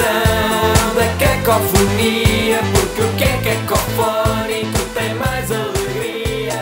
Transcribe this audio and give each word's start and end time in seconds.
canção 0.00 0.94
da 0.94 1.14
cacofonia, 1.18 2.58
porque 2.72 3.02
o 3.02 3.16
que 3.16 3.24
é 3.24 3.36
cacofónico 3.42 4.78
tem 4.94 5.14
mais 5.14 5.50
alegria. 5.50 6.52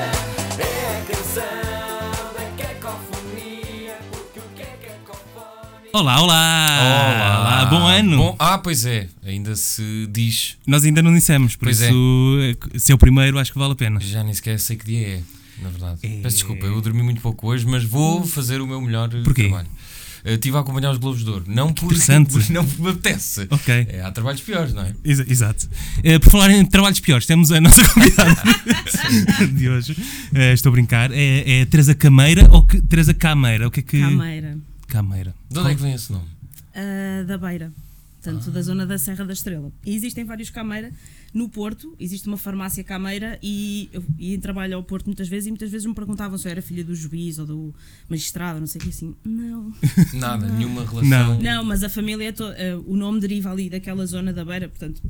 É 0.58 0.98
a 0.98 1.04
canção 1.06 2.34
da 2.34 2.64
cacofonia, 2.64 3.96
porque 4.10 4.40
o 4.40 4.42
que 4.56 4.62
é 4.62 4.76
cacofónico. 4.86 5.90
Olá, 5.96 6.20
olá! 6.20 7.38
Olá, 7.40 7.66
bom 7.66 7.86
ano! 7.86 8.16
Bom- 8.16 8.36
ah, 8.40 8.58
pois 8.58 8.84
é, 8.84 9.08
ainda 9.24 9.54
se 9.54 10.08
diz. 10.10 10.56
Nós 10.66 10.84
ainda 10.84 11.00
não 11.00 11.14
dissemos, 11.14 11.54
por 11.54 11.66
Pois 11.66 11.80
é. 11.80 11.86
isso, 11.90 12.56
se 12.76 12.90
é 12.90 12.94
o 12.94 12.98
primeiro, 12.98 13.38
acho 13.38 13.52
que 13.52 13.58
vale 13.58 13.72
a 13.72 13.76
pena. 13.76 14.00
Já 14.00 14.24
nem 14.24 14.34
sequer 14.34 14.58
sei 14.58 14.76
que 14.76 14.84
dia 14.84 15.06
é, 15.06 15.20
na 15.62 15.68
verdade. 15.68 16.00
É. 16.02 16.20
Peço 16.22 16.36
desculpa, 16.38 16.66
eu 16.66 16.80
dormi 16.80 17.02
muito 17.04 17.20
pouco 17.20 17.46
hoje, 17.48 17.64
mas 17.66 17.84
vou 17.84 18.24
fazer 18.26 18.60
o 18.60 18.66
meu 18.66 18.80
melhor 18.80 19.08
eh, 19.14 19.22
Porquê? 19.22 19.44
trabalho. 19.44 19.68
Eh, 20.24 20.34
Estive 20.34 20.56
a 20.56 20.60
acompanhar 20.60 20.90
os 20.90 20.98
Globos 20.98 21.24
de 21.24 21.30
Ouro. 21.30 21.44
Não 21.46 21.72
por, 21.72 21.88
por- 21.94 22.50
não 22.50 22.66
porque 22.66 22.82
me 22.82 22.88
apetece. 22.90 23.46
Ok. 23.50 23.86
É, 23.88 24.02
há 24.02 24.10
trabalhos 24.10 24.40
piores, 24.40 24.72
não 24.74 24.82
é? 24.82 24.94
Exa- 25.04 25.24
Exato. 25.28 25.68
Eh, 26.02 26.18
por 26.18 26.30
falar 26.30 26.50
em 26.50 26.64
trabalhos 26.66 27.00
piores, 27.00 27.26
temos 27.26 27.50
a 27.52 27.60
nossa 27.60 27.82
convidada 27.88 28.36
de 29.52 29.68
hoje. 29.68 29.96
Eh, 30.34 30.52
estou 30.52 30.70
a 30.70 30.72
brincar. 30.72 31.10
É, 31.12 31.60
é 31.60 31.64
Teresa 31.66 31.94
Cameira 31.94 32.48
ou 32.50 32.66
que, 32.66 32.80
Teresa 32.82 33.14
Cameira? 33.14 33.68
O 33.68 33.70
que 33.70 33.80
é 33.80 33.82
que. 33.82 34.00
Cameira, 34.00 34.58
Cameira. 34.86 35.34
De 35.50 35.58
onde 35.58 35.70
é 35.70 35.74
que 35.74 35.82
vem 35.82 35.92
esse 35.94 36.12
nome? 36.12 36.24
ah, 36.74 37.24
da 37.24 37.36
Beira, 37.38 37.72
portanto, 38.22 38.50
da 38.50 38.62
zona 38.62 38.86
da 38.86 38.98
Serra 38.98 39.24
da 39.24 39.32
Estrela. 39.32 39.70
E 39.84 39.94
existem 39.96 40.24
vários 40.24 40.50
Cameira 40.50 40.90
no 41.34 41.48
Porto, 41.48 41.94
existe 42.00 42.26
uma 42.26 42.36
farmácia 42.38 42.82
Cameira 42.82 43.38
e 43.42 43.88
eu 43.92 44.02
ia 44.18 44.34
em 44.34 44.40
trabalho 44.40 44.76
ao 44.76 44.82
Porto 44.82 45.06
muitas 45.06 45.28
vezes 45.28 45.46
e 45.46 45.50
muitas 45.50 45.70
vezes 45.70 45.86
me 45.86 45.94
perguntavam 45.94 46.38
se 46.38 46.48
eu 46.48 46.50
era 46.52 46.62
filha 46.62 46.82
do 46.82 46.94
juiz 46.94 47.38
ou 47.38 47.46
do 47.46 47.74
magistrado, 48.08 48.58
não 48.60 48.66
sei 48.66 48.80
o 48.80 48.84
que 48.84 48.88
assim. 48.90 49.14
Não, 49.24 49.72
Nada, 50.14 50.48
nenhuma 50.48 50.84
relação. 50.84 51.08
Não. 51.34 51.40
não, 51.40 51.64
mas 51.64 51.82
a 51.84 51.88
família, 51.88 52.28
é 52.28 52.32
to- 52.32 52.44
ah, 52.44 52.82
o 52.86 52.96
nome 52.96 53.20
deriva 53.20 53.50
ali 53.50 53.68
daquela 53.68 54.06
zona 54.06 54.32
da 54.32 54.44
Beira, 54.44 54.68
portanto, 54.68 55.02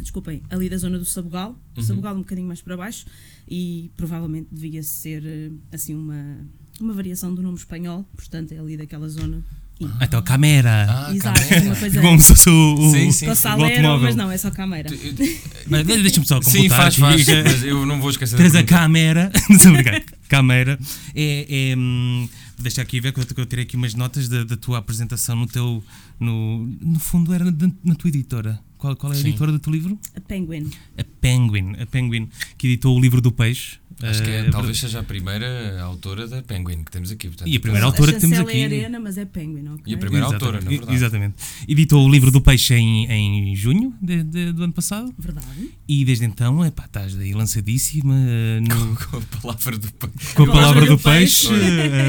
desculpem, 0.00 0.42
ali 0.50 0.68
da 0.68 0.76
zona 0.76 0.98
do 0.98 1.04
Sabugal, 1.04 1.56
Uhum. 1.76 1.82
Sabugal 1.82 2.14
um 2.14 2.18
bocadinho 2.18 2.48
mais 2.48 2.60
para 2.60 2.76
baixo 2.76 3.06
e 3.48 3.90
provavelmente 3.96 4.48
devia 4.50 4.82
ser 4.82 5.22
ah, 5.24 5.74
assim 5.76 5.94
uma, 5.94 6.38
uma 6.80 6.92
variação 6.92 7.32
do 7.34 7.40
nome 7.42 7.56
espanhol, 7.56 8.04
portanto 8.16 8.52
é 8.52 8.58
ali 8.58 8.76
daquela 8.76 9.08
zona. 9.08 9.44
E- 9.80 9.86
Ah, 9.98 10.04
então, 10.04 10.22
Cameira. 10.22 10.86
Ah, 10.88 11.14
Exato, 11.14 11.40
Cameira. 11.40 11.66
uma 11.66 11.76
coisa 11.76 12.00
Como 12.02 12.20
se 12.20 12.28
fosse 12.28 12.50
o, 12.50 12.74
o, 12.74 12.90
Sim, 12.90 13.12
sim. 13.12 13.28
o 13.30 13.34
salero, 13.34 13.98
mas 14.00 14.14
não, 14.14 14.30
é 14.30 14.36
só 14.36 14.50
câmera. 14.50 14.90
Mas 15.68 15.86
Deixa-me 15.86 16.26
só 16.26 16.40
completar. 16.40 16.62
Sim, 16.62 16.68
faz, 16.68 16.96
faz. 16.96 17.26
Mas 17.26 17.64
eu 17.64 17.86
não 17.86 18.00
vou 18.00 18.10
esquecer 18.10 18.36
Estou 19.50 19.70
a 19.70 19.74
brincar. 19.74 20.02
Câmara, 20.28 20.78
é, 21.14 21.70
é, 21.72 21.76
hum, 21.76 22.28
deixa 22.58 22.82
aqui 22.82 23.00
ver 23.00 23.12
que 23.12 23.20
eu, 23.20 23.26
que 23.26 23.40
eu 23.40 23.46
tirei 23.46 23.64
aqui 23.64 23.76
umas 23.76 23.94
notas 23.94 24.28
da, 24.28 24.44
da 24.44 24.56
tua 24.56 24.78
apresentação 24.78 25.34
no 25.36 25.46
teu, 25.46 25.82
no, 26.18 26.66
no 26.80 26.98
fundo 27.00 27.32
era 27.32 27.44
na, 27.44 27.70
na 27.84 27.94
tua 27.94 28.08
editora. 28.08 28.60
Qual, 28.78 28.94
qual 28.96 29.12
é 29.12 29.16
a 29.16 29.18
Sim. 29.18 29.28
editora 29.28 29.50
do 29.52 29.58
teu 29.58 29.72
livro? 29.72 29.98
A 30.16 30.20
Penguin. 30.20 30.70
A 30.96 31.04
Penguin, 31.20 31.74
a 31.80 31.86
Penguin, 31.86 32.28
que 32.56 32.66
editou 32.68 32.96
o 32.96 33.00
livro 33.00 33.20
do 33.20 33.32
peixe. 33.32 33.76
Acho 34.02 34.22
que 34.22 34.30
é, 34.30 34.40
Eh, 34.46 34.50
talvez 34.50 34.78
seja 34.78 35.00
a 35.00 35.02
primeira 35.02 35.80
autora 35.82 36.26
da 36.26 36.42
Penguin 36.42 36.82
que 36.84 36.90
temos 36.90 37.10
aqui. 37.10 37.28
Portanto, 37.28 37.48
E 37.48 37.56
a 37.56 37.60
primeira 37.60 37.86
autora 37.86 38.10
a 38.10 38.14
que 38.14 38.20
temos 38.20 38.36
chancela 38.36 38.50
aqui. 38.50 38.60
é 38.62 38.64
arena, 38.64 39.00
mas 39.00 39.18
é 39.18 39.24
Penguin, 39.24 39.68
ok? 39.68 39.82
E 39.86 39.94
a 39.94 39.98
primeira 39.98 40.26
Exatamente, 40.26 40.44
autora, 40.44 40.64
na 40.64 40.70
verdade. 40.70 40.94
Exatamente. 40.94 41.34
Editou 41.68 42.06
o 42.06 42.10
livro 42.10 42.30
do 42.30 42.40
peixe 42.40 42.74
em, 42.74 43.06
em 43.10 43.54
junho 43.56 43.92
de- 44.00 44.22
de- 44.22 44.52
do 44.52 44.64
ano 44.64 44.72
passado 44.72 45.12
Verdade. 45.18 45.70
e 45.88 46.04
desde 46.04 46.24
então, 46.24 46.64
epá, 46.64 46.84
estás 46.86 47.16
aí 47.18 47.32
lançadíssima 47.34 48.14
eh, 48.16 48.60
no- 48.60 48.96
Com 48.96 49.16
a 49.18 49.20
palavra 49.42 49.78
do 49.78 49.92
peixe. 49.92 50.34
com 50.34 50.42
a 50.42 50.46
Com 50.46 50.52
palavra 50.52 50.86
do 50.86 50.98
peixe. 50.98 51.48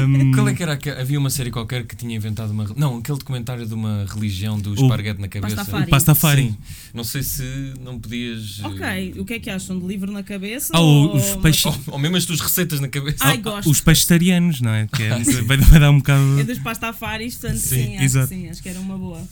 hum, 0.06 0.32
Qual 0.34 0.48
é 0.48 0.54
que 0.54 0.62
era? 0.62 0.78
Havia 1.00 1.18
uma 1.18 1.30
série 1.30 1.50
qualquer 1.50 1.86
que 1.86 1.94
tinha 1.96 2.16
inventado 2.16 2.50
uma. 2.50 2.64
Não, 2.76 2.98
aquele 2.98 3.18
documentário 3.18 3.66
de 3.66 3.74
uma 3.74 4.06
religião 4.08 4.58
do 4.58 4.74
esparguete 4.74 5.20
na 5.20 5.28
cabeça. 5.28 5.56
Pastafari. 5.56 5.84
o 5.86 5.90
Pastafari. 5.90 6.42
Sim. 6.42 6.56
Não 6.94 7.04
sei 7.04 7.22
se 7.22 7.42
não 7.80 7.98
podias. 7.98 8.60
Ok, 8.64 9.14
o 9.18 9.24
que 9.24 9.34
é 9.34 9.38
que 9.38 9.50
acham 9.50 9.78
de 9.78 9.86
livro 9.86 10.10
na 10.10 10.22
cabeça? 10.22 10.72
Ah, 10.74 10.80
ou... 10.80 11.16
os 11.16 11.36
peixes. 11.36 11.62
Ou, 11.86 11.98
mesmo 11.98 12.16
as 12.16 12.24
tuas 12.24 12.40
receitas 12.40 12.80
na 12.80 12.88
cabeça. 12.88 13.18
Ai, 13.20 13.38
gosto. 13.38 13.70
Os 13.70 13.80
vegetarianos, 13.80 14.60
não 14.60 14.70
é? 14.70 14.86
Que 14.86 15.02
é 15.04 15.18
vai, 15.42 15.56
vai 15.56 15.80
dar 15.80 15.90
um 15.90 15.98
bocado. 15.98 16.40
É 16.40 16.44
dos 16.44 16.58
pastafaris, 16.58 17.36
portanto, 17.36 17.58
Sim, 17.60 17.98
sim, 17.98 18.18
acho 18.18 18.26
sim, 18.26 18.48
acho 18.48 18.62
que 18.62 18.68
era 18.68 18.80
uma 18.80 18.96
boa. 18.98 19.22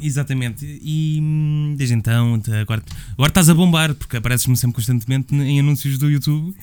Exatamente. 0.00 0.64
E 0.82 1.18
hum, 1.20 1.74
desde 1.76 1.94
então, 1.94 2.40
agora, 2.60 2.82
agora 3.14 3.30
estás 3.30 3.48
a 3.48 3.54
bombar, 3.54 3.94
porque 3.94 4.16
apareces-me 4.16 4.56
sempre 4.56 4.76
constantemente 4.76 5.34
em 5.34 5.60
anúncios 5.60 5.98
do 5.98 6.08
YouTube. 6.10 6.54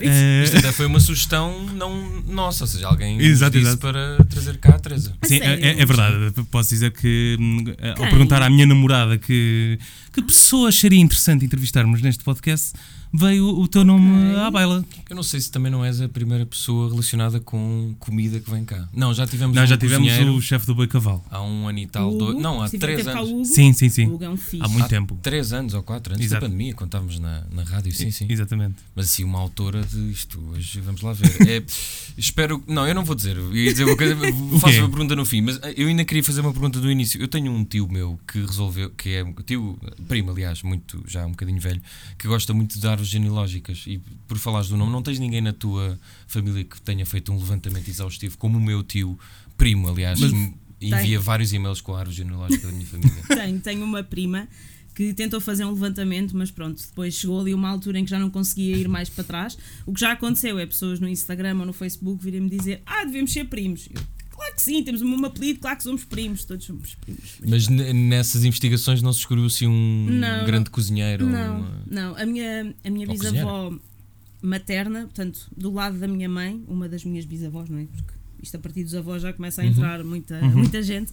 Eh, 0.00 0.44
Isto 0.44 0.58
até 0.58 0.72
foi 0.72 0.86
uma 0.86 1.00
sugestão 1.00 1.66
não 1.74 2.22
nossa, 2.22 2.64
ou 2.64 2.68
seja, 2.68 2.86
alguém 2.86 3.16
nos 3.16 3.26
Exato, 3.26 3.52
disse 3.58 3.70
exato. 3.70 3.80
para 3.80 4.24
trazer 4.24 4.56
cá 4.58 4.76
a 4.76 4.78
Teresa. 4.78 5.12
Sim, 5.24 5.38
sério? 5.38 5.64
é, 5.64 5.80
é 5.80 5.86
verdade. 5.86 6.32
Posso 6.50 6.68
dizer 6.70 6.92
que 6.92 7.36
hum, 7.40 7.64
ao 7.88 7.94
Quem? 7.94 8.10
perguntar 8.10 8.42
à 8.42 8.48
minha 8.48 8.66
namorada 8.66 9.18
que, 9.18 9.78
que 10.12 10.22
pessoas 10.22 10.76
seria 10.76 11.00
interessante 11.00 11.44
entrevistarmos 11.44 12.00
neste 12.02 12.22
podcast, 12.22 12.72
veio 13.18 13.46
o 13.48 13.66
teu 13.68 13.84
nome 13.84 14.34
à 14.36 14.50
baila. 14.50 14.84
Eu 15.08 15.16
não 15.16 15.22
sei 15.22 15.40
se 15.40 15.50
também 15.50 15.70
não 15.70 15.84
és 15.84 16.00
a 16.00 16.08
primeira 16.08 16.44
pessoa 16.44 16.88
relacionada 16.90 17.40
com 17.40 17.94
comida 17.98 18.38
que 18.40 18.50
vem 18.50 18.64
cá. 18.64 18.88
Não, 18.92 19.12
já 19.14 19.26
tivemos 19.26 19.54
Não, 19.56 19.62
um 19.62 19.66
já 19.66 19.76
tivemos 19.76 20.08
o 20.36 20.40
chefe 20.40 20.66
do 20.66 20.74
Boi 20.74 20.86
Cavalo. 20.86 21.24
há 21.30 21.42
um 21.42 21.68
ano 21.68 21.78
e 21.78 21.86
tal, 21.86 22.12
O 22.12 22.18
dois, 22.18 22.30
Hugo, 22.32 22.40
não, 22.40 22.62
há 22.62 22.68
três 22.68 23.06
anos. 23.06 23.28
Hugo, 23.30 23.44
Sim, 23.44 23.72
sim, 23.72 23.88
sim. 23.88 24.06
Hugo 24.06 24.24
é 24.24 24.28
um 24.28 24.36
fixe. 24.36 24.62
Há 24.64 24.68
muito 24.68 24.84
Há 24.84 24.88
tempo. 24.88 25.18
Três 25.22 25.52
anos 25.52 25.74
ou 25.74 25.82
quatro, 25.82 26.12
antes 26.14 26.26
Exato. 26.26 26.42
da 26.42 26.46
pandemia, 26.48 26.74
quando 26.74 26.88
estávamos 26.88 27.18
na, 27.18 27.44
na 27.52 27.62
rádio, 27.62 27.92
sim, 27.92 28.10
sim. 28.10 28.26
Exatamente. 28.28 28.76
Mas 28.94 29.06
assim, 29.06 29.24
uma 29.24 29.38
autora 29.38 29.82
de 29.82 29.98
isto, 30.10 30.40
hoje 30.50 30.80
vamos 30.80 31.00
lá 31.02 31.12
ver. 31.12 31.26
É, 31.48 31.62
espero. 32.16 32.62
Não, 32.66 32.86
eu 32.86 32.94
não 32.94 33.04
vou 33.04 33.14
dizer. 33.14 33.36
Eu 33.36 33.54
ia 33.54 33.70
dizer 33.72 33.84
uma 33.84 33.96
coisa, 33.96 34.16
faço 34.60 34.78
uma 34.80 34.88
pergunta 34.88 35.14
no 35.16 35.24
fim, 35.24 35.40
mas 35.42 35.60
eu 35.76 35.88
ainda 35.88 36.04
queria 36.04 36.22
fazer 36.24 36.40
uma 36.40 36.52
pergunta 36.52 36.80
do 36.80 36.90
início. 36.90 37.20
Eu 37.20 37.28
tenho 37.28 37.50
um 37.52 37.64
tio 37.64 37.88
meu 37.88 38.18
que 38.30 38.40
resolveu, 38.40 38.90
que 38.90 39.10
é 39.10 39.24
tio, 39.44 39.78
primo, 40.08 40.30
aliás, 40.30 40.62
muito, 40.62 41.02
já 41.06 41.24
um 41.26 41.30
bocadinho 41.30 41.60
velho, 41.60 41.80
que 42.18 42.26
gosta 42.28 42.52
muito 42.54 42.78
de 42.78 42.86
árvores 43.06 43.10
genealógicas. 43.10 43.84
E 43.86 43.98
por 44.26 44.38
falares 44.38 44.68
do 44.68 44.76
nome, 44.76 44.92
não 44.92 45.02
tens 45.02 45.18
ninguém 45.18 45.40
na 45.40 45.52
tua 45.52 45.98
família 46.26 46.64
que 46.64 46.80
tenha 46.82 47.06
feito 47.06 47.32
um 47.32 47.38
levantamento 47.38 47.88
exaustivo, 47.88 48.36
como 48.36 48.58
o 48.58 48.60
meu 48.60 48.82
tio, 48.82 49.18
primo, 49.56 49.88
aliás, 49.88 50.20
Mas- 50.20 50.32
envia 50.80 51.18
vários 51.20 51.52
e-mails 51.52 51.80
com 51.80 51.94
a 51.94 52.00
árvore 52.00 52.16
genealógica 52.16 52.66
da 52.66 52.72
minha 52.72 52.86
família. 52.86 53.22
Tenho, 53.28 53.60
tenho 53.60 53.84
uma 53.84 54.02
prima 54.02 54.46
que 54.94 55.12
tentou 55.12 55.40
fazer 55.40 55.64
um 55.64 55.72
levantamento, 55.72 56.34
mas 56.36 56.50
pronto, 56.50 56.82
depois 56.82 57.14
chegou 57.14 57.38
ali 57.40 57.52
uma 57.52 57.68
altura 57.68 57.98
em 57.98 58.04
que 58.04 58.10
já 58.10 58.18
não 58.18 58.30
conseguia 58.30 58.76
ir 58.76 58.88
mais 58.88 59.08
para 59.10 59.24
trás. 59.24 59.56
O 59.84 59.92
que 59.92 60.00
já 60.00 60.12
aconteceu 60.12 60.58
é 60.58 60.64
pessoas 60.66 61.00
no 61.00 61.08
Instagram 61.08 61.58
ou 61.60 61.66
no 61.66 61.72
Facebook 61.72 62.22
virem-me 62.22 62.48
dizer: 62.48 62.82
Ah, 62.86 63.04
devemos 63.04 63.32
ser 63.32 63.44
primos. 63.44 63.88
Eu, 63.94 64.00
claro 64.36 64.54
que 64.54 64.62
sim, 64.62 64.82
temos 64.84 65.00
o 65.02 65.04
mesmo 65.08 65.26
apelido, 65.26 65.58
claro 65.60 65.76
que 65.76 65.82
somos 65.82 66.04
primos, 66.04 66.44
todos 66.44 66.64
somos 66.64 66.94
primos. 66.94 67.38
Mas 67.46 67.66
n- 67.68 67.92
nessas 67.92 68.44
investigações 68.44 69.02
não 69.02 69.12
se 69.12 69.18
descobriu 69.20 69.46
assim 69.46 69.66
um 69.66 70.06
Não, 70.10 70.44
grande 70.46 70.70
cozinheiro? 70.70 71.26
Não, 71.26 71.60
uma- 71.60 71.82
não. 71.86 72.16
A 72.16 72.24
minha, 72.26 72.74
a 72.84 72.90
minha 72.90 73.06
bisavó 73.06 73.72
materna, 74.42 75.02
portanto, 75.02 75.48
do 75.56 75.72
lado 75.72 75.98
da 75.98 76.06
minha 76.06 76.28
mãe, 76.28 76.62
uma 76.68 76.88
das 76.88 77.04
minhas 77.04 77.24
bisavós, 77.24 77.68
não 77.68 77.78
é? 77.78 77.86
Porque 77.86 78.12
isto 78.42 78.56
a 78.56 78.60
partir 78.60 78.84
dos 78.84 78.94
avós 78.94 79.22
já 79.22 79.32
começa 79.32 79.60
a 79.62 79.64
Uhum. 79.64 79.70
entrar 79.70 80.04
muita, 80.04 80.40
muita 80.42 80.82
gente, 80.82 81.12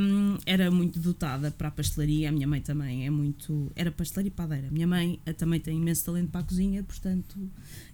hum, 0.00 0.36
era 0.46 0.70
muito 0.70 0.98
dotada 0.98 1.50
para 1.50 1.68
a 1.68 1.70
pastelaria. 1.70 2.28
A 2.28 2.32
minha 2.32 2.46
mãe 2.46 2.60
também 2.60 3.06
é 3.06 3.10
muito. 3.10 3.70
Era 3.76 3.90
pasteleira 3.90 4.28
e 4.28 4.30
padeira. 4.30 4.68
A 4.68 4.70
minha 4.70 4.86
mãe 4.86 5.18
eh, 5.26 5.32
também 5.32 5.60
tem 5.60 5.76
imenso 5.76 6.04
talento 6.04 6.30
para 6.30 6.40
a 6.40 6.44
cozinha, 6.44 6.82
portanto. 6.82 7.36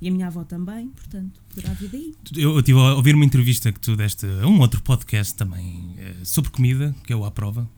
E 0.01 0.09
a 0.09 0.11
minha 0.11 0.27
avó 0.27 0.45
também, 0.45 0.89
portanto, 0.89 1.41
poderá 1.55 1.73
vir 1.75 1.89
daí. 1.89 2.15
Eu 2.37 2.51
eu 2.53 2.59
estive 2.61 2.79
a 2.79 2.95
ouvir 2.95 3.15
uma 3.15 3.25
entrevista 3.25 3.73
que 3.73 3.81
tu 3.81 3.97
deste 3.97 4.27
a 4.27 4.47
um 4.47 4.59
outro 4.61 4.83
podcast 4.83 5.35
também 5.35 5.95
eh, 5.99 6.15
sobre 6.25 6.51
comida, 6.51 6.95
que 7.05 7.13
é 7.13 7.17
o 7.17 7.25
À 7.25 7.31
Prova, 7.31 7.69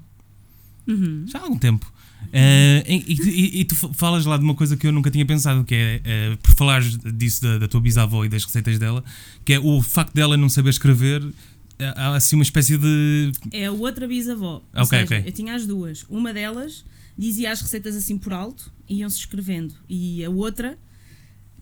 Uhum. 0.91 1.25
já 1.27 1.39
há 1.39 1.43
algum 1.43 1.59
tempo. 1.59 1.91
Eh, 2.33 2.85
e, 2.87 3.15
e- 3.57 3.61
e 3.61 3.65
tu 3.65 3.75
fa- 3.75 3.93
falas 3.95 4.25
lá 4.27 4.37
de 4.37 4.45
uma 4.45 4.55
coisa 4.55 4.77
que 4.77 4.87
eu 4.87 4.93
nunca 4.93 5.11
tinha 5.11 5.25
pensado, 5.25 5.65
que 5.65 5.75
é, 5.75 6.01
eh, 6.05 6.37
por 6.43 6.55
falares 6.55 6.97
disso 7.15 7.43
da, 7.43 7.59
da 7.59 7.69
tua 7.69 7.81
bisavó 7.81 8.25
e 8.25 8.29
das 8.29 8.45
receitas 8.45 8.79
dela, 8.79 9.03
que 9.45 9.55
é 9.55 9.59
o 9.59 9.81
facto 9.83 10.13
dela 10.15 10.37
não 10.37 10.49
saber 10.49 10.71
escrever, 10.71 11.23
eh, 11.79 11.93
há 11.97 12.15
assim 12.15 12.37
uma 12.37 12.43
espécie 12.43 12.77
de. 12.77 13.33
É 13.51 13.67
a 13.67 13.73
outra 13.73 14.07
bisavó. 14.07 14.63
Ou 14.75 14.83
Ok, 14.83 14.87
seja, 14.99 15.05
ok. 15.05 15.23
eu 15.27 15.33
tinha 15.33 15.55
as 15.55 15.67
duas. 15.67 16.05
Uma 16.11 16.33
delas 16.33 16.85
dizia 17.19 17.51
as 17.53 17.61
receitas 17.63 17.97
assim 17.97 18.17
por 18.19 18.33
alto, 18.33 18.71
iam-se 18.89 19.19
escrevendo. 19.19 19.75
E 19.89 20.25
a 20.25 20.31
outra 20.31 20.79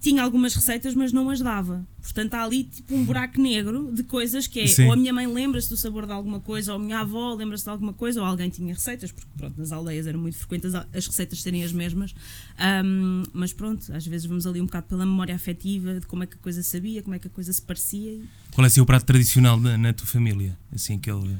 tinha 0.00 0.22
algumas 0.22 0.54
receitas, 0.54 0.94
mas 0.94 1.12
não 1.12 1.28
as 1.30 1.40
dava. 1.40 1.86
Portanto, 2.00 2.34
há 2.34 2.44
ali 2.44 2.64
tipo 2.64 2.94
um 2.94 3.04
buraco 3.04 3.40
negro 3.40 3.90
de 3.92 4.02
coisas 4.02 4.46
que 4.46 4.60
é 4.60 4.66
Sim. 4.66 4.86
ou 4.86 4.92
a 4.92 4.96
minha 4.96 5.12
mãe 5.12 5.26
lembra-se 5.26 5.68
do 5.68 5.76
sabor 5.76 6.06
de 6.06 6.12
alguma 6.12 6.40
coisa, 6.40 6.72
ou 6.72 6.80
a 6.80 6.82
minha 6.82 7.00
avó 7.00 7.34
lembra-se 7.34 7.64
de 7.64 7.70
alguma 7.70 7.92
coisa, 7.92 8.20
ou 8.20 8.26
alguém 8.26 8.48
tinha 8.48 8.72
receitas, 8.72 9.10
porque 9.12 9.28
pronto, 9.36 9.58
nas 9.58 9.72
aldeias 9.72 10.06
era 10.06 10.16
muito 10.16 10.36
frequente 10.38 10.66
as, 10.68 10.74
as 10.74 11.06
receitas 11.06 11.42
serem 11.42 11.64
as 11.64 11.72
mesmas. 11.72 12.14
Ahm, 12.58 13.24
mas 13.32 13.52
pronto, 13.52 13.92
às 13.92 14.06
vezes 14.06 14.26
vamos 14.26 14.46
ali 14.46 14.60
um 14.60 14.66
bocado 14.66 14.86
pela 14.86 15.04
memória 15.04 15.34
afetiva 15.34 16.00
de 16.00 16.06
como 16.06 16.22
é 16.22 16.26
que 16.26 16.34
a 16.34 16.38
coisa 16.38 16.62
sabia, 16.62 17.02
como 17.02 17.14
é 17.14 17.18
que 17.18 17.26
a 17.26 17.30
coisa 17.30 17.52
se 17.52 17.60
parecia. 17.62 18.12
E 18.12 18.24
Qual 18.54 18.64
é 18.64 18.68
assim, 18.68 18.80
o 18.80 18.86
prato 18.86 19.04
tradicional 19.04 19.58
da- 19.60 19.76
na 19.76 19.92
tua 19.92 20.06
família? 20.06 20.56
Assim, 20.72 20.94
aquele. 20.96 21.36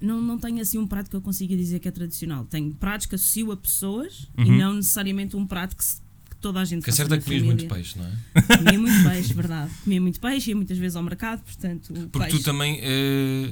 não, 0.00 0.20
não 0.20 0.38
tenho 0.38 0.60
assim 0.60 0.78
um 0.78 0.86
prato 0.86 1.10
que 1.10 1.16
eu 1.16 1.20
consiga 1.20 1.56
dizer 1.56 1.78
que 1.78 1.88
é 1.88 1.90
tradicional. 1.90 2.44
Tenho 2.44 2.72
pratos 2.74 3.06
que 3.06 3.14
associo 3.14 3.52
a 3.52 3.56
pessoas 3.56 4.28
e 4.38 4.42
Uhum. 4.42 4.56
não 4.58 4.74
necessariamente 4.74 5.36
um 5.36 5.46
prato 5.46 5.76
que, 5.76 5.84
se- 5.84 6.00
toda 6.40 6.60
a 6.60 6.64
gente 6.64 6.82
Que 6.82 6.90
é 6.90 6.92
faça 6.92 7.02
certo 7.08 7.14
é 7.14 7.18
que 7.18 7.24
comias 7.24 7.42
família. 7.42 7.62
muito 7.62 7.74
peixe, 7.74 7.98
não 7.98 8.06
é? 8.06 8.56
Comia 8.58 8.78
muito 8.78 9.08
peixe, 9.10 9.34
verdade. 9.34 9.70
Comia 9.84 10.00
muito 10.00 10.20
peixe, 10.20 10.50
ia 10.50 10.56
muitas 10.56 10.78
vezes 10.78 10.96
ao 10.96 11.02
mercado, 11.02 11.42
portanto, 11.42 11.92
Porque 12.10 12.18
peixe. 12.18 12.38
tu 12.38 12.42
também 12.44 12.78
eh, 12.82 13.50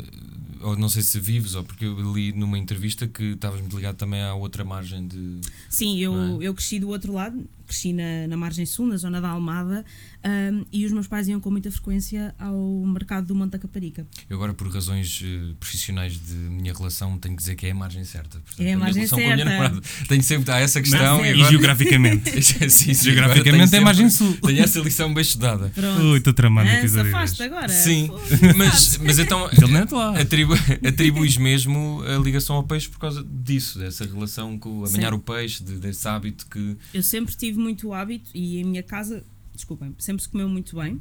ou 0.61 0.77
não 0.77 0.89
sei 0.89 1.03
se 1.03 1.21
vives, 1.21 1.55
ou 1.55 1.63
porque 1.65 1.85
eu 1.85 2.13
li 2.15 2.33
numa 2.33 2.59
entrevista 2.59 3.07
que 3.07 3.25
estavas 3.33 3.61
muito 3.61 3.77
ligado 3.77 3.97
também 3.97 4.23
à 4.23 4.35
outra 4.35 4.65
margem 4.65 5.07
de. 5.07 5.41
Sim, 5.69 5.99
eu, 5.99 6.41
é? 6.41 6.47
eu 6.47 6.55
cresci 6.55 6.79
do 6.81 6.89
outro 6.89 7.13
lado, 7.13 7.49
cresci 7.69 7.93
na, 7.93 8.27
na 8.29 8.37
margem 8.37 8.67
sul, 8.67 8.87
na 8.87 8.97
zona 8.97 9.21
da 9.21 9.29
Almada, 9.29 9.85
ahm, 10.25 10.65
e 10.73 10.85
os 10.87 10.93
meus 10.93 11.07
pais 11.07 11.29
iam 11.29 11.39
com 11.41 11.51
muita 11.51 11.71
frequência 11.71 12.35
ao 12.39 12.57
mercado 12.87 13.27
do 13.27 13.35
Monte 13.35 13.53
da 13.53 13.59
Caparica. 13.59 14.07
Eu 14.29 14.37
agora, 14.37 14.53
por 14.55 14.69
razões 14.69 15.23
eh, 15.25 15.55
profissionais 15.61 16.15
de 16.15 16.35
minha 16.35 16.73
relação, 16.73 17.17
tenho 17.19 17.37
que 17.37 17.43
dizer 17.43 17.55
que 17.55 17.67
é 17.67 17.71
a 17.71 17.75
margem 17.75 18.03
certa. 18.05 18.39
Portanto, 18.41 18.67
É 18.67 18.73
a 18.73 18.79
margem 18.79 19.05
a 19.05 19.17
minha 19.17 19.29
certa. 19.37 19.45
namorada. 19.45 19.81
Tenho 20.09 20.23
sempre 20.23 20.51
há 20.51 20.59
essa 20.59 20.81
questão. 20.81 21.19
Mas 21.19 21.27
e 21.27 21.29
é. 21.29 21.31
E 21.31 21.35
agora, 21.35 21.51
geograficamente. 21.51 22.43
Sim, 22.43 22.95
sim, 22.95 22.95
Geograficamente 22.95 23.77
é 23.77 23.81
margem 23.81 24.09
sul. 24.11 24.37
Tenho 24.43 24.63
essa 24.63 24.81
lição 24.81 25.13
bem 25.13 25.23
estudada. 25.23 25.71
Pronto. 25.75 26.03
Ui, 26.03 26.19
estou 26.19 26.33
tramado 26.33 26.69
no 26.69 26.75
Ah, 26.75 26.79
episódio. 26.79 27.11
safaste 27.13 27.39
deste. 27.39 27.43
agora. 27.55 27.69
Sim, 27.69 28.07
Foda-se. 28.09 28.57
mas, 28.57 28.99
mas 28.99 29.19
então 29.19 29.49
é 29.49 30.21
atribu 30.23 30.55
atribuis 30.87 31.37
mesmo 31.37 32.03
a 32.07 32.19
ligação 32.19 32.57
ao 32.57 32.63
peixe 32.63 32.89
por 32.89 32.99
causa 32.99 33.25
disso, 33.25 33.79
dessa 33.79 34.05
relação 34.05 34.59
com 34.59 34.85
Sim. 34.87 34.95
amanhar 34.95 35.15
o 35.15 35.19
peixe, 35.19 35.63
de- 35.63 35.77
desse 35.77 36.07
hábito 36.09 36.47
que. 36.51 36.77
Eu 36.95 37.03
sempre 37.03 37.35
tive 37.37 37.58
muito 37.59 37.93
hábito 37.93 38.31
e 38.35 38.59
em 38.59 38.65
minha 38.65 38.83
casa, 38.83 39.25
desculpem, 39.55 39.95
sempre 39.99 40.23
se 40.23 40.29
comeu 40.29 40.49
muito 40.49 40.77
bem. 40.77 41.01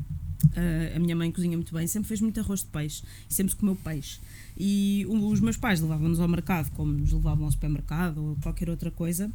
Ah, 0.55 0.95
a 0.95 0.99
minha 0.99 1.15
mãe 1.15 1.31
cozinha 1.31 1.57
muito 1.57 1.73
bem, 1.73 1.87
sempre 1.87 2.07
fez 2.07 2.21
muito 2.21 2.39
arroz 2.39 2.61
de 2.61 2.67
peixe 2.67 3.03
sempre 3.29 3.51
se 3.51 3.57
comeu 3.57 3.75
peixe. 3.75 4.19
E 4.57 5.05
os 5.07 5.39
meus 5.39 5.57
pais 5.57 5.79
levavam-nos 5.81 6.19
ao 6.19 6.27
mercado, 6.27 6.71
como 6.71 6.91
nos 6.91 7.11
levavam 7.11 7.45
ao 7.45 7.51
supermercado 7.51 8.23
ou 8.23 8.35
qualquer 8.37 8.69
outra 8.69 8.89
coisa, 8.89 9.31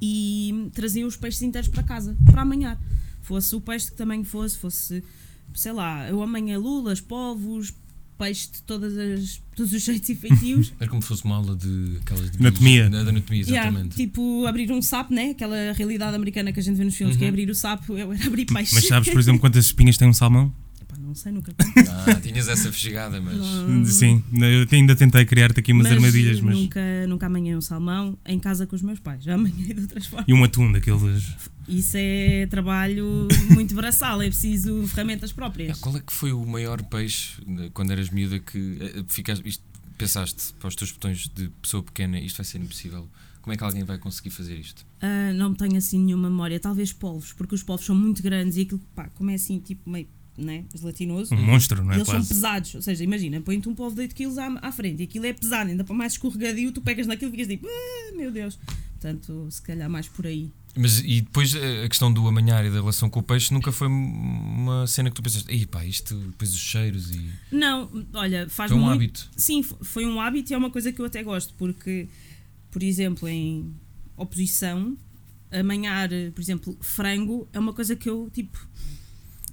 e 0.00 0.70
traziam 0.72 1.06
os 1.06 1.16
peixes 1.16 1.42
inteiros 1.42 1.68
para 1.68 1.82
casa, 1.82 2.16
para 2.24 2.42
amanhar. 2.42 2.80
Fosse 3.20 3.54
o 3.54 3.60
peixe 3.60 3.90
que 3.90 3.96
também 3.96 4.24
fosse, 4.24 4.56
fosse, 4.56 5.04
sei 5.54 5.72
lá, 5.72 6.08
eu 6.08 6.22
amanhã 6.22 6.58
lulas, 6.58 7.00
polvos, 7.00 7.74
peixe 8.20 8.48
de 8.52 8.62
todas 8.62 8.96
as, 8.96 9.40
todos 9.56 9.72
os 9.72 9.82
jeitos 9.82 10.08
e 10.08 10.14
feitios. 10.14 10.72
Era 10.78 10.88
como 10.90 11.00
se 11.02 11.08
fosse 11.08 11.24
uma 11.24 11.36
aula 11.36 11.56
de 11.56 11.96
aquelas 12.02 12.30
de 12.30 12.38
Anatomia. 12.38 12.82
biologia- 12.88 13.04
de 13.04 13.10
anatomia, 13.10 13.42
Yeah, 13.44 13.68
exatamente. 13.70 13.96
tipo, 13.96 14.46
abrir 14.46 14.70
um 14.70 14.82
sapo, 14.82 15.12
né? 15.14 15.30
Aquela 15.30 15.72
realidade 15.72 16.14
americana 16.14 16.52
que 16.52 16.60
a 16.60 16.62
gente 16.62 16.76
vê 16.76 16.84
nos 16.84 16.94
filmes, 16.94 17.16
que 17.16 17.24
é 17.24 17.26
Uhum. 17.26 17.32
abrir 17.32 17.50
o 17.50 17.54
sapo, 17.54 17.96
eu 17.96 18.12
era 18.12 18.26
abrir 18.26 18.44
peixe. 18.46 18.74
Mas 18.74 18.86
sabes, 18.86 19.08
por 19.10 19.18
exemplo, 19.18 19.40
quantas 19.40 19.64
espinhas 19.66 19.96
tem 19.96 20.06
um 20.08 20.12
salmão? 20.12 20.52
Não 21.10 21.14
sei, 21.16 21.32
nunca 21.32 21.52
Ah, 21.88 22.20
tinhas 22.20 22.46
essa 22.46 22.70
fechegada, 22.70 23.20
mas. 23.20 23.36
Não. 23.36 23.84
Sim, 23.84 24.22
eu 24.32 24.64
ainda 24.70 24.94
tentei 24.94 25.24
criar-te 25.24 25.58
aqui 25.58 25.72
umas 25.72 25.88
Mas 25.88 25.92
armadilhas, 25.96 26.40
mas. 26.40 26.56
Nunca, 26.56 26.80
nunca 27.08 27.26
amanhei 27.26 27.56
um 27.56 27.60
salmão 27.60 28.16
em 28.24 28.38
casa 28.38 28.64
com 28.64 28.76
os 28.76 28.82
meus 28.82 29.00
pais. 29.00 29.24
Já 29.24 29.34
amanhei 29.34 29.74
de 29.74 29.80
outras 29.80 30.06
formas. 30.06 30.28
E 30.28 30.32
um 30.32 30.44
atum 30.44 30.70
daqueles. 30.70 31.24
Isso 31.66 31.96
é 31.96 32.46
trabalho 32.46 33.26
muito 33.50 33.74
braçal, 33.74 34.22
é 34.22 34.26
preciso 34.28 34.86
ferramentas 34.86 35.32
Ah, 35.32 35.34
próprias. 35.34 35.80
Qual 35.80 35.96
é 35.96 36.00
que 36.00 36.12
foi 36.12 36.32
o 36.32 36.46
maior 36.46 36.80
peixe 36.84 37.42
né, 37.44 37.70
quando 37.74 37.90
eras 37.90 38.08
miúda 38.10 38.38
que 38.38 38.78
eh, 38.80 39.04
ficaste, 39.08 39.42
isto, 39.48 39.64
pensaste 39.98 40.54
para 40.60 40.68
os 40.68 40.76
teus 40.76 40.92
botões 40.92 41.28
de 41.28 41.48
pessoa 41.60 41.82
pequena 41.82 42.20
isto 42.20 42.36
vai 42.36 42.44
ser 42.44 42.58
impossível? 42.58 43.08
Como 43.42 43.52
é 43.52 43.56
que 43.56 43.64
alguém 43.64 43.82
vai 43.84 43.98
conseguir 43.98 44.30
fazer 44.30 44.54
isto? 44.56 44.86
Ah, 45.00 45.32
não 45.32 45.54
tenho 45.54 45.76
assim 45.76 45.98
nenhuma 45.98 46.30
memória, 46.30 46.60
talvez 46.60 46.92
polvos, 46.92 47.32
porque 47.32 47.54
os 47.54 47.64
polvos 47.64 47.84
são 47.84 47.96
muito 47.96 48.22
grandes 48.22 48.56
e 48.56 48.60
aquilo, 48.62 48.80
pá, 48.94 49.08
como 49.14 49.30
é 49.30 49.34
assim, 49.34 49.58
tipo 49.58 49.90
meio 49.90 50.06
né, 50.40 50.64
gelatinoso. 50.74 51.34
Um 51.34 51.42
monstro, 51.42 51.84
não 51.84 51.92
é? 51.92 51.96
Eles 51.96 52.06
são 52.06 52.16
Quase. 52.16 52.28
pesados, 52.28 52.74
ou 52.74 52.82
seja, 52.82 53.04
imagina, 53.04 53.40
põe-te 53.40 53.68
um 53.68 53.74
polvo 53.74 53.94
de 53.94 54.02
8 54.02 54.14
kg 54.14 54.38
à, 54.38 54.68
à 54.68 54.72
frente 54.72 55.00
e 55.00 55.04
aquilo 55.04 55.26
é 55.26 55.32
pesado, 55.32 55.70
ainda 55.70 55.84
para 55.84 55.94
mais 55.94 56.12
escorregadio, 56.14 56.72
tu 56.72 56.80
pegas 56.80 57.06
naquilo 57.06 57.28
e 57.30 57.32
ficas 57.32 57.48
tipo, 57.48 57.66
ah, 57.68 58.16
meu 58.16 58.30
Deus. 58.32 58.58
Portanto, 59.00 59.48
se 59.50 59.62
calhar 59.62 59.88
mais 59.88 60.08
por 60.08 60.26
aí. 60.26 60.50
Mas 60.76 61.00
e 61.00 61.22
depois 61.22 61.54
eh, 61.54 61.84
a 61.84 61.88
questão 61.88 62.12
do 62.12 62.28
amanhar 62.28 62.64
e 62.64 62.68
da 62.68 62.76
relação 62.76 63.10
com 63.10 63.18
o 63.18 63.22
peixe 63.22 63.52
nunca 63.52 63.72
foi 63.72 63.88
uma 63.88 64.86
cena 64.86 65.10
que 65.10 65.16
tu 65.16 65.22
pensaste, 65.22 65.50
ei 65.50 65.66
pá, 65.66 65.84
isto, 65.84 66.14
depois 66.14 66.52
os 66.52 66.60
cheiros 66.60 67.10
e. 67.10 67.28
Não, 67.50 67.90
olha, 68.12 68.48
faz 68.48 68.70
Foi 68.70 68.78
um 68.78 68.84
muito. 68.84 68.94
hábito. 68.94 69.30
Sim, 69.36 69.62
foi 69.62 70.06
um 70.06 70.20
hábito 70.20 70.52
e 70.52 70.54
é 70.54 70.58
uma 70.58 70.70
coisa 70.70 70.92
que 70.92 71.00
eu 71.00 71.06
até 71.06 71.22
gosto, 71.22 71.54
porque, 71.54 72.08
por 72.70 72.82
exemplo, 72.82 73.26
em 73.28 73.74
oposição, 74.16 74.96
amanhar, 75.50 76.08
por 76.34 76.40
exemplo, 76.40 76.76
frango 76.80 77.48
é 77.52 77.58
uma 77.58 77.72
coisa 77.72 77.96
que 77.96 78.08
eu, 78.08 78.30
tipo, 78.32 78.58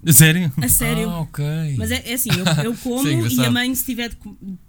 Sério? 0.05 0.51
a 0.57 0.67
sério. 0.69 1.09
Ah, 1.09 1.21
ok. 1.21 1.43
Mas 1.77 1.91
é, 1.91 2.03
é 2.09 2.13
assim, 2.13 2.29
eu, 2.31 2.45
eu 2.63 2.75
como 2.83 3.07
Isso 3.25 3.41
é 3.41 3.43
e 3.43 3.45
a 3.45 3.51
mãe, 3.51 3.73
se 3.75 3.83
tiver 3.85 4.09
de, 4.09 4.15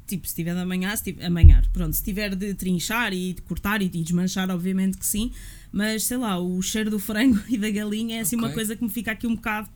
tipo, 0.06 0.26
se 0.26 0.34
tiver 0.34 0.54
de 0.54 0.60
amanhar, 0.60 0.96
se 0.96 1.04
tiver, 1.04 1.24
amanhar, 1.26 1.66
pronto, 1.72 1.94
se 1.94 2.02
tiver 2.02 2.34
de 2.34 2.54
trinchar 2.54 3.12
e 3.12 3.34
de 3.34 3.42
cortar 3.42 3.82
e 3.82 3.88
de 3.88 4.02
desmanchar, 4.02 4.50
obviamente 4.50 4.96
que 4.98 5.06
sim, 5.06 5.30
mas 5.70 6.04
sei 6.04 6.16
lá, 6.16 6.38
o 6.38 6.60
cheiro 6.62 6.90
do 6.90 6.98
frango 6.98 7.38
e 7.48 7.56
da 7.58 7.70
galinha 7.70 8.18
é 8.18 8.20
assim 8.20 8.36
uma 8.36 8.46
Ok. 8.46 8.54
coisa 8.54 8.74
que 8.76 8.82
me 8.82 8.90
fica 8.90 9.12
aqui 9.12 9.26
um 9.26 9.34
bocado 9.34 9.68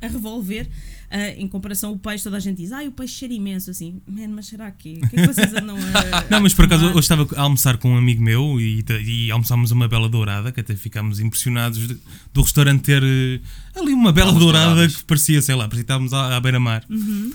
a 0.00 0.06
revolver, 0.08 0.68
ah, 1.10 1.28
em 1.30 1.46
comparação 1.48 1.90
ao 1.90 1.96
peixe, 1.98 2.24
toda 2.24 2.36
a 2.36 2.40
gente 2.40 2.56
diz, 2.58 2.72
ah, 2.72 2.82
o 2.82 2.90
peixe 2.92 3.14
cheira 3.14 3.34
imenso, 3.34 3.70
assim, 3.70 4.00
man, 4.06 4.28
mas 4.28 4.46
será 4.46 4.70
que? 4.70 5.00
O 5.02 5.08
que 5.08 5.16
é 5.20 5.26
que 5.26 5.32
vocês 5.34 5.54
andam 5.54 5.76
a. 5.76 6.24
Não, 6.30 6.40
mas 6.40 6.52
por 6.54 6.64
acaso 6.64 6.82
tomar?" 6.82 6.92
hoje 6.96 7.00
estava 7.04 7.28
a 7.36 7.40
almoçar 7.42 7.76
com 7.78 7.90
um 7.92 7.96
amigo 7.96 8.22
meu 8.22 8.60
e, 8.60 8.84
e 9.04 9.30
almoçámos 9.30 9.70
uma 9.70 9.86
bela 9.88 10.08
dourada, 10.08 10.50
que 10.52 10.60
até 10.60 10.74
ficámos 10.74 11.20
impressionados 11.20 11.86
de- 11.86 11.98
do 12.32 12.42
restaurante 12.42 12.82
ter 12.82 13.02
eh, 13.02 13.40
ali 13.78 13.92
uma 13.92 14.12
bela 14.12 14.32
dourada 14.32 14.66
douradas. 14.74 14.96
que 14.96 15.04
parecia, 15.04 15.40
sei 15.42 15.54
lá, 15.54 15.64
parecia 15.64 15.84
que 15.84 15.92
estávamos 15.92 16.12
à, 16.12 16.36
à 16.36 16.40
beira-mar. 16.40 16.84
Uhum. 16.90 17.32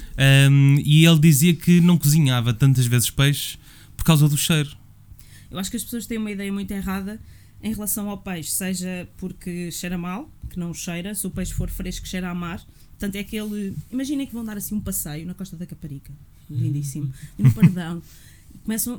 Um, 0.52 0.76
e 0.86 1.06
ele 1.06 1.20
dizia 1.20 1.54
que 1.54 1.80
não 1.82 1.98
cozinhava 1.98 2.54
tantas 2.54 2.86
vezes 2.86 3.10
peixe 3.10 3.58
por 3.96 4.04
causa 4.04 4.28
do 4.28 4.38
cheiro. 4.38 4.70
Eu 5.50 5.60
acho 5.60 5.70
que 5.70 5.78
as 5.78 5.84
pessoas 5.84 6.06
têm 6.06 6.18
uma 6.18 6.32
ideia 6.32 6.52
muito 6.52 6.72
errada 6.72 7.20
em 7.62 7.74
relação 7.74 8.10
ao 8.10 8.18
peixe, 8.18 8.52
seja 8.52 9.08
porque 9.18 9.70
cheira 9.72 9.98
mal, 9.98 10.32
que 10.50 10.58
não 10.58 10.74
cheira, 10.74 11.14
se 11.14 11.28
o 11.28 11.30
peixe 11.30 11.54
for 11.54 11.70
fresco, 11.70 12.08
cheira 12.08 12.30
a 12.30 12.34
mar. 12.34 12.62
Portanto, 13.01 13.15
é 13.15 13.19
aquele. 13.21 13.75
Imaginem 13.92 14.27
que 14.27 14.33
vão 14.33 14.45
dar 14.45 14.56
assim 14.56 14.75
um 14.75 14.80
passeio 14.80 15.25
na 15.25 15.33
Costa 15.33 15.57
da 15.57 15.65
Caparica, 15.65 16.13
lindíssimo, 16.48 17.12
e 17.39 17.42
no 17.42 17.51
Pardão. 17.51 18.00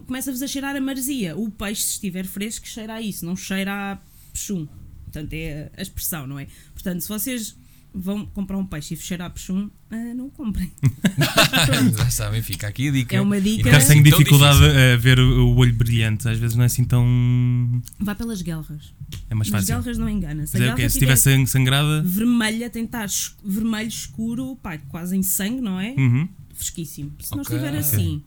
Começa-vos 0.06 0.43
a 0.43 0.49
cheirar 0.49 0.75
a 0.75 0.81
maresia. 0.81 1.37
O 1.37 1.49
peixe, 1.49 1.82
se 1.82 1.90
estiver 1.93 2.26
fresco, 2.26 2.66
cheira 2.66 2.94
a 2.94 3.00
isso, 3.00 3.25
não 3.25 3.37
cheira 3.37 3.93
a 3.93 3.99
peixum. 4.32 4.66
Portanto, 5.04 5.32
é 5.34 5.70
a 5.76 5.82
expressão, 5.82 6.26
não 6.26 6.37
é? 6.37 6.49
Portanto, 6.75 7.00
se 7.00 7.08
vocês 7.08 7.54
vão 7.94 8.25
comprar 8.27 8.56
um 8.59 8.65
peixe 8.67 8.94
e 8.94 8.97
cheira 8.97 9.27
a 9.27 9.31
peixum, 9.31 9.69
ah, 9.91 10.15
não 10.15 10.27
o 10.27 10.31
comprem. 10.31 10.73
Já 11.97 12.11
sabem, 12.11 12.43
fica 12.43 12.67
aqui 12.69 12.89
a 12.89 12.93
dica. 12.93 13.17
É 13.17 13.21
uma 13.21 13.41
dica. 13.41 13.65
não 13.65 13.65
tenho 13.65 13.77
assim 13.77 14.03
tão 14.03 14.19
dificuldade 14.19 14.59
difícil. 14.59 14.81
a 14.93 14.97
ver 14.97 15.19
o, 15.21 15.49
o 15.49 15.56
olho 15.56 15.75
brilhante, 15.75 16.29
às 16.29 16.39
vezes 16.39 16.56
não 16.56 16.62
é 16.62 16.67
assim 16.67 16.85
tão. 16.85 17.83
Vai 17.99 18.15
pelas 18.15 18.41
guelras. 18.43 18.94
É 19.29 19.35
mais 19.35 19.49
fácil. 19.49 19.67
guelras 19.75 19.99
não 19.99 20.09
engana. 20.09 20.47
Se 20.47 20.56
é 20.56 20.61
o 20.61 20.62
guelra 20.62 20.77
quê? 20.77 20.89
Se 20.89 20.99
tiver 20.99 21.17
sangrada. 21.47 22.03
vermelha, 22.03 22.71
tem 22.71 22.83
de 22.83 22.89
estar 22.89 23.05
es- 23.05 23.37
vermelho 23.44 23.89
escuro, 23.89 24.56
pá, 24.56 24.79
quase 24.88 25.17
em 25.17 25.23
sangue, 25.23 25.61
não 25.61 25.79
é? 25.79 25.95
Uhum. 25.99 26.29
Fresquíssimo. 26.55 27.12
Se 27.21 27.33
não 27.33 27.43
Ok. 27.43 27.56
estiver 27.56 27.77
assim. 27.79 28.23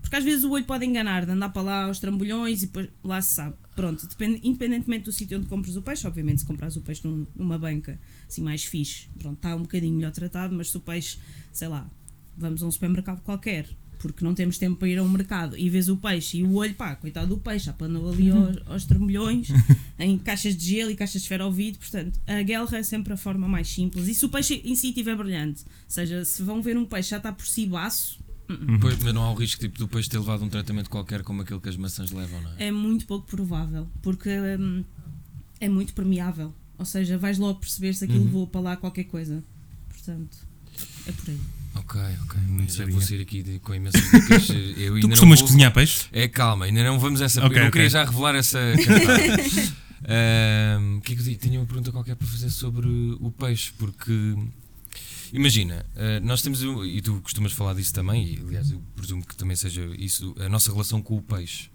Porque 0.00 0.16
às 0.16 0.24
vezes 0.24 0.44
o 0.44 0.50
olho 0.50 0.64
pode 0.64 0.84
enganar, 0.84 1.24
de 1.24 1.30
andar 1.32 1.50
para 1.50 1.62
lá 1.62 1.84
aos 1.84 2.00
trambolhões 2.00 2.62
e 2.62 2.66
depois 2.66 2.88
lá 3.04 3.22
se 3.22 3.34
sabe. 3.34 3.54
Pronto, 3.80 4.06
depende, 4.06 4.40
independentemente 4.42 5.04
do 5.04 5.12
sítio 5.12 5.38
onde 5.38 5.46
compras 5.46 5.74
o 5.76 5.80
peixe, 5.82 6.06
obviamente 6.06 6.40
se 6.40 6.46
compras 6.46 6.76
o 6.76 6.80
peixe 6.82 7.00
num- 7.06 7.26
numa 7.34 7.58
banca 7.58 7.98
assim 8.28 8.42
mais 8.42 8.62
fixe, 8.64 9.08
pronto, 9.18 9.36
está 9.36 9.56
um 9.56 9.62
bocadinho 9.62 9.94
melhor 9.96 10.12
tratado, 10.12 10.54
mas 10.54 10.70
se 10.70 10.76
o 10.76 10.80
peixe, 10.80 11.16
sei 11.52 11.68
lá, 11.68 11.88
vamos 12.36 12.62
a 12.62 12.66
um 12.66 12.70
supermercado 12.70 13.22
qualquer, 13.22 13.66
porque 13.98 14.24
não 14.24 14.34
temos 14.34 14.56
tempo 14.58 14.76
para 14.76 14.88
ir 14.88 14.98
a 14.98 15.02
um 15.02 15.08
mercado 15.08 15.56
e 15.58 15.68
vês 15.70 15.88
o 15.88 15.96
peixe 15.96 16.38
e 16.38 16.42
o 16.42 16.54
olho, 16.54 16.74
pá, 16.74 16.94
coitado 16.96 17.28
do 17.34 17.38
peixe, 17.38 17.68
apanhou 17.70 18.10
ali 18.10 18.30
aos, 18.30 18.56
aos 18.66 18.84
trambolhões, 18.84 19.48
em 19.98 20.16
caixas 20.18 20.54
de 20.56 20.64
gelo 20.70 20.90
e 20.90 20.94
caixas 20.96 21.20
de 21.22 21.26
esferovite, 21.26 21.78
portanto, 21.78 22.18
a 22.26 22.42
guelra 22.42 22.78
é 22.78 22.82
sempre 22.82 23.12
a 23.12 23.16
forma 23.16 23.46
mais 23.48 23.68
simples. 23.68 24.08
E 24.08 24.14
se 24.14 24.24
o 24.24 24.28
peixe 24.28 24.60
em 24.64 24.74
si 24.74 24.88
estiver 24.88 25.16
brilhante, 25.16 25.64
ou 25.64 25.70
seja, 25.88 26.24
se 26.24 26.42
vão 26.42 26.60
ver 26.62 26.76
um 26.76 26.84
peixe 26.84 27.10
já 27.10 27.16
está 27.18 27.32
por 27.32 27.46
si 27.46 27.66
baço, 27.66 28.18
Pois, 28.80 28.98
mas 29.02 29.14
não 29.14 29.22
há 29.22 29.30
o 29.30 29.34
risco 29.34 29.60
tipo, 29.60 29.78
do 29.78 29.86
peixe 29.88 30.08
ter 30.08 30.18
levado 30.18 30.42
um 30.44 30.48
tratamento 30.48 30.88
qualquer 30.90 31.22
como 31.22 31.42
aquele 31.42 31.60
que 31.60 31.68
as 31.68 31.76
maçãs 31.76 32.10
levam, 32.10 32.40
não 32.42 32.50
é? 32.58 32.66
é 32.66 32.70
muito 32.72 33.06
pouco 33.06 33.26
provável, 33.26 33.86
porque 34.02 34.28
hum, 34.58 34.84
é 35.60 35.68
muito 35.68 35.92
permeável. 35.94 36.52
Ou 36.78 36.84
seja, 36.84 37.18
vais 37.18 37.38
logo 37.38 37.60
perceber 37.60 37.92
se 37.94 38.04
aquilo 38.04 38.20
Uhum. 38.20 38.24
levou 38.26 38.46
para 38.46 38.60
lá 38.60 38.76
qualquer 38.76 39.04
coisa. 39.04 39.44
Portanto, 39.88 40.36
é 41.06 41.12
por 41.12 41.30
aí. 41.30 41.40
Ok, 41.74 42.00
ok. 42.24 42.40
Não 42.48 42.68
Já 42.68 42.86
vou 42.86 43.00
sair 43.00 43.20
aqui 43.20 43.42
de- 43.42 43.58
com 43.60 43.74
imensas 43.74 44.00
dicas. 44.10 44.48
Eu 44.50 44.94
ainda 44.94 45.00
Tu 45.00 45.02
não 45.02 45.10
costumas 45.10 45.38
vou- 45.40 45.48
cozinhar 45.48 45.72
peixe? 45.72 46.06
É 46.10 46.26
calma, 46.26 46.64
ainda 46.64 46.82
não 46.82 46.98
vamos 46.98 47.20
a 47.22 47.26
essa. 47.26 47.40
Ok, 47.44 47.56
eu 47.56 47.60
não 47.60 47.68
ok. 47.68 47.72
queria 47.72 47.90
já 47.90 48.04
revelar 48.04 48.34
essa. 48.34 48.58
O 50.02 51.00
que 51.02 51.12
é 51.12 51.14
que 51.16 51.20
eu 51.20 51.24
digo? 51.24 51.40
Tinha 51.40 51.60
uma 51.60 51.66
pergunta 51.66 51.92
qualquer 51.92 52.16
para 52.16 52.26
fazer 52.26 52.50
sobre 52.50 52.88
o 53.20 53.30
peixe, 53.30 53.72
porque. 53.78 54.34
Imagina, 55.32 55.84
ah, 55.96 56.20
nós 56.20 56.42
temos, 56.42 56.62
e 56.62 57.00
tu 57.00 57.20
costumas 57.22 57.52
falar 57.52 57.74
disso 57.74 57.92
também, 57.94 58.24
e 58.34 58.38
aliás 58.40 58.70
eu 58.70 58.82
presumo 58.96 59.24
que 59.24 59.36
também 59.36 59.56
seja 59.56 59.84
isso, 59.98 60.34
a 60.40 60.48
nossa 60.48 60.72
relação 60.72 61.00
com 61.02 61.16
o 61.16 61.22
peixe. 61.22 61.68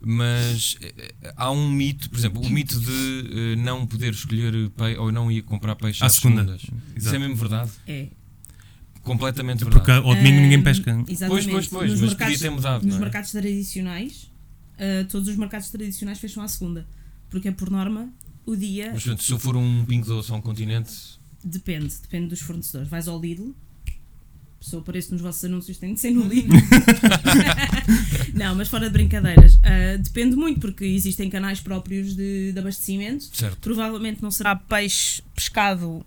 Mas 0.00 0.76
eh, 0.80 1.12
há 1.36 1.50
um 1.50 1.68
mito, 1.72 2.08
por 2.08 2.18
exemplo, 2.18 2.40
o 2.40 2.48
mito 2.48 2.78
de 2.78 3.52
eh, 3.52 3.56
não 3.56 3.84
poder 3.84 4.12
escolher 4.12 4.70
peixe 4.70 4.96
ou 4.98 5.10
não 5.10 5.30
ir 5.30 5.42
comprar 5.42 5.74
peixe 5.74 6.02
À 6.04 6.06
às 6.06 6.12
segunda. 6.14 6.42
segundas. 6.42 6.62
Isso 6.62 6.72
Exato. 6.96 7.16
é 7.16 7.18
mesmo 7.18 7.34
verdade? 7.34 7.70
É. 7.86 8.06
Completamente 9.02 9.64
Porque 9.64 9.78
verdade. 9.78 10.06
ao 10.06 10.14
domingo 10.14 10.40
ninguém 10.40 10.62
pesca. 10.62 10.90
Exatamente. 11.08 11.26
Pois, 11.28 11.46
pois, 11.46 11.66
pois, 11.66 11.90
nos 11.90 12.00
mas 12.00 12.10
mercados, 12.10 12.34
podia 12.34 12.48
ter 12.48 12.54
mudado. 12.54 12.82
nos 12.84 12.94
não 12.94 12.96
é? 12.96 13.00
mercados 13.00 13.30
tradicionais, 13.32 14.30
ah, 14.78 15.04
todos 15.10 15.28
os 15.28 15.36
mercados 15.36 15.68
tradicionais 15.70 16.18
fecham 16.20 16.42
à 16.44 16.48
segunda. 16.48 16.86
Porque 17.28 17.48
é 17.48 17.52
por 17.52 17.68
norma 17.68 18.08
o 18.46 18.54
dia 18.54 18.90
Mas 18.94 19.02
portanto, 19.02 19.22
se 19.24 19.32
eu 19.32 19.38
for 19.38 19.56
um 19.56 19.84
pingo 19.84 20.06
doce 20.06 20.30
a 20.30 20.34
um 20.36 20.40
continente, 20.40 20.92
depende, 21.48 21.94
depende 22.02 22.28
dos 22.28 22.40
fornecedores. 22.40 22.88
Vais 22.88 23.08
ao 23.08 23.20
Lidl, 23.20 23.52
Se 24.60 24.74
eu 24.74 24.80
apareço 24.80 25.12
nos 25.12 25.20
vossos 25.22 25.44
anúncios, 25.44 25.78
tem 25.78 25.94
de 25.94 26.00
ser 26.00 26.10
no 26.10 26.22
livro. 26.28 26.56
não, 28.34 28.54
mas 28.54 28.68
fora 28.68 28.86
de 28.86 28.92
brincadeiras. 28.92 29.58
ah, 29.62 29.96
depende 29.96 30.36
muito, 30.36 30.60
porque 30.60 30.84
existem 30.84 31.30
canais 31.30 31.60
próprios 31.60 32.14
de, 32.14 32.52
de 32.52 32.58
abastecimento. 32.58 33.24
Certo. 33.34 33.58
Provavelmente 33.60 34.22
não 34.22 34.30
será 34.30 34.56
peixe 34.56 35.22
pescado 35.34 36.04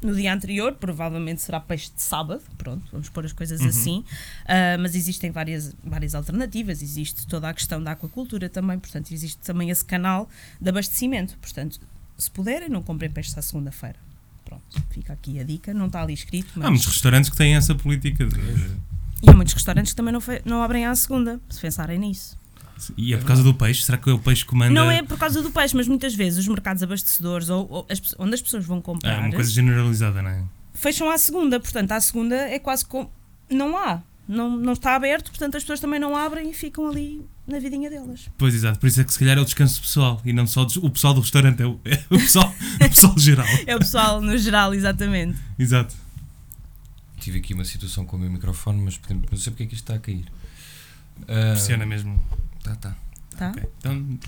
no 0.00 0.14
dia 0.14 0.32
anterior, 0.32 0.74
provavelmente 0.74 1.42
será 1.42 1.58
peixe 1.58 1.90
de 1.92 2.00
sábado, 2.00 2.40
pronto, 2.56 2.84
vamos 2.92 3.08
pôr 3.08 3.24
as 3.24 3.32
coisas 3.32 3.60
assim. 3.62 4.04
Ah, 4.46 4.76
mas 4.78 4.94
existem 4.94 5.30
várias, 5.30 5.74
várias 5.82 6.14
alternativas, 6.14 6.82
existe 6.82 7.26
toda 7.26 7.48
a 7.48 7.54
questão 7.54 7.82
da 7.82 7.92
aquacultura 7.92 8.48
também, 8.48 8.78
portanto, 8.78 9.12
existe 9.12 9.38
também 9.38 9.70
esse 9.70 9.84
canal 9.84 10.28
de 10.60 10.68
abastecimento. 10.68 11.36
Portanto, 11.38 11.80
se 12.16 12.30
puderem, 12.30 12.68
não 12.68 12.82
comprem 12.82 13.10
peixe 13.10 13.36
à 13.38 13.42
segunda-feira. 13.42 13.96
Pronto, 14.48 14.62
fica 14.90 15.12
aqui 15.12 15.38
a 15.40 15.44
dica, 15.44 15.74
não 15.74 15.86
está 15.86 16.02
ali 16.02 16.14
escrito, 16.14 16.48
mas. 16.56 16.66
Há 16.66 16.70
muitos 16.70 16.86
restaurantes 16.88 17.28
que 17.30 17.36
têm 17.36 17.54
essa 17.54 17.74
política. 17.74 18.24
de- 18.24 18.36
E 19.22 19.28
há 19.30 19.34
muitos 19.34 19.52
restaurantes 19.54 19.92
que 19.92 19.96
também 19.96 20.12
não, 20.12 20.20
fe- 20.20 20.40
não 20.44 20.62
abrem 20.62 20.86
à 20.86 20.94
segunda, 20.94 21.40
se 21.50 21.60
pensarem 21.60 21.98
nisso. 21.98 22.36
E 22.96 23.12
é 23.12 23.16
por 23.16 23.26
causa 23.26 23.42
do 23.42 23.52
peixe? 23.52 23.82
Será 23.82 23.98
que 23.98 24.08
é 24.08 24.12
o 24.12 24.18
peixe 24.20 24.44
que 24.46 24.54
manda. 24.54 24.72
Não 24.72 24.88
é 24.90 25.02
por 25.02 25.18
causa 25.18 25.42
do 25.42 25.50
peixe, 25.50 25.76
mas 25.76 25.88
muitas 25.88 26.14
vezes 26.14 26.38
os 26.38 26.46
mercados 26.48 26.80
abastecedores 26.82 27.48
ou, 27.50 27.66
ou 27.68 27.86
as 27.90 28.00
onde 28.18 28.34
as 28.34 28.40
pessoas 28.42 28.64
vão 28.64 28.78
É 28.78 28.82
comprar 28.82 29.18
uma 29.20 29.32
coisa 29.32 29.50
generalizada, 29.50 30.22
não 30.22 30.30
é? 30.30 30.44
fecham 30.74 31.10
à 31.10 31.18
segunda. 31.18 31.58
Portanto, 31.58 31.90
à 31.92 32.00
segunda 32.00 32.36
é 32.36 32.58
quase 32.58 32.84
como. 32.86 33.10
Não 33.50 33.76
há. 33.76 34.00
Não, 34.28 34.56
não 34.56 34.74
está 34.74 34.94
aberto, 34.94 35.30
portanto 35.30 35.56
as 35.56 35.62
pessoas 35.64 35.80
também 35.80 35.98
não 35.98 36.14
abrem 36.14 36.50
e 36.50 36.54
ficam 36.54 36.86
ali 36.86 37.24
na 37.48 37.58
vidinha 37.58 37.88
delas. 37.90 38.28
Pois, 38.36 38.54
exato. 38.54 38.78
Por 38.78 38.86
isso 38.86 39.00
é 39.00 39.04
que 39.04 39.12
se 39.12 39.18
calhar 39.18 39.36
é 39.38 39.40
o 39.40 39.44
descanso 39.44 39.80
pessoal 39.80 40.20
e 40.24 40.32
não 40.32 40.46
só 40.46 40.62
o 40.82 40.90
pessoal 40.90 41.14
do 41.14 41.20
restaurante, 41.20 41.62
é 41.62 41.66
o, 41.66 41.80
é 41.84 41.96
o 42.10 42.18
pessoal, 42.18 42.52
o 42.76 42.88
pessoal 42.88 43.18
geral. 43.18 43.46
É 43.66 43.74
o 43.74 43.78
pessoal 43.78 44.20
no 44.20 44.36
geral, 44.38 44.74
exatamente. 44.74 45.38
Exato. 45.58 45.94
Tive 47.20 47.38
aqui 47.38 47.54
uma 47.54 47.64
situação 47.64 48.04
com 48.04 48.16
o 48.16 48.20
meu 48.20 48.30
microfone, 48.30 48.80
mas 48.80 48.96
podemos- 48.96 49.26
não 49.30 49.38
sei 49.38 49.50
porque 49.50 49.64
é 49.64 49.66
que 49.66 49.74
isto 49.74 49.84
está 49.84 49.94
a 49.94 49.98
cair. 49.98 50.24
Ah, 51.22 51.52
Pressiona 51.52 51.84
mesmo. 51.84 52.22
Tá, 52.62 52.76
tá. 52.76 52.96
Tá? 53.36 53.50
Ok. 53.50 53.62
Então, 53.78 54.18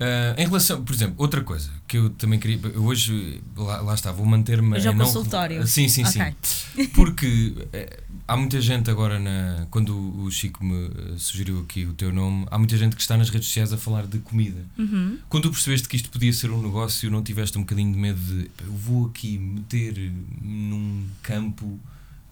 Ah, 0.00 0.34
em 0.40 0.46
relação, 0.46 0.84
por 0.84 0.94
exemplo, 0.94 1.16
outra 1.18 1.42
coisa 1.42 1.70
que 1.88 1.96
eu 1.98 2.10
também 2.10 2.38
queria. 2.38 2.60
eu 2.72 2.84
Hoje, 2.84 3.42
lá, 3.56 3.80
lá 3.80 3.94
está, 3.94 4.12
vou 4.12 4.24
manter-me. 4.24 4.76
Hoje 4.76 4.86
é 4.86 4.90
o 4.90 4.96
consultório. 4.96 5.66
Sim, 5.66 5.88
sim, 5.88 6.04
Ok. 6.04 6.34
sim. 6.42 6.86
Porque 6.94 7.52
eh, 7.72 7.98
há 8.28 8.36
muita 8.36 8.60
gente 8.60 8.90
agora, 8.90 9.18
na, 9.18 9.66
quando 9.70 9.96
o 10.22 10.30
Chico 10.30 10.62
me 10.64 10.86
eh, 10.86 11.14
sugeriu 11.16 11.60
aqui 11.60 11.84
o 11.86 11.94
teu 11.94 12.12
nome, 12.12 12.46
há 12.50 12.58
muita 12.58 12.76
gente 12.76 12.94
que 12.94 13.02
está 13.02 13.16
nas 13.16 13.30
redes 13.30 13.48
sociais 13.48 13.72
a 13.72 13.76
falar 13.78 14.06
de 14.06 14.18
comida. 14.18 14.62
Uhum. 14.78 15.18
Quando 15.28 15.44
tu 15.44 15.50
percebeste 15.50 15.88
que 15.88 15.96
isto 15.96 16.10
podia 16.10 16.32
ser 16.32 16.50
um 16.50 16.62
negócio, 16.62 17.10
não 17.10 17.22
tiveste 17.22 17.56
um 17.58 17.62
bocadinho 17.62 17.92
de 17.92 17.98
medo 17.98 18.20
de 18.20 18.44
"Pá, 18.50 18.64
eu 18.66 18.72
vou 18.72 19.06
aqui 19.06 19.38
meter 19.38 20.12
num 20.42 21.06
campo 21.22 21.80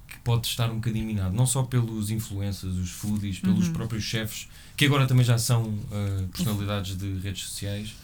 que 0.06 0.18
pode 0.18 0.46
estar 0.46 0.70
um 0.70 0.76
bocadinho 0.76 1.06
minado, 1.06 1.34
não 1.34 1.46
só 1.46 1.62
pelos 1.64 2.10
influencers, 2.10 2.74
os 2.76 2.90
foodies, 2.90 3.40
pelos 3.40 3.66
Uhum. 3.66 3.72
próprios 3.72 4.04
chefes, 4.04 4.46
que 4.76 4.84
agora 4.84 5.06
também 5.06 5.24
já 5.24 5.38
são 5.38 5.62
uh, 5.64 6.28
personalidades 6.32 6.96
de 6.96 7.18
redes 7.18 7.42
sociais. 7.44 7.94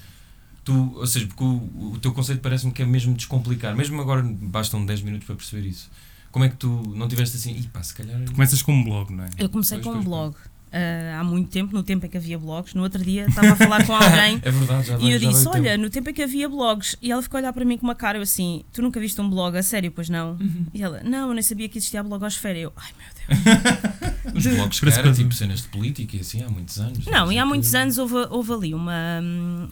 Tu, 0.64 0.92
ou 0.96 1.06
seja, 1.06 1.26
porque 1.26 1.42
o, 1.44 1.92
o 1.94 1.98
teu 2.00 2.12
conceito 2.12 2.40
parece-me 2.40 2.72
que 2.72 2.80
é 2.82 2.86
mesmo 2.86 3.14
descomplicar, 3.14 3.74
mesmo 3.76 4.00
agora 4.00 4.22
bastam 4.22 4.84
10 4.86 5.02
minutos 5.02 5.26
para 5.26 5.34
perceber 5.36 5.66
isso. 5.68 5.90
Como 6.32 6.44
é 6.44 6.48
que 6.48 6.56
tu 6.56 6.68
não 6.96 7.06
tiveste 7.06 7.36
assim, 7.36 7.54
e 7.56 7.62
pá, 7.68 7.82
se 7.82 7.94
calhar. 7.94 8.18
começas 8.32 8.60
com 8.60 8.72
um 8.72 8.82
blog, 8.82 9.12
não 9.12 9.24
é? 9.24 9.30
Eu 9.38 9.48
comecei 9.48 9.78
Pois, 9.78 9.94
com 9.94 10.00
um 10.00 10.04
blog 10.04 10.34
ah, 10.72 11.20
há 11.20 11.24
muito 11.24 11.50
tempo, 11.50 11.74
no 11.74 11.82
tempo 11.82 12.06
em 12.06 12.08
que 12.08 12.16
havia 12.16 12.38
blogs. 12.38 12.72
No 12.72 12.82
outro 12.82 13.04
dia 13.04 13.26
estava 13.28 13.52
a 13.52 13.56
falar 13.56 13.86
com 13.86 13.94
alguém 13.94 14.40
É 14.42 14.50
verdade, 14.50 14.86
já 14.88 14.96
vai, 14.96 15.06
e 15.06 15.12
eu 15.12 15.18
disse: 15.18 15.46
o 15.46 15.50
tempo. 15.50 15.66
Olha, 15.66 15.76
no 15.76 15.90
tempo 15.90 16.08
em 16.08 16.14
que 16.14 16.22
havia 16.22 16.48
blogs. 16.48 16.96
E 17.02 17.12
ela 17.12 17.22
ficou 17.22 17.36
a 17.36 17.40
olhar 17.42 17.52
para 17.52 17.64
mim 17.64 17.76
com 17.76 17.84
uma 17.84 17.94
cara 17.94 18.16
eu 18.16 18.22
assim: 18.22 18.64
Tu 18.72 18.80
nunca 18.80 18.98
viste 18.98 19.20
um 19.20 19.28
blog 19.28 19.56
a 19.56 19.62
sério? 19.62 19.92
Pois 19.92 20.08
não. 20.08 20.32
Uhum. 20.32 20.66
E 20.72 20.82
ela: 20.82 21.02
Não, 21.04 21.28
eu 21.28 21.34
nem 21.34 21.42
sabia 21.42 21.68
que 21.68 21.76
existia 21.76 22.00
a 22.00 22.02
blogosfera. 22.02 22.58
Eu: 22.58 22.72
Ai 22.74 22.90
meu 22.98 23.36
Deus. 23.36 24.11
Os 24.34 24.46
blogs 24.46 24.80
que 24.80 24.88
era 24.88 25.12
tipo 25.12 25.34
cenas 25.34 25.62
de 25.62 25.68
política 25.68 26.16
e 26.16 26.20
assim 26.20 26.42
há 26.42 26.48
muitos 26.48 26.78
anos. 26.78 27.04
Não, 27.06 27.32
e 27.32 27.38
há 27.38 27.42
sei 27.42 27.48
muitos 27.48 27.70
que- 27.70 27.76
anos 27.76 27.98
houve, 27.98 28.14
houve, 28.30 28.52
ali 28.52 28.74
uma, 28.74 29.20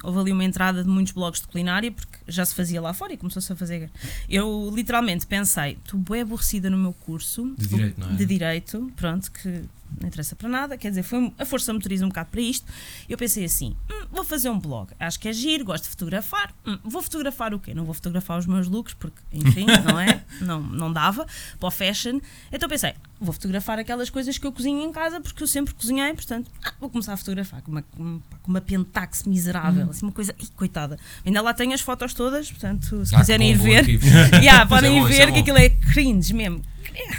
houve 0.02 0.18
ali 0.18 0.32
uma 0.32 0.44
entrada 0.44 0.82
de 0.82 0.88
muitos 0.88 1.12
blogs 1.12 1.40
de 1.40 1.46
culinária, 1.46 1.90
porque 1.92 2.18
já 2.26 2.44
se 2.44 2.54
fazia 2.54 2.80
lá 2.80 2.92
fora 2.92 3.12
e 3.12 3.16
começou-se 3.16 3.52
a 3.52 3.56
fazer. 3.56 3.90
Eu 4.28 4.70
literalmente 4.74 5.26
pensei, 5.26 5.78
estou 5.84 6.00
bem 6.00 6.22
aborrecida 6.22 6.68
no 6.68 6.76
meu 6.78 6.92
curso 6.92 7.54
De 7.56 7.66
direito, 7.68 8.00
não 8.00 8.10
é? 8.10 8.14
de 8.14 8.26
direito, 8.26 8.92
pronto, 8.96 9.30
que 9.30 9.62
não 9.98 10.08
interessa 10.08 10.36
para 10.36 10.48
nada, 10.48 10.76
quer 10.76 10.90
dizer, 10.90 11.02
foi 11.02 11.32
a 11.38 11.44
força 11.44 11.72
motoriza 11.72 12.04
um 12.04 12.08
bocado 12.08 12.28
para 12.30 12.40
isto. 12.40 12.66
Eu 13.08 13.16
pensei 13.16 13.44
assim: 13.44 13.74
"Hum, 13.90 14.06
vou 14.10 14.24
fazer 14.24 14.50
um 14.50 14.58
blog, 14.58 14.90
acho 14.98 15.18
que 15.18 15.28
é 15.28 15.32
giro, 15.32 15.64
gosto 15.64 15.84
de 15.84 15.90
fotografar. 15.90 16.52
Hum, 16.66 16.78
vou 16.84 17.02
fotografar 17.02 17.54
o 17.54 17.58
quê? 17.58 17.72
Não 17.74 17.84
vou 17.84 17.94
fotografar 17.94 18.38
os 18.38 18.46
meus 18.46 18.68
looks, 18.68 18.94
porque, 18.94 19.20
enfim, 19.32 19.66
não 19.84 19.98
é? 19.98 20.22
Não, 20.40 20.60
não 20.62 20.92
dava 20.92 21.26
para 21.58 21.66
o 21.66 21.70
fashion. 21.70 22.20
Então 22.52 22.68
pensei: 22.68 22.94
vou 23.20 23.32
fotografar 23.32 23.78
aquelas 23.78 24.10
coisas 24.10 24.36
que 24.38 24.46
eu 24.46 24.52
cozinho 24.52 24.80
em 24.82 24.92
casa, 24.92 25.20
porque 25.20 25.42
eu 25.42 25.46
sempre 25.46 25.74
cozinhei, 25.74 26.12
portanto, 26.14 26.50
ah, 26.64 26.72
vou 26.80 26.88
começar 26.90 27.12
a 27.12 27.16
fotografar 27.16 27.62
com 27.62 27.70
uma, 27.70 27.82
com 27.82 28.20
com 28.42 28.50
uma 28.50 28.60
pentax 28.60 29.24
miserável, 29.24 29.86
Hum. 29.86 29.90
assim, 29.90 30.06
uma 30.06 30.12
coisa, 30.12 30.34
coitada. 30.56 30.98
Ainda 31.24 31.40
lá 31.42 31.52
tenho 31.54 31.72
as 31.74 31.80
fotos 31.80 32.14
todas, 32.14 32.50
portanto, 32.50 33.04
se 33.04 33.14
Ah, 33.14 33.18
quiserem 33.20 33.50
ir 33.50 33.56
ver, 33.58 33.86
yeah, 34.42 34.66
podem 34.66 34.96
é 34.98 35.00
bom, 35.00 35.08
ir 35.08 35.12
é 35.20 35.26
ver 35.26 35.26
que 35.26 35.32
bom. 35.32 35.40
aquilo 35.40 35.58
é 35.58 35.68
cringe 35.68 36.32
mesmo. 36.34 36.62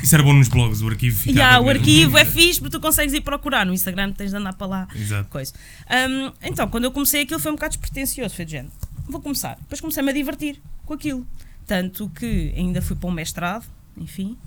Isso 0.02 0.16
era 0.16 0.24
bom 0.24 0.34
nos 0.34 0.48
blogs, 0.48 0.82
o 0.82 0.88
arquivo 0.88 1.18
ficava 1.18 1.40
Yeah, 1.40 1.66
o 1.66 1.70
arquivo 1.70 2.18
é 2.18 2.26
fixe 2.26 2.60
porque 2.60 2.78
tu 2.78 2.82
consegues 2.82 3.14
ir 3.14 3.22
procurar. 3.22 3.66
No 3.66 3.74
Instagram 3.74 4.12
tens 4.14 4.32
de 4.32 4.38
andar 4.38 4.54
para 4.54 4.68
lá. 4.68 4.88
Exato. 4.96 5.30
Coisa. 5.30 5.54
Hum, 5.90 6.32
então, 6.42 6.68
quando 6.68 6.86
eu 6.86 6.92
comecei 6.92 7.22
aquilo 7.24 7.40
foi 7.40 7.52
um 7.52 7.56
bocado 7.56 7.72
despretensioso. 7.72 8.36
Foi 8.36 8.46
de 8.46 8.52
género, 8.52 8.74
vou 9.08 9.22
começar. 9.22 9.58
Depois 9.62 9.82
comecei-me 9.82 10.10
a 10.10 10.14
divertir 10.14 10.62
com 10.86 10.94
aquilo. 10.94 11.26
Tanto 11.66 12.10
que 12.10 12.54
ainda 12.56 12.82
fui 12.82 12.96
para 12.96 13.10
um 13.10 13.12
mestrado, 13.12 13.66
enfim. 13.98 14.38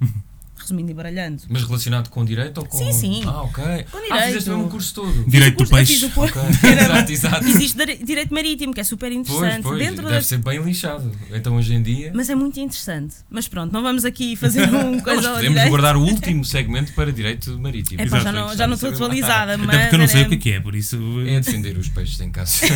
Resumindo 0.58 0.90
e 0.90 0.94
baralhando. 0.94 1.42
Mas 1.48 1.62
relacionado 1.64 2.08
com 2.10 2.24
direito 2.24 2.58
ou 2.58 2.66
com. 2.66 2.76
Sim, 2.78 2.92
sim. 2.92 3.22
Ah, 3.26 3.42
ok. 3.42 3.62
Com 3.90 3.98
Ah, 3.98 4.00
direito. 4.02 4.24
fizeste 4.26 4.50
mesmo 4.50 4.64
o 4.66 4.68
curso 4.68 4.94
todo. 4.94 5.24
Direito 5.26 5.64
do 5.64 5.70
peixe. 5.70 5.94
fiz 5.94 6.02
o 6.02 6.10
curso- 6.10 6.38
Ok. 6.38 6.50
exato, 6.70 7.12
exato. 7.12 7.46
Existe 7.48 7.76
dire- 7.78 7.96
direito 8.04 8.34
marítimo, 8.34 8.74
que 8.74 8.80
é 8.80 8.84
super 8.84 9.10
Pois, 9.12 9.18
interessante. 9.20 9.62
pois, 9.62 9.78
dentro 9.78 10.02
deve 10.02 10.14
das 10.16 10.26
ser 10.26 10.38
bem 10.38 10.60
lixado. 10.62 11.10
Então 11.32 11.56
hoje 11.56 11.74
em 11.74 11.82
dia. 11.82 12.10
Mas 12.14 12.28
é 12.28 12.34
muito 12.34 12.58
interessante. 12.60 13.14
Mas 13.30 13.46
pronto, 13.48 13.72
não 13.72 13.82
vamos 13.82 14.04
aqui 14.04 14.36
fazer 14.36 14.62
um 14.68 14.72
Não, 14.72 14.92
mas 14.94 15.02
coisa 15.02 15.28
ao 15.28 15.34
podemos 15.36 15.64
guardar 15.68 15.96
o 15.96 16.00
último 16.02 16.44
segmento 16.44 16.92
para 16.92 17.12
direito 17.12 17.58
marítimo. 17.58 18.00
É 18.00 18.06
pá, 18.06 18.18
já 18.18 18.30
Exato, 18.30 18.36
não, 18.48 18.56
já 18.56 18.66
não 18.66 18.74
estou 18.74 18.90
atualizada, 18.90 19.56
mas. 19.58 19.68
Até 19.68 19.78
porque 19.82 19.94
eu 19.94 19.98
não 19.98 20.08
sei 20.08 20.20
era- 20.20 20.26
o 20.26 20.28
que 20.30 20.34
é 20.34 20.38
que 20.38 20.52
é, 20.52 20.60
por 20.60 20.74
isso. 20.74 20.96
É 21.26 21.40
defender 21.40 21.76
os 21.78 21.88
peixes 21.88 22.20
em 22.20 22.30
casa. 22.30 22.66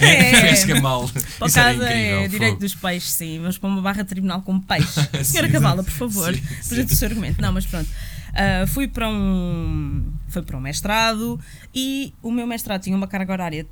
É. 0.00 0.40
Pesca 0.42 0.80
mal. 0.80 1.08
Para 1.38 1.48
Isso 1.48 1.58
era 1.58 1.72
casa 1.74 1.84
incrível. 1.84 2.18
é 2.18 2.28
direito 2.28 2.50
fogo. 2.52 2.60
dos 2.60 2.74
peixes, 2.74 3.10
sim. 3.10 3.38
Vamos 3.40 3.58
para 3.58 3.68
uma 3.68 3.80
barra 3.82 4.02
de 4.02 4.08
tribunal 4.08 4.42
com 4.42 4.58
peixe. 4.60 5.00
Senhora 5.24 5.48
Cavala, 5.48 5.82
por 5.84 5.92
favor, 5.92 6.28
apresente 6.64 6.92
o 6.92 6.96
seu 6.96 7.08
argumento. 7.08 7.27
Não, 7.38 7.52
mas 7.52 7.66
pronto. 7.66 7.88
Ah, 8.34 8.66
fui 8.66 8.86
para 8.86 9.08
um 9.08 10.12
fui 10.28 10.42
para 10.42 10.56
um 10.56 10.60
mestrado 10.60 11.40
e 11.74 12.14
o 12.22 12.30
meu 12.30 12.46
mestrado 12.46 12.82
tinha 12.82 12.96
uma 12.96 13.08
carga 13.08 13.32
horária 13.32 13.66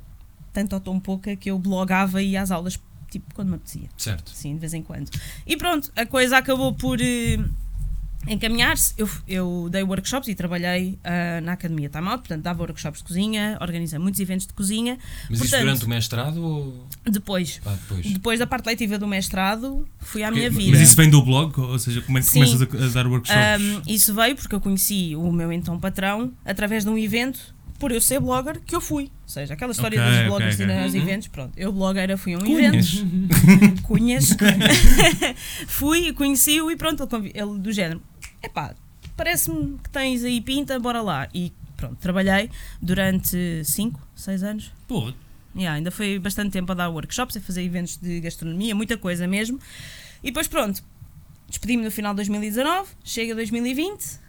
tanto 0.51 0.73
ou 0.73 0.79
tão 0.79 0.99
pouca 0.99 1.35
que 1.35 1.51
eu 1.51 1.59
blogava 1.59 2.21
e 2.21 2.31
ia 2.31 2.41
às 2.41 2.51
aulas 2.51 2.79
tipo 3.09 3.33
quando 3.33 3.49
me 3.49 3.55
apetecia. 3.55 3.87
Certo. 3.97 4.31
Sim, 4.31 4.55
de 4.55 4.59
vez 4.59 4.73
em 4.73 4.81
quando. 4.81 5.09
E 5.45 5.55
pronto, 5.55 5.91
a 5.95 6.05
coisa 6.05 6.37
acabou 6.37 6.73
por 6.73 6.99
eh, 6.99 7.37
encaminhar-se. 8.27 8.93
Eu, 8.97 9.09
eu 9.27 9.67
dei 9.71 9.83
workshops 9.83 10.27
e 10.27 10.35
trabalhei 10.35 10.97
ah, 11.03 11.41
na 11.41 11.53
Academia 11.53 11.89
Time 11.89 12.07
Out, 12.07 12.19
portanto 12.19 12.41
dava 12.43 12.61
workshops 12.63 12.99
de 12.99 13.05
cozinha, 13.05 13.57
organizei 13.61 13.97
muitos 13.99 14.19
eventos 14.19 14.47
de 14.47 14.53
cozinha. 14.53 14.97
Mas 15.29 15.39
isso 15.39 15.49
Portanto- 15.49 15.61
durante 15.65 15.85
o 15.85 15.89
mestrado 15.89 16.43
ou. 16.43 16.87
Depois, 17.05 17.61
Ah, 17.65 17.71
depois. 17.71 18.05
depois 18.13 18.39
da 18.39 18.47
parte 18.47 18.65
leitiva 18.67 18.97
do 18.97 19.07
mestrado, 19.07 19.87
fui 19.99 20.23
à 20.23 20.27
Porque- 20.27 20.39
minha 20.39 20.51
vida. 20.51 20.71
Mas 20.77 20.81
isso 20.87 20.95
vem 20.95 21.09
do 21.09 21.21
blog? 21.23 21.59
Ou 21.59 21.79
seja, 21.79 22.01
como 22.01 22.17
é 22.17 22.21
que 22.21 22.27
Sim. 22.27 22.39
começas 22.45 22.61
a, 22.61 22.85
a 22.85 22.89
dar 22.89 23.07
workshops? 23.07 23.61
Um, 23.61 23.81
isso 23.87 24.13
veio 24.13 24.35
porque 24.35 24.53
eu 24.55 24.59
conheci 24.61 25.15
o 25.15 25.31
meu 25.31 25.51
então 25.51 25.79
patrão 25.79 26.33
através 26.45 26.83
de 26.83 26.89
um 26.89 26.97
evento, 26.97 27.55
por 27.79 27.91
eu 27.91 28.01
ser 28.01 28.19
blogger, 28.19 28.59
que 28.65 28.75
eu 28.75 28.81
fui. 28.81 29.03
Ou 29.23 29.29
seja, 29.29 29.53
aquela 29.53 29.71
história 29.71 30.01
Ok, 30.01 30.11
dos 30.17 30.27
bloggers 30.27 30.55
ok. 30.55 30.65
irem 30.65 30.83
aos 30.83 30.93
Uhum. 30.93 31.01
eventos, 31.01 31.27
pronto. 31.27 31.51
Eu, 31.57 31.71
blogueira, 31.71 32.17
fui 32.17 32.33
a 32.33 32.37
um 32.37 32.41
Cunhas. 32.41 32.93
evento. 32.95 33.81
Cunhas. 33.83 34.35
fui, 35.67 36.11
conheci-o 36.13 36.71
e 36.71 36.75
pronto, 36.75 37.07
ele, 37.15 37.31
ele 37.33 37.59
do 37.59 37.71
género. 37.71 38.01
Epá, 38.41 38.75
parece-me 39.15 39.77
que 39.83 39.89
tens 39.89 40.23
aí 40.23 40.39
pinta, 40.41 40.79
bora 40.79 41.01
lá. 41.01 41.27
E 41.33 41.51
pronto, 41.75 41.95
trabalhei 41.97 42.49
durante 42.81 43.63
5, 43.63 43.99
6 44.15 44.43
anos. 44.43 44.71
Pô, 44.87 45.11
Yeah, 45.55 45.75
ainda 45.75 45.89
foi 45.89 46.19
bastante 46.19 46.51
tempo 46.51 46.71
a 46.71 46.75
dar 46.75 46.87
workshops, 46.89 47.35
a 47.35 47.41
fazer 47.41 47.63
eventos 47.63 47.97
de 47.97 48.19
gastronomia, 48.19 48.75
muita 48.75 48.95
coisa 48.95 49.25
mesmo. 49.25 49.59
E 50.21 50.27
depois 50.27 50.47
pronto, 50.47 50.83
despedi-me 51.49 51.83
no 51.83 51.89
final 51.89 52.13
de 52.13 52.17
2019, 52.17 52.89
chega 53.03 53.33
2020, 53.33 54.19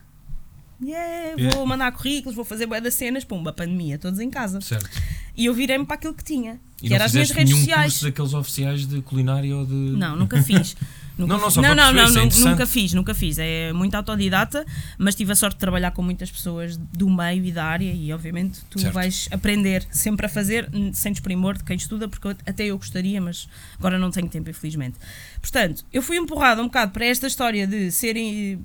yeah, 0.83 1.31
vou 1.37 1.39
Yeah. 1.45 1.67
mandar 1.67 1.93
currículos, 1.93 2.35
vou 2.35 2.47
fazer 2.47 2.65
bué 2.67 2.81
das 2.81 2.95
cenas, 2.95 3.25
pumba, 3.25 3.53
pandemia, 3.53 3.99
todos 3.99 4.21
em 4.21 4.31
casa. 4.31 4.61
Certo. 4.63 4.89
E 5.37 5.45
eu 5.47 5.53
virei-me 5.53 5.85
para 5.85 5.97
aquilo 5.97 6.15
que 6.15 6.25
tinha, 6.25 6.59
E 6.83 6.89
que 6.89 6.95
era 6.95 7.05
as 7.05 7.13
minhas 7.13 7.31
redes 7.31 7.51
nenhum 7.53 7.59
sociais. 7.65 7.93
curso 7.93 8.05
daqueles 8.07 8.33
oficiais 8.35 8.87
de 8.87 9.03
culinária 9.03 9.55
ou 9.55 9.67
de. 9.67 9.73
Não, 9.75 10.17
nunca 10.17 10.43
fiz. 10.43 10.77
Nunca 11.19 11.35
Não, 11.35 11.41
não, 11.41 11.51
só 11.51 11.61
não, 11.61 11.75
não, 11.75 11.93
não, 11.93 12.01
é 12.01 12.05
nu- 12.05 12.11
interessante. 12.11 12.45
nunca 12.49 12.65
fiz, 12.67 12.93
nunca 12.95 13.13
fiz. 13.15 13.39
É 13.39 13.73
muito 13.73 13.93
autodidata, 13.97 14.65
mas 14.97 15.17
tive 15.17 15.33
a 15.33 15.35
sorte 15.35 15.55
de 15.55 15.59
trabalhar 15.61 15.91
com 15.91 16.01
muitas 16.01 16.31
pessoas 16.31 16.77
do 16.77 17.11
meio 17.11 17.45
e 17.45 17.51
da 17.51 17.65
área 17.65 17.93
e 17.93 18.13
obviamente 18.13 18.61
tu 18.71 18.79
Certo. 18.79 18.95
vais 18.95 19.29
aprender 19.33 19.85
sempre 19.91 20.27
a 20.27 20.29
fazer 20.29 20.71
sem 20.93 21.11
desprimor 21.13 21.59
de 21.59 21.65
quem 21.65 21.77
estuda, 21.77 22.09
porque 22.09 22.29
eu- 22.29 22.37
até 22.47 22.67
eu 22.67 22.79
gostaria, 22.79 23.21
mas 23.21 23.49
agora 23.79 23.99
não 23.99 24.13
tenho 24.13 24.29
tempo, 24.29 24.49
infelizmente. 24.49 24.97
Portanto, 25.41 25.85
eu 25.93 26.01
fui 26.03 26.17
empurrada 26.17 26.63
um 26.63 26.67
bocado 26.67 26.93
para 26.93 27.05
esta 27.05 27.27
história 27.27 27.67
de 27.67 27.91
serem 27.91 28.65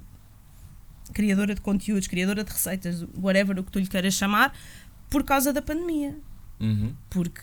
criadora 1.13 1.53
de 1.55 1.62
conteúdos, 1.62 2.07
criadora 2.07 2.43
de 2.43 2.51
receitas, 2.51 3.05
whatever 3.19 3.60
o 3.60 3.63
que 3.63 3.72
tu 3.72 3.79
lhe 3.79 3.88
queiras 3.88 4.13
chamar, 4.13 4.53
por 5.10 5.24
causa 5.24 5.51
da 5.51 5.62
pandemia 5.62 6.15
Uhum. 6.60 6.93
porque 7.10 7.41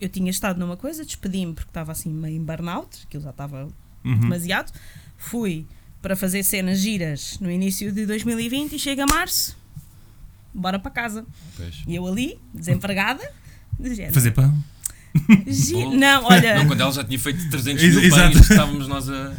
eu 0.00 0.08
tinha 0.08 0.30
estado 0.30 0.58
numa 0.58 0.76
coisa, 0.76 1.04
despedi-me 1.04 1.52
porque 1.52 1.70
estava 1.70 1.92
assim 1.92 2.08
meio 2.10 2.36
em 2.36 2.42
burnout, 2.44 3.04
aquilo 3.06 3.22
já 3.22 3.30
estava 3.30 3.68
Uhum. 4.04 4.18
demasiado. 4.20 4.72
Fui 5.16 5.66
para 6.02 6.16
fazer 6.16 6.42
cenas 6.42 6.78
giras 6.78 7.38
no 7.40 7.50
início 7.50 7.92
de 7.92 8.06
2020 8.06 8.72
e 8.74 8.78
chega 8.78 9.06
março, 9.06 9.56
bora 10.54 10.78
para 10.78 10.90
casa. 10.90 11.24
Pois. 11.56 11.82
E 11.86 11.94
eu 11.94 12.06
ali, 12.06 12.38
desempregada, 12.54 13.22
de 13.78 13.94
género. 13.94 14.14
Fazer 14.14 14.30
pão. 14.30 14.54
Gi-. 15.46 15.86
Não, 15.96 16.24
olha, 16.24 16.58
Não, 16.58 16.66
quando 16.66 16.80
ela 16.80 16.92
já 16.92 17.02
tinha 17.04 17.18
feito 17.18 17.50
300 17.50 17.82
Ex- 17.82 17.94
mil 17.96 18.04
exato. 18.04 18.32
pães, 18.32 18.50
estávamos 18.50 18.88
nós 18.88 19.08
a. 19.10 19.34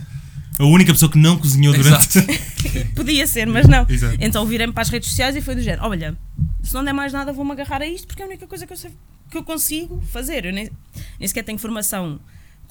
A 0.59 0.65
única 0.65 0.91
pessoa 0.93 1.09
que 1.11 1.17
não 1.17 1.37
cozinhou 1.39 1.73
durante. 1.73 2.19
podia 2.93 3.25
ser, 3.25 3.47
mas 3.47 3.67
não. 3.67 3.85
Exato. 3.89 4.17
Então 4.19 4.45
virei-me 4.45 4.73
para 4.73 4.83
as 4.83 4.89
redes 4.89 5.09
sociais 5.09 5.35
e 5.35 5.41
foi 5.41 5.55
do 5.55 5.61
género: 5.61 5.83
olha, 5.87 6.15
se 6.61 6.73
não 6.73 6.83
der 6.83 6.93
mais 6.93 7.11
nada, 7.13 7.33
vou-me 7.33 7.51
agarrar 7.53 7.81
a 7.81 7.87
isto 7.87 8.05
porque 8.05 8.21
é 8.21 8.25
a 8.25 8.27
única 8.27 8.45
coisa 8.45 8.67
que 8.67 8.73
eu, 8.73 8.77
sei, 8.77 8.91
que 9.31 9.37
eu 9.37 9.43
consigo 9.43 9.99
fazer. 10.11 10.45
Eu 10.45 10.53
nem, 10.53 10.69
nem 11.17 11.27
sequer 11.27 11.43
tenho 11.43 11.57
formação 11.57 12.19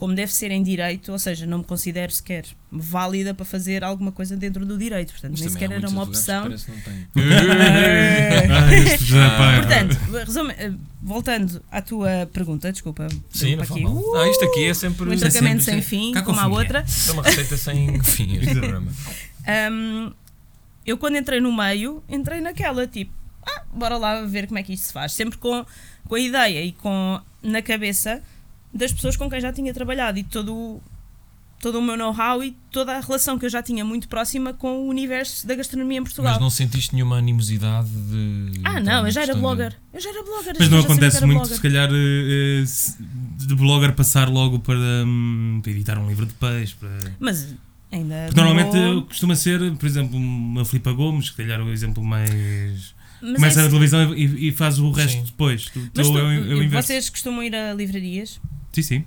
como 0.01 0.15
deve 0.15 0.33
ser 0.33 0.51
em 0.51 0.63
direito, 0.63 1.13
ou 1.13 1.19
seja, 1.19 1.45
não 1.45 1.59
me 1.59 1.65
considero 1.65 2.11
sequer 2.11 2.47
válida 2.73 3.35
para 3.35 3.45
fazer 3.45 3.85
alguma 3.85 4.11
coisa 4.11 4.35
dentro 4.35 4.65
do 4.65 4.79
direito. 4.79 5.13
Portanto, 5.13 5.33
Mas 5.33 5.41
nem 5.43 5.51
sequer 5.51 5.71
era 5.71 5.87
uma 5.91 6.05
opção. 6.05 6.45
parece 6.45 6.71
não 6.71 6.79
já, 8.97 9.31
pá, 9.37 9.57
Portanto, 9.59 9.99
resume, 10.25 10.55
eh, 10.57 10.73
voltando 11.03 11.63
à 11.71 11.83
tua 11.83 12.27
pergunta, 12.33 12.73
desculpa. 12.73 13.09
Sim, 13.31 13.57
não 13.57 13.65
faz 13.67 13.79
mal. 13.83 14.17
Ah, 14.17 14.27
isto 14.31 14.43
aqui 14.47 14.65
é 14.65 14.73
sempre. 14.73 15.07
Um 15.07 15.13
é 15.13 15.17
entracamento 15.17 15.63
sempre- 15.65 15.83
sem 15.83 16.01
fim, 16.01 16.13
Cá 16.13 16.23
como 16.23 16.41
a 16.41 16.47
outra. 16.47 16.83
Isto 16.89 17.11
é 17.11 17.13
uma 17.13 17.23
receita 17.23 17.57
sem 17.59 18.01
fim, 18.03 18.39
este 18.39 18.55
programa. 18.55 18.91
Hum, 19.71 20.13
eu 20.87 20.97
quando 20.97 21.17
entrei 21.19 21.41
no 21.43 21.55
meio, 21.55 22.03
entrei 22.09 22.41
naquela, 22.41 22.87
tipo, 22.87 23.13
ah, 23.47 23.65
bora 23.75 23.99
lá 23.99 24.23
ver 24.23 24.47
como 24.47 24.59
é 24.59 24.63
que 24.63 24.73
isto 24.73 24.87
se 24.87 24.95
faz. 24.95 25.13
Sempre 25.13 25.37
com, 25.37 25.63
com 26.09 26.15
a 26.15 26.21
ideia 26.21 26.65
e 26.65 26.73
com 26.73 27.21
na 27.43 27.61
cabeça 27.61 28.23
das 28.73 28.93
pessoas 28.93 29.17
com 29.17 29.29
quem 29.29 29.41
já 29.41 29.53
tinha 29.53 29.73
trabalhado 29.75 30.19
e 30.19 30.25
todo 30.25 30.55
o, 30.55 30.83
todo 31.61 31.79
o 31.79 31.83
meu 31.83 31.97
know-how 31.97 32.43
e 32.43 32.57
toda 32.71 32.97
a 32.97 33.01
relação 33.01 33.39
que 33.39 33.45
eu 33.45 33.51
já 33.51 33.63
tinha 33.63 33.85
muito 33.85 34.09
próxima 34.09 34.55
com 34.55 34.79
o 34.79 34.89
universo 34.89 35.47
da 35.47 35.55
gastronomia 35.55 35.99
em 35.99 36.03
Portugal. 36.03 36.33
Mas 36.35 36.41
não 36.41 36.49
sentiste 36.51 36.95
nenhuma 36.95 37.17
animosidade 37.19 37.89
de. 37.91 38.61
Ah, 38.65 38.81
não, 38.81 39.05
eu 39.07 39.11
já 39.13 39.23
era 39.23 39.35
de- 39.35 39.41
blogger. 39.41 39.77
Eu 39.93 40.01
já 40.01 40.11
era 40.11 40.23
blogger. 40.23 40.55
Mas 40.59 40.69
eu 40.69 40.71
não 40.79 40.85
acontece 40.85 41.21
muito, 41.27 41.39
blogger. 41.39 41.57
se 41.57 41.63
calhar, 41.63 41.91
eh, 41.93 42.63
eh, 42.63 43.47
de 43.47 43.55
blogger 43.55 43.93
passar 43.95 44.29
logo 44.29 44.59
para, 44.61 44.79
hum, 45.07 45.61
para 45.63 45.73
editar 45.73 45.99
um 45.99 46.09
livro 46.09 46.25
de 46.27 46.35
peixe. 46.35 46.75
Para... 46.79 46.91
Mas 47.19 47.55
ainda. 47.93 48.15
Porque 48.27 48.41
normalmente 48.41 48.73
demorou- 48.73 49.03
costuma 49.03 49.35
ser, 49.35 49.59
por 49.77 49.87
exemplo, 49.87 50.17
uma 50.17 50.65
Filipa 50.65 50.93
Gomes, 50.93 51.29
que 51.31 51.39
calhar 51.39 51.59
é 51.61 51.63
o 51.63 51.71
exemplo 51.73 52.03
mais. 52.05 52.95
Mas 53.23 53.35
Começa 53.35 53.61
é 53.61 53.63
na 53.65 53.69
televisão 53.69 54.15
e, 54.15 54.49
e 54.49 54.53
faz 54.53 54.79
o 54.79 54.91
resto 54.93 55.19
Sim. 55.19 55.25
depois. 55.25 55.67
Tu, 55.67 55.79
Mas 55.95 56.07
tu, 56.07 56.13
tu- 56.15 56.19
é 56.21 56.37
é 56.37 56.39
inverso. 56.65 56.87
vocês 56.89 57.11
costumam 57.11 57.43
ir 57.43 57.55
a 57.55 57.75
livrarias? 57.75 58.41
Sim, 58.73 58.83
sim. 58.83 59.05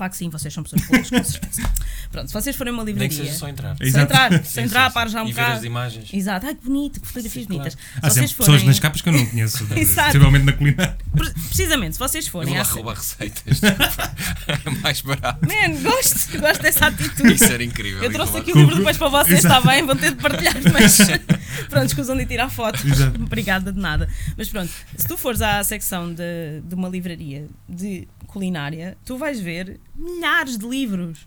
Claro 0.00 0.12
que 0.12 0.16
sim, 0.16 0.30
vocês 0.30 0.54
são 0.54 0.62
pessoas 0.62 0.80
boas, 0.88 1.10
com 1.10 1.22
certeza. 1.24 1.62
Pronto, 2.10 2.28
se 2.28 2.32
vocês 2.32 2.56
forem 2.56 2.70
a 2.72 2.74
uma 2.74 2.84
Nem 2.84 2.94
que 2.94 3.00
livraria. 3.02 3.24
seja 3.26 3.38
só 3.38 3.48
entrar. 3.48 3.76
Só 3.76 4.00
entrar, 4.00 4.32
Sim, 4.32 4.44
só 4.44 4.60
entrar, 4.62 4.88
sim, 4.88 4.94
pares 4.94 5.12
já 5.12 5.22
um 5.22 5.26
sim. 5.26 5.30
E 5.30 5.34
ver 5.34 5.40
as 5.42 5.46
bocado. 5.48 5.66
imagens. 5.66 6.08
Exato, 6.14 6.46
ai 6.46 6.54
que 6.54 6.64
bonito, 6.64 7.00
que 7.02 7.06
fotografias 7.06 7.44
Sim, 7.44 7.52
bonitas. 7.52 7.76
Há 7.76 8.08
Se 8.08 8.14
sempre 8.14 8.28
vocês 8.28 8.32
pessoas 8.32 8.48
forem- 8.48 8.66
nas 8.66 8.78
capas 8.80 9.02
que 9.02 9.08
eu 9.10 9.12
não 9.12 9.26
conheço, 9.26 9.66
Exato. 9.76 10.06
possivelmente 10.06 10.44
na 10.46 10.52
culinária. 10.54 10.96
Pre- 11.14 11.30
Precisamente, 11.34 11.92
se 11.92 11.98
vocês 11.98 12.24
Eu 12.24 12.32
forem. 12.32 12.48
vou 12.48 12.56
lá 12.58 12.64
se- 12.64 12.72
roubar 12.72 12.94
receitas. 12.96 13.60
é 13.62 14.70
mais 14.82 15.02
barato. 15.02 15.46
Man, 15.46 15.82
gosto, 15.82 16.38
gosto 16.40 16.62
dessa 16.62 16.86
atitude. 16.86 17.34
Isso 17.34 17.44
era 17.44 17.62
incrível. 17.62 18.02
Eu 18.02 18.10
trouxe 18.10 18.38
aqui 18.38 18.52
o 18.52 18.56
livro 18.56 18.76
depois 18.76 18.96
para 18.96 19.08
vocês, 19.10 19.44
está 19.44 19.60
bem? 19.60 19.84
Vão 19.84 19.96
ter 19.96 20.12
de 20.12 20.16
partilhar, 20.22 20.54
mas 20.72 20.96
pronto, 21.68 21.86
escusam 21.86 22.16
de 22.16 22.24
tirar 22.24 22.48
fotos. 22.48 22.82
Exato. 22.86 23.22
Obrigada 23.22 23.70
de 23.70 23.78
nada. 23.78 24.08
Mas 24.38 24.48
pronto, 24.48 24.72
se 24.96 25.06
tu 25.06 25.18
fores 25.18 25.42
à 25.42 25.62
secção 25.62 26.12
de, 26.14 26.62
de 26.64 26.74
uma 26.74 26.88
livraria 26.88 27.46
de 27.68 28.08
culinária, 28.26 28.96
tu 29.04 29.18
vais 29.18 29.40
ver 29.40 29.78
milhares 30.00 30.56
de 30.58 30.66
livros. 30.66 31.18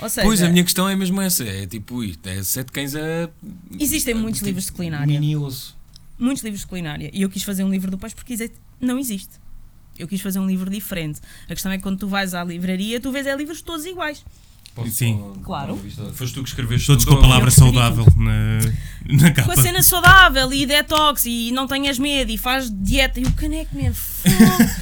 Ou 0.00 0.08
seja, 0.08 0.26
Pois, 0.26 0.42
a 0.42 0.48
minha 0.48 0.64
questão 0.64 0.88
é 0.88 0.96
mesmo 0.96 1.20
essa. 1.20 1.44
É 1.44 1.66
tipo, 1.66 2.02
isto 2.02 2.26
é 2.26 2.42
sete 2.42 2.72
cães 2.72 2.94
a. 2.96 3.30
existem 3.78 4.14
muitos 4.14 4.38
tipo, 4.40 4.46
livros 4.46 4.66
de 4.66 4.72
culinária. 4.72 5.06
Mini 5.06 5.36
osso. 5.36 5.76
muitos 6.18 6.42
livros 6.42 6.62
de 6.62 6.66
culinária. 6.66 7.10
E 7.12 7.22
eu 7.22 7.28
quis 7.30 7.42
fazer 7.44 7.62
um 7.62 7.70
livro 7.70 7.90
do 7.90 7.98
peixe 7.98 8.14
porque 8.16 8.32
exi- 8.32 8.50
não 8.80 8.98
existe. 8.98 9.34
Eu 9.96 10.08
quis 10.08 10.20
fazer 10.20 10.40
um 10.40 10.46
livro 10.48 10.68
diferente. 10.68 11.20
A 11.44 11.48
questão 11.54 11.70
é 11.70 11.76
que 11.76 11.82
quando 11.84 11.98
tu 11.98 12.08
vais 12.08 12.34
à 12.34 12.42
livraria, 12.42 12.98
tu 12.98 13.12
vês 13.12 13.26
é 13.26 13.36
livros 13.36 13.62
todos 13.62 13.86
iguais. 13.86 14.24
Posso- 14.74 14.90
Sim. 14.90 15.18
posso- 15.18 15.40
Claro. 15.40 15.78
Foste 16.14 16.34
tu 16.34 16.42
que 16.42 16.48
escreveste 16.48 16.86
Todos 16.86 17.04
com 17.04 17.14
a 17.14 17.20
palavra 17.20 17.50
saudável 17.50 18.04
na, 18.16 18.58
na 19.06 19.28
Com 19.30 19.34
capa. 19.34 19.52
a 19.52 19.56
cena 19.56 19.82
saudável 19.82 20.52
e 20.52 20.66
detox 20.66 21.26
e 21.26 21.52
não 21.52 21.66
tenhas 21.66 21.98
medo 21.98 22.30
e 22.32 22.38
faz 22.38 22.70
dieta 22.70 23.20
e 23.20 23.24
o 23.24 23.32
caneco, 23.32 23.70
fogo. 23.94 24.34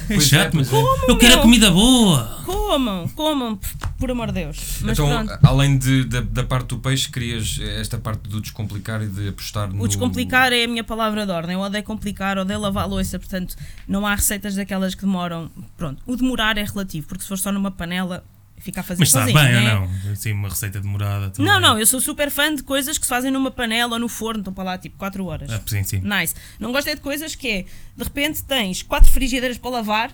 É 0.09 0.19
chato, 0.19 0.53
é, 0.55 0.57
mas 0.57 0.69
pois 0.69 0.83
é. 1.03 1.11
eu 1.11 1.17
quero 1.17 1.41
comida 1.41 1.69
boa. 1.69 2.41
comam, 2.45 3.07
comam, 3.09 3.55
por, 3.57 3.89
por 3.99 4.11
amor 4.11 4.27
de 4.27 4.33
Deus. 4.45 4.57
Mas 4.81 4.97
então, 4.97 5.25
pronto. 5.25 5.39
além 5.45 5.77
de, 5.77 6.05
da, 6.05 6.21
da 6.21 6.43
parte 6.43 6.67
do 6.69 6.77
peixe, 6.79 7.09
querias 7.09 7.59
esta 7.61 7.97
parte 7.97 8.27
do 8.29 8.39
descomplicar 8.41 9.01
e 9.03 9.07
de 9.07 9.27
apostar 9.29 9.71
no. 9.71 9.83
O 9.83 9.87
descomplicar 9.87 10.53
é 10.53 10.63
a 10.63 10.67
minha 10.67 10.83
palavra 10.83 11.25
de 11.25 11.31
ordem. 11.31 11.53
Eu 11.55 11.59
odeio 11.61 11.83
complicar, 11.83 12.37
odeio 12.37 12.59
lavar 12.59 12.83
a 12.85 12.87
louça, 12.87 13.19
portanto, 13.19 13.55
não 13.87 14.07
há 14.07 14.15
receitas 14.15 14.55
daquelas 14.55 14.95
que 14.95 15.01
demoram. 15.01 15.51
Pronto, 15.77 16.01
o 16.07 16.15
demorar 16.15 16.57
é 16.57 16.63
relativo, 16.63 17.05
porque 17.07 17.21
se 17.23 17.27
for 17.27 17.37
só 17.37 17.51
numa 17.51 17.69
panela, 17.71 18.23
fica 18.57 18.79
a 18.79 18.83
fazer 18.83 18.99
Mas 18.99 19.09
está 19.09 19.25
bem 19.25 19.35
ou 19.35 19.41
né? 19.41 19.73
não? 19.73 20.11
Assim, 20.11 20.31
uma 20.31 20.49
receita 20.49 20.79
demorada. 20.79 21.29
também. 21.29 21.51
Não, 21.51 21.59
não, 21.59 21.77
eu 21.79 21.85
sou 21.85 21.99
super 21.99 22.31
fã 22.31 22.53
de 22.53 22.63
coisas 22.63 22.97
que 22.97 23.05
se 23.05 23.09
fazem 23.09 23.29
numa 23.29 23.51
panela 23.51 23.93
ou 23.93 23.99
no 23.99 24.07
forno, 24.07 24.39
estão 24.39 24.53
para 24.53 24.63
lá 24.63 24.77
tipo 24.77 24.97
4 24.97 25.25
horas. 25.25 25.51
Ah, 25.51 25.61
sim, 25.65 25.83
sim. 25.83 25.99
Nice. 25.99 26.33
Não 26.59 26.71
gosto 26.71 26.87
é 26.87 26.95
de 26.95 27.01
coisas 27.01 27.35
que 27.35 27.47
é, 27.47 27.65
de 27.95 28.03
repente 28.03 28.43
tens 28.43 28.81
quatro 28.81 29.09
frigideiras 29.11 29.57
para 29.57 29.71
lavar 29.71 30.13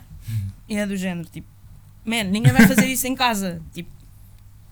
e 0.68 0.76
é 0.76 0.86
do 0.86 0.96
género, 0.96 1.28
tipo, 1.30 1.48
man, 2.06 2.24
ninguém 2.26 2.52
vai 2.52 2.68
fazer 2.68 2.86
isso 2.88 3.08
em 3.08 3.16
casa. 3.16 3.62
Tipo, 3.74 3.90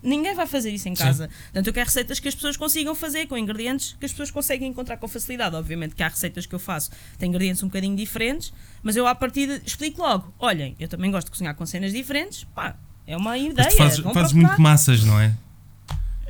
ninguém 0.00 0.32
vai 0.34 0.46
fazer 0.46 0.70
isso 0.70 0.88
em 0.88 0.94
Sim. 0.94 1.02
casa. 1.02 1.28
Portanto, 1.28 1.66
eu 1.66 1.72
quero 1.72 1.86
receitas 1.86 2.20
que 2.20 2.28
as 2.28 2.34
pessoas 2.34 2.56
consigam 2.56 2.94
fazer 2.94 3.26
com 3.26 3.36
ingredientes 3.36 3.96
que 3.98 4.06
as 4.06 4.12
pessoas 4.12 4.30
conseguem 4.30 4.68
encontrar 4.68 4.96
com 4.96 5.08
facilidade. 5.08 5.56
Obviamente 5.56 5.94
que 5.96 6.02
há 6.02 6.08
receitas 6.08 6.46
que 6.46 6.54
eu 6.54 6.58
faço, 6.58 6.90
têm 7.18 7.28
ingredientes 7.28 7.62
um 7.62 7.66
bocadinho 7.66 7.96
diferentes, 7.96 8.52
mas 8.82 8.94
eu 8.96 9.06
à 9.08 9.14
partida 9.14 9.60
explico 9.64 10.00
logo: 10.00 10.32
olhem, 10.38 10.76
eu 10.78 10.88
também 10.88 11.10
gosto 11.10 11.26
de 11.26 11.32
cozinhar 11.32 11.54
com 11.54 11.66
cenas 11.66 11.92
diferentes, 11.92 12.44
pá, 12.54 12.76
é 13.08 13.16
uma 13.16 13.36
ideia. 13.38 13.66
Mas 13.66 13.74
tu 13.74 13.78
fazes, 13.78 13.98
fazes 14.14 14.32
muito 14.34 14.60
massas, 14.60 15.02
não 15.04 15.18
é? 15.18 15.32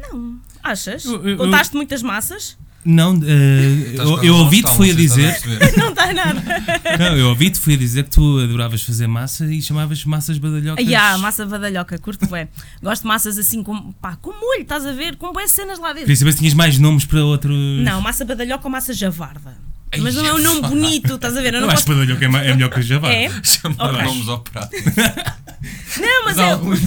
Não, 0.00 0.38
achas? 0.62 1.04
Eu- 1.04 1.28
eu- 1.28 1.36
Contaste 1.36 1.74
muitas 1.76 2.02
massas? 2.02 2.56
Não, 2.84 3.14
Estás 3.16 4.08
eu, 4.08 4.22
eu 4.24 4.34
a 4.36 4.38
ouvi-te 4.38 4.70
foi 4.70 4.90
a 4.92 4.94
dizer. 4.94 5.34
estás 5.34 5.74
a? 5.74 5.76
Não 5.76 5.90
está 5.90 6.12
nada. 6.12 6.42
Não, 6.98 7.16
eu 7.18 7.28
ouvi-te 7.28 7.58
foi 7.58 7.74
a 7.74 7.76
dizer 7.76 8.04
que 8.04 8.10
tu 8.10 8.38
adoravas 8.38 8.82
fazer 8.82 9.06
massa 9.06 9.44
e 9.52 9.60
chamavas 9.60 10.04
massas 10.04 10.38
badalhocas. 10.38 10.86
Ah, 10.94 11.18
massa 11.18 11.44
badalhoca, 11.44 11.98
curto 11.98 12.26
bem. 12.28 12.48
Gosto 12.82 13.02
de 13.02 13.08
massas 13.08 13.36
assim 13.36 13.62
com, 13.62 13.92
pá, 13.94 14.16
com 14.16 14.30
molho, 14.30 14.62
estás 14.62 14.86
a 14.86 14.92
ver? 14.92 15.16
Com 15.16 15.32
boas 15.32 15.50
cenas 15.50 15.78
lá 15.78 15.88
dentro. 15.88 16.02
Queria 16.02 16.16
saber 16.16 16.32
se 16.32 16.38
tinhas 16.38 16.54
mais 16.54 16.78
nomes 16.78 17.04
para 17.04 17.22
outros. 17.24 17.54
Não, 17.82 18.00
massa 18.00 18.24
badalhoca 18.24 18.64
ou 18.64 18.70
massa 18.70 18.94
javarda. 18.94 19.56
Ai, 19.92 20.00
Mas 20.00 20.14
não 20.14 20.26
é 20.26 20.34
um 20.34 20.38
nome 20.38 20.60
bonito, 20.62 21.14
estás 21.14 21.36
a 21.36 21.40
ver? 21.40 21.54
Eu 21.54 21.60
Eu 21.60 21.66
não 21.66 21.70
acho 21.72 21.84
posso... 21.86 22.06
que 22.18 22.24
é, 22.24 22.28
é 22.28 22.54
melhor 22.54 22.70
que 22.70 22.80
o 22.80 22.82
javá. 22.82 23.10
É? 23.12 23.30
Chamar 23.42 23.94
Ok. 23.94 24.02
nomes 24.04 24.28
ao 24.28 24.40
prato. 24.40 24.70
Não, 25.98 26.24
mas 26.24 26.36
Mas 26.36 26.38
é. 26.38 26.50
alguns 26.52 26.80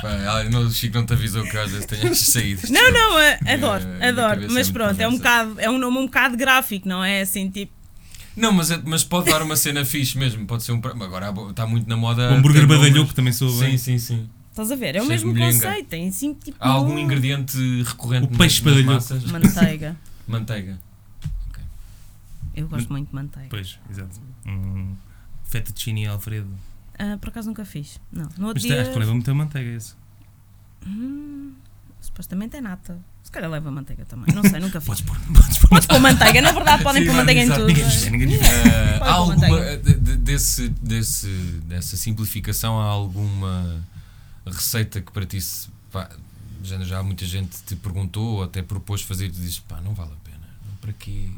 Pá, 0.00 0.08
ah, 0.08 0.44
não, 0.44 0.62
o 0.62 0.70
Chico 0.70 0.94
não 0.96 1.04
te 1.04 1.12
avisou 1.12 1.42
que 1.44 1.56
às 1.58 1.70
vezes 1.70 1.84
tenho 1.86 2.02
estas 2.06 2.28
saídas. 2.28 2.70
Não, 2.70 2.90
não, 2.90 3.18
é- 3.18 3.38
adoro, 3.52 3.84
É, 4.00 4.08
adoro. 4.08 4.44
é 4.44 4.48
Mas 4.48 4.70
pronto, 4.70 4.98
é 4.98 5.06
um, 5.08 5.16
bocado, 5.16 5.56
é 5.58 5.68
um 5.68 5.76
nome 5.76 5.98
um 5.98 6.06
bocado 6.06 6.36
gráfico, 6.38 6.88
não 6.88 7.04
é? 7.04 7.20
Assim, 7.20 7.50
tipo. 7.50 7.72
Não, 8.36 8.50
mas, 8.52 8.70
é- 8.70 8.80
mas 8.82 9.02
pode 9.04 9.28
dar 9.30 9.42
uma 9.42 9.56
cena 9.56 9.84
fixe 9.84 10.16
mesmo. 10.16 10.46
Pode 10.46 10.62
ser 10.62 10.72
um. 10.72 10.76
Agora 11.02 11.34
está 11.50 11.66
muito 11.66 11.86
na 11.88 11.96
moda. 11.96 12.30
O 12.30 12.34
hambúrguer 12.36 12.66
badalhoco 12.66 13.12
também 13.12 13.32
sou 13.32 13.50
bem. 13.58 13.76
Sim, 13.76 13.98
sim, 13.98 13.98
sim. 13.98 14.28
Estás 14.50 14.70
a 14.72 14.76
ver? 14.76 14.96
É 14.96 15.02
o 15.02 15.06
mesmo 15.06 15.34
conceito. 15.36 15.88
Tem 15.88 16.08
assim, 16.08 16.32
tipo. 16.32 16.56
Há 16.60 16.68
algum 16.70 16.94
um- 16.94 16.98
ingrediente 16.98 17.58
recorrente 17.82 18.32
O 18.32 18.38
peixe 18.38 18.62
badalhoco. 18.62 18.92
massas? 18.94 19.24
Manteiga. 19.24 19.96
Manteiga. 20.26 20.78
Eu 22.60 22.68
gosto 22.68 22.90
muito 22.90 23.08
de 23.08 23.14
manteiga. 23.14 23.48
Pois, 23.50 23.78
exato. 23.90 24.20
Um 24.46 24.94
fettuccine 25.44 26.06
Alfredo. 26.06 26.50
Ah, 26.98 27.16
por 27.20 27.28
acaso 27.28 27.48
nunca 27.48 27.64
fiz. 27.64 28.00
Não. 28.12 28.24
No 28.36 28.48
outro 28.48 28.54
Mas 28.54 28.62
dia. 28.62 28.82
acho 28.82 28.92
que 28.92 28.98
leva 28.98 29.12
muita 29.12 29.32
manteiga 29.32 29.70
esse. 29.70 29.94
Hum, 30.86 31.54
supostamente 32.00 32.56
é 32.56 32.60
nata. 32.60 32.98
Se 33.22 33.30
calhar 33.30 33.50
leva 33.50 33.70
manteiga 33.70 34.04
também. 34.06 34.34
Não 34.34 34.42
sei, 34.42 34.58
nunca 34.58 34.80
fiz. 34.80 35.00
Podes 35.00 35.02
pôr, 35.02 35.18
podes 35.34 35.58
pôr 35.58 35.68
Podes 35.68 35.86
pôr 35.86 36.00
manteiga, 36.00 36.40
na 36.40 36.52
verdade 36.52 36.82
podem 36.82 37.02
Sim, 37.02 37.08
pôr 37.08 37.16
manteiga 37.16 37.40
em 37.40 37.44
exato. 37.44 37.60
tudo. 37.60 37.68
Ninguém 37.68 37.88
diz, 37.88 38.10
ninguém. 38.10 38.34
Eh, 38.34 38.98
Pode 38.98 39.10
há 39.10 39.12
alguma. 39.14 39.76
de- 39.76 40.16
desse, 40.16 40.68
desse, 40.70 41.28
dessa 41.66 41.96
simplificação, 41.96 42.80
há 42.80 42.84
alguma 42.84 43.84
receita 44.46 45.00
que 45.00 45.12
para 45.12 45.26
ti 45.26 45.40
se, 45.40 45.68
pá, 45.92 46.08
já, 46.62 46.78
já 46.80 47.02
muita 47.02 47.24
gente 47.26 47.62
te 47.64 47.76
perguntou 47.76 48.36
ou 48.38 48.42
até 48.44 48.62
propôs 48.62 49.02
fazer 49.02 49.26
e 49.26 49.30
tu 49.30 49.36
dizes, 49.36 49.58
pá, 49.60 49.80
não 49.80 49.94
vale 49.94 50.12
a 50.12 50.16
pena. 50.30 50.46
Para 50.80 50.92
quê? 50.94 51.30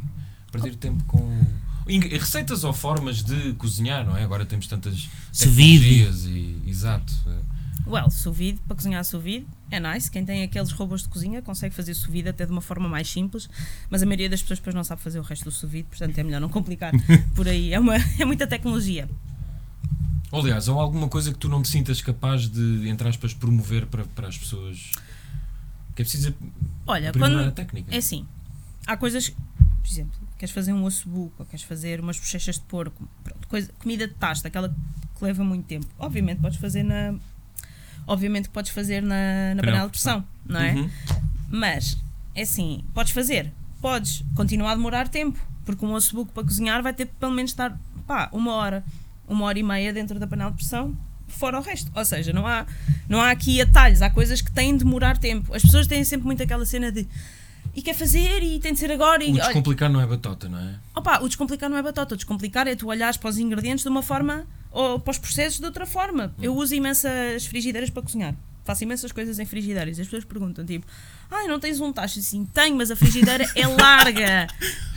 Perder 0.50 0.74
tempo 0.76 1.02
com. 1.04 1.40
Receitas 1.86 2.62
ou 2.62 2.72
formas 2.72 3.22
de 3.22 3.52
cozinhar, 3.54 4.04
não 4.04 4.16
é? 4.16 4.22
Agora 4.22 4.46
temos 4.46 4.66
tantas 4.66 5.08
tecnologias 5.36 6.24
e. 6.24 6.62
Exato. 6.66 7.12
Well, 7.86 8.10
sous 8.10 8.36
vide, 8.36 8.60
para 8.66 8.76
cozinhar 8.76 9.04
sous 9.04 9.22
vide, 9.22 9.46
é 9.70 9.80
nice. 9.80 10.10
Quem 10.10 10.24
tem 10.24 10.42
aqueles 10.42 10.70
robôs 10.70 11.02
de 11.02 11.08
cozinha 11.08 11.42
consegue 11.42 11.74
fazer 11.74 11.94
sous 11.94 12.10
vide 12.10 12.28
até 12.28 12.46
de 12.46 12.52
uma 12.52 12.60
forma 12.60 12.88
mais 12.88 13.10
simples, 13.10 13.48
mas 13.88 14.02
a 14.02 14.06
maioria 14.06 14.28
das 14.28 14.40
pessoas 14.40 14.58
depois 14.60 14.74
não 14.74 14.84
sabe 14.84 15.02
fazer 15.02 15.18
o 15.18 15.22
resto 15.22 15.44
do 15.44 15.50
sous 15.50 15.70
vide, 15.70 15.88
portanto 15.88 16.16
é 16.16 16.22
melhor 16.22 16.40
não 16.40 16.48
complicar 16.48 16.92
por 17.34 17.48
aí. 17.48 17.72
É, 17.72 17.80
uma, 17.80 17.96
é 17.96 18.24
muita 18.24 18.46
tecnologia. 18.46 19.08
Ou, 20.30 20.40
aliás, 20.40 20.68
ou 20.68 20.78
alguma 20.78 21.08
coisa 21.08 21.32
que 21.32 21.38
tu 21.38 21.48
não 21.48 21.60
te 21.62 21.68
sintas 21.68 22.00
capaz 22.00 22.48
de, 22.48 22.88
entre 22.88 23.08
aspas, 23.08 23.34
promover 23.34 23.86
para, 23.86 24.04
para 24.04 24.28
as 24.28 24.38
pessoas. 24.38 24.92
Que 25.96 26.02
é 26.02 26.04
preciso 26.04 26.32
Olha, 26.86 27.12
quando, 27.12 27.40
a 27.40 27.50
técnica. 27.50 27.92
É 27.92 27.98
assim, 27.98 28.24
há 28.86 28.96
coisas, 28.96 29.30
por 29.30 29.90
exemplo, 29.90 30.16
queres 30.40 30.54
fazer 30.54 30.72
um 30.72 30.84
osso 30.84 31.06
buco, 31.06 31.34
ou 31.38 31.44
queres 31.44 31.62
fazer 31.62 32.00
umas 32.00 32.18
bochechas 32.18 32.54
de 32.54 32.62
porco, 32.62 33.06
pronto, 33.22 33.46
coisa, 33.46 33.70
comida 33.78 34.08
de 34.08 34.14
tasta, 34.14 34.48
aquela 34.48 34.70
que 34.70 35.24
leva 35.24 35.44
muito 35.44 35.66
tempo. 35.66 35.86
Obviamente 35.98 36.40
podes 36.40 36.58
fazer 36.58 36.82
na. 36.82 37.14
Obviamente 38.06 38.48
podes 38.48 38.70
fazer 38.70 39.02
na, 39.02 39.54
na 39.54 39.62
panela 39.62 39.84
de 39.84 39.90
pressão, 39.90 40.24
não 40.46 40.58
é? 40.58 40.72
Uhum. 40.72 40.90
Mas, 41.50 41.98
é 42.34 42.42
assim, 42.42 42.82
podes 42.94 43.12
fazer, 43.12 43.52
podes 43.82 44.24
continuar 44.34 44.72
a 44.72 44.74
demorar 44.74 45.08
tempo, 45.08 45.38
porque 45.64 45.84
um 45.84 45.92
osso 45.92 46.16
buco 46.16 46.32
para 46.32 46.42
cozinhar 46.42 46.82
vai 46.82 46.94
ter 46.94 47.04
pelo 47.04 47.32
menos 47.32 47.50
estar, 47.50 47.78
pá, 48.06 48.30
uma 48.32 48.54
hora, 48.54 48.82
uma 49.28 49.44
hora 49.44 49.58
e 49.58 49.62
meia 49.62 49.92
dentro 49.92 50.18
da 50.18 50.26
panela 50.26 50.50
de 50.50 50.56
pressão, 50.56 50.96
fora 51.28 51.58
o 51.58 51.62
resto. 51.62 51.92
Ou 51.94 52.04
seja, 52.04 52.32
não 52.32 52.46
há, 52.46 52.66
não 53.06 53.20
há 53.20 53.30
aqui 53.30 53.60
atalhos, 53.60 54.00
há 54.00 54.08
coisas 54.08 54.40
que 54.40 54.50
têm 54.50 54.72
de 54.72 54.84
demorar 54.84 55.18
tempo. 55.18 55.54
As 55.54 55.60
pessoas 55.62 55.86
têm 55.86 56.02
sempre 56.02 56.26
muito 56.26 56.42
aquela 56.42 56.64
cena 56.64 56.90
de 56.90 57.06
e 57.74 57.82
quer 57.82 57.94
fazer 57.94 58.42
e 58.42 58.58
tem 58.58 58.72
de 58.72 58.78
ser 58.78 58.90
agora. 58.90 59.22
E, 59.22 59.28
O 59.28 59.32
olha, 59.34 59.42
descomplicar 59.44 59.90
não 59.90 60.00
é 60.00 60.06
batota, 60.06 60.48
não 60.48 60.58
é? 60.58 60.74
Opa, 60.94 61.20
o 61.20 61.26
descomplicar 61.28 61.68
não 61.70 61.76
é 61.76 61.82
batota, 61.82 62.14
o 62.14 62.16
descomplicar 62.16 62.66
é 62.66 62.74
tu 62.74 62.88
olhares 62.88 63.16
para 63.16 63.30
os 63.30 63.38
ingredientes 63.38 63.82
de 63.84 63.88
uma 63.88 64.02
forma 64.02 64.46
ou 64.70 64.98
para 65.00 65.10
os 65.10 65.18
processos 65.18 65.58
de 65.58 65.66
outra 65.66 65.86
forma. 65.86 66.34
Eu 66.40 66.54
uso 66.54 66.74
imensas 66.74 67.46
frigideiras 67.46 67.90
para 67.90 68.02
cozinhar. 68.02 68.34
Faço 68.64 68.84
imensas 68.84 69.10
coisas 69.10 69.38
em 69.38 69.44
frigideiras. 69.44 69.98
E 69.98 70.00
as 70.02 70.06
pessoas 70.06 70.24
perguntam, 70.24 70.64
tipo, 70.64 70.86
ai, 71.30 71.46
não 71.46 71.58
tens 71.58 71.80
um 71.80 71.92
tacho 71.92 72.18
assim? 72.18 72.44
Tenho, 72.46 72.76
mas 72.76 72.90
a 72.90 72.96
frigideira 72.96 73.48
é 73.54 73.66
larga. 73.66 74.46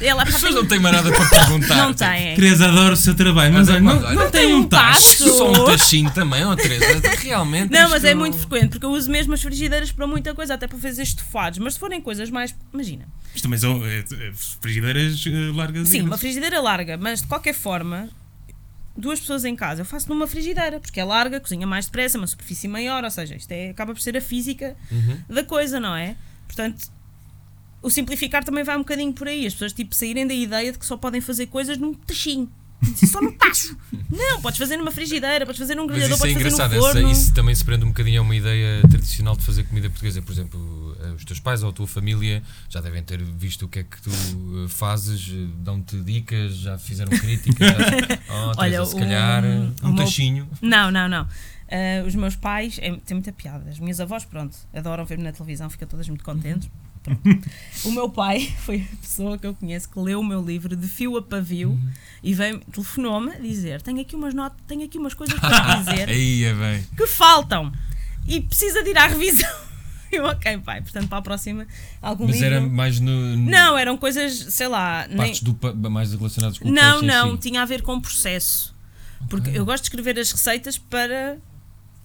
Ela 0.01 0.23
As 0.23 0.31
pessoas 0.31 0.55
não 0.55 0.65
têm 0.65 0.79
mais 0.79 0.95
nada 0.95 1.11
para 1.11 1.29
perguntar. 1.29 1.75
Não 1.75 1.93
têm. 1.93 2.35
Teresa 2.35 2.67
adora 2.67 2.93
o 2.93 2.97
seu 2.97 3.15
trabalho, 3.15 3.53
mas 3.53 3.67
Mas, 3.67 3.69
olha, 3.69 3.81
não, 3.81 3.97
olha, 3.97 4.15
não 4.15 4.31
tem 4.31 4.53
um 4.53 4.63
tacho. 4.63 5.29
Só 5.29 5.51
um 5.51 5.65
tachinho 5.65 6.11
também, 6.11 6.43
ó 6.43 6.55
Teresa. 6.55 7.09
Realmente. 7.19 7.71
Não, 7.71 7.89
mas 7.89 8.03
é 8.03 8.13
muito 8.13 8.37
frequente, 8.37 8.69
porque 8.71 8.85
eu 8.85 8.91
uso 8.91 9.09
mesmo 9.09 9.33
as 9.33 9.41
frigideiras 9.41 9.91
para 9.91 10.05
muita 10.05 10.33
coisa, 10.33 10.55
até 10.55 10.67
para 10.67 10.77
fazer 10.77 11.03
estofados. 11.03 11.59
Mas 11.59 11.75
se 11.75 11.79
forem 11.79 12.01
coisas 12.01 12.29
mais. 12.29 12.53
Imagina. 12.73 13.05
Isto 13.33 13.43
também 13.43 13.59
são 13.59 13.83
é, 13.85 13.99
é, 13.99 14.31
frigideiras 14.61 15.23
eh, 15.25 15.51
largas. 15.55 15.87
Sim, 15.87 16.01
uma 16.01 16.17
frigideira 16.17 16.61
larga, 16.61 16.97
mas 16.97 17.21
de 17.21 17.27
qualquer 17.27 17.53
forma, 17.53 18.09
duas 18.95 19.19
pessoas 19.19 19.43
em 19.45 19.55
casa, 19.55 19.81
eu 19.81 19.85
faço 19.85 20.07
numa 20.09 20.27
frigideira, 20.27 20.79
porque 20.79 20.99
é 20.99 21.03
larga, 21.03 21.39
cozinha 21.39 21.65
mais 21.65 21.85
depressa, 21.85 22.17
uma 22.17 22.27
superfície 22.27 22.67
maior, 22.67 23.03
ou 23.03 23.09
seja, 23.11 23.35
isto 23.35 23.51
é, 23.51 23.69
acaba 23.69 23.93
por 23.93 23.99
ser 24.01 24.15
a 24.15 24.21
física 24.21 24.75
Uhum. 24.91 25.19
da 25.27 25.43
coisa, 25.43 25.79
não 25.79 25.95
é? 25.95 26.15
Portanto, 26.47 26.91
o 27.81 27.89
simplificar 27.89 28.43
também 28.43 28.63
vai 28.63 28.75
um 28.75 28.79
bocadinho 28.79 29.11
por 29.11 29.27
aí, 29.27 29.45
as 29.47 29.53
pessoas 29.53 29.73
tipo 29.73 29.93
saírem 29.95 30.27
da 30.27 30.33
ideia 30.33 30.71
de 30.71 30.77
que 30.77 30.85
só 30.85 30.95
podem 30.95 31.19
fazer 31.21 31.47
coisas 31.47 31.77
num 31.77 31.93
tachinho. 31.93 32.49
Só 33.07 33.21
no 33.21 33.31
tacho. 33.33 33.75
Não, 34.09 34.41
podes 34.41 34.57
fazer 34.57 34.77
numa 34.77 34.91
frigideira, 34.91 35.45
podes 35.45 35.59
fazer 35.59 35.75
num 35.75 35.87
grelhador, 35.87 36.15
é 36.15 36.19
podes 36.19 36.33
fazer 36.33 36.47
engraçado, 36.47 36.71
no 36.71 36.77
essa- 36.77 36.93
forno. 36.93 37.11
isso 37.11 37.33
também 37.33 37.53
se 37.55 37.63
prende 37.63 37.83
um 37.85 37.89
bocadinho 37.89 38.19
a 38.21 38.23
uma 38.23 38.35
ideia 38.35 38.81
tradicional 38.89 39.35
de 39.35 39.43
fazer 39.43 39.63
comida 39.63 39.89
portuguesa. 39.89 40.21
Por 40.21 40.31
exemplo, 40.31 40.97
eh, 41.01 41.09
os 41.11 41.25
teus 41.25 41.39
pais 41.39 41.63
ou 41.63 41.69
a 41.69 41.73
tua 41.73 41.87
família 41.87 42.41
já 42.69 42.81
devem 42.81 43.01
ter 43.03 43.21
visto 43.21 43.65
o 43.65 43.67
que 43.67 43.79
é 43.79 43.83
que 43.83 44.01
tu 44.01 44.09
eh, 44.11 44.67
fazes, 44.69 45.29
eh, 45.31 45.47
dão-te 45.57 45.97
dicas, 46.01 46.55
já 46.55 46.77
fizeram 46.77 47.11
críticas. 47.17 47.67
Já, 47.67 47.75
oh, 48.29 48.53
Olha, 48.61 48.85
se 48.85 48.95
calhar, 48.95 49.43
um- 49.45 49.73
um, 49.83 49.89
o 49.89 49.93
meu- 49.93 50.05
tachinho. 50.05 50.47
Não, 50.61 50.91
não, 50.91 51.07
não. 51.07 51.27
Ah, 51.71 52.05
os 52.05 52.13
meus 52.13 52.35
pais, 52.35 52.77
é, 52.81 52.91
tem 52.97 53.15
muita 53.15 53.31
piada. 53.31 53.69
As 53.69 53.79
minhas 53.79 53.99
avós, 53.99 54.25
pronto, 54.25 54.55
adoram 54.73 55.05
ver-me 55.05 55.23
na 55.23 55.31
televisão, 55.31 55.69
ficam 55.69 55.87
todas 55.87 56.07
muito 56.07 56.23
contentes. 56.23 56.67
Pronto. 56.67 56.92
o 57.85 57.91
meu 57.91 58.09
pai 58.09 58.53
foi 58.59 58.87
a 58.93 58.95
pessoa 59.01 59.37
que 59.37 59.45
eu 59.45 59.53
conheço 59.53 59.89
que 59.89 59.99
leu 59.99 60.19
o 60.19 60.23
meu 60.23 60.41
livro 60.43 60.75
de 60.75 60.87
fio 60.87 61.17
a 61.17 61.21
pavio 61.21 61.77
e 62.23 62.33
veio, 62.33 62.59
telefonou-me 62.71 63.31
a 63.35 63.39
dizer: 63.39 63.81
Tenho 63.81 63.99
aqui 64.01 64.15
umas 64.15 64.33
notas, 64.33 64.57
tenho 64.67 64.83
aqui 64.85 64.97
umas 64.97 65.13
coisas 65.13 65.37
para 65.39 65.75
dizer 65.83 66.09
Aí 66.09 66.43
é 66.45 66.53
bem. 66.53 66.83
que 66.95 67.05
faltam 67.07 67.71
e 68.25 68.39
precisa 68.41 68.83
de 68.83 68.89
ir 68.91 68.97
à 68.97 69.07
revisão. 69.07 69.49
Eu, 70.13 70.25
ok, 70.25 70.59
pai, 70.59 70.79
portanto, 70.79 71.07
para 71.09 71.17
a 71.17 71.21
próxima, 71.23 71.65
algum 71.99 72.25
Mas 72.27 72.35
livro. 72.35 72.47
era 72.55 72.61
mais 72.61 72.99
no. 72.99 73.35
no- 73.35 73.49
Não, 73.49 73.75
eram 73.75 73.97
coisas, 73.97 74.31
sei 74.53 74.67
lá. 74.67 75.07
nem- 75.07 75.17
Partes 75.17 75.41
do, 75.41 75.55
pa- 75.55 75.73
mais 75.73 76.13
relacionadas 76.13 76.59
com 76.59 76.69
o 76.69 76.71
não, 76.71 77.01
não, 77.01 77.31
si. 77.31 77.37
tinha 77.39 77.63
a 77.63 77.65
ver 77.65 77.81
com 77.81 77.95
o 77.95 78.01
processo. 78.01 78.75
Porque 79.27 79.49
eu 79.49 79.65
gosto 79.65 79.83
de 79.83 79.87
escrever 79.89 80.19
as 80.19 80.31
receitas 80.31 80.77
para 80.77 81.39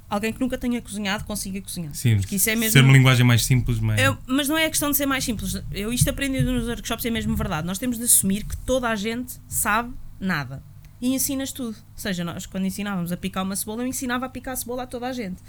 alguém 0.08 0.32
que 0.32 0.40
nunca 0.40 0.56
tenha 0.56 0.80
cozinhado 0.80 1.24
consiga 1.24 1.60
cozinhar. 1.60 1.94
Sim, 1.94 2.16
Porque 2.16 2.36
isso 2.36 2.48
é 2.50 2.56
mesmo. 2.56 2.72
ser 2.72 2.80
uma 2.84 2.92
linguagem 2.92 3.24
mais 3.26 3.44
simples, 3.44 3.78
mais. 3.78 4.00
Eu- 4.00 4.16
mas 4.26 4.48
não 4.48 4.56
é 4.56 4.64
a 4.66 4.70
questão 4.70 4.90
de 4.90 4.96
ser 4.96 5.06
mais 5.06 5.24
simples. 5.24 5.60
Eu 5.72 5.92
isto 5.92 6.08
aprendi 6.08 6.40
nos 6.42 6.66
workshops 6.66 7.04
é 7.04 7.10
mesmo 7.10 7.34
verdade. 7.36 7.66
Nós 7.66 7.78
temos 7.78 7.98
de 7.98 8.04
assumir 8.04 8.44
que 8.44 8.56
toda 8.58 8.88
a 8.88 8.96
gente 8.96 9.34
sabe 9.48 9.92
nada. 10.20 10.62
E 11.00 11.14
ensinas 11.14 11.52
tudo. 11.52 11.76
Ou 11.76 11.76
seja, 11.96 12.24
nós 12.24 12.44
quando 12.46 12.66
ensinávamos 12.66 13.12
a 13.12 13.16
picar 13.16 13.44
uma 13.44 13.54
cebola, 13.54 13.82
eu 13.82 13.86
ensinava 13.86 14.26
a 14.26 14.28
picar 14.28 14.54
a 14.54 14.56
cebola 14.56 14.82
a 14.82 14.86
toda 14.86 15.06
a 15.06 15.12
gente. 15.12 15.40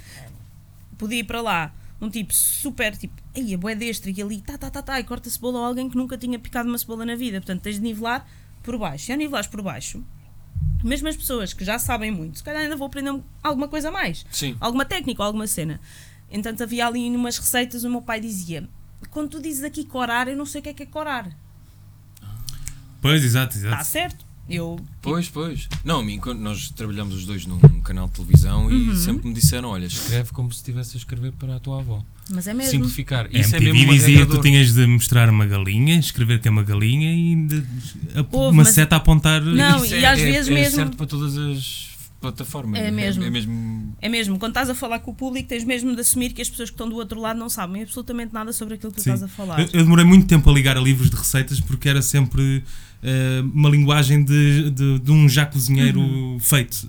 Podia 0.97 1.19
ir 1.19 1.23
para 1.23 1.41
lá 1.41 1.73
um 2.01 2.09
tipo 2.09 2.33
super 2.33 2.95
tipo, 2.95 3.13
aí 3.35 3.53
a 3.53 3.57
boé 3.57 3.75
destra 3.75 4.09
e 4.09 4.21
ali 4.21 4.39
tá, 4.41 4.57
tá, 4.57 4.69
tá, 4.69 4.81
tá, 4.81 4.99
e 4.99 5.03
corta 5.03 5.27
a 5.27 5.31
cebola 5.31 5.63
a 5.63 5.67
alguém 5.67 5.89
que 5.89 5.97
nunca 5.97 6.17
tinha 6.17 6.37
picado 6.39 6.69
uma 6.69 6.77
cebola 6.77 7.05
na 7.05 7.15
vida. 7.15 7.39
Portanto, 7.39 7.61
tens 7.61 7.75
de 7.75 7.81
nivelar 7.81 8.25
por 8.63 8.77
baixo. 8.77 9.05
Se 9.05 9.11
eu 9.11 9.17
nivelares 9.17 9.47
por 9.47 9.61
baixo, 9.61 10.03
mesmo 10.83 11.07
as 11.07 11.15
pessoas 11.17 11.53
que 11.53 11.63
já 11.65 11.77
sabem 11.79 12.09
muito, 12.11 12.37
se 12.37 12.43
calhar 12.43 12.61
ainda 12.61 12.75
vou 12.75 12.87
aprender 12.87 13.11
um- 13.11 13.23
alguma 13.43 13.67
coisa 13.67 13.89
a 13.89 13.91
mais 13.91 14.25
Sim. 14.31 14.55
alguma 14.59 14.85
técnica 14.85 15.21
ou 15.21 15.27
alguma 15.27 15.47
cena. 15.47 15.79
Entanto, 16.31 16.63
havia 16.63 16.85
ali 16.87 17.09
umas 17.15 17.37
receitas, 17.37 17.83
o 17.83 17.89
meu 17.89 18.01
pai 18.01 18.19
dizia: 18.19 18.67
quando 19.09 19.29
tu 19.29 19.41
dizes 19.41 19.63
aqui 19.63 19.83
corar, 19.83 20.27
eu 20.27 20.37
não 20.37 20.45
sei 20.45 20.59
o 20.61 20.63
que 20.63 20.69
é 20.69 20.73
que 20.73 20.83
é 20.83 20.85
corar. 20.85 21.29
Pois, 23.01 23.23
exato, 23.23 23.55
Está 23.55 23.67
exato. 23.69 23.85
certo? 23.85 24.25
Eu. 24.49 24.79
Pois, 25.01 25.29
pois. 25.29 25.69
Não, 25.85 25.99
a 25.99 26.03
mim, 26.03 26.19
nós 26.39 26.69
trabalhamos 26.71 27.15
os 27.15 27.25
dois 27.25 27.45
num 27.45 27.59
canal 27.81 28.07
de 28.07 28.13
televisão 28.15 28.69
e 28.71 28.89
Uhum. 28.89 28.95
sempre 28.95 29.27
me 29.27 29.33
disseram: 29.33 29.69
olha, 29.69 29.85
escreve 29.85 30.31
como 30.31 30.51
se 30.51 30.57
estivesse 30.57 30.97
a 30.97 30.99
escrever 30.99 31.31
para 31.33 31.55
a 31.55 31.59
tua 31.59 31.79
avó. 31.79 32.03
Mas 32.33 32.47
é 32.47 32.53
mesmo. 32.53 32.71
Simplificar. 32.71 33.25
A 33.33 33.37
Isso 33.37 33.55
é 33.55 33.59
mesmo 33.59 33.91
dizia 33.93 34.25
que 34.25 34.31
tu 34.31 34.41
tinhas 34.41 34.73
de 34.73 34.85
mostrar 34.85 35.29
uma 35.29 35.45
galinha, 35.45 35.97
escrever 35.99 36.39
que 36.39 36.47
é 36.47 36.51
uma 36.51 36.63
galinha 36.63 37.11
e 37.13 37.35
de- 37.47 37.63
a- 38.15 38.25
Houve, 38.31 38.53
uma 38.55 38.65
seta 38.65 38.95
a 38.95 38.97
apontar. 38.97 39.41
Não, 39.41 39.83
Isso 39.83 39.95
e 39.95 40.03
é- 40.03 40.07
às 40.07 40.19
é- 40.19 40.25
vezes 40.25 40.47
é 40.49 40.53
mesmo- 40.53 40.75
certo 40.75 40.95
para 40.97 41.05
todas 41.07 41.35
as 41.37 41.89
plataformas. 42.21 42.79
É 42.81 42.91
mesmo. 42.91 43.23
É, 43.23 43.29
mesmo. 43.29 43.95
É 44.01 44.09
mesmo, 44.09 44.37
quando 44.37 44.51
estás 44.51 44.69
a 44.69 44.75
falar 44.75 44.99
com 44.99 45.11
o 45.11 45.13
público, 45.15 45.47
tens 45.49 45.63
mesmo 45.63 45.95
de 45.95 46.01
assumir 46.01 46.31
que 46.33 46.41
as 46.41 46.49
pessoas 46.49 46.69
que 46.69 46.73
estão 46.75 46.87
do 46.89 46.95
outro 46.97 47.19
lado 47.19 47.39
não 47.39 47.49
sabem 47.49 47.81
absolutamente 47.81 48.33
nada 48.33 48.51
sobre 48.53 48.75
aquilo 48.75 48.91
que 48.91 48.97
tu 48.97 48.99
estás 48.99 49.23
a 49.23 49.27
falar. 49.27 49.59
Eu, 49.61 49.65
eu 49.73 49.83
demorei 49.83 50.05
muito 50.05 50.27
tempo 50.27 50.49
a 50.49 50.53
ligar 50.53 50.77
a 50.77 50.81
livros 50.81 51.09
de 51.09 51.15
receitas 51.15 51.59
porque 51.61 51.87
era 51.89 52.01
sempre 52.01 52.63
eh, 53.01 53.41
uma 53.53 53.69
linguagem 53.69 54.23
de, 54.23 54.69
de, 54.71 54.99
de 54.99 55.11
um 55.11 55.27
já 55.29 55.45
cozinheiro 55.45 55.99
Uhum. 56.01 56.37
feito. 56.39 56.85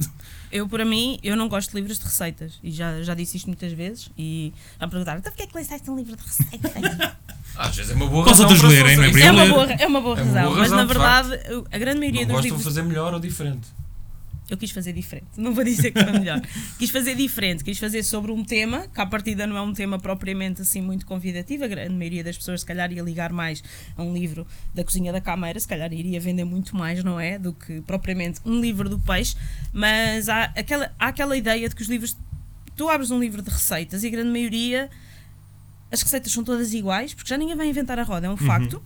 Eu, 0.52 0.68
para 0.68 0.84
mim, 0.84 1.18
eu 1.22 1.36
não 1.36 1.48
gosto 1.48 1.70
de 1.70 1.76
livros 1.76 1.98
de 1.98 2.04
receitas. 2.04 2.58
E 2.62 2.70
já, 2.70 3.02
já 3.02 3.14
disse 3.14 3.36
isto 3.36 3.46
muitas 3.46 3.72
vezes. 3.72 4.10
E 4.18 4.52
já 4.78 4.86
me 4.86 4.90
perguntaram: 4.90 5.18
então 5.20 5.32
porquê 5.32 5.44
é 5.44 5.46
que 5.46 5.56
leste 5.56 5.90
um 5.90 5.96
livro 5.96 6.16
de 6.16 6.22
receitas? 6.22 6.72
Às 7.56 7.76
vezes 7.76 7.90
é 7.90 7.94
uma 7.94 8.06
boa 8.06 8.24
razão 8.26 8.48
lerem, 8.68 8.96
não 8.96 9.04
é? 9.04 9.06
é, 9.06 9.10
isso. 9.10 9.32
uma 9.32 9.46
boa, 9.46 9.72
é 9.72 9.86
uma 9.86 10.00
boa 10.00 10.18
É 10.18 10.22
uma 10.22 10.32
razão. 10.32 10.44
boa 10.44 10.58
mas 10.60 10.70
na 10.70 10.76
razão, 10.78 10.86
de 10.86 10.92
verdade, 10.94 11.66
a 11.72 11.78
grande 11.78 11.98
maioria 11.98 12.20
Não 12.20 12.26
dos 12.28 12.34
gostam 12.36 12.42
livros. 12.44 12.58
de 12.60 12.64
fazer 12.64 12.82
melhor 12.82 13.12
ou 13.14 13.20
diferente. 13.20 13.68
Eu 14.50 14.56
quis 14.56 14.72
fazer 14.72 14.92
diferente, 14.92 15.28
não 15.36 15.54
vou 15.54 15.62
dizer 15.62 15.92
que 15.92 16.02
foi 16.02 16.12
melhor. 16.12 16.40
quis 16.76 16.90
fazer 16.90 17.14
diferente, 17.14 17.62
quis 17.62 17.78
fazer 17.78 18.02
sobre 18.02 18.32
um 18.32 18.44
tema, 18.44 18.88
que 18.88 19.00
à 19.00 19.06
partida 19.06 19.46
não 19.46 19.56
é 19.56 19.62
um 19.62 19.72
tema 19.72 19.96
propriamente 19.96 20.62
assim 20.62 20.82
muito 20.82 21.06
convidativo. 21.06 21.62
A 21.62 21.68
grande 21.68 21.94
maioria 21.94 22.24
das 22.24 22.36
pessoas, 22.36 22.62
se 22.62 22.66
calhar, 22.66 22.92
ia 22.92 23.00
ligar 23.00 23.32
mais 23.32 23.62
a 23.96 24.02
um 24.02 24.12
livro 24.12 24.44
da 24.74 24.82
Cozinha 24.82 25.12
da 25.12 25.20
Cameira, 25.20 25.60
se 25.60 25.68
calhar 25.68 25.92
iria 25.92 26.18
vender 26.18 26.44
muito 26.44 26.74
mais, 26.74 27.04
não 27.04 27.20
é? 27.20 27.38
Do 27.38 27.52
que 27.52 27.80
propriamente 27.82 28.40
um 28.44 28.60
livro 28.60 28.88
do 28.88 28.98
peixe. 28.98 29.36
Mas 29.72 30.28
há 30.28 30.44
aquela, 30.56 30.92
há 30.98 31.06
aquela 31.06 31.36
ideia 31.36 31.68
de 31.68 31.76
que 31.76 31.82
os 31.82 31.88
livros. 31.88 32.16
Tu 32.76 32.88
abres 32.88 33.12
um 33.12 33.20
livro 33.20 33.42
de 33.42 33.50
receitas 33.50 34.02
e 34.02 34.08
a 34.08 34.10
grande 34.10 34.30
maioria. 34.30 34.90
As 35.92 36.02
receitas 36.02 36.32
são 36.32 36.42
todas 36.42 36.74
iguais, 36.74 37.14
porque 37.14 37.28
já 37.28 37.36
ninguém 37.36 37.56
vai 37.56 37.68
inventar 37.68 37.98
a 38.00 38.02
roda, 38.02 38.26
é 38.26 38.30
um 38.30 38.36
facto. 38.36 38.82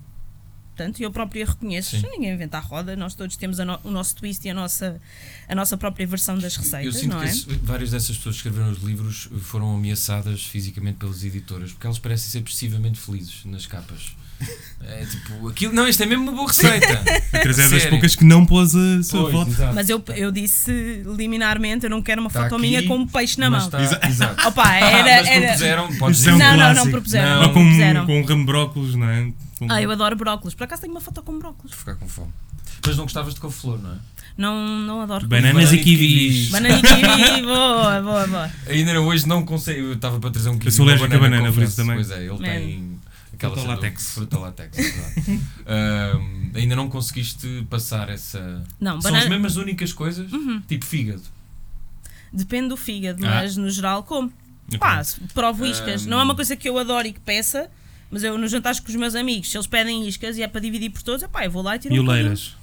Portanto, 0.76 1.00
eu 1.00 1.10
própria 1.12 1.46
reconheço, 1.46 1.96
Sim. 1.96 2.02
ninguém 2.10 2.32
inventa 2.34 2.58
a 2.58 2.60
roda, 2.60 2.96
nós 2.96 3.14
todos 3.14 3.36
temos 3.36 3.60
a 3.60 3.64
no- 3.64 3.78
o 3.84 3.90
nosso 3.92 4.16
twist 4.16 4.44
e 4.44 4.50
a 4.50 4.54
nossa, 4.54 5.00
a 5.48 5.54
nossa 5.54 5.76
própria 5.76 6.04
versão 6.04 6.36
das 6.36 6.56
Eu 6.56 6.62
receitas, 6.62 6.96
sinto 6.96 7.12
não 7.12 7.20
que 7.20 7.26
é? 7.26 7.28
esse- 7.30 7.46
várias 7.62 7.90
dessas 7.92 8.16
pessoas 8.16 8.34
que 8.40 8.48
escreveram 8.48 8.72
os 8.72 8.82
livros 8.82 9.28
foram 9.42 9.72
ameaçadas 9.76 10.42
fisicamente 10.44 10.96
pelas 10.98 11.22
editoras 11.22 11.70
porque 11.70 11.86
elas 11.86 12.00
parecem 12.00 12.28
ser 12.28 12.42
excessivamente 12.48 12.98
felizes 12.98 13.44
nas 13.44 13.66
capas. 13.66 14.16
É 14.84 15.06
tipo, 15.06 15.48
aquilo, 15.48 15.72
não, 15.72 15.86
isto 15.88 16.02
é 16.02 16.06
mesmo 16.06 16.24
uma 16.24 16.32
boa 16.32 16.48
receita. 16.48 17.00
A 17.32 17.38
Teresa 17.38 17.62
é 17.62 17.68
das 17.68 17.86
poucas 17.86 18.16
que 18.16 18.24
não 18.24 18.44
pôs 18.44 18.74
a 18.74 19.02
sua 19.04 19.20
Pois, 19.22 19.32
foto. 19.32 19.50
exato. 19.52 19.74
Mas 19.76 19.88
eu, 19.88 20.02
eu 20.16 20.32
disse 20.32 21.02
liminarmente, 21.16 21.84
eu 21.84 21.90
não 21.90 22.02
quero 22.02 22.20
uma 22.20 22.28
Tá 22.28 22.42
foto 22.42 22.56
aqui, 22.56 22.62
minha 22.62 22.82
com 22.86 22.96
um 22.96 23.06
peixe 23.06 23.38
na 23.38 23.48
mão. 23.48 23.60
está- 23.64 23.80
exato. 24.08 24.48
Opa, 24.48 24.62
Ah, 24.66 24.76
era. 24.76 25.02
mas 25.22 25.28
era... 25.28 25.46
propuseram, 25.46 25.96
podes 25.98 26.18
Isso 26.18 26.28
é 26.28 26.32
um 26.34 26.36
dizer. 26.38 26.50
Não, 26.50 26.56
não, 26.56 26.74
não 26.74 26.90
propuseram. 26.90 27.28
Não, 27.30 27.42
Ou 27.42 27.48
com, 27.54 27.60
propuseram. 27.60 28.06
com 28.06 28.20
um 28.20 28.24
ramo 28.24 28.40
de 28.40 28.46
brócolis, 28.46 28.94
não 28.96 29.08
é? 29.08 29.32
Com- 29.66 29.72
Ah, 29.72 29.82
eu 29.82 29.90
adoro 29.90 30.16
brócolis. 30.16 30.54
Por 30.54 30.64
acaso 30.64 30.82
tenho 30.82 30.92
uma 30.92 31.00
foto 31.00 31.22
com 31.22 31.38
brócolis. 31.38 31.70
Vou 31.72 31.78
ficar 31.78 31.94
com 31.96 32.08
fome. 32.08 32.32
Mas 32.86 32.96
não 32.96 33.04
gostavas 33.04 33.34
de 33.34 33.40
couve-flor, 33.40 33.78
não 33.80 33.92
é? 33.92 33.96
Não, 34.36 34.68
não 34.80 35.00
adoro. 35.00 35.26
Bananas 35.28 35.54
Banana 35.70 35.76
e 35.76 35.84
kiwis. 35.84 35.98
kiwis. 35.98 36.48
Banana 36.50 36.78
e 36.78 36.82
kiwi, 36.82 37.42
boa, 37.46 38.02
boa, 38.02 38.26
boa. 38.26 38.50
Ainda 38.68 39.00
hoje 39.00 39.26
não 39.28 39.44
consigo. 39.44 39.78
Eu 39.80 39.92
estava 39.94 40.18
para 40.18 40.30
trazer 40.30 40.48
um 40.50 40.54
kiwi. 40.58 40.66
Eu 40.66 40.72
sou 40.72 40.84
alérgico 40.84 41.14
a 41.14 41.18
banana, 41.18 41.52
por 41.52 41.62
isso 41.62 41.76
também. 41.76 41.94
Pois 41.96 42.10
é, 42.10 42.26
ele 42.26 42.38
tem 42.38 42.98
aquela 43.32 43.54
Fruta 43.54 43.68
látex. 43.68 44.10
Fruta 44.14 44.38
látex, 44.38 44.78
exato. 44.78 45.20
Ahm, 45.66 46.50
ainda 46.54 46.76
não 46.76 46.88
conseguiste 46.90 47.66
passar 47.70 48.08
essa. 48.10 48.62
Não, 48.80 49.00
São 49.00 49.10
banana- 49.12 49.24
as 49.24 49.30
mesmas 49.30 49.56
únicas 49.56 49.92
coisas? 49.92 50.28
Tipo 50.68 50.84
fígado. 50.84 51.22
Depende 52.32 52.68
do 52.68 52.76
fígado, 52.76 53.24
Ah. 53.24 53.30
mas 53.36 53.56
no 53.56 53.70
geral 53.70 54.02
como. 54.02 54.32
Ok. 54.66 54.78
Pá, 54.78 55.02
provo 55.32 55.64
iscas. 55.66 56.04
Um, 56.06 56.10
Não 56.10 56.20
é 56.20 56.22
uma 56.24 56.34
coisa 56.34 56.56
que 56.56 56.68
eu 56.68 56.76
adoro 56.78 57.06
e 57.06 57.12
que 57.12 57.20
peça, 57.20 57.70
mas 58.14 58.22
eu 58.22 58.38
nos 58.38 58.50
jantares 58.50 58.78
com 58.78 58.88
os 58.88 58.94
meus 58.94 59.14
amigos, 59.16 59.50
se 59.50 59.56
eles 59.56 59.66
pedem 59.66 60.06
iscas 60.06 60.38
e 60.38 60.42
é 60.42 60.46
para 60.48 60.60
dividir 60.60 60.88
por 60.90 61.02
todos, 61.02 61.22
epá, 61.24 61.44
eu 61.44 61.50
vou 61.50 61.62
lá 61.62 61.74
e 61.74 61.78
tiro 61.80 61.94
E 61.94 61.98
um 61.98 62.04
bocadinho. 62.04 62.26
oleiras. 62.28 62.54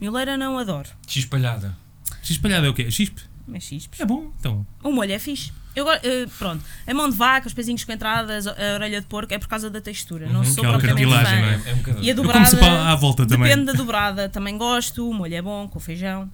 Mioleira 0.00 0.36
não 0.36 0.58
adoro. 0.58 0.88
X-palhada. 1.06 1.74
X-espalhado 2.22 2.66
é 2.66 2.68
o 2.68 2.74
quê? 2.74 2.90
Xispe? 2.90 3.22
Mas 3.48 3.64
xispes. 3.64 3.98
É 4.00 4.04
bom, 4.04 4.30
então. 4.38 4.66
O 4.82 4.92
molho 4.92 5.12
é 5.12 5.18
fixe. 5.18 5.50
Eu, 5.74 5.90
eh, 5.90 6.26
pronto, 6.38 6.62
a 6.86 6.94
mão 6.94 7.08
de 7.10 7.16
vaca, 7.16 7.46
os 7.46 7.52
pezinhos 7.54 7.84
com 7.84 7.92
entradas, 7.92 8.46
a 8.46 8.54
orelha 8.74 9.00
de 9.00 9.06
porco 9.06 9.32
é 9.32 9.38
por 9.38 9.46
causa 9.48 9.68
da 9.70 9.80
textura. 9.80 10.26
não 10.28 10.40
Uhum, 10.40 10.44
sou 10.44 10.64
aquela 10.64 10.78
propriamente 10.78 11.10
fã. 11.14 11.22
não 11.22 11.28
É, 11.48 11.54
é 11.54 11.74
um. 11.98 12.02
E 12.02 12.10
a 12.10 12.14
dobrada. 12.14 12.90
à- 12.90 12.94
volta 12.94 13.26
também. 13.26 13.48
Depende 13.48 13.66
da 13.66 13.72
dobrada. 13.74 14.28
Também 14.28 14.56
gosto. 14.56 15.08
O 15.08 15.12
molho 15.14 15.34
é 15.34 15.42
bom, 15.42 15.68
com 15.68 15.78
feijão. 15.80 16.30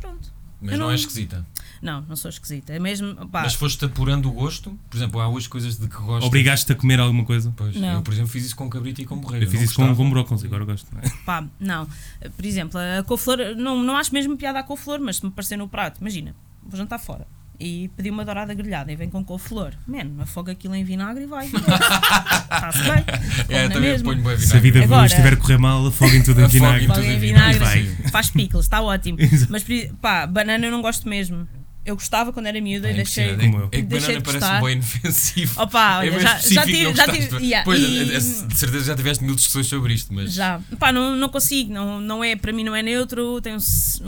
Pronto. 0.00 0.32
Mas 0.62 0.72
não 0.78 0.86
não- 0.86 0.92
é 0.92 0.94
esquisita. 0.94 1.44
Não, 1.82 2.02
não 2.02 2.14
sou 2.16 2.28
esquisita. 2.28 2.72
É 2.74 2.78
mesmo. 2.78 3.14
Pá, 3.28 3.42
Mas 3.42 3.54
foste 3.54 3.82
apurando 3.84 4.28
o 4.28 4.32
gosto. 4.32 4.78
Por 4.90 4.96
exemplo, 4.96 5.18
há 5.20 5.28
hoje 5.28 5.48
coisas 5.48 5.78
de 5.78 5.88
que 5.88 5.96
gosto. 5.96 6.26
Obrigaste-te 6.26 6.72
a 6.72 6.74
comer 6.74 7.00
alguma 7.00 7.24
coisa? 7.24 7.52
Pois, 7.56 7.74
Não. 7.76 7.94
eu, 7.94 8.02
por 8.02 8.12
exemplo, 8.12 8.30
fiz 8.30 8.44
isso 8.44 8.56
com 8.56 8.68
cabrito 8.68 9.00
e 9.00 9.06
com 9.06 9.16
borrego. 9.16 9.44
Eu 9.44 9.50
fiz 9.50 9.62
isso 9.62 9.74
com, 9.74 9.82
gostava. 9.82 9.96
com 10.02 10.10
brócolis, 10.10 10.44
agora 10.44 10.64
gosto. 10.64 10.86
não 10.94 11.00
é? 11.00 11.10
pá, 11.24 11.44
não. 11.58 11.88
Por 12.36 12.44
exemplo, 12.44 12.78
a 12.78 13.02
couve-flor, 13.02 13.38
não, 13.56 13.82
não 13.82 13.96
acho 13.96 14.12
mesmo 14.12 14.36
piada 14.36 14.58
a 14.58 14.62
couve-flor, 14.62 15.00
mas 15.00 15.16
se 15.16 15.22
me 15.24 15.28
aparecer 15.30 15.56
no 15.56 15.68
prato, 15.68 16.00
imagina, 16.00 16.34
vou 16.62 16.76
jantar 16.76 16.98
fora 16.98 17.26
e 17.62 17.88
pedi 17.94 18.08
uma 18.10 18.24
dourada 18.24 18.54
grelhada 18.54 18.90
e 18.90 18.96
vem 18.96 19.08
com 19.10 19.22
couve-flor. 19.24 19.72
Mano, 19.86 20.22
afoga 20.22 20.52
aquilo 20.52 20.74
em 20.74 20.82
vinagre 20.84 21.24
e 21.24 21.26
vai. 21.26 21.46
Está-se 21.52 22.82
bem. 22.82 23.04
É, 23.48 23.68
na 23.68 23.74
também 23.74 24.02
ponho 24.02 24.22
bem 24.22 24.38
Se 24.38 24.56
a 24.56 24.60
vida 24.60 24.82
Agora- 24.82 25.06
estiver 25.06 25.32
a 25.32 25.36
correr 25.36 25.58
mal, 25.58 25.86
afoguem 25.86 26.22
tudo 26.22 26.40
em 26.40 26.44
Afoguem 26.44 26.60
vinagre. 26.62 26.80
tudo. 26.86 26.92
Afoga 26.92 27.06
em 27.12 27.18
vinagre, 27.18 27.58
vinagre, 27.58 27.82
vai. 28.02 28.10
faz 28.10 28.30
pickles, 28.30 28.64
está 28.64 28.80
ótimo. 28.82 29.18
Mas 29.50 29.64
pá, 30.00 30.26
banana 30.26 30.64
eu 30.66 30.70
não 30.72 30.80
gosto 30.82 31.08
mesmo. 31.08 31.46
Eu 31.90 31.96
gostava 31.96 32.32
quando 32.32 32.46
era 32.46 32.60
miúda 32.60 32.88
e 32.88 32.92
É 32.92 32.94
deixei. 32.94 33.24
impressionante. 33.32 33.52
Como 33.52 33.64
eu. 33.64 33.68
É 33.72 33.76
que 33.76 33.82
Deixei 33.82 34.08
banana 34.14 34.20
de 34.20 34.24
parece 34.24 34.46
gostar. 34.46 34.62
bem 34.62 34.72
inofensivo. 34.74 35.60
Opa, 35.62 35.98
olha, 35.98 36.10
é 36.14 36.20
já, 36.20 36.38
já 36.38 36.64
tive. 36.64 36.84
não 36.84 36.94
Já 36.94 37.08
tive 37.08 37.36
yeah, 37.38 37.64
Pois, 37.64 37.80
e- 37.80 37.98
é- 37.98 38.02
é- 38.16 38.18
de 38.18 38.56
certeza 38.56 38.84
já 38.84 38.96
tiveste 38.96 39.24
mil 39.24 39.34
discussões 39.34 39.66
sobre 39.66 39.92
isto, 39.94 40.12
mas 40.14 40.32
Já. 40.32 40.60
Pá, 40.78 40.92
não, 40.92 41.16
não 41.16 41.28
consigo, 41.28 41.72
não, 41.72 42.00
não 42.00 42.22
é, 42.24 42.36
para 42.36 42.52
mim 42.52 42.64
não 42.64 42.74
é 42.76 42.82
neutro, 42.82 43.40
tem 43.40 43.54
um, 43.54 43.58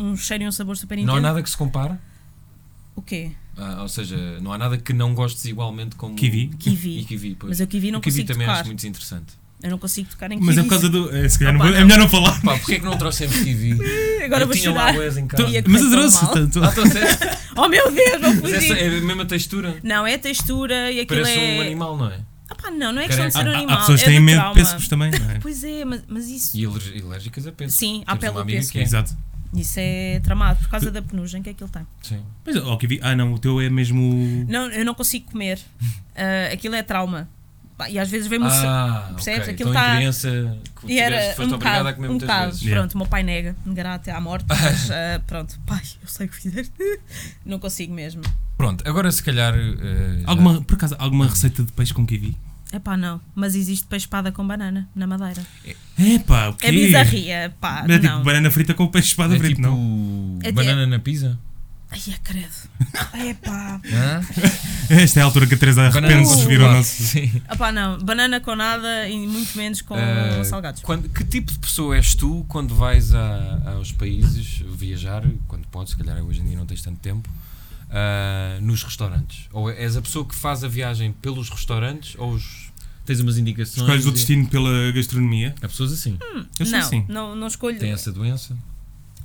um 0.00 0.16
cheiro 0.16 0.44
e 0.44 0.48
um 0.48 0.52
sabor 0.52 0.76
super 0.76 0.96
não 0.96 1.02
intenso. 1.02 1.18
há 1.18 1.20
nada 1.20 1.42
que 1.42 1.50
se 1.50 1.56
compara. 1.56 2.00
O 2.94 3.02
quê? 3.02 3.32
Ah, 3.56 3.82
ou 3.82 3.88
seja, 3.88 4.16
não 4.40 4.52
há 4.52 4.58
nada 4.58 4.78
que 4.78 4.92
não 4.92 5.14
gostes 5.14 5.44
igualmente 5.44 5.96
como 5.96 6.14
Kiwi. 6.14 6.48
Kiwi. 6.58 7.00
E 7.00 7.04
kiwi, 7.04 7.34
pois. 7.38 7.50
Mas 7.50 7.60
eu 7.60 7.66
kiwi 7.66 7.90
não 7.90 7.98
o 7.98 8.02
kiwi 8.02 8.12
consigo 8.12 8.28
também 8.32 8.46
tocar. 8.46 8.60
acho 8.60 8.66
muito 8.68 8.86
interessante. 8.86 9.34
Eu 9.62 9.70
não 9.70 9.78
consigo 9.78 10.08
tocar 10.10 10.30
em 10.32 10.38
Mas 10.40 10.58
é 10.58 10.62
por 10.62 10.70
causa 10.70 10.88
do. 10.88 11.14
É, 11.14 11.28
se 11.28 11.38
calhar 11.38 11.54
não 11.54 11.60
Opa, 11.60 11.68
vou- 11.68 11.76
é 11.76 11.80
não. 11.80 11.86
melhor 11.86 12.00
não 12.00 12.08
falar. 12.08 12.40
Pá, 12.42 12.56
porquê 12.58 12.74
é 12.74 12.78
que 12.80 12.84
não 12.84 12.98
trouxemos 12.98 13.36
kiwi? 13.44 13.78
Agora 14.24 14.42
eu 14.42 14.46
vou 14.48 14.56
tinha 14.56 14.72
lá 14.72 14.92
boas 14.92 15.16
em 15.16 15.26
casa. 15.26 15.42
Ia 15.48 15.62
Mas 15.64 15.64
correr 15.64 15.78
tão 15.78 15.86
adorou-se. 15.88 16.24
mal. 16.24 16.32
tanto- 16.34 16.64
Ah, 16.64 16.72
trouxeste? 16.72 17.26
Oh 17.54 17.68
meu 17.68 17.92
Deus, 17.92 18.20
não 18.20 18.34
Mas 18.42 18.52
essa 18.54 18.66
fui 18.66 18.78
é 18.80 18.86
a 18.88 19.00
mesma 19.02 19.24
textura. 19.26 19.76
Não, 19.82 20.06
é 20.06 20.14
a 20.14 20.18
textura 20.18 20.90
e 20.90 21.00
aquilo 21.00 21.20
Parece 21.22 21.38
é. 21.38 21.58
um 21.58 21.60
animal, 21.60 21.96
não 21.98 22.10
é? 22.10 22.18
Ah 22.48 22.54
pá, 22.54 22.70
não, 22.70 22.92
não 22.92 23.00
é 23.02 23.06
questão 23.06 23.26
de 23.28 23.32
Parece- 23.32 23.38
ser 23.38 23.44
um 23.46 23.52
Há, 23.52 23.56
animal. 23.58 23.76
há 23.76 23.80
pessoas 23.80 24.00
que 24.00 24.04
é 24.06 24.08
têm 24.10 24.18
do 24.20 24.24
medo 24.24 24.34
de 24.36 24.40
trauma. 24.40 24.54
pêssegos 24.54 24.88
também, 24.88 25.10
não 25.10 25.30
é? 25.30 25.38
Pois 25.38 25.62
é, 25.64 25.84
mas, 25.84 26.02
mas 26.08 26.28
isso. 26.28 26.56
E 26.56 26.64
alérgicas 26.66 27.46
a 27.46 27.52
pêssego. 27.52 27.78
Sim, 27.78 28.02
à 28.06 28.16
Temos 28.16 28.20
pele 28.20 28.30
uma 28.30 28.34
do 28.38 28.40
amiga 28.42 28.58
pêssego. 28.58 28.72
que 28.72 28.78
é. 28.78 28.82
Exato. 28.82 29.16
Isso 29.54 29.74
é 29.78 30.20
tramado 30.24 30.60
por 30.60 30.68
causa 30.70 30.90
da 30.90 31.02
penugem 31.02 31.42
que 31.42 31.50
aquilo 31.50 31.68
tem. 31.68 31.86
Sim. 32.02 32.22
Mas, 32.44 32.56
ó, 32.56 32.74
kiwi. 32.78 32.98
Ah, 33.02 33.14
não, 33.14 33.34
o 33.34 33.38
teu 33.38 33.60
é 33.60 33.68
mesmo. 33.68 34.46
Não, 34.48 34.70
eu 34.70 34.84
não 34.84 34.94
consigo 34.94 35.30
comer. 35.30 35.58
Ah, 36.16 36.52
aquilo 36.52 36.74
é 36.74 36.82
trauma. 36.82 37.26
Pá, 37.82 37.90
E 37.90 37.98
às 37.98 38.08
vezes 38.10 38.26
vem-me 38.28 38.48
sa- 38.48 39.08
Ah, 39.10 39.12
percebes? 39.14 39.40
ok. 39.42 39.54
Aquilo 39.54 39.70
então, 39.70 39.82
tá- 39.82 39.94
em 39.94 39.96
criança 39.98 40.58
que 40.80 40.92
E 40.92 40.98
era 40.98 41.16
foste 41.34 41.40
um 41.40 41.54
obrigada 41.54 41.58
bocado, 41.78 41.88
a 41.88 41.92
comer 41.94 42.06
um 42.06 42.10
muitas 42.10 42.28
bocado. 42.28 42.46
vezes. 42.46 42.62
Yeah. 42.62 42.80
Pronto, 42.80 42.94
o 42.94 42.98
meu 42.98 43.06
pai 43.06 43.22
nega, 43.22 43.56
negará 43.66 43.94
até 43.94 44.12
à 44.12 44.20
morte, 44.20 44.46
mas 44.48 44.90
ah, 44.90 45.20
pronto, 45.26 45.58
pai, 45.66 45.82
eu 46.02 46.08
sei 46.08 46.26
o 46.26 46.28
que 46.30 46.36
fizeste. 46.36 46.72
Não 47.44 47.58
consigo 47.58 47.92
mesmo. 47.94 48.22
Pronto, 48.56 48.86
agora 48.88 49.10
se 49.10 49.22
calhar. 49.22 49.54
já- 49.54 50.22
Alguma, 50.26 50.62
por 50.62 50.74
acaso, 50.74 50.94
alguma 50.98 51.26
receita 51.26 51.62
de 51.64 51.72
peixe 51.72 51.92
com 51.92 52.06
kiwi? 52.06 52.36
É 52.74 52.78
pá, 52.78 52.96
não, 52.96 53.20
mas 53.34 53.54
existe 53.54 53.86
peixe 53.86 54.06
espada 54.06 54.32
com 54.32 54.46
banana 54.46 54.88
na 54.94 55.06
madeira. 55.06 55.42
É 55.98 56.18
pá, 56.20 56.48
o 56.48 56.54
quê? 56.54 56.68
É 56.68 56.72
bizarria, 56.72 57.54
pá, 57.60 57.84
Não 57.86 57.94
é 57.94 57.98
tipo 57.98 58.10
não. 58.14 58.22
banana 58.22 58.50
frita 58.50 58.72
com 58.72 58.86
peixe 58.88 59.08
espada 59.08 59.34
É 59.34 59.38
frito, 59.38 59.56
tipo 59.56 59.68
não. 59.68 60.38
É 60.42 60.50
banana 60.52 60.86
na 60.86 60.98
pizza? 60.98 61.38
Ai, 61.90 62.00
é 62.08 62.16
credo. 62.24 62.48
É 63.12 63.34
pá. 63.34 63.78
Esta 64.90 65.20
é 65.20 65.22
a 65.22 65.26
altura 65.26 65.46
que 65.46 65.54
a 65.54 65.58
Teresa 65.58 65.82
arrepende-se 65.82 66.36
de 66.40 66.46
vir 66.46 66.60
ao 66.60 66.66
chocolate. 66.68 66.76
nosso. 66.78 67.02
Sim. 67.02 67.42
Não, 67.74 67.98
banana 67.98 68.40
com 68.40 68.54
nada 68.54 69.08
e 69.08 69.26
muito 69.26 69.56
menos 69.56 69.80
com 69.82 69.96
Eh, 69.96 70.44
salgados. 70.44 70.82
quando- 70.82 71.08
que 71.08 71.24
tipo 71.24 71.50
de 71.52 71.58
pessoa 71.58 71.96
és 71.96 72.14
tu 72.14 72.44
quando 72.48 72.74
vais 72.74 73.14
a- 73.14 73.62
aos 73.76 73.92
países 73.92 74.62
viajar, 74.76 75.22
quando 75.48 75.66
podes, 75.68 75.92
se 75.92 75.98
calhar 75.98 76.22
hoje 76.22 76.40
em 76.40 76.44
dia 76.44 76.56
não 76.56 76.66
tens 76.66 76.82
tanto 76.82 76.98
tempo, 77.00 77.28
ah, 77.90 78.58
nos 78.60 78.82
restaurantes? 78.82 79.46
Ou 79.52 79.70
és 79.70 79.96
a 79.96 80.02
pessoa 80.02 80.24
que 80.24 80.34
faz 80.34 80.62
a 80.64 80.68
viagem 80.68 81.12
pelos 81.22 81.48
restaurantes 81.48 82.14
ou 82.18 82.32
os- 82.32 82.70
tens 83.06 83.20
umas 83.20 83.38
indicações? 83.38 83.78
Escolhes 83.78 84.04
o 84.06 84.10
e- 84.10 84.12
destino 84.12 84.46
pela 84.48 84.92
gastronomia. 84.92 85.54
Há 85.62 85.68
pessoas 85.68 85.92
assim, 85.92 86.18
Eu 86.58 86.66
sou 86.66 86.72
não, 86.78 86.86
assim. 86.86 87.04
não, 87.08 87.34
não 87.36 87.46
escolho. 87.46 87.78
têm 87.78 87.92
essa 87.92 88.12
doença, 88.12 88.56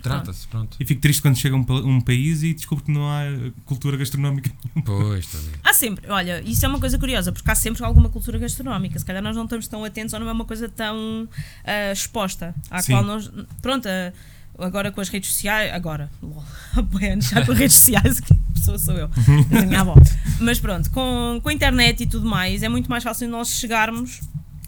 trata-se, 0.08 0.48
pronto. 0.48 0.78
E 0.80 0.86
fico 0.86 1.02
triste 1.02 1.22
quando 1.22 1.36
chega 1.36 1.56
a 1.56 1.60
um, 1.60 1.66
um 1.88 2.02
país 2.02 2.44
e 2.44 2.54
descubro 2.54 2.84
que 2.84 2.92
não 2.92 3.10
há 3.10 3.26
eh, 3.26 3.52
cultura 3.66 3.98
gastronómica 3.98 4.50
nenhuma. 4.50 4.84
Pois, 4.86 5.26
está 5.26 5.38
a 5.38 5.42
ver. 5.42 5.60
Há 5.64 5.74
sempre, 5.74 6.10
olha, 6.10 6.42
isso 6.42 6.66
é 6.66 6.70
uma 6.70 6.80
coisa 6.80 6.98
curiosa, 6.98 7.32
porque 7.32 7.50
há 7.50 7.56
sempre 7.56 7.84
alguma 7.84 8.10
cultura 8.10 8.38
gastronómica. 8.38 8.98
Se 8.98 9.06
calhar 9.06 9.22
nós 9.22 9.36
não 9.36 9.44
estamos 9.44 9.68
tão 9.68 9.84
atentos 9.84 10.14
ou 10.14 10.20
não 10.20 10.30
é 10.30 10.32
uma 10.32 10.46
coisa 10.46 10.68
tão 10.70 11.28
ah, 11.64 11.92
exposta, 11.92 12.56
à 12.70 12.82
Sim. 12.82 12.94
qual 12.94 13.04
nós. 13.04 13.32
Pronto, 13.62 13.88
ah, 13.88 14.14
agora 14.58 14.92
com 14.92 15.02
as 15.02 15.10
redes 15.10 15.32
sociais. 15.32 15.74
Agora, 15.74 16.10
lol, 16.22 16.44
já 17.22 17.46
com 17.46 17.52
as 17.52 17.58
redes 17.58 17.76
sociais, 17.76 18.20
que 18.20 18.34
pessoa 18.58 18.78
sou 18.78 18.96
eu, 18.96 19.10
a 19.58 19.66
minha 19.66 19.82
avó. 19.82 19.96
Mas 20.40 20.60
pronto, 20.60 20.90
com, 20.92 21.40
com 21.42 21.50
a 21.50 21.54
internet 21.54 22.04
e 22.04 22.08
tudo 22.08 22.28
mais, 22.28 22.64
é 22.64 22.70
muito 22.70 22.90
mais 22.90 23.04
fácil 23.04 23.30
nós 23.30 23.50
chegarmos 23.50 24.22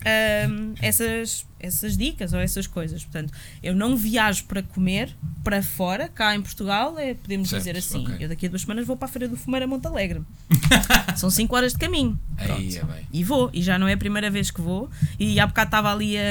a 0.05 0.85
essas, 0.85 1.45
essas 1.59 1.97
dicas 1.97 2.33
ou 2.33 2.39
essas 2.39 2.67
coisas. 2.67 3.03
Portanto, 3.03 3.33
eu 3.61 3.75
não 3.75 3.95
viajo 3.95 4.45
para 4.45 4.63
comer 4.63 5.15
para 5.43 5.61
fora, 5.61 6.07
cá 6.07 6.35
em 6.35 6.41
Portugal, 6.41 6.97
é, 6.97 7.13
podemos 7.13 7.49
Certo, 7.49 7.61
dizer 7.63 7.77
assim. 7.77 8.03
ok. 8.03 8.17
Eu 8.19 8.29
daqui 8.29 8.45
a 8.45 8.49
duas 8.49 8.61
semanas 8.61 8.85
vou 8.85 8.95
para 8.95 9.07
a 9.07 9.11
Feira 9.11 9.27
do 9.27 9.35
Fumeiro 9.35 9.65
a 9.65 9.67
Monte 9.67 9.87
Alegre. 9.87 10.21
São 11.15 11.29
5 11.29 11.55
horas 11.55 11.73
de 11.73 11.79
caminho. 11.79 12.19
Aí 12.37 12.77
é 12.77 12.83
bem. 12.83 13.07
E 13.11 13.23
vou, 13.23 13.49
e 13.53 13.61
já 13.61 13.77
não 13.77 13.87
é 13.87 13.93
a 13.93 13.97
primeira 13.97 14.29
vez 14.29 14.51
que 14.51 14.61
vou. 14.61 14.89
E 15.19 15.39
há 15.39 15.47
bocado 15.47 15.67
estava 15.67 15.91
ali 15.91 16.17
a. 16.17 16.21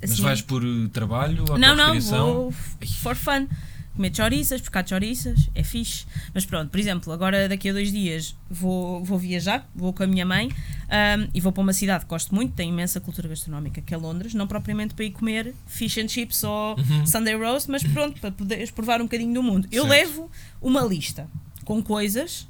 Mas 0.00 0.12
Assim, 0.12 0.22
vais 0.22 0.42
por 0.42 0.62
trabalho 0.92 1.44
ou 1.48 1.58
não, 1.58 1.74
não, 1.76 2.00
vou 2.00 2.52
for 3.02 3.14
fun. 3.16 3.46
Comer 3.98 4.14
chouriças, 4.14 4.60
pescar 4.60 4.86
chouriças, 4.86 5.50
é 5.56 5.64
fixe. 5.64 6.06
Mas 6.32 6.46
pronto, 6.46 6.70
por 6.70 6.78
exemplo, 6.78 7.12
agora 7.12 7.48
daqui 7.48 7.68
a 7.68 7.72
dois 7.72 7.90
dias 7.90 8.36
vou, 8.48 9.02
vou 9.02 9.18
viajar, 9.18 9.68
vou 9.74 9.92
com 9.92 10.04
a 10.04 10.06
minha 10.06 10.24
mãe 10.24 10.52
ahm, 10.88 11.26
e 11.34 11.40
vou 11.40 11.50
para 11.50 11.62
uma 11.64 11.72
cidade 11.72 12.04
que 12.04 12.08
gosto 12.10 12.32
muito, 12.32 12.54
tem 12.54 12.68
imensa 12.68 13.00
cultura 13.00 13.26
gastronómica, 13.28 13.80
que 13.82 13.92
é 13.92 13.96
Londres, 13.96 14.34
não 14.34 14.46
propriamente 14.46 14.94
para 14.94 15.04
ir 15.04 15.10
comer 15.10 15.52
fish 15.66 15.98
and 15.98 16.06
chips 16.06 16.44
ou 16.44 16.76
Uhum. 16.78 17.04
Sunday 17.06 17.34
roast, 17.34 17.68
mas 17.68 17.82
pronto, 17.82 18.20
para 18.20 18.30
poderes 18.30 18.70
provar 18.70 19.00
um 19.00 19.04
bocadinho 19.06 19.34
do 19.34 19.42
mundo. 19.42 19.66
Eu 19.72 19.84
Certo. 19.88 19.90
levo 19.90 20.30
uma 20.62 20.82
lista 20.82 21.26
com 21.64 21.82
coisas, 21.82 22.46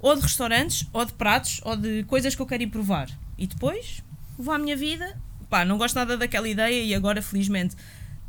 ou 0.00 0.16
de 0.16 0.22
restaurantes, 0.22 0.86
ou 0.94 1.04
de 1.04 1.12
pratos, 1.12 1.60
ou 1.62 1.76
de 1.76 2.04
coisas 2.04 2.34
que 2.34 2.40
eu 2.40 2.46
quero 2.46 2.62
ir 2.62 2.68
provar. 2.68 3.10
E 3.36 3.46
depois 3.46 4.02
vou 4.38 4.54
à 4.54 4.58
minha 4.58 4.74
vida. 4.74 5.14
Pá, 5.50 5.62
não 5.62 5.76
gosto 5.76 5.94
nada 5.94 6.16
daquela 6.16 6.48
ideia 6.48 6.82
e 6.82 6.94
agora, 6.94 7.20
felizmente, 7.20 7.76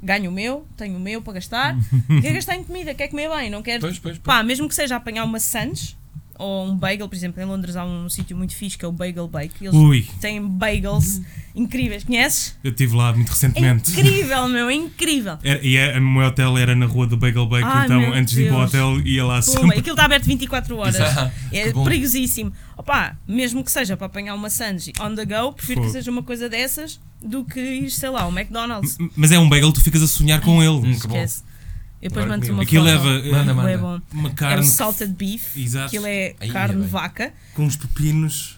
ganho 0.02 0.30
o 0.30 0.34
meu, 0.34 0.68
tenho 0.76 0.96
o 0.98 1.00
meu 1.00 1.22
para 1.22 1.34
gastar. 1.34 1.76
quero 2.22 2.36
gastar 2.36 2.56
em 2.56 2.64
comida, 2.64 2.94
quero 2.94 3.12
comer 3.12 3.30
bem, 3.30 3.50
não 3.50 3.62
quero. 3.62 3.82
Pois, 3.82 4.00
pois, 4.00 4.18
pois. 4.18 4.24
Pá, 4.24 4.44
mesmo 4.44 4.68
que 4.68 4.76
seja 4.76 4.96
apanhar 4.96 5.24
uma 5.24 5.40
Sands, 5.40 5.98
ou 6.40 6.68
um 6.68 6.76
bagel, 6.78 7.08
por 7.10 7.16
exemplo, 7.16 7.42
em 7.42 7.46
Londres 7.46 7.76
há 7.76 7.84
um 7.86 8.10
sítio 8.10 8.36
muito 8.38 8.56
fixe 8.56 8.78
que 8.78 8.86
é 8.86 8.88
o 8.88 8.92
Bagel 8.92 9.28
Bake. 9.28 9.66
Eles 9.66 9.74
Ui, 9.76 10.08
têm 10.22 10.42
bagels 10.46 11.22
incríveis. 11.56 12.04
Conheces? 12.04 12.56
eu 12.64 12.72
estive 12.72 12.96
lá 12.96 13.12
muito 13.14 13.30
É 13.30 13.32
recentemente. 13.32 13.92
incrível, 13.92 14.48
meu, 14.48 14.70
é 14.70 14.74
incrível. 14.74 15.38
Era- 15.44 15.66
e 15.66 15.76
é, 15.76 15.98
o 15.98 16.02
meu 16.02 16.28
hotel 16.28 16.58
era 16.58 16.76
na 16.76 16.86
rua 16.86 17.08
do 17.08 17.18
Bagel 17.18 17.46
Bake, 17.48 17.64
Ai, 17.66 17.86
então 17.86 18.14
antes 18.14 18.34
de 18.36 18.44
ir 18.44 18.48
para 18.50 18.56
o 18.56 18.60
Deus. 18.60 18.70
hotel 18.74 19.08
ia 19.08 19.26
lá 19.26 19.36
Pô, 19.38 19.42
sempre. 19.42 19.80
aquilo 19.80 19.94
está 19.96 20.06
aberto 20.06 20.26
24 20.26 20.78
horas. 20.78 20.96
Exato. 20.96 21.32
É 21.52 21.72
Que 21.72 21.84
perigosíssimo. 21.84 22.52
Opa, 22.78 23.18
mesmo 23.28 23.64
que 23.64 23.72
seja 23.72 23.98
para 23.98 24.06
apanhar 24.06 24.36
uma 24.36 24.50
sanji 24.50 24.94
on 25.02 25.16
the 25.16 25.26
go, 25.26 25.54
prefiro 25.54 25.82
que 25.82 25.88
Fogo. 25.88 25.94
seja 25.98 26.12
uma 26.12 26.22
coisa 26.24 26.48
dessas 26.48 27.00
do 27.22 27.44
que 27.44 27.60
ir, 27.60 27.90
sei 27.90 28.10
lá, 28.10 28.22
ao 28.22 28.32
McDonald's. 28.32 28.98
Mas 29.16 29.32
é 29.32 29.40
um 29.40 29.50
bagel, 29.50 29.72
tu 29.74 29.82
ficas 29.82 30.02
a 30.04 30.08
sonhar 30.08 30.40
com 30.42 30.62
ele. 30.62 30.70
Hum, 30.94 31.00
que 31.00 31.08
bom. 31.08 31.26
Eu 32.02 32.10
depois 32.10 32.26
comigo. 32.28 32.54
uma 32.54 32.64
Aquilo 32.64 32.86
foto. 32.86 33.04
leva 33.06 33.28
eh, 33.28 33.32
Manda, 33.32 33.54
manda. 33.54 33.72
É 33.72 33.78
bom. 33.78 34.02
uma 34.14 34.30
É 34.30 34.34
carne 34.34 34.62
o 34.62 34.64
salted 34.68 35.14
beef. 35.14 35.56
Exato. 35.58 35.88
Aquilo 35.88 36.06
é 36.06 36.36
Aí, 36.40 36.50
carne 36.52 36.84
é 36.84 36.88
vaca. 36.88 37.34
com 37.56 37.64
uns 37.64 37.76
pepinos. 37.76 38.56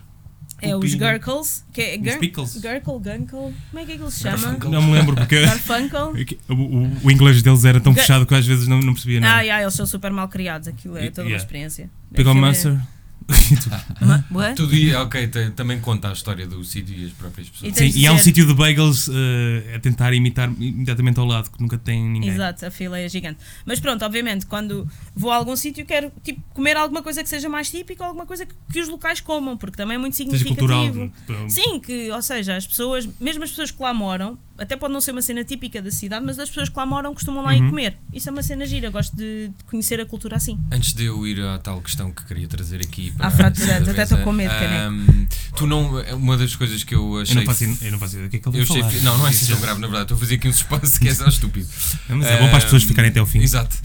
É 0.61 0.75
os 0.75 0.93
gurkles. 0.93 1.63
Que 1.71 1.81
é 1.81 1.97
Os 1.97 2.15
pickles. 2.17 2.55
Gurkle, 2.57 2.93
gunkle. 2.99 3.27
Como 3.29 3.55
é 3.81 3.85
que 3.85 3.93
aquilo 3.93 4.11
se 4.11 4.19
chama? 4.23 4.37
Garfunkel. 4.37 4.71
Não 4.71 4.81
me 4.81 4.91
lembro 4.91 5.15
porque 5.15 5.41
Garfunkel. 5.41 6.13
o, 6.49 6.53
o- 6.53 6.97
o 7.05 7.11
inglês 7.11 7.41
deles 7.41 7.63
era 7.63 7.79
tão 7.79 7.93
fechado 7.95 8.25
que 8.25 8.35
às 8.35 8.45
vezes 8.45 8.67
não, 8.67 8.81
não 8.81 8.91
percebia 8.93 9.19
Ah, 9.19 9.21
nada. 9.21 9.41
yeah, 9.41 9.63
eles 9.63 9.73
são 9.73 9.85
super 9.85 10.11
mal 10.11 10.27
criados. 10.27 10.67
Aquilo 10.67 10.97
é 10.97 11.09
toda 11.09 11.21
uma 11.21 11.27
Yeah. 11.29 11.37
experiência. 11.45 11.89
Pegou 12.13 12.33
Aquilo 12.33 12.45
é- 12.45 12.49
Master. 12.49 12.73
Ma- 12.73 12.87
what? 14.31 14.55
Tudo 14.55 14.73
ok, 15.03 15.27
também 15.55 15.79
conta 15.79 16.09
a 16.09 16.13
história 16.13 16.47
do 16.47 16.63
sítio 16.63 16.95
e 16.97 17.05
as 17.05 17.11
próprias 17.11 17.49
pessoas. 17.49 17.71
E 17.71 17.73
Sim, 17.73 17.79
tens 17.79 17.93
de 17.93 17.99
e 17.99 18.07
há 18.07 18.13
um 18.13 18.17
sítio 18.17 18.45
de 18.45 18.53
bagels 18.53 19.09
eh, 19.09 19.75
a 19.75 19.79
tentar 19.79 20.13
imitar 20.13 20.49
imediatamente 20.59 21.19
ao 21.19 21.25
lado, 21.25 21.49
que 21.49 21.61
nunca 21.61 21.77
tem 21.77 22.03
ninguém. 22.03 22.29
Exato, 22.29 22.65
a 22.65 22.71
fila 22.71 22.99
é 22.99 23.07
gigante. 23.07 23.39
Mas 23.65 23.79
pronto, 23.79 24.03
obviamente, 24.03 24.45
quando 24.45 24.87
vou 25.15 25.31
a 25.31 25.35
algum 25.35 25.55
sítio, 25.55 25.85
quero 25.85 26.11
tipo, 26.23 26.41
comer 26.53 26.77
alguma 26.77 27.01
coisa 27.01 27.23
que 27.23 27.29
seja 27.29 27.49
mais 27.49 27.69
típica 27.69 28.03
ou 28.03 28.07
alguma 28.07 28.25
coisa 28.25 28.45
que, 28.45 28.53
que 28.71 28.79
os 28.79 28.87
locais 28.87 29.21
comam, 29.21 29.57
porque 29.57 29.77
também 29.77 29.95
é 29.95 29.97
muito 29.97 30.15
Seja 30.15 30.29
significativo. 30.29 30.67
cultural. 30.67 31.11
pronto. 31.25 31.51
Sim, 31.51 31.79
que, 31.79 32.11
ou 32.11 32.21
seja, 32.21 32.55
as 32.55 32.65
pessoas, 32.65 33.07
mesmo 33.19 33.43
as 33.43 33.49
pessoas 33.49 33.71
que 33.71 33.81
lá 33.81 33.93
moram, 33.93 34.37
até 34.59 34.75
pode 34.75 34.93
não 34.93 35.01
ser 35.01 35.11
uma 35.11 35.21
cena 35.21 35.43
típica 35.43 35.81
da 35.81 35.89
cidade, 35.91 36.25
mas 36.25 36.37
as 36.39 36.49
pessoas 36.49 36.69
que 36.69 36.77
lá 36.77 36.85
moram 36.85 37.13
costumam 37.13 37.43
lá 37.43 37.55
ir 37.55 37.61
Uhum. 37.61 37.69
comer. 37.69 37.97
Isso 38.13 38.29
é 38.29 38.31
uma 38.31 38.43
cena 38.43 38.65
gira, 38.65 38.89
gosto 38.89 39.15
de, 39.15 39.47
de 39.49 39.63
conhecer 39.65 39.99
a 39.99 40.05
cultura 40.05 40.35
assim. 40.37 40.59
Antes 40.71 40.93
de 40.93 41.05
eu 41.05 41.25
ir 41.25 41.41
à 41.41 41.57
tal 41.57 41.81
questão 41.81 42.11
que 42.11 42.23
queria 42.25 42.47
trazer 42.47 42.77
aqui 42.81 43.11
para 43.11 43.27
À 43.27 43.31
fratura, 43.31 43.77
até 43.77 44.03
estou 44.03 44.17
com 44.19 44.31
medo, 44.31 44.51
ahm, 44.53 45.25
Tu 45.55 45.65
não. 45.67 46.01
Uma 46.15 46.37
das 46.37 46.55
coisas 46.55 46.83
que 46.83 46.93
eu 46.95 47.19
achei. 47.19 47.35
Eu 47.35 47.39
não, 47.41 47.45
faço, 47.45 47.63
eu 47.63 47.91
não 47.91 47.99
faço 47.99 48.13
ideia 48.15 48.27
do 48.27 48.31
que 48.31 48.37
é 48.37 48.39
que 48.39 48.49
ele 48.49 48.59
eu 48.61 48.65
vai 48.65 48.77
achei 48.81 48.99
falar. 48.99 49.03
não, 49.11 49.17
não 49.19 49.27
é 49.27 49.29
assim 49.29 49.45
tão 49.51 49.59
grave, 49.61 49.79
na 49.81 49.87
verdade. 49.87 50.03
Estou 50.03 50.15
a 50.15 50.19
fazer 50.19 50.35
aqui 50.35 50.47
um 50.47 50.53
suspense 50.53 50.99
que 50.99 51.07
é 51.07 51.13
só 51.15 51.25
estúpido. 51.29 51.67
Mas 52.09 52.27
é 52.27 52.37
bom 52.39 52.47
para 52.49 52.57
as 52.57 52.63
pessoas 52.65 52.83
ficarem 52.83 53.09
até 53.11 53.19
ao 53.19 53.25
fim. 53.25 53.39
Exato. 53.39 53.75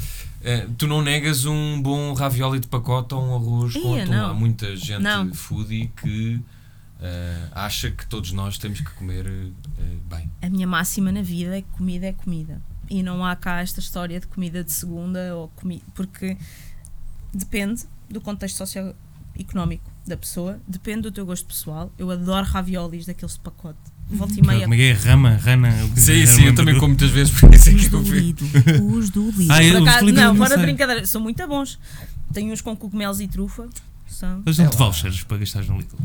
Eh, 0.42 0.66
tu 0.76 0.86
não 0.86 1.00
negas 1.00 1.46
um 1.46 1.80
bom 1.80 2.12
ravioli 2.12 2.60
de 2.60 2.66
pacote 2.66 3.14
ou 3.14 3.22
um 3.26 3.34
arroz 3.34 3.72
com 3.72 3.94
atum. 4.00 4.12
Há 4.12 4.34
muita 4.34 4.76
gente 4.76 5.00
Não. 5.02 5.32
foodie 5.32 5.90
que 6.02 6.38
eh, 7.00 7.48
acha 7.52 7.90
que 7.90 8.06
todos 8.06 8.32
nós 8.32 8.58
temos 8.58 8.80
que 8.80 8.90
comer 8.92 9.26
eh, 9.26 9.96
bem. 10.08 10.30
A 10.42 10.48
minha 10.48 10.66
máxima 10.66 11.10
na 11.12 11.22
vida 11.22 11.58
é 11.58 11.62
que 11.62 11.68
comida 11.72 12.06
é 12.06 12.12
comida. 12.12 12.60
E 12.90 13.02
não 13.02 13.24
há 13.24 13.34
cá 13.34 13.60
esta 13.62 13.80
história 13.80 14.20
de 14.20 14.26
comida 14.26 14.62
de 14.62 14.70
segunda 14.72 15.34
ou 15.36 15.48
comida. 15.48 15.82
Porque 15.94 16.36
depende 17.32 17.84
do 18.10 18.20
contexto 18.20 18.56
socioeconómico 18.58 19.90
da 20.06 20.16
pessoa, 20.16 20.60
depende 20.68 21.02
do 21.02 21.10
teu 21.12 21.24
gosto 21.24 21.46
pessoal. 21.46 21.90
Eu 21.98 22.10
adoro 22.10 22.46
raviolis 22.46 23.06
daqueles 23.06 23.34
de 23.34 23.40
pacote. 23.40 23.78
Volta 24.10 24.34
e 24.38 24.46
meia. 24.46 24.60
Como 24.62 24.74
é 24.74 24.76
que 24.76 24.82
é? 24.82 24.92
Rama, 24.92 25.30
rana. 25.30 25.72
Sim, 25.96 26.26
sim, 26.26 26.44
eu 26.44 26.54
também 26.54 26.74
como 26.74 26.88
muitas 26.88 27.10
vezes, 27.10 27.32
por 27.40 27.52
isso 27.54 27.70
é 27.70 27.72
Os 27.72 27.82
que 27.84 27.88
do 27.88 27.96
eu 27.96 28.02
vi. 28.02 28.20
Lidl. 28.20 28.44
Os 28.94 29.08
do 29.08 29.30
Lidl. 29.30 29.50
Ah, 29.52 29.64
eu- 29.64 29.82
acaso- 29.82 30.04
não, 30.04 30.12
não 30.34 30.36
fora 30.36 30.58
brincadeira, 30.58 31.06
são 31.06 31.22
muito 31.22 31.46
bons. 31.48 31.78
Tenho 32.34 32.52
uns 32.52 32.60
com 32.60 32.76
cogumelos 32.76 33.18
e 33.20 33.26
trufa. 33.26 33.66
São. 34.06 34.42
É 34.44 34.52
dão-te 34.52 34.60
lá. 34.60 34.68
vouchers 34.76 35.22
para 35.24 35.38
gastares 35.38 35.68
no 35.70 35.78
Lidl. 35.78 35.96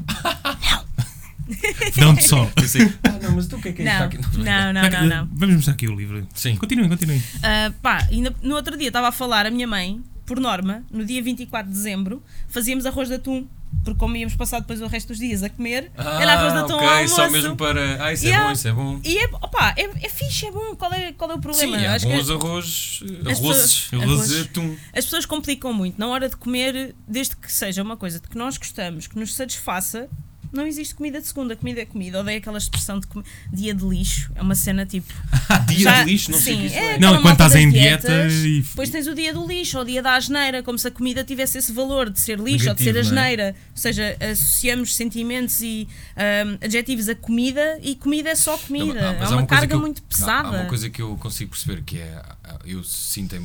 Dão-te 1.97 2.27
só. 2.27 2.45
Pensei, 2.55 2.81
ah, 3.03 3.19
não, 3.21 3.31
mas 3.33 3.47
tu 3.47 3.57
o 3.57 3.61
que 3.61 3.69
é 3.69 3.73
que 3.73 3.81
é 3.81 3.85
isto 3.85 3.97
Não, 3.97 4.05
aqui? 4.05 4.17
não, 4.37 4.73
não, 4.73 4.89
não, 4.89 5.07
não. 5.07 5.29
Vamos 5.33 5.55
mostrar 5.55 5.73
aqui 5.73 5.87
o 5.87 5.95
livro. 5.95 6.27
Sim. 6.33 6.55
Continuem, 6.55 6.89
continuem. 6.89 7.21
Ah, 7.43 7.71
pá, 7.81 8.07
ainda, 8.11 8.33
no 8.41 8.55
outro 8.55 8.77
dia 8.77 8.87
estava 8.89 9.07
a 9.07 9.11
falar 9.11 9.45
a 9.45 9.51
minha 9.51 9.67
mãe, 9.67 10.01
por 10.25 10.39
norma, 10.39 10.83
no 10.91 11.03
dia 11.05 11.21
24 11.23 11.67
de 11.71 11.75
dezembro, 11.75 12.23
fazíamos 12.47 12.85
arroz 12.85 13.07
de 13.09 13.15
atum. 13.15 13.47
Porque 13.83 13.99
como 13.99 14.15
íamos 14.15 14.35
passar 14.35 14.59
depois 14.61 14.81
o 14.81 14.87
resto 14.87 15.09
dos 15.09 15.19
dias 15.19 15.43
a 15.43 15.49
comer, 15.49 15.91
era 15.95 16.33
arroz 16.33 16.53
de 16.53 16.59
atum 16.59 16.73
Ah, 16.73 16.77
ok, 16.77 16.87
ao 16.87 16.93
almoço. 16.95 17.15
só 17.15 17.29
mesmo 17.29 17.55
para. 17.55 18.03
Ah, 18.03 18.11
isso 18.11 18.25
é 18.25 18.29
Yeah. 18.29 18.47
bom, 18.47 18.53
isso 18.53 18.67
é 18.67 18.71
bom. 18.73 18.99
E 19.05 19.17
é, 19.19 19.25
opa, 19.25 19.73
é, 19.77 19.83
é 20.05 20.09
fixe, 20.09 20.47
é 20.47 20.51
bom. 20.51 20.75
Qual 20.75 20.91
é, 20.91 21.13
qual 21.13 21.29
é 21.29 21.33
o 21.33 21.37
Sim, 21.37 21.41
problema? 21.41 21.77
há 21.77 21.93
Acho 21.93 22.07
que 22.07 22.11
bons 22.13 22.29
arroz, 22.31 23.03
As 23.03 23.37
arrozes, 23.39 23.89
pessoas- 23.89 23.93
arrozes 24.03 24.27
de 24.29 24.35
arroz. 24.35 24.49
atum. 24.49 24.75
as 24.91 25.05
pessoas 25.05 25.25
complicam 25.27 25.71
muito. 25.71 25.99
Na 25.99 26.07
hora 26.07 26.27
de 26.27 26.35
comer, 26.35 26.95
desde 27.07 27.35
que 27.35 27.51
seja 27.51 27.83
uma 27.83 27.95
coisa 27.95 28.19
de 28.19 28.27
que 28.27 28.35
nós 28.37 28.57
gostamos, 28.57 29.05
que 29.05 29.17
nos 29.19 29.35
satisfaça, 29.35 30.09
não 30.51 30.65
existe 30.65 30.95
comida 30.95 31.19
de 31.21 31.27
segunda. 31.27 31.55
Comida 31.55 31.81
é 31.81 31.85
comida. 31.85 32.19
Odeio 32.19 32.37
aquela 32.39 32.57
expressão 32.57 32.99
de 32.99 33.07
comi- 33.07 33.25
dia 33.51 33.73
de 33.73 33.83
lixo. 33.85 34.31
É 34.35 34.41
uma 34.41 34.55
cena 34.55 34.85
tipo. 34.85 35.13
Dia 35.67 35.79
Já- 35.79 36.03
de 36.03 36.11
lixo, 36.11 36.31
não 36.31 36.39
sei 36.39 36.53
o 36.53 36.55
sim, 36.57 36.61
que 36.61 36.67
isso 36.67 36.75
é 36.77 36.95
é. 36.95 36.99
Não, 36.99 37.09
quando 37.15 37.23
malta 37.25 37.45
estás 37.45 37.55
em 37.55 37.69
dieta 37.71 38.27
e- 38.27 38.61
Depois 38.61 38.89
tens 38.89 39.07
o 39.07 39.13
dia 39.15 39.33
do 39.33 39.45
lixo 39.47 39.77
ou 39.77 39.83
o 39.83 39.85
dia 39.85 40.01
da 40.01 40.15
asneira, 40.15 40.61
como 40.63 40.77
se 40.79 40.87
a 40.87 40.91
comida 40.91 41.23
tivesse 41.23 41.57
esse 41.57 41.71
valor 41.71 42.09
de 42.09 42.19
ser 42.19 42.39
lixo 42.39 42.69
ou 42.69 42.75
de 42.75 42.83
ser 42.83 42.93
Negativo, 42.93 43.15
é? 43.15 43.19
asneira. 43.21 43.55
Ou 43.71 43.77
seja, 43.77 44.17
associamos 44.31 44.95
sentimentos 44.95 45.61
e 45.61 45.87
ahm, 46.15 46.57
adjetivos 46.61 47.07
a 47.09 47.15
comida 47.15 47.79
e 47.81 47.95
comida 47.95 48.29
é 48.29 48.35
só 48.35 48.57
comida. 48.57 48.99
Não, 49.01 49.09
é 49.13 49.19
mas 49.19 49.31
há 49.31 49.35
uma, 49.35 49.45
coisa 49.45 49.47
carga 49.47 49.67
que 49.67 49.73
eu- 49.75 49.79
muito 49.79 50.01
pesada. 50.03 50.47
Há 50.47 50.51
uma 50.51 50.65
coisa 50.65 50.89
que 50.89 51.01
eu 51.01 51.15
consigo 51.17 51.51
perceber 51.51 51.81
que 51.83 51.97
é. 51.99 52.21
ah, 52.43 52.59
Eu 52.65 52.83
sinto 52.83 53.35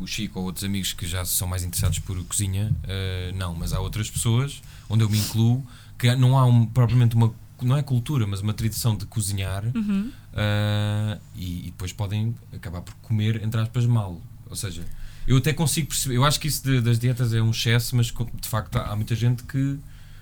o 0.00 0.06
Chico 0.06 0.38
ou 0.38 0.46
outros 0.46 0.64
amigos 0.64 0.92
que 0.92 1.06
já 1.06 1.24
são 1.24 1.48
mais 1.48 1.64
interessados 1.64 1.98
por 1.98 2.22
cozinha, 2.24 2.70
ah, 2.84 3.32
não, 3.34 3.54
mas 3.54 3.72
há 3.72 3.80
outras 3.80 4.08
pessoas 4.10 4.60
onde 4.88 5.02
eu 5.04 5.08
me 5.10 5.18
incluo 5.18 5.66
que 5.98 6.14
não 6.16 6.38
há 6.38 6.46
um- 6.46 6.64
propriamente 6.66 7.14
uma. 7.16 7.32
Não 7.60 7.76
é 7.76 7.82
cultura, 7.82 8.24
mas 8.26 8.40
uma 8.40 8.54
tradição 8.54 8.96
de 8.96 9.04
cozinhar 9.04 9.64
Uhum. 9.74 10.12
ah, 10.32 11.18
e, 11.34 11.60
e 11.60 11.70
depois 11.72 11.92
podem 11.92 12.34
acabar 12.54 12.82
por 12.82 12.94
comer, 13.02 13.42
entre 13.42 13.60
aspas, 13.60 13.84
mal. 13.86 14.20
Ou 14.48 14.54
seja, 14.56 14.84
eu 15.26 15.36
até 15.38 15.52
consigo 15.52 15.88
perceber. 15.88 16.14
Eu 16.16 16.24
acho 16.24 16.38
que 16.38 16.46
isso 16.48 16.62
de- 16.62 16.80
das 16.80 16.98
dietas 16.98 17.34
é 17.34 17.42
um 17.42 17.50
excesso, 17.50 17.96
mas 17.96 18.06
de 18.06 18.48
facto 18.48 18.76
há, 18.76 18.94
muita 18.96 19.14
gente 19.14 19.42
que. 19.42 19.78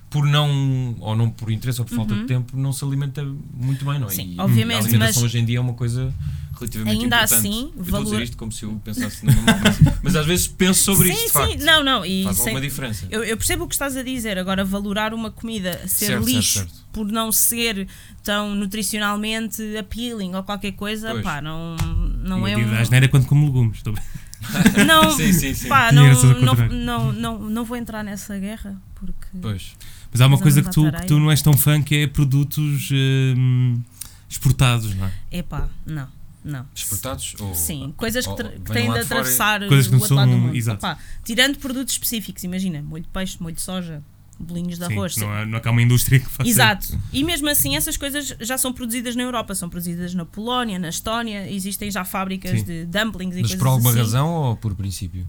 Por 0.09 0.25
não, 0.25 0.97
ou 1.01 1.17
não 1.17 1.29
por 1.29 1.51
interesse 1.51 1.81
ou 1.81 1.85
por 1.85 1.95
falta 1.97 2.15
de 2.15 2.25
tempo, 2.27 2.57
não 2.57 2.73
se 2.73 2.83
alimenta 2.85 3.25
muito 3.53 3.85
bem, 3.85 3.99
não 3.99 4.07
é? 4.07 4.11
Uhum. 4.11 4.17
Sim, 4.17 4.35
E 4.37 4.41
obviamente, 4.41 4.77
A 4.77 4.81
alimentação 4.85 5.23
mas- 5.23 5.31
hoje 5.31 5.39
em 5.41 5.45
dia 5.45 5.59
é 5.59 5.61
uma 5.61 5.75
coisa 5.75 6.15
relativamente 6.59 7.03
Ainda 7.03 7.17
importante. 7.17 7.35
assim, 7.39 7.61
eu 7.77 7.83
estou 7.83 7.83
a 7.83 7.91
valor- 7.91 8.05
dizer 8.05 8.23
isto 8.25 8.37
como 8.37 8.53
se 8.53 8.63
eu 8.65 8.81
pensasse 8.85 9.25
numa 9.27 9.43
mas, 9.43 9.79
mas 10.03 10.17
às 10.17 10.27
vezes 10.27 10.47
penso 10.49 10.83
sobre 10.83 11.09
sim, 11.09 11.15
isto, 11.15 11.23
de 11.25 11.29
sim, 11.29 11.33
facto. 11.33 11.65
não, 11.65 11.85
não. 11.85 12.05
E 12.05 12.25
Faz 12.25 12.37
sem- 12.37 12.47
alguma 12.49 12.61
diferença. 12.61 13.07
eu, 13.11 13.23
eu 13.25 13.37
percebo 13.37 13.65
o 13.65 13.69
que 13.69 13.75
estás 13.75 13.97
a 13.97 14.03
dizer. 14.03 14.39
Agora, 14.39 14.65
valorar 14.65 15.13
uma 15.15 15.31
comida 15.31 15.73
ser 15.87 16.07
Certo, 16.07 16.25
certo, 16.25 16.27
lixo 16.27 16.59
certo. 16.61 16.73
por 16.93 17.07
não 17.07 17.31
ser 17.33 17.87
tão 18.23 18.55
nutricionalmente 18.55 19.77
appealing 19.77 20.35
ou 20.35 20.43
qualquer 20.43 20.73
coisa, 20.73 21.11
Pois. 21.11 21.23
pá, 21.23 21.41
não, 21.41 21.77
não 22.23 22.43
O 22.43 22.49
é 22.49 22.57
um. 22.57 22.71
da 22.71 22.81
asneira 22.81 23.07
é 23.07 23.09
quando 23.09 23.27
como 23.27 23.47
legumes. 23.47 23.79
Estou 23.79 23.93
bem. 23.93 24.03
Não, 24.87 25.11
Sim, 25.17 25.33
sim, 25.33 25.55
sim. 25.55 25.67
pá, 25.67 25.91
não, 25.91 26.07
não, 26.41 26.55
não, 26.69 27.13
não, 27.13 27.39
não 27.51 27.65
vou 27.65 27.77
entrar 27.77 28.05
nessa 28.05 28.39
guerra 28.39 28.81
porque. 28.95 29.27
Pois. 29.41 29.73
Mas 30.13 30.21
há 30.21 30.27
uma 30.27 30.39
coisa 30.39 30.63
que 30.63 30.71
tu, 30.71 30.93
que 30.93 31.07
tu 31.07 31.19
não 31.19 31.31
és 31.31 31.43
tão 31.43 31.55
fã 31.55 31.83
que 31.83 31.97
é 32.03 32.07
produtos 32.07 32.91
hum, 32.93 33.81
exportados, 34.29 34.95
não 34.95 35.07
é? 35.07 35.13
Epá, 35.39 35.69
não, 35.85 36.07
não. 36.47 36.67
Exportados? 36.75 37.35
Ou, 37.41 37.55
Sim, 37.55 37.93
coisas 37.97 38.25
que, 38.25 38.31
ou- 38.31 38.37
venham 38.39 38.53
que 38.63 38.73
têm 38.73 38.91
de 38.93 38.99
e- 38.99 39.01
atravessar 39.01 39.67
Coisas 39.69 39.87
que 39.87 39.93
não 39.93 39.99
o 39.99 40.03
outro 40.03 40.17
lado 40.17 40.29
do 40.29 40.33
são- 40.33 40.41
mundo. 40.41 40.57
exato. 40.57 40.79
Opá, 40.87 40.99
tirando 41.25 41.59
produtos 41.59 41.95
específicos, 41.95 42.45
imagina, 42.45 42.83
molho 42.83 43.03
de 43.03 43.09
peixe, 43.09 43.37
molho 43.41 43.55
de 43.55 43.61
soja, 43.63 44.03
bolinhos 44.39 44.79
de 44.79 44.87
Sim, 44.87 44.93
arroz. 44.93 45.17
não, 45.17 45.31
há, 45.33 45.47
não 45.47 45.61
há 45.65 45.71
uma 45.71 45.83
indústria 45.83 46.21
que 46.21 46.27
faça 46.29 46.49
Exato. 46.49 47.01
E 47.13 47.25
mesmo 47.25 47.49
assim, 47.49 47.75
essas 47.77 47.97
coisas 47.97 48.35
já 48.41 48.59
são 48.59 48.73
produzidas 48.73 49.17
na 49.17 49.23
Europa, 49.23 49.55
são 49.55 49.69
produzidas 49.69 50.15
na 50.15 50.25
Polónia, 50.27 50.79
na 50.79 50.89
Estónia, 50.91 51.51
existem 51.51 51.91
já 51.91 52.05
fábricas 52.05 52.59
Sim. 52.61 52.65
de 52.65 52.85
dumplings 52.85 53.37
e 53.37 53.41
Mas 53.41 53.51
coisas 53.51 53.59
por 53.59 53.67
alguma 53.69 53.91
assim. 53.91 53.99
razão 53.99 54.29
ou 54.33 54.57
por 54.57 54.75
princípio? 54.75 55.27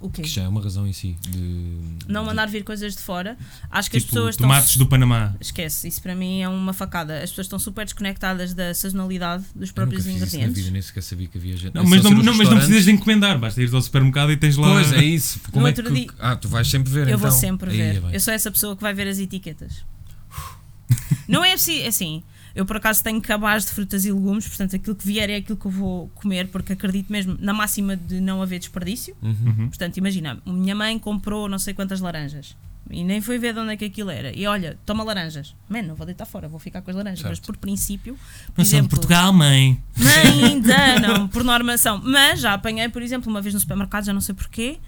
O 0.00 0.08
quê? 0.08 0.22
Que 0.22 0.28
já 0.28 0.42
é 0.42 0.48
uma 0.48 0.62
razão 0.62 0.86
em 0.86 0.92
si. 0.92 1.16
De, 1.28 1.80
Não 2.06 2.24
mandar 2.24 2.46
vir 2.46 2.62
coisas 2.62 2.94
de 2.94 3.02
fora. 3.02 3.36
Acho 3.68 3.90
que 3.90 3.96
as 3.96 4.04
Tipo, 4.04 4.14
pessoas 4.14 4.36
tomates 4.36 4.70
estão. 4.70 4.86
do 4.86 4.88
Panamá. 4.88 5.34
Esquece, 5.40 5.88
isso 5.88 6.00
para 6.00 6.14
mim 6.14 6.40
é 6.40 6.48
uma 6.48 6.72
facada. 6.72 7.16
As 7.20 7.30
pessoas 7.30 7.46
estão 7.46 7.58
super 7.58 7.84
desconectadas 7.84 8.54
da 8.54 8.72
sazonalidade 8.74 9.42
dos 9.42 9.54
Eu 9.54 9.60
nunca 9.60 9.72
próprios 9.74 10.04
fiz 10.04 10.12
isso 10.14 10.20
na 10.20 10.26
vida, 10.26 10.36
ingredientes. 10.44 10.72
nem 10.72 10.82
sequer 10.82 11.02
sabia 11.02 11.26
que 11.26 11.36
havia 11.36 11.56
gente. 11.56 11.74
Não, 11.74 11.82
É 11.82 11.86
mas 11.86 12.02
não, 12.04 12.10
não, 12.12 12.34
mas 12.34 12.48
não 12.48 12.56
precisas 12.58 12.84
de 12.84 12.92
encomendar, 12.92 13.36
basta 13.40 13.60
ir 13.60 13.74
ao 13.74 13.82
supermercado 13.82 14.30
e 14.30 14.36
tens 14.36 14.56
lá. 14.56 14.68
Pois 14.70 14.92
é 14.92 15.02
isso. 15.04 15.40
Como 15.50 15.66
é 15.66 15.70
outro 15.70 15.84
que. 15.84 15.92
dia- 15.92 16.10
Ah, 16.20 16.36
tu 16.36 16.48
vais 16.48 16.68
sempre 16.68 16.92
ver 16.92 17.00
Eu 17.00 17.16
então. 17.16 17.18
vou 17.18 17.30
sempre 17.32 17.70
Aí, 17.72 17.76
ver. 17.76 18.04
é 18.12 18.16
eu 18.16 18.20
sou 18.20 18.32
essa 18.32 18.52
pessoa 18.52 18.76
que 18.76 18.82
vai 18.82 18.94
ver 18.94 19.08
as 19.08 19.18
etiquetas. 19.18 19.84
Não 21.26 21.44
é 21.44 21.54
assim, 21.54 21.80
é 21.80 21.88
assim. 21.88 22.22
Eu 22.54 22.64
por 22.66 22.76
acaso 22.76 23.02
tenho 23.02 23.20
cabaz 23.20 23.64
de 23.64 23.72
frutas 23.72 24.04
e 24.04 24.12
legumes, 24.12 24.46
portanto 24.46 24.76
aquilo 24.76 24.96
que 24.96 25.06
vier 25.06 25.30
é 25.30 25.36
aquilo 25.36 25.56
que 25.56 25.66
eu 25.66 25.70
vou 25.70 26.08
comer, 26.14 26.48
porque 26.48 26.72
acredito 26.72 27.10
mesmo 27.12 27.36
na 27.40 27.52
máxima 27.52 27.96
de 27.96 28.20
não 28.20 28.42
haver 28.42 28.58
desperdício. 28.58 29.16
Uhum. 29.22 29.68
Portanto, 29.68 29.96
imagina, 29.96 30.38
minha 30.46 30.74
mãe 30.74 30.98
comprou 30.98 31.48
não 31.48 31.58
sei 31.58 31.74
quantas 31.74 32.00
laranjas 32.00 32.56
e 32.90 33.04
nem 33.04 33.20
foi 33.20 33.38
ver 33.38 33.52
de 33.52 33.60
onde 33.60 33.72
é 33.72 33.76
que 33.76 33.84
aquilo 33.84 34.10
era. 34.10 34.36
E 34.36 34.46
olha, 34.46 34.78
toma 34.86 35.04
laranjas. 35.04 35.54
Mano, 35.68 35.88
não 35.88 35.94
vou 35.94 36.06
deitar 36.06 36.24
fora, 36.24 36.48
vou 36.48 36.58
ficar 36.58 36.80
com 36.80 36.90
as 36.90 36.96
laranjas. 36.96 37.22
Mas 37.22 37.38
Certo. 37.38 37.46
por 37.46 37.56
princípio, 37.58 38.14
por 38.14 38.58
Não 38.58 38.64
são 38.64 38.70
de 38.70 38.76
exemplo, 38.76 38.88
Portugal, 38.90 39.32
mãe. 39.32 39.82
Mãe, 39.96 40.44
ainda 40.44 40.98
não, 40.98 41.28
por 41.28 41.44
normação. 41.44 42.00
Mas 42.02 42.40
já 42.40 42.54
apanhei, 42.54 42.88
por 42.88 43.02
exemplo, 43.02 43.30
uma 43.30 43.42
vez 43.42 43.54
no 43.54 43.60
supermercado, 43.60 44.04
já 44.04 44.12
não 44.12 44.20
sei 44.20 44.34
porquê, 44.34 44.78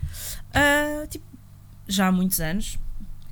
ah, 0.54 1.06
tipo, 1.08 1.24
já 1.86 2.06
há 2.06 2.12
muitos 2.12 2.40
anos, 2.40 2.78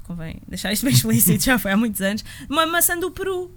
convém 0.05 0.37
deixar 0.47 0.73
isto 0.73 0.85
bem 0.85 0.95
explícito, 0.95 1.43
já 1.45 1.59
foi 1.59 1.73
há 1.73 1.77
muitos 1.77 2.01
anos, 2.03 2.25
uma 2.49 2.67
maçã 2.67 2.99
do 2.99 3.11
Peru. 3.11 3.51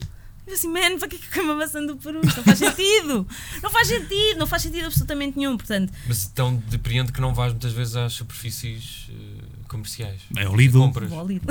Eu 0.48 0.54
assim, 0.54 0.68
man, 0.68 0.98
para 0.98 1.08
que 1.08 1.16
é 1.16 1.20
que 1.20 1.26
eu 1.28 1.42
como 1.42 1.54
uma 1.54 1.60
maçã 1.60 1.86
do 1.86 1.96
Peru? 1.98 2.22
Não 2.24 2.44
faz 2.44 2.58
sentido! 2.60 3.28
Não 3.62 3.70
faz 3.70 3.88
sentido, 3.88 4.38
não 4.40 4.48
faz 4.48 4.64
sentido 4.64 4.86
absolutamente 4.86 5.38
nenhum. 5.38 5.56
Portanto, 5.58 5.94
Mas 6.08 6.26
tão 6.28 6.56
depreende 6.68 7.12
que 7.12 7.22
não 7.22 7.34
vais 7.34 7.54
muitas 7.54 7.72
vezes 7.74 7.96
às 7.96 8.14
superfícies 8.14 9.08
eh, 9.10 9.44
comerciais. 9.68 10.22
É 10.36 10.50
o 10.50 10.56
Lidl. 10.56 10.80
Compras. 10.80 11.12
ao 11.12 11.28
Lidl. 11.28 11.48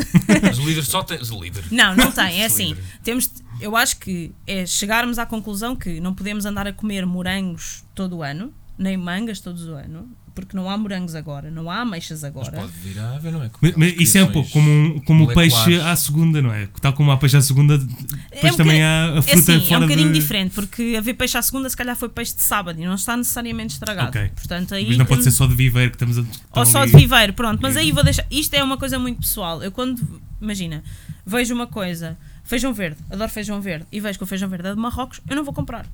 Os 0.50 0.58
líderes 0.58 0.88
só 0.88 1.02
têm. 1.02 1.18
Os 1.20 1.30
líderes. 1.30 1.70
Não, 1.70 1.94
não 1.94 2.10
tem. 2.10 2.40
É 2.40 2.44
assim. 2.46 2.76
Temos, 3.02 3.30
eu 3.60 3.76
acho 3.76 3.98
que 3.98 4.32
é 4.46 4.66
chegarmos 4.66 5.18
à 5.18 5.24
conclusão 5.26 5.74
que 5.76 6.00
não 6.00 6.14
podemos 6.14 6.44
andar 6.44 6.66
a 6.66 6.72
comer 6.72 7.06
morangos 7.06 7.84
todo 7.94 8.16
o 8.18 8.22
ano, 8.22 8.52
nem 8.78 8.96
mangas 8.96 9.40
todos 9.40 9.66
o 9.66 9.74
ano, 9.74 10.08
porque 10.40 10.56
não 10.56 10.68
há 10.68 10.76
morangos 10.76 11.14
agora, 11.14 11.50
não 11.50 11.70
há 11.70 11.80
ameixas 11.80 12.22
Mas 12.22 12.30
agora. 12.30 12.52
pode 12.52 12.72
vir 12.72 12.98
a 12.98 13.14
haver, 13.16 13.32
não 13.32 13.42
é? 13.42 13.50
Mas, 13.60 13.74
mas 13.76 13.92
isso 13.98 14.18
é 14.18 14.24
um 14.24 14.32
pouco 14.32 14.50
como, 14.50 14.70
um- 14.70 15.00
como 15.00 15.24
o 15.24 15.34
peixe 15.34 15.80
à 15.80 15.94
segunda, 15.96 16.40
não 16.42 16.52
é? 16.52 16.68
Tal 16.80 16.92
como 16.92 17.10
há 17.10 17.16
peixe 17.16 17.36
à 17.36 17.40
segunda, 17.42 17.78
depois 17.78 18.54
um 18.54 18.56
também 18.56 18.82
há 18.82 19.12
a 19.14 19.18
É 19.18 19.22
fruta 19.22 19.52
assim, 19.52 19.64
é 19.64 19.68
fora 19.68 19.84
um 19.84 19.88
bocadinho 19.88 20.12
de... 20.12 20.18
diferente, 20.20 20.54
porque 20.54 20.94
haver 20.98 21.14
peixe 21.14 21.36
à 21.38 21.42
segunda, 21.42 21.68
se 21.68 21.76
calhar 21.76 21.96
foi 21.96 22.08
peixe 22.08 22.34
de 22.34 22.42
sábado 22.42 22.80
e 22.80 22.84
não 22.84 22.94
está 22.94 23.16
necessariamente 23.16 23.74
estragado. 23.74 24.08
Ok. 24.08 24.30
Portanto, 24.34 24.74
aí 24.74 24.86
Mas 24.88 24.98
não 24.98 25.06
pode 25.06 25.22
ser 25.24 25.30
só 25.30 25.46
de 25.46 25.54
viveiro 25.54 25.90
que 25.90 25.96
estamos 25.96 26.18
a... 26.18 26.24
Ou 26.58 26.66
só 26.66 26.82
ali- 26.82 26.90
de 26.92 26.96
viveiro, 26.96 27.32
pronto. 27.32 27.60
Mas 27.62 27.76
aí 27.76 27.92
vou 27.92 28.02
deixar. 28.04 28.24
Isto 28.30 28.54
é 28.54 28.62
uma 28.64 28.76
coisa 28.76 28.98
muito 28.98 29.20
pessoal. 29.20 29.62
Eu 29.62 29.70
quando, 29.72 30.20
imagina, 30.40 30.82
vejo 31.26 31.54
uma 31.54 31.66
coisa, 31.66 32.16
feijão 32.44 32.72
verde, 32.72 32.96
adoro 33.10 33.30
feijão 33.30 33.60
verde, 33.60 33.86
e 33.92 34.00
vejo 34.00 34.18
que 34.18 34.24
o 34.24 34.26
feijão 34.26 34.48
verde 34.48 34.68
é 34.68 34.74
de 34.74 34.80
Marrocos, 34.80 35.20
eu 35.28 35.36
não 35.36 35.44
vou 35.44 35.52
comprar. 35.54 35.86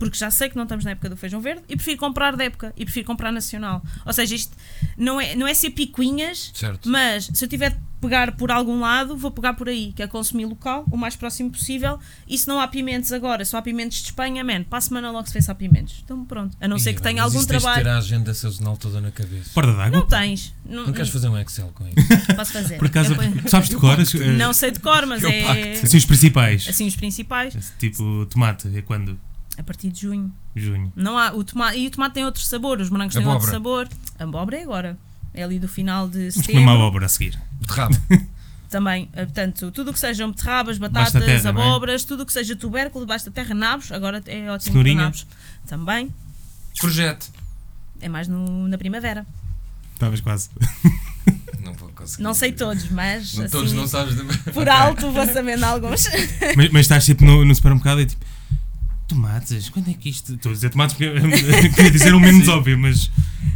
Porque 0.00 0.16
já 0.18 0.30
sei 0.30 0.48
que 0.48 0.56
não 0.56 0.62
estamos 0.64 0.84
na 0.84 0.92
época 0.92 1.10
do 1.10 1.16
feijão 1.16 1.40
verde 1.42 1.62
e 1.68 1.76
prefiro 1.76 1.98
comprar 1.98 2.34
da 2.34 2.42
época 2.44 2.72
e 2.74 2.84
prefiro 2.86 3.06
comprar 3.06 3.30
nacional. 3.30 3.82
Ou 4.06 4.12
seja, 4.14 4.34
isto 4.34 4.56
não 4.96 5.20
é, 5.20 5.36
não 5.36 5.46
é 5.46 5.52
ser 5.52 5.70
picuinhas, 5.70 6.50
Certo. 6.54 6.88
mas 6.88 7.30
se 7.34 7.44
eu 7.44 7.48
tiver 7.48 7.70
de 7.70 7.76
pegar 8.00 8.32
por 8.32 8.50
algum 8.50 8.80
lado, 8.80 9.14
vou 9.14 9.30
pegar 9.30 9.52
por 9.52 9.68
aí, 9.68 9.92
que 9.94 10.02
é 10.02 10.06
consumir 10.06 10.46
local, 10.46 10.86
o 10.90 10.96
mais 10.96 11.14
próximo 11.16 11.50
possível. 11.50 11.98
E 12.26 12.38
se 12.38 12.48
não 12.48 12.58
há 12.58 12.66
pimentos 12.66 13.12
agora, 13.12 13.44
só 13.44 13.58
há 13.58 13.62
pimentos 13.62 13.98
de 13.98 14.04
Espanha, 14.06 14.42
man, 14.42 14.62
para 14.64 14.78
a 14.78 14.80
semana 14.80 15.10
logo 15.10 15.26
se 15.28 15.34
vê 15.34 15.42
se 15.42 15.50
há 15.50 15.54
pimentos. 15.54 16.00
Então 16.02 16.24
pronto. 16.24 16.56
A 16.58 16.66
não 16.66 16.78
ser 16.78 16.92
Ih, 16.92 16.94
que 16.94 17.02
tenha 17.02 17.22
algum 17.22 17.36
isso 17.38 17.46
tens 17.46 17.58
de 17.58 17.62
trabalho. 17.62 17.84
ter 17.84 17.90
a 17.90 17.98
agenda 17.98 18.32
sazonal 18.32 18.78
toda 18.78 19.02
na 19.02 19.10
cabeça. 19.10 19.50
Porta 19.52 19.74
d'água? 19.74 19.98
Não 20.00 20.06
tens. 20.06 20.54
Não, 20.64 20.86
Não 20.86 20.92
queres 20.94 21.10
fazer 21.10 21.28
um 21.28 21.36
Excel 21.38 21.70
com 21.74 21.86
isso? 21.86 21.96
Posso 22.34 22.52
fazer. 22.54 22.78
Por 22.78 22.86
acaso, 22.86 23.12
Eu 23.14 23.48
sabes 23.50 23.68
de 23.68 23.76
cor? 23.76 23.98
Não 24.38 24.54
sei 24.54 24.70
de 24.70 24.80
cor, 24.80 25.04
mas 25.04 25.22
Eu 25.22 25.28
é. 25.28 25.42
pacto. 25.44 25.84
Assim 25.86 25.96
os 25.98 26.06
principais. 26.06 26.66
Assim, 26.70 26.86
os 26.86 26.96
principais. 26.96 27.54
Esse 27.54 27.72
Tipo, 27.78 28.24
tomate, 28.30 28.66
é 28.74 28.80
quando? 28.80 29.20
A 29.60 29.62
partir 29.62 29.90
de 29.90 30.00
junho. 30.00 30.32
Junho. 30.56 30.90
Não 30.96 31.18
há, 31.18 31.32
o 31.32 31.44
tomate, 31.44 31.78
e 31.78 31.86
o 31.86 31.90
tomate 31.90 32.14
tem 32.14 32.24
outro 32.24 32.42
sabor, 32.42 32.80
os 32.80 32.88
morangos 32.88 33.14
têm 33.14 33.26
outro 33.26 33.46
sabor. 33.50 33.86
A 34.18 34.24
abóbora 34.24 34.56
é 34.58 34.62
agora. 34.62 34.98
É 35.34 35.42
ali 35.44 35.58
do 35.58 35.68
final 35.68 36.08
de 36.08 36.18
Vamos 36.18 36.34
comer 36.34 36.44
setembro. 36.46 36.62
uma 36.62 36.72
abóbora 36.74 37.06
a 37.06 37.08
seguir. 37.10 37.38
Beterraba. 37.60 37.96
Também, 38.70 39.08
eh, 39.12 39.24
portanto, 39.26 39.70
tudo 39.70 39.90
o 39.90 39.92
que 39.92 39.98
sejam 39.98 40.30
beterrabas, 40.30 40.78
batatas, 40.78 41.12
terra, 41.12 41.46
é? 41.46 41.48
abóboras, 41.48 42.04
tudo 42.04 42.22
o 42.22 42.26
que 42.26 42.32
seja 42.32 42.54
tubérculo 42.56 43.04
debaixo 43.04 43.26
da 43.26 43.32
terra, 43.32 43.52
nabos, 43.54 43.90
agora 43.92 44.22
é 44.26 44.42
ótimo 44.42 44.48
para 44.48 44.58
Cenourinha. 44.60 45.02
nabos. 45.02 45.26
Também, 45.66 46.14
Projeto. 46.80 47.30
é 48.00 48.08
mais 48.08 48.28
no- 48.28 48.66
na 48.68 48.78
primavera. 48.78 49.26
Estavas 49.94 50.20
quase. 50.20 50.48
Não 51.62 51.74
vou 51.74 51.90
conseguir. 51.90 52.22
Não 52.22 52.32
sei 52.32 52.52
todos, 52.52 52.88
mas 52.90 53.34
Não, 53.34 53.44
assim, 53.44 53.52
todos 53.52 53.72
não 53.74 53.86
sabes. 53.86 54.16
De... 54.16 54.24
por 54.52 54.66
alto 54.68 55.10
vou 55.12 55.26
sabendo 55.26 55.62
alguns. 55.64 56.08
mas, 56.56 56.70
mas 56.70 56.80
estás 56.82 57.04
tipo 57.04 57.22
no, 57.24 57.44
no 57.44 57.54
supermercado 57.54 58.00
e 58.00 58.06
tipo. 58.06 58.24
Tomates, 59.10 59.68
quando 59.68 59.90
é 59.90 59.94
que 59.94 60.08
isto. 60.08 60.34
Estou 60.34 60.50
a 60.50 60.54
dizer 60.54 60.70
tomates 60.70 60.96
porque 60.96 61.12
queria 61.74 61.90
dizer 61.90 62.14
o 62.14 62.20
menos 62.20 62.48
óbvio, 62.48 62.78
mas. 62.78 63.10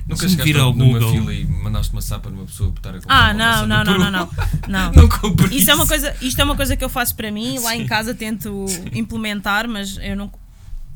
Nunca 0.06 0.28
Se 0.28 0.36
me 0.36 0.42
vir 0.42 0.54
chegaste 0.54 0.60
ao 0.60 0.74
numa 0.74 0.98
Google. 0.98 1.12
fila 1.12 1.34
e 1.34 1.44
mandaste 1.46 1.92
uma 1.92 2.02
sapa 2.02 2.28
numa 2.28 2.44
pessoa 2.44 2.70
botar 2.70 2.90
a 2.90 2.94
comprar 2.94 3.14
Ah, 3.16 3.24
uma 3.24 3.32
não, 3.34 3.46
maçã 3.46 3.66
não, 3.66 3.84
do 3.84 3.90
não, 3.90 3.98
Peru? 3.98 3.98
não, 4.04 4.10
não. 4.10 4.30
Não. 4.68 4.92
Não 4.92 5.08
compro 5.08 5.52
Isso 5.54 5.70
é 5.70 5.74
uma 5.74 5.86
coisa, 5.86 6.14
isto 6.20 6.40
é 6.40 6.44
uma 6.44 6.56
coisa 6.56 6.76
que 6.76 6.84
eu 6.84 6.88
faço 6.88 7.14
para 7.14 7.30
mim, 7.30 7.58
lá 7.60 7.74
em 7.76 7.86
casa 7.86 8.14
tento 8.14 8.64
implementar, 8.92 9.68
mas 9.68 9.96
eu 10.02 10.16
não 10.16 10.30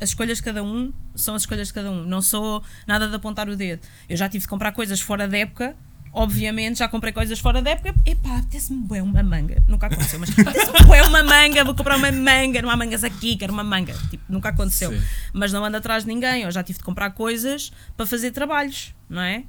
as 0.01 0.11
escolhas 0.11 0.39
de 0.39 0.45
cada 0.45 0.63
um 0.63 0.93
são 1.15 1.35
as 1.35 1.43
escolhas 1.43 1.69
de 1.69 1.75
cada 1.75 1.91
um. 1.91 2.05
Não 2.05 2.23
sou 2.23 2.63
nada 2.87 3.09
de 3.09 3.15
apontar 3.17 3.49
o 3.49 3.57
dedo. 3.57 3.83
Eu 4.09 4.17
já 4.17 4.29
tive 4.29 4.43
de 4.43 4.49
comprar 4.49 4.71
coisas 4.73 5.01
fora 5.01 5.27
da 5.27 5.37
época. 5.39 5.75
Obviamente 6.13 6.79
já 6.79 6.89
comprei 6.89 7.13
coisas 7.13 7.39
fora 7.39 7.61
da 7.63 7.71
época. 7.71 7.95
Epá, 8.07 8.39
apetece-me 8.39 8.81
bué 8.83 9.03
uma 9.03 9.23
manga. 9.23 9.63
Nunca 9.69 9.87
aconteceu, 9.87 10.19
mas 10.19 10.31
apetece-me 10.31 10.85
bué 10.87 11.03
uma 11.03 11.23
manga. 11.23 11.65
Vou 11.65 11.75
comprar 11.75 11.97
uma 11.97 12.11
manga. 12.11 12.63
Não 12.63 12.71
há 12.71 12.77
mangas 12.77 13.05
aqui, 13.05 13.37
quero 13.37 13.53
uma 13.53 13.65
manga. 13.65 13.95
Tipo, 14.11 14.25
nunca 14.29 14.49
aconteceu. 14.49 14.91
Sim. 14.93 15.01
Mas 15.33 15.53
não 15.53 15.65
ando 15.65 15.77
atrás 15.77 16.05
de 16.05 16.09
ninguém. 16.09 16.43
Eu 16.43 16.51
já 16.51 16.63
tive 16.63 16.79
de 16.79 16.85
comprar 16.85 17.11
coisas 17.11 17.71
para 17.97 18.07
fazer 18.07 18.31
trabalhos, 18.31 18.95
não 19.09 19.23
é? 19.23 19.45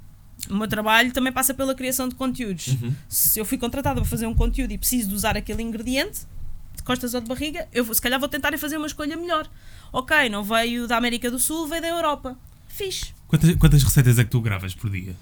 O 0.48 0.54
meu 0.54 0.66
trabalho 0.68 1.12
também 1.12 1.32
passa 1.32 1.52
pela 1.52 1.74
criação 1.74 2.08
de 2.08 2.14
conteúdos. 2.14 2.68
Uhum. 2.68 2.94
Se 3.08 3.38
eu 3.38 3.44
fui 3.44 3.58
contratada 3.58 4.00
para 4.00 4.08
fazer 4.08 4.26
um 4.26 4.34
conteúdo 4.34 4.70
e 4.72 4.78
preciso 4.78 5.08
de 5.08 5.14
usar 5.14 5.36
aquele 5.36 5.62
ingrediente, 5.62 6.20
de 6.76 6.82
costas 6.82 7.12
ou 7.12 7.20
de 7.20 7.28
barriga, 7.28 7.68
eu 7.72 7.84
vou- 7.84 7.94
se 7.94 8.00
calhar 8.00 8.18
vou 8.18 8.28
tentar 8.28 8.56
fazer 8.58 8.76
uma 8.78 8.86
escolha 8.86 9.16
melhor. 9.16 9.46
Ok, 9.92 10.28
não 10.30 10.42
veio 10.42 10.86
da 10.86 10.96
América 10.96 11.30
do 11.30 11.38
Sul, 11.38 11.66
veio 11.66 11.82
da 11.82 11.88
Europa. 11.88 12.38
Fiz. 12.68 13.12
Quantas, 13.28 13.54
quantas 13.56 13.82
receitas 13.82 14.18
é 14.18 14.24
que 14.24 14.30
tu 14.30 14.40
gravas 14.40 14.74
por 14.74 14.88
dia? 14.88 15.14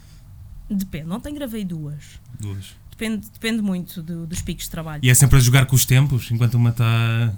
Depende, 0.70 1.06
não 1.06 1.20
tenho 1.20 1.34
gravei 1.36 1.64
duas. 1.64 2.20
Duas. 2.40 2.76
Depende, 2.90 3.28
depende 3.32 3.62
muito 3.62 4.02
do- 4.02 4.26
dos 4.26 4.42
picos 4.42 4.64
de 4.64 4.70
trabalho. 4.70 5.00
E 5.04 5.08
é 5.10 5.14
sempre 5.14 5.36
a 5.36 5.40
jogar 5.40 5.66
com 5.66 5.76
os 5.76 5.84
tempos 5.86 6.30
enquanto 6.30 6.54
uma 6.54 6.70
está. 6.70 7.32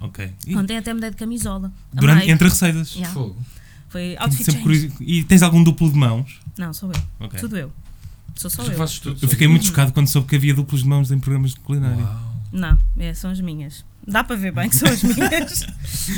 Ok. 0.00 0.30
E 0.46 0.54
Ontem 0.54 0.76
até 0.76 0.92
me 0.94 1.00
dei 1.00 1.10
de 1.10 1.16
camisola. 1.16 1.72
durante, 1.92 2.22
Amei. 2.22 2.30
entre 2.30 2.48
receitas. 2.48 2.94
Yeah. 2.94 3.12
Fogo. 3.14 3.36
Foi 3.88 4.16
outfit 4.18 4.58
curiosi- 4.62 4.92
E 5.00 5.24
tens 5.24 5.42
algum 5.42 5.62
duplo 5.64 5.90
de 5.90 5.96
mãos? 5.98 6.38
Não, 6.58 6.72
sou 6.74 6.92
eu. 6.92 7.02
Ok. 7.20 7.40
Tudo 7.40 7.56
eu. 7.56 7.72
Sou 8.36 8.50
só 8.50 8.62
Tu 8.62 8.70
eu. 8.70 8.86
tudo. 9.00 9.18
Eu 9.22 9.28
fiquei 9.28 9.48
muito 9.48 9.64
chocado 9.66 9.92
quando 9.92 10.06
soube 10.08 10.28
que 10.28 10.36
havia 10.36 10.54
duplos 10.54 10.82
de 10.82 10.88
mãos 10.88 11.10
em 11.10 11.18
programas 11.18 11.52
de 11.52 11.60
culinária. 11.60 12.04
Uau. 12.04 12.34
Não, 12.52 12.78
é, 12.98 13.12
são 13.14 13.30
as 13.30 13.40
minhas. 13.40 13.84
Dá 14.06 14.22
para 14.22 14.36
ver 14.36 14.52
bem 14.52 14.68
que 14.70 14.76
são 14.76 14.88
as 14.88 15.02
minhas. 15.02 15.66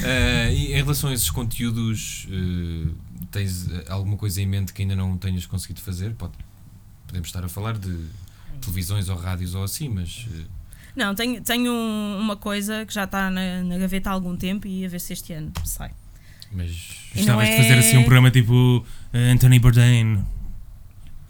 Eh, 0.05 0.53
e 0.55 0.73
em 0.73 0.77
relação 0.77 1.11
a 1.11 1.15
esses 1.15 1.31
conteúdos, 1.31 2.27
eh, 2.31 2.89
tens 3.31 3.69
eh, 3.71 3.85
alguma 3.89 4.17
coisa 4.17 4.43
em 4.43 4.47
mente 4.47 4.73
que 4.73 4.83
ainda 4.83 4.95
não 4.95 5.17
tenhas 5.17 5.47
conseguido 5.47 5.81
fazer? 5.81 6.13
Pode, 6.15 6.33
podemos 7.11 7.29
estar 7.29 7.45
a 7.45 7.49
falar 7.49 7.77
de 7.77 8.07
televisões 8.61 9.09
ou 9.09 9.17
rádios 9.17 9.55
ou 9.55 9.65
assim, 9.65 9.89
mas 9.89 10.27
eh, 10.33 10.45
Não, 10.97 11.15
tenho, 11.15 11.41
tenho 11.43 11.73
um- 11.73 12.19
uma 12.21 12.37
coisa 12.37 12.85
que 12.87 12.93
já 12.95 13.05
está 13.05 13.31
na, 13.31 13.63
na 13.63 13.79
gaveta 13.79 14.11
há 14.11 14.13
algum 14.13 14.37
tempo 14.37 14.67
e 14.67 14.85
a 14.85 14.89
ver 14.89 15.01
se 15.01 15.13
este 15.13 15.33
ano 15.33 15.53
sai. 15.65 15.91
mas 16.53 16.71
E 17.15 17.19
Gostavas 17.19 17.49
é- 17.49 17.51
de 17.57 17.63
fazer 17.63 17.79
assim 17.79 17.97
um 17.99 18.03
programa 18.03 18.31
tipo 18.31 18.85
eh, 19.13 19.31
Anthony 19.33 19.59
Bourdain. 19.59 20.25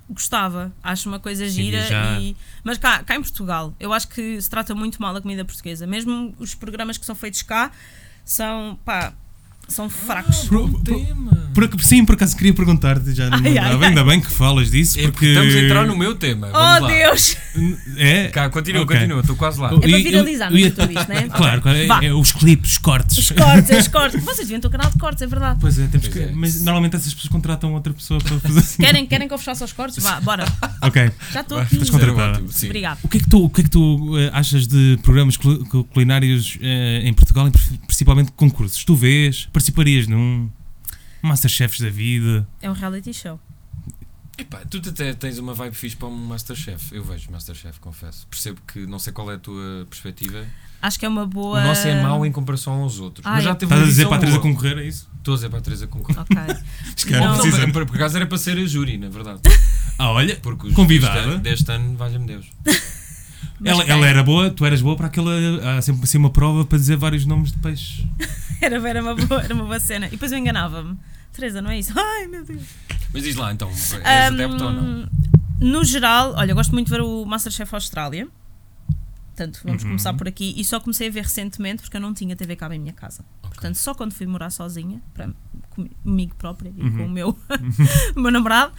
Gostava, 0.09 0.73
acho 0.83 1.09
uma 1.09 1.21
coisa 1.21 1.49
gira. 1.49 1.87
E, 2.21 2.37
mas 2.65 2.79
cá, 2.79 3.03
cá 3.05 3.15
em 3.15 3.21
Portugal, 3.23 3.73
eu 3.79 3.93
acho 3.93 4.09
que 4.09 4.43
se 4.43 4.51
trata 4.51 4.75
muito 4.75 5.01
mal 5.01 5.15
a 5.15 5.21
comida 5.21 5.45
portuguesa. 5.45 5.87
Mesmo 5.87 6.35
os 6.39 6.53
programas 6.55 6.99
que 6.99 7.07
são 7.07 7.15
feitos 7.15 7.43
cá 7.43 7.71
são, 8.25 8.77
pá, 8.85 9.13
são 9.71 9.89
fracos. 9.89 10.49
Tema. 10.85 11.49
Por, 11.55 11.65
ac- 11.65 11.85
sim, 11.85 12.05
por 12.05 12.15
acaso 12.15 12.37
queria 12.37 12.53
perguntar-te, 12.55 13.13
já 13.15 13.29
não 13.29 13.39
Ai, 13.39 13.47
ai, 13.47 13.49
lembrava. 13.55 13.83
ai. 13.85 13.89
Ainda 13.89 14.05
bem 14.05 14.21
que 14.21 14.31
falas 14.31 14.71
disso, 14.71 14.99
É 14.99 15.03
porque. 15.03 15.13
porque 15.13 15.27
estamos 15.27 15.55
a 15.55 15.59
entrar 15.61 15.87
no 15.87 15.97
meu 15.97 16.15
tema. 16.15 16.49
Oh 16.49 16.53
Vamos 16.53 16.81
lá. 16.83 16.89
Deus! 16.89 17.37
É? 17.97 18.29
Cá, 18.29 18.49
continua, 18.51 18.83
Ok. 18.83 18.97
continua, 18.97 19.21
estou 19.21 19.37
quase 19.37 19.61
lá. 19.61 19.73
Eu- 19.73 19.81
para 19.81 19.91
eu- 19.91 20.03
viralizar, 20.03 20.51
eu 20.53 20.59
ia- 20.59 20.67
não 20.69 20.85
é 20.85 20.87
tudo 20.87 20.99
isto, 20.99 21.09
né? 21.09 21.29
Claro, 21.29 21.61
claro, 21.63 21.79
é- 21.79 22.07
é 22.07 22.15
os 22.15 22.33
clipes, 22.33 22.73
os 22.73 22.79
cortes. 22.79 23.19
Os 23.19 23.31
cortes, 23.33 23.79
os 23.79 23.89
cortes. 23.89 24.23
Vocês 24.25 24.47
deviam 24.47 24.61
ter 24.61 24.69
um 24.69 24.71
canal 24.71 24.91
de 24.91 24.99
cortes, 24.99 25.23
é 25.23 25.27
verdade. 25.27 25.59
Pois 25.61 25.79
é, 25.79 25.87
temos 25.89 26.07
Pois 26.09 26.13
que. 26.25 26.31
é. 26.31 26.33
Mas 26.35 26.63
normalmente 26.63 26.97
essas 26.97 27.13
pessoas 27.13 27.31
contratam 27.33 27.73
outra 27.75 27.93
pessoa 27.93 28.21
para 28.21 28.39
fazer 28.39 28.59
assim. 28.61 28.83
Querem, 28.83 29.07
querem 29.07 29.27
que 29.29 29.35
eu 29.35 29.39
fechasse 29.39 29.65
os 29.65 29.73
cortes? 29.73 30.03
Vá, 30.03 30.21
bora. 30.21 30.45
Ok. 30.83 31.11
Já 31.33 31.41
estou 31.43 31.59
aqui. 31.59 31.75
estás 31.75 31.91
contratada. 31.91 32.43
Obrigado. 32.65 32.99
O 33.03 33.09
que 33.09 33.19
é 33.19 33.21
que 33.21 33.29
tu, 33.29 33.45
o 33.45 33.51
que 33.51 33.61
é 33.61 33.65
que 33.65 33.71
tu 33.71 34.17
eh, 34.19 34.31
achas 34.33 34.67
de 34.67 34.99
programas 35.03 35.37
cul- 35.37 35.63
cul- 35.67 35.85
culinários 35.85 36.57
eh, 36.63 37.03
em 37.05 37.13
Portugal, 37.13 37.51
pri- 37.51 37.79
principalmente 37.87 38.33
concursos? 38.33 38.83
Tu 38.85 38.95
vês? 38.97 39.47
Participarias 39.61 40.07
num? 40.07 40.49
Masterchefs 41.21 41.81
da 41.83 41.91
vida? 41.91 42.49
É 42.63 42.71
um 42.71 42.73
reality 42.73 43.13
show. 43.13 43.39
Epá, 44.39 44.61
tu 44.65 44.79
até 44.79 45.13
tens 45.13 45.37
uma 45.37 45.53
vibe 45.53 45.77
fixe 45.77 45.95
para 45.95 46.09
um 46.09 46.17
Masterchef. 46.17 46.95
Eu 46.95 47.05
vejo 47.05 47.31
Masterchef, 47.31 47.79
confesso. 47.79 48.27
Percebo 48.29 48.59
que 48.67 48.87
não 48.87 48.99
sei 48.99 49.13
qual 49.13 49.31
é 49.31 49.35
a 49.35 49.39
tua 49.39 49.87
perspectiva. 49.91 50.47
Acho 50.81 50.99
que 50.99 51.05
é 51.05 51.09
uma 51.11 51.27
boa. 51.27 51.61
O 51.61 51.63
nosso 51.63 51.87
é 51.87 52.03
mau 52.03 52.25
em 52.25 52.33
comparação 52.33 52.73
aos 52.81 52.99
outros. 53.01 53.27
Ah, 53.27 53.33
mas 53.33 53.45
já 53.45 53.51
é. 53.51 53.55
teve 53.55 53.71
Estás 53.71 53.83
a 53.83 53.91
dizer 53.91 54.07
para 54.09 54.17
a 54.17 54.21
Teresa 54.21 54.39
concorrer 54.39 54.79
a 54.79 54.83
isso? 54.83 55.11
Estou 55.19 55.35
a 55.35 55.37
dizer 55.37 55.51
para 55.51 55.59
a 55.59 55.63
Teresa 55.63 55.87
concorrer. 55.87 56.21
Ok. 56.23 56.37
Escreve, 56.97 57.23
Não. 57.23 57.33
Não, 57.37 57.43
precisa. 57.43 57.69
por, 57.71 57.85
por 57.85 57.97
acaso 57.97 58.17
era 58.17 58.27
para 58.27 58.39
ser 58.39 58.57
a 58.57 58.65
júri, 58.65 58.97
na 58.97 59.11
verdade. 59.11 59.41
Ah, 59.99 60.11
olha, 60.11 60.37
Porque 60.37 60.69
os 60.69 60.75
Convidada. 60.75 61.17
Deste, 61.21 61.29
ano- 61.35 61.39
deste 61.43 61.71
ano, 61.73 61.97
valha-me 61.99 62.27
Deus. 62.27 62.47
Ela, 63.65 63.85
ela 63.85 64.07
era 64.07 64.23
boa, 64.23 64.51
tu 64.51 64.65
eras 64.65 64.81
boa 64.81 64.97
para 64.97 65.07
aquela. 65.07 65.33
Há 65.79 65.83
sempre 65.83 66.05
assim 66.05 66.19
uma 66.19 66.31
prova 66.31 66.65
para 66.65 66.79
dizer 66.79 66.97
vários 66.97 67.27
nomes 67.27 67.53
de 67.53 67.59
peixes. 67.59 68.05
Era, 68.63 68.77
era, 68.87 69.01
uma 69.03 69.15
boa, 69.15 69.41
era 69.43 69.55
uma 69.55 69.65
boa 69.65 69.81
cena. 69.81 70.07
E 70.09 70.11
depois 70.11 70.31
eu 70.33 70.37
enganava-me. 70.39 70.95
Teresa, 71.33 71.63
não 71.63 71.71
é 71.71 71.79
isso? 71.79 71.99
Ai, 71.99 72.27
meu 72.27 72.45
Deus. 72.45 72.61
Mas 73.11 73.23
diz 73.23 73.35
lá, 73.35 73.51
então, 73.55 73.71
és 73.71 73.95
Ahm, 73.95 74.35
adepto 74.35 74.65
ou 74.65 74.71
não? 74.73 75.09
No 75.59 75.83
geral, 75.83 76.35
olha, 76.37 76.51
eu 76.51 76.55
gosto 76.55 76.73
muito 76.73 76.89
de 76.89 76.93
ver 76.93 77.01
o 77.01 77.25
Masterchef 77.25 77.75
Austrália. 77.75 78.29
Portanto, 79.35 79.61
vamos 79.65 79.83
Uhum. 79.83 79.89
começar 79.91 80.13
por 80.13 80.29
aqui. 80.29 80.53
E 80.59 80.63
só 80.65 80.79
comecei 80.79 81.09
a 81.09 81.11
ver 81.11 81.23
recentemente 81.23 81.81
porque 81.83 81.97
eu 81.97 82.01
não 82.03 82.13
tinha 82.13 82.37
TV 82.37 82.55
cabo 82.55 82.75
em 82.75 82.79
minha 82.79 82.93
casa. 82.93 83.25
Portanto, 83.51 83.75
só 83.77 83.95
quando 83.95 84.13
fui 84.15 84.27
morar 84.27 84.51
sozinha, 84.51 85.01
para 85.15 85.31
comigo 86.03 86.35
própria 86.37 86.73
e 86.77 86.83
Uhum. 86.83 86.97
com 86.97 87.07
o 87.07 87.09
meu, 87.09 87.39
o 88.17 88.21
meu 88.21 88.31
namorado, 88.31 88.73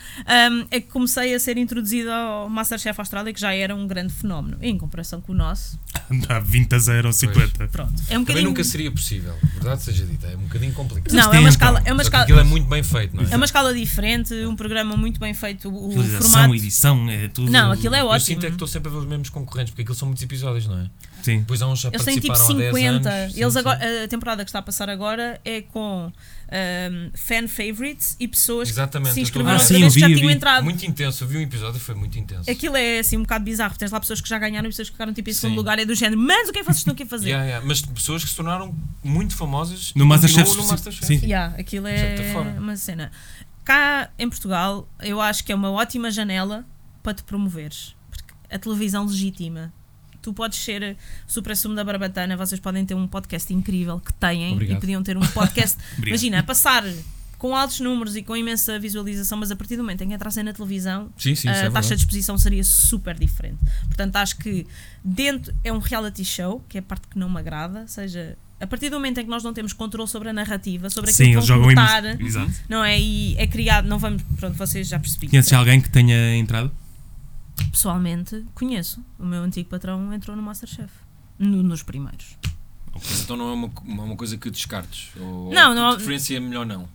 um, 0.52 0.66
é 0.70 0.80
que 0.82 0.88
comecei 0.88 1.34
a 1.34 1.40
ser 1.40 1.58
introduzida 1.58 2.14
ao 2.14 2.50
Masterchef 2.50 3.00
Austrália, 3.00 3.34
que 3.34 3.40
já 3.40 3.54
era 3.54 3.74
um 3.76 3.88
grande 3.88 4.12
fenómeno, 4.14 4.58
em 4.62 4.78
comparação 4.78 5.22
com 5.22 5.32
o 5.32 5.36
nosso. 5.36 5.80
Dá 6.28 6.40
20 6.40 6.74
a 6.76 6.80
0 6.80 7.08
ou 7.08 7.14
50. 7.14 7.68
Pronto, 7.70 7.94
é 7.94 7.96
um 7.96 8.06
Também 8.06 8.20
bocadinho. 8.26 8.48
nunca 8.50 8.64
seria 8.64 8.92
possível, 8.92 9.34
verdade 9.54 9.84
seja 9.84 10.06
dita, 10.06 10.28
é 10.28 10.36
um 10.36 10.42
bocadinho 10.42 10.74
complicado. 10.74 11.14
Não, 11.14 11.34
é 11.34 11.40
uma 11.40 11.50
escala, 11.50 11.82
é 11.86 11.94
uma 11.94 12.04
Só 12.04 12.10
que 12.10 12.16
escala, 12.18 12.24
aquilo 12.24 12.40
é 12.40 12.44
muito 12.44 12.68
bem 12.68 12.84
feito, 12.84 13.16
não 13.16 13.24
é? 13.24 13.32
é 13.32 13.36
uma 13.36 13.46
escala 13.46 13.74
diferente, 13.74 14.34
um 14.46 14.56
programa 14.56 14.98
muito 14.98 15.20
bem 15.20 15.34
feito, 15.34 15.70
o, 15.70 15.90
Realização, 15.94 16.30
formato. 16.32 16.56
edição, 16.56 17.10
é 17.10 17.28
tudo. 17.30 17.50
Não, 17.52 17.72
aquilo 17.72 17.96
é 17.96 18.02
Eu 18.02 18.08
ótimo. 18.08 18.26
sinto 18.26 18.46
é 18.46 18.48
que 18.50 18.56
estou 18.56 18.68
sempre 18.68 18.90
a 18.90 18.92
ver 18.92 18.98
os 19.00 19.06
mesmos 19.06 19.30
concorrentes, 19.30 19.72
porque 19.72 19.84
aquilo 19.84 19.96
são 19.96 20.08
muitos 20.08 20.24
episódios, 20.24 20.68
não 20.68 20.78
é? 20.80 20.90
Sim. 21.24 21.40
Depois 21.40 21.62
há 21.62 21.68
uns 21.68 21.80
já 21.80 21.90
Eles 21.90 22.04
têm 22.04 22.16
tipo 22.16 22.28
participaram 22.28 22.60
há 22.60 22.72
10 22.72 22.76
50. 22.76 23.10
anos. 23.10 23.34
Sim, 23.34 23.42
Eles 23.42 23.54
sim. 23.54 23.60
agora, 23.60 24.04
a 24.04 24.08
temporada 24.08 24.44
que 24.44 24.50
está 24.50 24.60
a 24.60 24.62
passar 24.62 24.90
agora 24.90 25.40
é 25.46 25.62
com 25.62 26.12
um, 26.12 27.12
fan 27.16 27.48
favorites 27.48 28.16
e 28.20 28.28
pessoas 28.28 28.70
Exatamente, 28.70 29.10
que 29.10 29.14
se 29.16 29.22
inscreveram 29.22 29.58
ver. 29.58 29.64
Ah, 29.64 29.68
sim, 29.68 29.84
eu 29.84 29.90
já 29.90 30.08
vi, 30.08 30.16
tinham 30.16 30.28
vi. 30.28 30.34
entrado. 30.34 30.64
Muito 30.64 30.86
intenso, 30.86 31.24
eu 31.24 31.28
vi 31.28 31.38
um 31.38 31.42
episódio 31.42 31.80
foi 31.80 31.96
muito 31.96 32.18
intenso. 32.20 32.50
Aquilo 32.50 32.76
é 32.76 33.00
assim 33.00 33.18
um 33.18 33.22
bocado 33.22 33.44
bizarro. 33.46 33.76
Tens 33.78 33.92
lá 33.92 34.00
pessoas 34.00 34.20
que 34.22 34.28
já 34.30 34.38
ganharam 34.38 34.68
e 34.68 34.70
pessoas 34.70 34.90
que 34.90 34.94
ficaram 34.94 35.14
tipo 35.14 35.30
em 35.30 35.34
segundo 35.34 35.52
Sim. 35.52 35.58
lugar. 35.58 35.80
É 35.80 35.86
do 35.86 35.96
género, 35.96 36.20
mas 36.20 36.50
o 36.50 36.52
que 36.52 36.60
é 36.60 36.62
que 36.62 36.66
vocês 36.68 36.78
estão 36.80 36.94
aqui 36.94 37.04
a 37.04 37.06
fazer? 37.06 37.30
Yeah, 37.30 37.46
yeah. 37.46 37.66
Mas 37.66 37.82
pessoas 37.82 38.24
que 38.24 38.30
se 38.30 38.36
tornaram 38.36 38.76
muito 39.04 39.36
famosas 39.36 39.94
No 39.96 40.04
e 40.04 40.08
Masterchef, 40.08 40.56
no 40.56 40.64
sim, 40.64 40.68
Masterchef. 40.68 41.06
sim. 41.06 41.20
Yeah, 41.26 41.56
aquilo 41.58 41.88
é 41.88 42.16
uma 42.58 42.76
cena. 42.76 43.12
Cá 43.64 44.10
em 44.18 44.28
Portugal, 44.30 44.88
eu 45.02 45.22
acho 45.22 45.44
que 45.44 45.52
é 45.52 45.56
uma 45.56 45.72
ótima 45.72 46.10
janela 46.12 46.66
para 47.04 47.14
te 47.14 47.24
promoveres. 47.24 47.96
Porque 48.10 48.34
a 48.50 48.60
televisão 48.60 49.06
legitima. 49.06 49.72
Tu 50.22 50.34
podes 50.34 50.60
ser 50.60 50.96
super 51.28 51.56
sumo 51.58 51.76
da 51.76 51.84
barbatana, 51.84 52.38
vocês 52.38 52.60
podem 52.60 52.86
ter 52.86 52.94
um 52.94 53.08
podcast 53.08 53.52
incrível 53.54 54.00
que 54.00 54.14
têm 54.14 54.54
Obrigado. 54.54 54.78
e 54.78 54.80
podiam 54.80 55.04
ter 55.04 55.18
um 55.18 55.22
podcast. 55.28 55.78
Imagina, 56.06 56.40
a 56.40 56.44
passar 56.44 56.84
com 57.38 57.56
altos 57.56 57.80
números 57.80 58.16
e 58.16 58.22
com 58.22 58.38
imensa 58.38 58.78
visualização, 58.78 59.36
mas 59.36 59.50
a 59.50 59.56
partir 59.56 59.76
do 59.76 59.82
momento 59.82 60.04
em 60.04 60.10
que 60.10 60.14
entrassem 60.14 60.44
na 60.44 60.54
televisão, 60.54 61.10
Sim, 61.18 61.34
sim, 61.34 61.50
isso 61.50 61.50
a 61.50 61.52
é 61.52 61.56
taxa 61.56 61.72
verdade. 61.72 61.88
de 61.90 62.02
exposição 62.02 62.38
seria 62.38 62.64
super 62.64 63.18
diferente. 63.18 63.58
Portanto, 63.88 64.16
acho 64.18 64.38
que 64.38 64.68
dentro 65.04 65.52
é 65.64 65.74
um 65.74 65.80
reality 65.80 66.24
show, 66.24 66.64
que 66.70 66.78
é 66.78 66.82
a 66.82 66.84
parte 66.84 67.08
que 67.08 67.18
não 67.18 67.28
me 67.28 67.40
agrada, 67.40 67.80
ou 67.82 67.88
seja, 67.88 68.38
a 68.60 68.68
partir 68.68 68.92
do 68.92 68.98
momento 68.98 69.20
em 69.20 69.24
que 69.24 69.30
nós 69.30 69.44
não 69.44 69.54
temos 69.56 69.74
controle 69.74 70.08
sobre 70.08 70.30
a 70.30 70.34
narrativa, 70.34 70.88
sobre 70.92 71.10
aquilo 71.10 71.42
Sim, 71.42 71.48
que 71.48 71.48
vão. 71.74 72.28
Exato. 72.28 72.52
não 72.70 72.84
é? 72.86 73.00
E 73.02 73.36
é 73.40 73.48
criado, 73.48 73.88
não 73.88 73.98
vamos, 73.98 74.22
pronto, 74.40 74.56
vocês 74.56 74.88
já 74.88 75.00
perceberam. 75.00 75.32
Conheces 75.32 75.54
alguém 75.54 75.82
que 75.82 75.90
tenha 75.90 76.36
entrado? 76.36 76.72
Pessoalmente, 77.72 78.46
conheço. 78.54 79.04
O 79.18 79.26
meu 79.26 79.42
antigo 79.44 79.70
patrão 79.70 80.14
entrou 80.14 80.36
no 80.36 80.42
Masterchef. 80.44 80.92
No- 81.40 81.64
nos 81.64 81.82
primeiros. 81.84 82.38
Então 83.24 83.38
não 83.38 83.50
é 83.50 83.54
uma, 83.54 83.68
é 83.68 83.92
uma 84.04 84.16
coisa 84.16 84.38
que 84.38 84.50
descartes? 84.52 85.10
Ou, 85.20 85.54
Não, 85.54 85.70
ou 85.70 85.76
não- 85.76 85.90
De 85.92 85.96
preferência 85.98 86.36
é 86.38 86.40
melhor 86.40 86.66
não? 86.66 86.88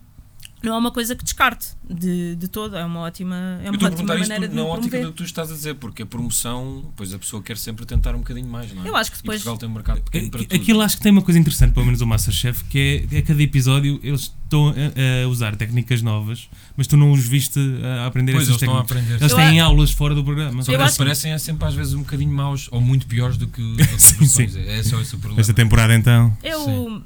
Não 0.63 0.73
é 0.73 0.77
uma 0.77 0.91
coisa 0.91 1.15
que 1.15 1.23
descarte 1.23 1.67
de, 1.87 2.35
de 2.35 2.47
todo, 2.47 2.75
é 2.75 2.83
uma 2.83 3.01
ótima, 3.01 3.35
é 3.63 3.67
Eu 3.67 3.71
uma 3.71 3.83
a 3.83 3.87
ótima 3.87 3.89
perguntar 3.91 4.15
isto 4.15 4.29
maneira 4.29 4.47
de 4.47 4.55
na 4.55 4.63
me 4.63 4.67
ótica 4.67 4.89
promover. 4.89 5.05
do 5.05 5.11
que 5.11 5.17
tu 5.17 5.23
estás 5.23 5.51
a 5.51 5.53
dizer, 5.53 5.75
porque 5.75 6.01
a 6.01 6.05
promoção, 6.05 6.91
pois 6.95 7.13
a 7.13 7.19
pessoa 7.19 7.41
quer 7.43 7.57
sempre 7.57 7.85
tentar 7.85 8.15
um 8.15 8.19
bocadinho 8.19 8.47
mais, 8.47 8.73
não 8.73 8.83
é? 8.83 8.89
Eu 8.89 8.95
acho 8.95 9.11
que 9.11 9.17
E 9.17 9.21
depois- 9.21 9.37
Portugal 9.43 9.57
tem 9.59 9.69
um 9.69 9.73
mercado 9.73 10.01
pequeno 10.01 10.31
para 10.31 10.39
tudo. 10.43 10.55
Aquilo 10.55 10.81
acho 10.81 10.97
que 10.97 11.03
tem 11.03 11.11
uma 11.11 11.21
coisa 11.21 11.39
interessante, 11.39 11.73
pelo 11.73 11.85
menos 11.85 12.01
o 12.01 12.07
Masterchef, 12.07 12.63
que 12.65 13.07
é, 13.11 13.17
é 13.17 13.21
cada 13.21 13.41
episódio 13.41 13.99
eles 14.03 14.21
estão 14.43 14.69
a, 14.69 15.25
a 15.25 15.27
usar 15.27 15.55
técnicas 15.55 16.01
novas, 16.01 16.49
mas 16.75 16.87
tu 16.87 16.97
não 16.97 17.11
os 17.11 17.23
viste 17.27 17.59
a 17.83 18.07
aprender 18.07 18.31
Pois, 18.33 18.43
essas 18.49 18.53
eles 18.53 18.61
estão 18.63 18.77
a 18.79 18.83
técnicas. 18.83 19.05
aprender. 19.15 19.23
Eles 19.23 19.31
Eu 19.31 19.37
têm 19.37 19.59
a- 19.61 19.65
aulas 19.65 19.91
fora 19.91 20.15
do 20.15 20.23
programa. 20.23 20.63
Só 20.63 20.71
Eu 20.71 20.77
que 20.77 20.83
eles 20.83 20.91
que- 20.93 20.97
parecem 20.97 21.31
é 21.33 21.37
sempre 21.37 21.67
às 21.67 21.73
vezes 21.75 21.93
um 21.93 21.99
bocadinho 21.99 22.31
maus 22.31 22.67
ou 22.71 22.81
muito 22.81 23.05
piores 23.05 23.37
do 23.37 23.47
que 23.47 23.61
as 23.79 23.79
outras 24.13 24.31
Sim, 24.31 24.47
sim. 24.47 24.59
É 24.65 24.81
só 24.83 24.99
esse 24.99 25.15
o 25.15 25.19
problema. 25.19 25.39
Esta 25.41 25.53
temporada 25.53 25.93
então. 25.93 26.35
Eu, 26.43 26.61
enfim. 26.61 27.03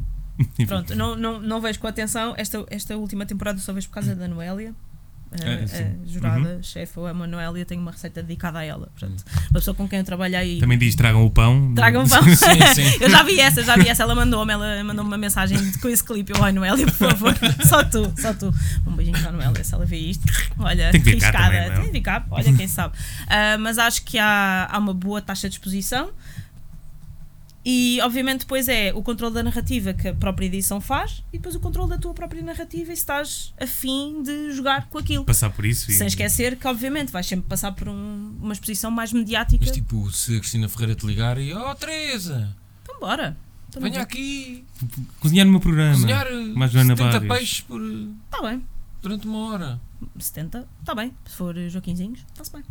pronto, 0.67 0.95
não, 0.95 1.15
não, 1.15 1.39
não 1.39 1.61
vejo 1.61 1.79
com 1.79 1.87
atenção. 1.87 2.33
Esta, 2.37 2.65
esta 2.69 2.95
última 2.97 3.25
temporada 3.25 3.59
só 3.59 3.71
vejo 3.73 3.87
por 3.87 3.95
causa 3.95 4.15
da 4.15 4.27
Noélia. 4.27 4.73
A, 5.33 5.35
Ah, 5.63 5.65
sim. 5.65 5.83
a 6.03 6.07
jurada, 6.11 6.55
Uhum. 6.55 6.61
chefe, 6.63 6.99
a 6.99 7.13
Noélia, 7.13 7.63
tenho 7.65 7.79
uma 7.81 7.91
receita 7.91 8.21
dedicada 8.21 8.59
a 8.59 8.65
ela. 8.65 8.87
Portanto, 8.87 9.23
uma 9.49 9.53
pessoa 9.53 9.73
com 9.73 9.87
quem 9.87 9.99
eu 9.99 10.03
trabalhei. 10.03 10.59
Também 10.59 10.77
diz: 10.77 10.93
tragam 10.93 11.25
o 11.25 11.31
pão. 11.31 11.73
Tragam 11.73 12.03
pão. 12.09 12.21
Sim, 12.23 12.59
sim. 12.75 12.83
Eu 12.99 13.09
já 13.09 13.23
vi 13.23 13.39
essa, 13.39 13.63
já 13.63 13.77
vi 13.77 13.87
essa. 13.87 14.03
Ela 14.03 14.13
mandou-me, 14.13 14.51
ela 14.51 14.83
mandou-me 14.83 15.09
uma 15.09 15.17
mensagem 15.17 15.57
com 15.79 15.87
esse 15.87 16.03
clipe. 16.03 16.33
Eu, 16.35 16.43
ai, 16.43 16.51
Noélia, 16.51 16.85
por 16.85 16.95
favor, 16.95 17.33
só 17.65 17.81
tu, 17.81 18.11
só 18.19 18.33
tu. 18.33 18.53
Um 18.85 18.91
beijinho 18.93 19.17
para 19.19 19.29
a 19.29 19.31
Noélia, 19.31 19.63
se 19.63 19.73
ela 19.73 19.85
vê 19.85 19.95
isto. 19.99 20.23
Olha, 20.59 20.91
Tem 20.91 20.99
que 21.01 21.11
riscada. 21.11 21.37
também, 21.45 21.69
não? 21.69 21.81
Tem 21.83 21.91
vir 21.93 22.01
cá, 22.01 22.25
olha, 22.29 22.51
quem 22.53 22.67
sabe. 22.67 22.97
Ah, 23.27 23.57
mas 23.57 23.77
acho 23.77 24.03
que 24.03 24.17
há, 24.17 24.67
há 24.69 24.77
uma 24.79 24.93
boa 24.93 25.21
taxa 25.21 25.47
de 25.47 25.55
exposição. 25.55 26.09
E, 27.64 27.99
obviamente, 28.01 28.39
depois 28.39 28.68
é 28.68 28.91
o 28.93 29.03
controle 29.03 29.36
da 29.36 29.43
narrativa 29.43 29.93
que 29.93 30.07
a 30.07 30.14
própria 30.16 30.47
edição 30.47 30.82
faz 30.82 31.24
e 31.32 31.38
depois 31.38 31.53
o 31.55 31.59
controle 31.59 31.89
da 31.91 31.97
tua 31.99 32.12
própria 32.14 32.41
narrativa 32.41 32.91
e 32.91 32.95
se 32.95 33.01
estás 33.03 33.53
afim 33.59 34.24
de 34.24 34.51
jogar 34.51 34.89
com 34.89 34.97
aquilo. 34.97 35.24
Passar 35.26 35.51
por 35.51 35.64
isso. 35.66 35.91
e- 35.91 35.93
Sem 35.93 36.07
esquecer 36.07 36.55
que, 36.57 36.68
obviamente, 36.68 37.12
vais 37.12 37.26
sempre 37.28 37.47
passar 37.47 37.72
por 37.74 37.88
um- 37.88 38.36
uma 38.41 38.53
exposição 38.53 38.89
mais 38.89 39.14
mediática. 39.14 39.64
Mas 39.64 39.76
tipo, 39.76 40.09
se 40.12 40.36
a 40.36 40.39
Cristina 40.39 40.68
Ferreira 40.68 40.95
te 40.95 41.05
ligar 41.05 41.38
e 41.38 41.53
oh 41.53 41.76
Teresa, 41.76 42.55
Então, 42.82 42.99
bora. 42.99 43.38
Então, 43.70 43.82
venha 43.82 44.01
aqui 44.01 44.66
Cozinhar 45.20 45.45
no 45.45 45.51
meu 45.51 45.62
programa. 45.62 45.93
cozinhar 45.93 46.28
mais 46.55 46.72
Joana 46.72 46.95
70 46.95 47.20
Barrios. 47.20 47.38
peixes 47.38 47.62
por, 47.62 47.80
Está 48.26 48.41
bem. 48.41 48.64
durante 49.01 49.28
uma 49.28 49.38
hora. 49.49 49.80
70, 50.20 50.68
está 50.80 50.95
bem. 50.95 51.14
Se 51.26 51.36
for 51.36 51.55
Joaquinzinhos, 51.70 52.20
está-se 52.34 52.51
bem. 52.51 52.64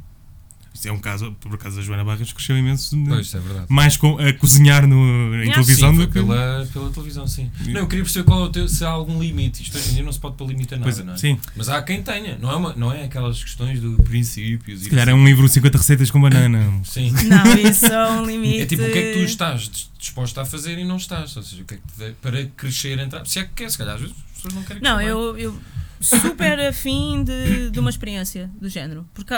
Isto 0.72 0.86
é 0.88 0.92
um 0.92 0.98
caso, 1.00 1.32
por 1.40 1.52
acaso 1.54 1.80
a 1.80 1.82
Joana 1.82 2.04
Barros 2.04 2.32
cresceu 2.32 2.56
imenso. 2.56 2.96
né? 2.96 3.04
Pois, 3.08 3.34
é 3.34 3.38
verdade. 3.40 3.66
Mais 3.68 3.96
com, 3.96 4.16
a 4.18 4.32
cozinhar 4.32 4.86
no, 4.86 5.34
em 5.42 5.50
televisão 5.50 5.92
Sim, 5.92 5.98
do 5.98 6.06
que. 6.06 6.12
pela, 6.14 6.66
pela 6.72 6.90
televisão, 6.90 7.26
sim. 7.26 7.50
Não, 7.66 7.80
eu 7.80 7.86
queria 7.88 8.04
perceber 8.04 8.24
qual 8.24 8.40
é 8.42 8.44
o 8.44 8.48
teu, 8.50 8.68
se 8.68 8.84
há 8.84 8.88
algum 8.88 9.20
limite. 9.20 9.62
Isto 9.62 9.76
hoje 9.76 9.90
em 9.90 9.94
dia 9.94 10.02
não 10.04 10.12
se 10.12 10.20
pode 10.20 10.36
pôr 10.36 10.46
limite 10.48 10.72
a 10.74 10.78
nada, 10.78 10.90
Pois, 10.92 11.04
não 11.04 11.14
é? 11.14 11.16
Sim, 11.16 11.38
Mas 11.56 11.68
há 11.68 11.82
quem 11.82 12.02
tenha, 12.02 12.38
não 12.38 12.50
é, 12.50 12.56
uma, 12.56 12.72
não 12.74 12.92
é 12.92 13.04
aquelas 13.04 13.42
questões 13.42 13.80
do 13.80 13.96
princípios. 14.04 14.80
se 14.82 14.88
calhar 14.90 15.08
é 15.08 15.14
um 15.14 15.24
livro 15.24 15.44
de 15.46 15.52
50 15.52 15.76
receitas 15.76 16.10
com 16.10 16.20
banana. 16.20 16.64
Sim. 16.84 17.12
Não, 17.26 17.52
isso 17.58 17.86
é 17.86 18.10
um 18.12 18.24
limite. 18.24 18.60
É 18.62 18.66
tipo 18.66 18.82
o 18.84 18.90
que 18.92 18.98
é 18.98 19.12
que 19.12 19.18
tu 19.18 19.24
estás 19.24 19.68
dis- 19.68 19.90
disposto 19.98 20.38
a 20.40 20.44
fazer 20.46 20.78
e 20.78 20.84
não 20.84 20.96
estás. 20.96 21.36
Ou 21.36 21.42
seja, 21.42 21.62
o 21.62 21.64
que 21.66 21.74
é 21.74 21.76
que 21.78 22.10
te 22.10 22.14
para 22.22 22.44
crescer, 22.56 22.98
entrar. 23.00 23.26
Se 23.26 23.40
é 23.40 23.44
que 23.44 23.50
quer, 23.54 23.70
se 23.70 23.76
calhar 23.76 23.96
às 23.96 24.00
vezes 24.00 24.16
as 24.16 24.32
pessoas 24.36 24.54
não 24.54 24.62
querem 24.62 24.82
Não, 24.82 24.96
crescer. 24.96 25.10
eu, 25.10 25.36
eu 25.38 25.58
super 26.00 26.58
afim 26.60 27.22
de, 27.24 27.70
de 27.70 27.80
uma 27.80 27.90
experiência 27.90 28.48
do 28.60 28.68
género. 28.68 29.04
Porque 29.12 29.34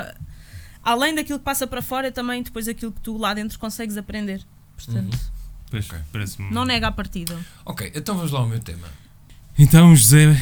além 0.82 1.14
daquilo 1.14 1.38
que 1.38 1.44
passa 1.44 1.66
para 1.66 1.80
fora, 1.82 2.08
é 2.08 2.10
também 2.10 2.42
depois 2.42 2.68
aquilo 2.68 2.92
que 2.92 3.00
tu 3.00 3.16
lá 3.16 3.34
dentro 3.34 3.58
consegues 3.58 3.96
aprender. 3.96 4.44
Portanto, 4.76 5.18
Pois, 5.70 5.86
Ok. 5.88 5.98
parece-me. 6.12 6.50
não 6.50 6.64
nega 6.64 6.88
a 6.88 6.92
partida. 6.92 7.38
Ok, 7.64 7.90
então 7.94 8.14
vamos 8.16 8.30
lá 8.30 8.40
ao 8.40 8.46
meu 8.46 8.60
tema. 8.60 8.86
Então, 9.58 9.94
José, 9.96 10.30
o 10.32 10.36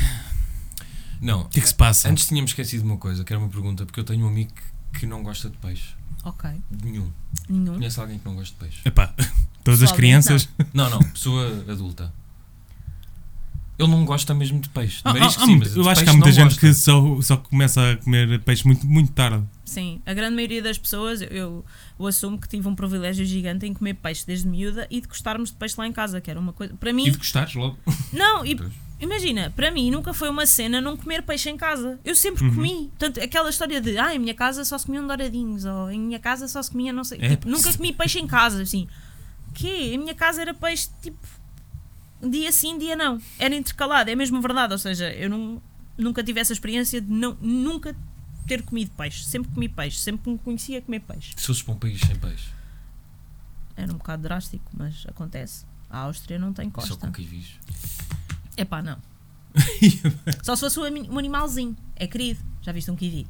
Não, 1.24 1.44
que 1.44 1.58
é 1.58 1.62
que 1.62 1.68
se 1.68 1.74
passa? 1.74 2.08
antes 2.08 2.26
tínhamos 2.26 2.50
esquecido 2.50 2.84
uma 2.84 2.96
coisa, 2.96 3.22
que 3.24 3.32
era 3.32 3.40
uma 3.40 3.48
pergunta, 3.48 3.84
porque 3.84 4.00
eu 4.00 4.04
tenho 4.04 4.24
um 4.24 4.28
amigo 4.28 4.52
que, 4.92 5.00
que 5.00 5.06
não 5.06 5.22
gosta 5.22 5.48
de 5.50 5.56
peixe. 5.58 5.94
Ok. 6.24 6.50
Nenhum. 6.82 7.10
Nenhum. 7.48 7.74
Conhece 7.74 8.00
alguém 8.00 8.18
que 8.18 8.24
não 8.26 8.34
gosta 8.34 8.52
de 8.54 8.60
peixe? 8.60 8.80
Epá, 8.84 9.06
todas 9.64 9.82
as 9.82 9.90
Pessoalmente, 9.92 9.96
crianças. 9.96 10.48
Não, 10.72 10.90
não, 10.90 10.98
pessoa 10.98 11.46
adulta. 11.68 12.12
Ele 13.80 13.90
não 13.90 14.04
gosta 14.04 14.34
mesmo 14.34 14.60
de 14.60 14.68
peixe. 14.68 14.96
De 14.96 15.02
Ah, 15.04 15.12
marisco, 15.14 15.42
ah, 15.42 15.46
sim, 15.46 15.54
ah, 15.54 15.58
mas 15.58 15.72
de 15.74 15.78
eu 15.80 15.88
acho 15.88 16.04
que 16.04 16.10
há 16.10 16.12
muita 16.12 16.32
gente 16.32 16.44
gosta. 16.54 16.60
que 16.60 16.74
só, 16.74 17.20
só 17.22 17.36
começa 17.38 17.92
a 17.92 17.96
comer 17.96 18.40
peixe 18.40 18.66
muito, 18.66 18.86
muito 18.86 19.12
tarde. 19.12 19.44
Sim, 19.64 20.00
a 20.04 20.12
grande 20.12 20.34
maioria 20.34 20.60
das 20.62 20.76
pessoas, 20.78 21.22
eu, 21.22 21.64
eu 21.98 22.06
assumo 22.06 22.38
que 22.38 22.48
tive 22.48 22.66
um 22.66 22.74
privilégio 22.74 23.24
gigante 23.24 23.66
em 23.66 23.72
comer 23.72 23.94
peixe 23.94 24.26
desde 24.26 24.48
miúda 24.48 24.86
e 24.90 25.00
de 25.00 25.06
gostarmos 25.06 25.50
de 25.50 25.56
peixe 25.56 25.76
lá 25.78 25.86
em 25.86 25.92
casa, 25.92 26.20
que 26.20 26.30
era 26.30 26.40
uma 26.40 26.52
coisa. 26.52 26.74
Para 26.74 26.92
mim, 26.92 27.06
E 27.06 27.10
de 27.10 27.18
gostares 27.18 27.54
logo. 27.54 27.78
Não, 28.12 28.44
e 28.44 28.58
imagina, 29.00 29.52
para 29.54 29.70
mim 29.70 29.90
nunca 29.90 30.12
foi 30.12 30.28
uma 30.28 30.44
cena 30.44 30.80
não 30.80 30.96
comer 30.96 31.22
peixe 31.22 31.48
em 31.48 31.56
casa. 31.56 32.00
Eu 32.04 32.16
sempre 32.16 32.44
Uhum. 32.44 32.54
comi. 32.54 32.90
Portanto, 32.98 33.20
aquela 33.22 33.48
história 33.48 33.80
de, 33.80 33.96
ah, 33.96 34.12
em 34.14 34.18
minha 34.18 34.34
casa 34.34 34.64
só 34.64 34.76
se 34.76 34.86
comiam 34.86 35.06
douradinhos, 35.06 35.64
ou 35.64 35.90
em 35.90 36.00
minha 36.00 36.18
casa 36.18 36.48
só 36.48 36.60
se 36.62 36.70
comia 36.72 36.92
não 36.92 37.04
sei. 37.04 37.18
É, 37.22 37.28
tipo, 37.30 37.48
nunca 37.48 37.72
comi 37.72 37.92
peixe 37.92 38.18
em 38.18 38.26
casa, 38.26 38.62
assim. 38.62 38.88
Que? 39.54 39.68
Em 39.94 39.98
minha 39.98 40.14
casa 40.14 40.42
era 40.42 40.52
peixe 40.52 40.88
tipo 41.00 41.18
dia 42.28 42.50
sim, 42.52 42.76
dia 42.78 42.94
não. 42.96 43.20
Era 43.38 43.54
intercalado, 43.54 44.10
é 44.10 44.14
mesmo 44.14 44.40
verdade. 44.40 44.72
Ou 44.72 44.78
seja, 44.78 45.10
eu 45.12 45.28
não, 45.30 45.62
nunca 45.96 46.22
tive 46.22 46.40
essa 46.40 46.52
experiência 46.52 47.00
de 47.00 47.10
não, 47.10 47.36
nunca 47.40 47.94
ter 48.46 48.62
comido 48.62 48.90
peixe. 48.96 49.24
Sempre 49.24 49.50
comi 49.52 49.68
peixe, 49.68 49.98
sempre 49.98 50.30
me 50.30 50.38
conhecia 50.38 50.82
comer 50.82 51.00
peixe. 51.00 51.32
Se 51.36 51.46
fosses 51.46 51.62
para 51.62 51.74
um 51.74 51.78
país 51.78 52.00
sem 52.00 52.16
peixe, 52.16 52.48
Era 53.76 53.92
um 53.92 53.96
bocado 53.96 54.22
drástico, 54.22 54.64
mas 54.76 55.04
acontece. 55.08 55.64
A 55.88 55.98
Áustria 56.00 56.38
não 56.38 56.52
tem 56.52 56.66
só 56.66 56.72
costa. 56.72 56.96
com 57.06 57.12
kiwis. 57.12 57.54
Epá, 58.56 58.82
não. 58.82 58.98
Só 60.44 60.54
se 60.54 60.60
fosse 60.60 60.78
um 60.78 61.18
animalzinho. 61.18 61.76
É 61.96 62.06
querido. 62.06 62.38
Já 62.62 62.70
viste 62.70 62.88
um 62.90 62.94
kiwi? 62.96 63.26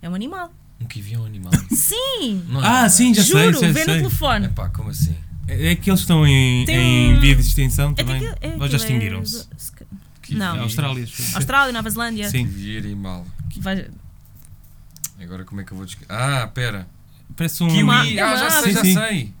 É 0.00 0.08
um 0.10 0.14
animal. 0.14 0.52
Um 0.80 0.86
kiwi 0.86 1.14
é 1.14 1.18
um 1.18 1.24
animal. 1.24 1.52
Sim! 1.70 2.42
Não 2.48 2.60
é 2.60 2.66
Ah, 2.66 2.70
nada. 2.72 2.88
sim, 2.88 3.14
já 3.14 3.22
Juro, 3.22 3.58
sei, 3.58 3.68
já 3.68 3.72
vê 3.72 3.80
no 3.80 3.84
sei. 3.92 3.96
telefone. 3.98 4.46
Epá, 4.46 4.68
como 4.70 4.90
assim? 4.90 5.16
É, 5.52 5.72
é 5.72 5.76
que 5.76 5.90
eles 5.90 6.00
estão 6.00 6.26
em, 6.26 6.64
em 6.64 7.14
um- 7.14 7.20
via 7.20 7.34
de 7.34 7.40
extinção 7.42 7.90
É 7.92 7.94
também. 7.94 8.20
daquele- 8.22 8.52
é 8.54 8.56
Ou 8.56 8.68
já 8.68 8.74
é- 8.74 8.76
extinguiram-se? 8.76 9.48
Kiwi. 10.22 10.38
Não. 10.38 10.56
É 10.56 10.60
Austrália. 10.60 11.06
Austrália, 11.34 11.72
Nova 11.72 11.90
Zelândia. 11.90 12.28
Sim. 12.30 12.46
Kiwi 12.46 12.78
animal. 12.78 13.26
Vai- 13.58 13.88
Agora 15.20 15.44
como 15.44 15.60
é 15.60 15.64
que 15.64 15.72
eu 15.72 15.76
vou 15.76 15.86
descrever? 15.86 16.12
Ah, 16.12 16.46
pera. 16.48 16.86
Parece 17.36 17.62
um. 17.62 17.68
Kiwi. 17.68 18.18
Ah, 18.20 18.36
já 18.36 18.50
sei, 18.50 18.58
ave. 18.58 18.72
já 18.72 18.80
Sim, 18.82 18.86
sim. 18.88 18.94
sei. 18.94 19.32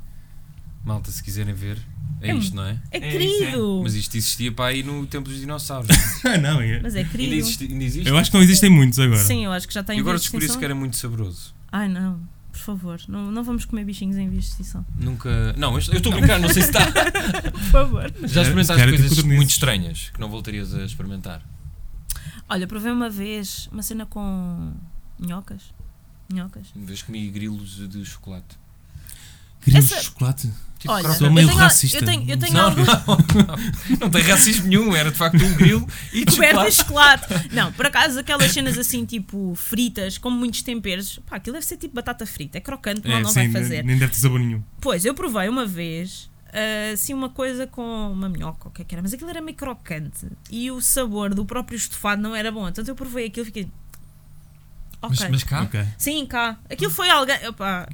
Malta, 0.84 1.10
se 1.10 1.22
quiserem 1.22 1.54
ver, 1.54 1.78
É 2.20 2.30
É 2.30 2.34
isto, 2.36 2.54
não 2.54 2.64
é? 2.64 2.78
É 2.92 2.98
É 2.98 3.00
querido! 3.00 3.80
Mas 3.82 3.94
isto 3.94 4.16
existia 4.16 4.52
para 4.52 4.66
aí 4.66 4.82
no 4.84 5.04
tempo 5.06 5.28
dos 5.28 5.40
dinossauros. 5.40 5.88
Ah, 6.24 6.38
não, 6.38 6.60
é. 6.60 6.80
Mas 6.80 6.94
é 6.94 6.98
ainda, 6.98 7.10
querido. 7.10 7.34
existe, 7.34 7.64
ainda 7.64 7.82
existe? 7.84 8.08
Eu 8.08 8.16
acho 8.16 8.30
que 8.30 8.36
não 8.36 8.44
existem 8.44 8.70
muitos 8.70 8.98
agora. 9.00 9.20
Sim, 9.20 9.44
eu 9.44 9.50
acho 9.52 9.66
que 9.66 9.74
já 9.74 9.82
tem 9.82 9.96
E 9.96 10.00
agora 10.00 10.18
descobri-se 10.18 10.56
que 10.56 10.64
era 10.64 10.74
muito 10.74 10.96
saboroso. 10.96 11.52
Ai 11.72 11.88
não, 11.88 12.20
por 12.52 12.58
favor, 12.58 13.00
não, 13.08 13.32
não 13.32 13.42
vamos 13.42 13.64
comer 13.64 13.84
bichinhos 13.84 14.16
em 14.16 14.28
vias 14.28 14.44
de 14.44 14.50
extinção. 14.50 14.86
Nunca. 14.96 15.54
Não, 15.54 15.72
eu 15.72 15.78
estou 15.78 16.12
a 16.12 16.16
brincar, 16.16 16.38
não 16.38 16.48
sei 16.50 16.62
se 16.62 16.68
está. 16.68 16.86
Por 17.50 17.60
favor. 17.60 18.12
Já 18.24 18.42
experimentaste 18.42 18.82
tipo 18.82 18.90
coisas 18.90 19.08
codornizes. 19.08 19.24
muito 19.36 19.50
estranhas 19.50 20.10
que 20.10 20.20
não 20.20 20.28
voltarias 20.28 20.74
a 20.74 20.84
experimentar? 20.84 21.42
Olha, 22.48 22.66
provei 22.66 22.92
uma 22.92 23.08
vez 23.08 23.68
uma 23.72 23.82
cena 23.82 24.04
com 24.04 24.72
minhocas. 25.18 25.72
Minhocas. 26.30 26.68
Uma 26.76 26.86
vez 26.86 27.02
comi 27.02 27.28
grilos 27.30 27.88
de 27.88 28.04
chocolate. 28.04 28.61
Queríamos 29.62 29.90
Essa- 29.92 30.02
chocolate. 30.02 30.50
Tipo, 30.78 30.94
Olha. 30.94 31.12
Sou 31.12 31.28
eu 31.28 31.32
meio 31.32 31.46
tenho, 31.46 31.60
racista. 31.60 31.98
Eu 31.98 32.04
tenho, 32.04 32.28
eu 32.28 32.36
tenho 32.36 32.52
Não, 32.54 32.60
algo 32.64 32.80
não, 32.84 33.96
não 34.00 34.10
tem 34.10 34.22
racismo 34.22 34.66
nenhum, 34.66 34.92
era 34.96 35.12
de 35.12 35.16
facto 35.16 35.36
um 35.44 35.54
grilo 35.54 35.86
e 36.12 36.24
de 36.24 36.32
coberto 36.32 36.64
de 36.64 36.72
chocolate. 36.72 37.22
chocolate. 37.28 37.54
Não, 37.54 37.72
por 37.72 37.86
acaso 37.86 38.18
aquelas 38.18 38.50
cenas 38.50 38.76
assim, 38.76 39.04
tipo 39.04 39.54
fritas, 39.54 40.18
com 40.18 40.28
muitos 40.28 40.62
temperos, 40.62 41.20
pá, 41.24 41.36
aquilo 41.36 41.54
deve 41.54 41.66
ser 41.66 41.76
tipo 41.76 41.94
batata 41.94 42.26
frita, 42.26 42.58
é 42.58 42.60
crocante, 42.60 43.06
não, 43.06 43.16
É, 43.16 43.22
não 43.22 43.28
sim, 43.30 43.48
vai 43.48 43.62
fazer. 43.62 43.84
Nem 43.84 43.96
deve 43.96 44.10
ter 44.12 44.18
sabor 44.18 44.40
nenhum. 44.40 44.60
Pois, 44.80 45.04
eu 45.04 45.14
provei 45.14 45.48
uma 45.48 45.64
vez, 45.64 46.28
ah, 46.52 46.92
assim, 46.94 47.14
uma 47.14 47.28
coisa 47.28 47.64
com 47.64 48.10
uma 48.12 48.28
minhoca, 48.28 48.66
o 48.68 48.70
que 48.72 48.82
é 48.82 48.84
que 48.84 48.92
era, 48.92 49.02
mas 49.02 49.14
aquilo 49.14 49.30
era 49.30 49.40
meio 49.40 49.56
crocante 49.56 50.26
e 50.50 50.68
o 50.72 50.80
sabor 50.80 51.32
do 51.32 51.44
próprio 51.44 51.76
estofado 51.76 52.20
não 52.20 52.34
era 52.34 52.50
bom. 52.50 52.68
Então 52.68 52.84
eu 52.84 52.96
provei 52.96 53.26
aquilo 53.28 53.44
e 53.44 53.46
fiquei. 53.46 53.68
Ok. 55.02 55.16
Mas, 55.20 55.30
mas 55.30 55.44
cá? 55.44 55.62
Ok. 55.62 55.84
Sim, 55.98 56.24
cá. 56.26 56.58
Aquilo 56.70 56.90
foi 56.90 57.10
alguém. 57.10 57.48
Opá, 57.48 57.88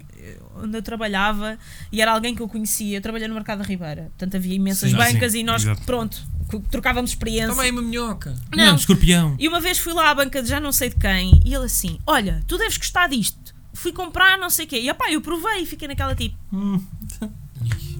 onde 0.57 0.77
eu 0.77 0.83
trabalhava 0.83 1.59
e 1.91 2.03
era 2.03 2.13
alguém 2.13 2.35
que 2.35 2.43
eu 2.43 2.49
conhecia. 2.49 2.99
Eu 2.99 3.01
trabalhei 3.01 3.27
no 3.29 3.35
Mercado 3.35 3.59
da 3.59 3.65
Ribeira. 3.65 4.03
Portanto, 4.03 4.37
havia 4.37 4.55
imensas 4.55 4.91
Sim, 4.91 4.97
bancas 4.97 5.33
sim, 5.33 5.39
e 5.39 5.43
nós, 5.43 5.63
exato. 5.63 5.83
pronto, 5.83 6.23
trocávamos 6.71 7.11
experiência. 7.11 7.61
Aí 7.61 7.71
uma 7.71 7.83
minhoca. 7.83 8.37
Não, 8.55 8.75
escorpião. 8.75 9.37
E 9.39 9.49
uma 9.49 9.61
vez 9.61 9.79
fui 9.79 9.93
lá 9.93 10.11
à 10.11 10.15
banca 10.15 10.43
de 10.43 10.49
já 10.49 10.61
não 10.61 10.73
sei 10.73 10.91
de 10.91 10.97
quem 10.97 11.41
e 11.45 11.55
ele 11.55 11.65
assim: 11.65 11.99
Olha, 12.07 12.43
tu 12.47 12.59
deves 12.59 12.77
gostar 12.77 13.09
disto. 13.09 13.57
Fui 13.73 13.93
comprar 13.93 14.37
não 14.39 14.51
sei 14.51 14.67
o 14.67 14.69
quê. 14.69 14.81
E 14.81 14.91
opá, 14.91 15.11
eu 15.11 15.21
provei 15.21 15.63
e 15.63 15.67
fiquei 15.67 15.89
naquela 15.89 16.15
tipo: 16.15 16.37
Hum. 16.53 16.85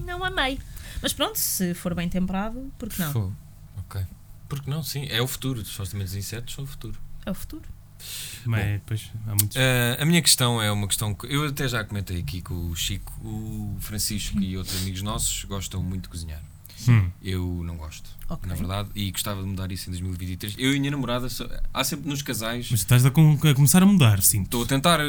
Não 0.05 0.23
amei. 0.23 0.59
Mas 1.01 1.13
pronto, 1.13 1.37
se 1.37 1.73
for 1.73 1.93
bem 1.93 2.09
temperado, 2.09 2.71
porque 2.77 3.01
não? 3.01 3.11
Fogo. 3.11 3.35
Ok. 3.77 4.01
Porque 4.47 4.69
não, 4.69 4.83
sim, 4.83 5.07
é 5.09 5.21
o 5.21 5.27
futuro. 5.27 5.63
Supostamente 5.63 6.09
os 6.09 6.15
insetos 6.15 6.53
são 6.53 6.63
o 6.63 6.67
futuro. 6.67 6.97
É 7.25 7.31
o 7.31 7.33
futuro. 7.33 7.63
Mas 8.45 8.65
depois 8.65 9.11
há 9.27 9.29
muitos. 9.29 9.57
Ah, 9.57 10.01
a 10.01 10.05
minha 10.05 10.21
questão 10.21 10.61
é 10.61 10.71
uma 10.71 10.87
questão 10.87 11.13
que 11.13 11.27
eu 11.27 11.45
até 11.45 11.67
já 11.67 11.83
comentei 11.83 12.19
aqui 12.19 12.41
com 12.41 12.53
o 12.69 12.75
Chico, 12.75 13.11
o 13.21 13.77
Francisco 13.79 14.39
e 14.39 14.57
outros 14.57 14.81
amigos 14.81 15.01
nossos 15.01 15.43
gostam 15.45 15.81
muito 15.83 16.03
de 16.03 16.09
cozinhar. 16.09 16.41
Hum. 16.87 17.09
Eu 17.21 17.61
não 17.65 17.75
gosto, 17.75 18.09
Ok. 18.29 18.47
na 18.49 18.55
verdade, 18.55 18.89
e 18.95 19.11
gostava 19.11 19.41
de 19.41 19.47
mudar 19.49 19.69
isso 19.69 19.89
em 19.89 19.91
2023. 19.91 20.55
Eu 20.57 20.71
e 20.71 20.77
a 20.77 20.79
minha 20.79 20.91
namorada, 20.91 21.27
há 21.73 21.83
sempre 21.83 22.07
nos 22.09 22.21
casais. 22.21 22.69
Mas 22.71 22.79
estás 22.79 23.05
a, 23.05 23.11
com- 23.11 23.33
a 23.43 23.53
começar 23.53 23.83
a 23.83 23.85
mudar, 23.85 24.21
sim. 24.21 24.43
Estou 24.43 24.63
a 24.63 24.65
tentar, 24.65 25.01
eh, 25.01 25.03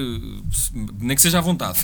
nem 0.99 1.14
que 1.14 1.22
seja 1.22 1.38
à 1.38 1.41
vontade. 1.41 1.78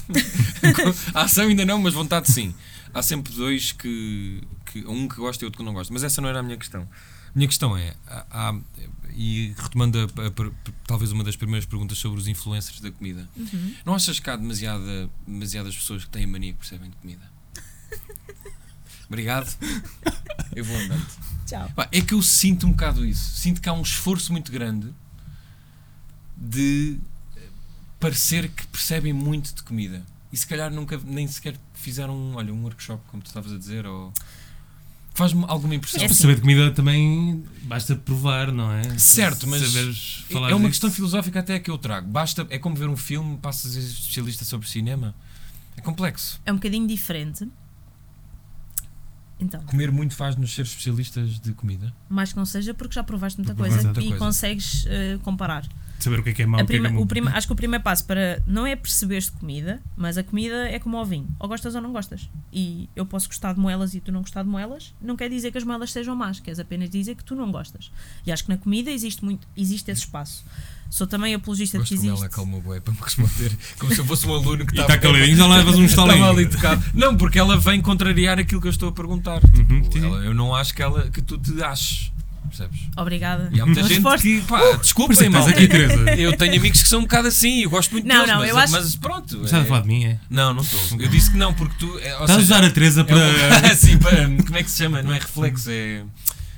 a 1.15 1.23
ação 1.23 1.47
ainda 1.47 1.65
não, 1.65 1.81
mas 1.81 1.95
vontade 1.95 2.31
sim. 2.33 2.53
Há 2.93 3.01
sempre 3.01 3.33
dois 3.35 3.71
que, 3.73 4.43
que. 4.73 4.85
Um 4.87 5.07
que 5.07 5.17
gosta 5.17 5.45
e 5.45 5.47
outro 5.47 5.59
que 5.59 5.65
não 5.65 5.73
gosta. 5.73 5.93
Mas 5.93 6.03
essa 6.03 6.21
não 6.21 6.29
era 6.29 6.41
a 6.41 6.43
minha 6.43 6.57
questão. 6.57 6.89
Minha 7.37 7.47
questão 7.49 7.77
é. 7.77 7.95
há- 8.09 8.27
há- 8.31 8.61
e 9.15 9.55
retomando 9.59 9.99
a- 9.99 10.03
a- 10.23 10.27
a- 10.27 10.73
talvez 10.87 11.13
uma 11.13 11.23
das 11.25 11.37
primeiras 11.37 11.65
perguntas 11.67 11.97
sobre 11.99 12.19
os 12.19 12.27
influencers 12.27 12.81
da 12.81 12.91
comida. 12.91 13.29
Uhum. 13.37 13.75
Não 13.85 13.95
achas 13.95 14.19
que 14.19 14.29
há 14.29 14.37
demasiada, 14.37 15.09
demasiadas 15.27 15.75
pessoas 15.77 16.05
que 16.05 16.11
têm 16.11 16.27
mania 16.27 16.53
que 16.53 16.59
percebem 16.59 16.91
de 16.91 16.97
comida? 16.97 17.31
Obrigado. 19.09 19.55
Eu 20.55 20.65
vou 20.65 20.77
andando. 20.77 21.07
Tchau. 21.47 21.71
É 21.93 22.01
que 22.01 22.15
eu 22.15 22.23
sinto 22.23 22.67
um 22.67 22.71
bocado 22.73 23.05
isso. 23.05 23.37
Sinto 23.37 23.61
que 23.61 23.69
há 23.69 23.73
um 23.73 23.83
esforço 23.83 24.33
muito 24.33 24.51
grande 24.51 24.93
de 26.37 26.99
eh, 27.37 27.49
parecer 28.01 28.49
que 28.51 28.67
percebem 28.67 29.13
muito 29.13 29.55
de 29.55 29.63
comida. 29.63 30.05
E 30.33 30.37
se 30.37 30.47
calhar 30.47 30.71
nunca, 30.73 30.99
nem 31.05 31.27
sequer 31.29 31.57
fizeram 31.75 32.15
um, 32.17 32.35
olha, 32.37 32.53
um 32.53 32.63
workshop, 32.65 33.03
como 33.11 33.23
tu 33.23 33.27
estavas 33.27 33.53
a 33.53 33.59
dizer, 33.59 33.87
ou. 33.87 34.13
Faz-me 35.17 35.45
alguma 35.49 35.75
impressão. 35.75 35.99
É 36.01 36.05
Para 36.05 36.13
assim. 36.13 36.23
saber 36.23 36.35
de 36.37 36.41
comida 36.43 36.71
também 36.71 37.43
basta 37.63 37.97
provar, 37.97 38.53
não 38.53 38.71
é? 38.71 38.83
Certo, 38.99 39.47
mas 39.49 39.63
Saberes 39.63 40.25
É 40.29 40.33
falar 40.35 40.51
é 40.51 40.55
uma 40.55 40.59
disso. 40.61 40.71
questão 40.71 40.91
filosófica 40.91 41.41
até 41.41 41.59
que 41.59 41.71
eu 41.71 41.79
trago. 41.79 42.07
Basta, 42.09 42.47
é 42.51 42.59
como 42.59 42.77
ver 42.77 42.89
um 42.89 42.97
filme, 42.97 43.37
passas 43.39 43.71
a 43.77 43.81
ser 43.81 43.87
especialista 43.87 44.45
sobre 44.45 44.69
cinema. 44.69 45.15
É 45.77 45.81
complexo. 45.81 46.41
É 46.45 46.53
um 46.53 46.57
bocadinho 46.57 46.87
diferente. 46.87 47.49
Então, 49.39 49.61
Comer 49.65 49.93
muito 49.93 50.15
faz-nos 50.15 50.55
ser 50.55 50.63
especialistas 50.63 51.39
de 51.39 51.53
comida. 51.53 51.93
mais 52.09 52.31
que 52.33 52.39
não 52.39 52.47
seja 52.47 52.73
porque 52.73 52.95
já 52.95 53.03
provaste 53.05 53.39
muita 53.39 53.55
Porque 53.55 53.69
coisa 53.71 53.83
e 53.83 53.85
muita 53.87 54.01
coisa. 54.01 54.17
consegues 54.19 54.85
eh, 54.87 55.19
comparar. 55.23 55.67
Saber 55.99 56.21
o 56.21 56.23
que 56.23 56.31
é 56.31 56.33
que 56.35 56.43
é 56.43 56.47
mau, 56.47 56.61
A 56.61 56.63
o 56.63 56.67
que 56.67 56.73
é 56.75 56.77
que 56.77 56.83
prima- 56.83 56.95
é 56.95 56.97
bom. 56.99 57.03
o 57.03 57.07
prima- 57.07 57.31
acho 57.33 57.47
que 57.47 57.53
o 57.53 57.57
primeiro 57.57 57.83
passo 57.83 58.05
para 58.05 58.43
não 58.47 58.67
é 58.67 58.77
perceberes 58.77 59.25
de 59.27 59.33
comida, 59.33 59.81
mas 59.97 60.17
a 60.19 60.23
comida 60.23 60.69
é 60.69 60.79
como 60.79 60.97
ao 60.97 61.05
vinho. 61.05 61.27
Ou 61.41 61.49
gostas 61.49 61.75
ou 61.75 61.81
não 61.81 61.93
gostas. 61.93 62.29
E 62.53 62.89
eu 62.95 63.05
posso 63.07 63.27
gostar 63.29 63.55
de 63.55 63.61
moelas 63.61 63.95
e 63.95 64.01
tu 64.01 64.13
não 64.13 64.21
gostar 64.21 64.43
de 64.43 64.49
moelas, 64.49 64.95
não 65.01 65.17
quer 65.17 65.29
dizer 65.31 65.51
que 65.51 65.59
as 65.59 65.65
moelas 65.65 65.91
sejam 65.91 66.15
más, 66.15 66.39
queres 66.41 66.59
apenas 66.59 66.91
dizer 66.91 67.15
que 67.17 67.25
tu 67.25 67.35
não 67.35 67.51
gostas. 67.51 67.91
E 68.27 68.31
acho 68.33 68.45
que 68.45 68.51
na 68.51 68.57
comida 68.59 68.91
existe 68.91 69.25
muito, 69.25 69.47
existe 69.57 69.91
esse 69.91 70.03
espaço. 70.03 70.45
Sou 70.89 71.05
também 71.07 71.35
apologista 71.35 71.79
de 71.79 71.81
Gosto 71.83 71.89
que 71.95 71.97
como 71.97 72.07
existe. 72.11 72.23
ela 72.25 72.33
acalmou 72.33 72.61
bué 72.63 72.79
para 72.79 72.93
me 72.95 73.01
responder. 73.01 73.57
Como 73.77 73.93
se 73.93 73.99
eu 74.01 74.05
fosse 74.05 74.25
um 74.29 74.35
aluno 74.35 74.65
que 74.65 74.73
E 74.73 74.79
estava. 74.79 74.95
está 74.95 74.99
caladinho, 74.99 75.37
já 75.37 75.47
levas 75.49 75.75
um. 75.75 75.85
Estava 75.87 76.31
ali 76.31 76.47
tocado. 76.47 76.85
Não, 76.95 77.17
porque 77.17 77.39
ela 77.41 77.57
vem 77.59 77.81
contrariar 77.83 78.39
aquilo 78.39 78.61
que 78.61 78.69
eu 78.69 78.71
estou 78.71 78.91
a 78.91 78.93
perguntar. 78.93 79.41
Uhum, 79.43 79.81
Tipo, 79.83 79.93
sim. 79.93 80.05
ela- 80.07 80.19
eu 80.25 80.33
não 80.33 80.55
acho 80.55 80.73
que, 80.73 80.81
ela, 80.83 81.11
que 81.11 81.21
tu 81.21 81.37
te 81.39 81.61
aches. 81.61 82.13
Percebes? 82.49 82.81
Obrigada. 82.97 83.49
E 83.53 83.61
há 83.61 83.67
muita 83.67 83.83
gente 83.83 84.01
foste- 84.03 84.23
que, 84.23 84.41
pá, 84.47 84.61
isso 84.71 84.79
desculpem, 84.79 85.27
é 85.27 85.29
mal. 85.29 85.47
aqui, 85.47 85.69
Teresa. 85.69 86.11
Eu 86.15 86.37
tenho 86.37 86.57
amigos 86.57 86.83
que 86.83 86.89
são 86.89 87.01
um 87.01 87.03
bocado 87.03 87.29
assim, 87.29 87.63
eu 87.63 87.71
gosto 87.71 87.93
muito 87.93 88.07
Não, 88.07 88.15
deles, 88.17 88.31
não, 88.31 88.39
mas, 88.41 88.49
eu 88.51 88.59
acho- 88.59 88.73
mas 88.73 88.97
pronto. 88.97 89.45
Estás 89.45 89.55
a 89.55 89.65
é- 89.65 89.69
falar 89.69 89.81
de 89.83 89.89
mim, 89.89 90.05
é? 90.05 90.19
Não, 90.31 90.55
não 90.55 90.63
estou. 90.63 91.01
Eu 91.01 91.09
disse 91.09 91.31
que 91.31 91.37
não, 91.37 91.53
porque 91.55 91.75
tu. 91.79 91.99
É, 91.99 92.13
Estás 92.13 92.31
a 92.31 92.37
usar 92.39 92.65
a 92.65 92.71
Teresa 92.71 93.01
é 93.03 93.05
para. 93.05 93.17
uma- 93.17 93.69
assim, 93.73 93.99
para- 93.99 94.27
como 94.45 94.57
é 94.57 94.63
que 94.63 94.71
se 94.71 94.79
chama? 94.83 95.03
Não 95.03 95.13
é 95.13 95.19
reflexo, 95.19 95.71
é. 95.71 96.03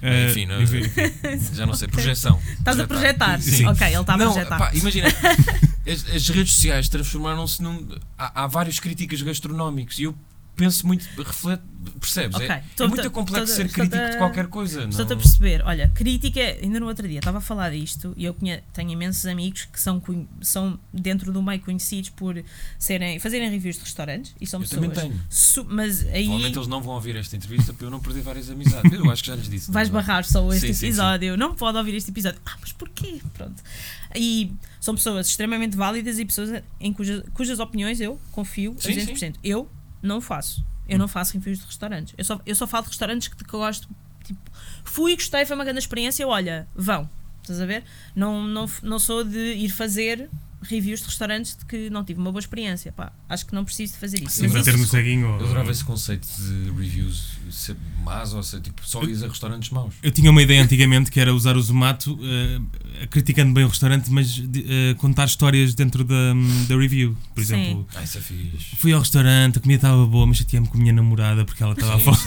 eh, 0.03 0.29
enfim, 0.31 0.47
não- 0.47 0.63
enfim. 0.63 0.83
Já 1.55 1.67
não 1.67 1.75
sei, 1.75 1.89
projeção. 1.89 2.39
Estás 2.59 2.79
a 2.79 2.87
projetar. 2.87 3.41
Sim. 3.41 3.67
Ok, 3.67 3.87
ele 3.87 3.97
está 4.01 4.15
a 4.15 4.17
não, 4.17 4.33
projetar. 4.33 4.59
pá, 4.59 4.71
imagina, 4.75 5.09
as, 5.87 6.15
as 6.15 6.29
redes 6.29 6.53
sociais 6.55 6.89
transformaram-se 6.89 7.63
num. 7.63 7.89
Há, 8.19 8.45
há 8.45 8.47
vários 8.47 8.79
críticos 8.79 9.23
gastronómicos 9.23 9.99
e 9.99 10.05
eu 10.05 10.15
penso 10.59 10.87
muito, 10.87 11.07
reflete, 11.17 11.63
percebes? 12.01 12.39
É, 12.41 12.63
estou- 12.71 12.85
é 12.85 12.89
muito 12.89 13.01
estou- 13.01 13.11
complexo 13.13 13.53
estou- 13.53 13.67
ser 13.67 13.73
crítico 13.73 13.97
de 13.97 14.15
a- 14.15 14.19
qualquer 14.19 14.49
coisa. 14.49 14.85
Estou-te 14.85 15.13
a 15.13 15.15
não- 15.15 15.23
perceber. 15.23 15.63
Olha, 15.65 15.89
crítica, 15.95 16.41
ainda 16.63 16.79
no 16.81 16.87
outro 16.87 17.07
dia 17.09 17.21
estava 17.21 17.39
a 17.39 17.41
falar 17.41 17.71
disto 17.71 18.13
e 18.17 18.25
eu 18.25 18.35
conhe- 18.35 18.63
tenho 18.75 18.91
imensos 18.91 19.25
amigos 19.25 19.65
que 19.73 19.81
são, 19.81 20.03
são 20.43 20.79
dentro 20.93 21.33
do 21.33 21.41
meio 21.43 21.61
conhecidos 21.61 22.11
por 22.11 22.43
serem, 22.79 23.19
fazerem 23.19 23.49
reviews 23.49 23.77
de 23.77 23.83
restaurantes 23.85 24.35
e 24.41 24.47
são 24.47 24.61
Eu 24.61 24.69
pessoas. 24.69 24.85
também 24.93 25.11
tenho. 25.11 25.21
su- 25.31 25.65
mas 25.69 26.05
aí 26.07 26.25
Provavelmente 26.25 26.59
eles 26.59 26.69
não 26.69 26.83
vão 26.83 26.95
ouvir 26.95 27.17
esta 27.17 27.37
entrevista 27.37 27.73
para 27.73 27.87
eu 27.87 27.91
não 27.91 28.01
perder 28.01 28.23
várias 28.23 28.51
amizades. 28.51 28.93
Eu 28.93 29.11
acho 29.11 29.23
que 29.23 29.29
já 29.31 29.37
lhes 29.37 29.49
disse. 29.49 29.71
vais 29.71 29.89
é? 29.89 29.93
barrar 29.93 30.25
só 30.25 30.47
este 30.53 30.67
Sim, 30.67 30.73
sim, 30.73 30.75
sim. 30.81 30.87
episódio. 30.87 31.37
Não 31.37 31.55
pode 31.55 31.79
ouvir 31.79 31.95
este 31.95 32.11
episódio. 32.11 32.41
Ah, 32.45 32.57
mas 32.61 32.73
porquê? 32.73 33.21
Pronto. 33.35 33.63
E 34.17 34.53
são 34.81 34.95
pessoas 34.95 35.29
extremamente 35.29 35.77
válidas 35.77 36.19
e 36.19 36.25
pessoas 36.25 36.63
em 36.81 36.93
cujas, 36.93 37.23
cujas 37.35 37.61
opiniões 37.61 38.01
eu 38.01 38.19
confio 38.33 38.75
a 38.79 38.83
Sim, 38.83 38.95
200%. 38.95 39.35
Eu 39.45 39.69
não 40.03 40.21
faço. 40.21 40.65
Eu 40.89 40.99
não 40.99 41.09
faço 41.09 41.35
reviews 41.35 41.59
de 41.59 41.67
restaurantes. 41.67 42.15
Eu 42.17 42.25
só, 42.25 42.41
eu 42.47 42.55
só 42.55 42.67
falo 42.67 42.85
de 42.85 42.91
restaurantes 42.91 43.29
que, 43.29 43.45
que 43.45 43.55
eu 43.55 43.61
gosto. 43.61 43.89
Tipo, 44.25 44.41
fui, 44.85 45.15
gostei, 45.15 45.45
foi 45.45 45.55
uma 45.55 45.65
grande 45.65 45.81
experiência. 45.81 46.27
Olha, 46.27 46.67
vão. 46.75 47.09
Estás 47.43 47.61
a 47.61 47.67
ver? 47.67 47.85
Não, 48.15 48.43
não, 48.43 48.67
não 48.83 48.99
sou 48.99 49.25
de 49.25 49.39
ir 49.39 49.69
fazer 49.71 50.31
reviews 50.63 51.01
de 51.01 51.07
restaurantes 51.07 51.57
de 51.57 51.65
que 51.65 51.89
não 51.91 52.05
tive 52.05 52.21
uma 52.21 52.31
boa 52.33 52.41
experiência. 52.41 52.91
Pá, 52.93 53.13
acho 53.29 53.47
que 53.47 53.55
não 53.55 53.65
preciso 53.65 53.93
de 53.95 53.99
fazer 54.01 54.23
isso. 54.23 54.31
Sim, 54.41 54.49
Mas 54.49 54.65
ter 54.65 54.71
isso- 54.71 54.79
no 54.79 54.87
ceguinho. 54.87 55.27
Eu 55.27 55.35
adorava 55.47 55.71
esse 55.71 55.85
conceito 55.85 56.27
de 56.39 56.71
reviews 56.71 57.39
ser 57.51 57.77
más 58.05 58.35
ou 58.35 58.43
ser 58.43 58.61
tipo 58.61 58.83
só 58.87 59.03
ir 59.05 59.25
a 59.25 59.29
restaurantes 59.29 59.71
maus. 59.71 59.95
Eu 60.03 60.11
tinha 60.11 60.31
uma 60.31 60.43
ideia 60.43 60.63
antigamente 60.63 61.11
que 61.11 61.19
era 61.21 61.33
usar 61.35 61.57
o 61.57 61.63
Zomato 61.63 62.19
eh, 62.23 63.07
criticando 63.11 63.55
bem 63.55 63.65
o 63.65 63.69
restaurante, 63.69 64.11
mas 64.11 64.29
de- 64.31 64.67
eh, 64.69 64.95
contar 64.99 65.25
histórias 65.27 65.75
dentro 65.75 66.05
da, 66.05 66.35
da 66.69 66.77
review. 66.77 67.17
Por 67.35 67.45
Sim. 67.45 67.55
exemplo, 67.55 67.89
Ah, 67.95 68.03
isso 68.03 68.19
é 68.19 68.21
fixe. 68.21 68.77
fui 68.77 68.93
ao 68.93 69.01
restaurante, 69.01 69.59
a 69.59 69.61
comida 69.61 69.79
estava 69.79 70.05
boa, 70.07 70.27
mas 70.27 70.39
chateei-me 70.39 70.67
com 70.69 70.77
a 70.77 70.81
minha 70.81 70.93
namorada 70.93 71.45
porque 71.45 71.63
ela 71.63 71.73
estava 71.73 71.99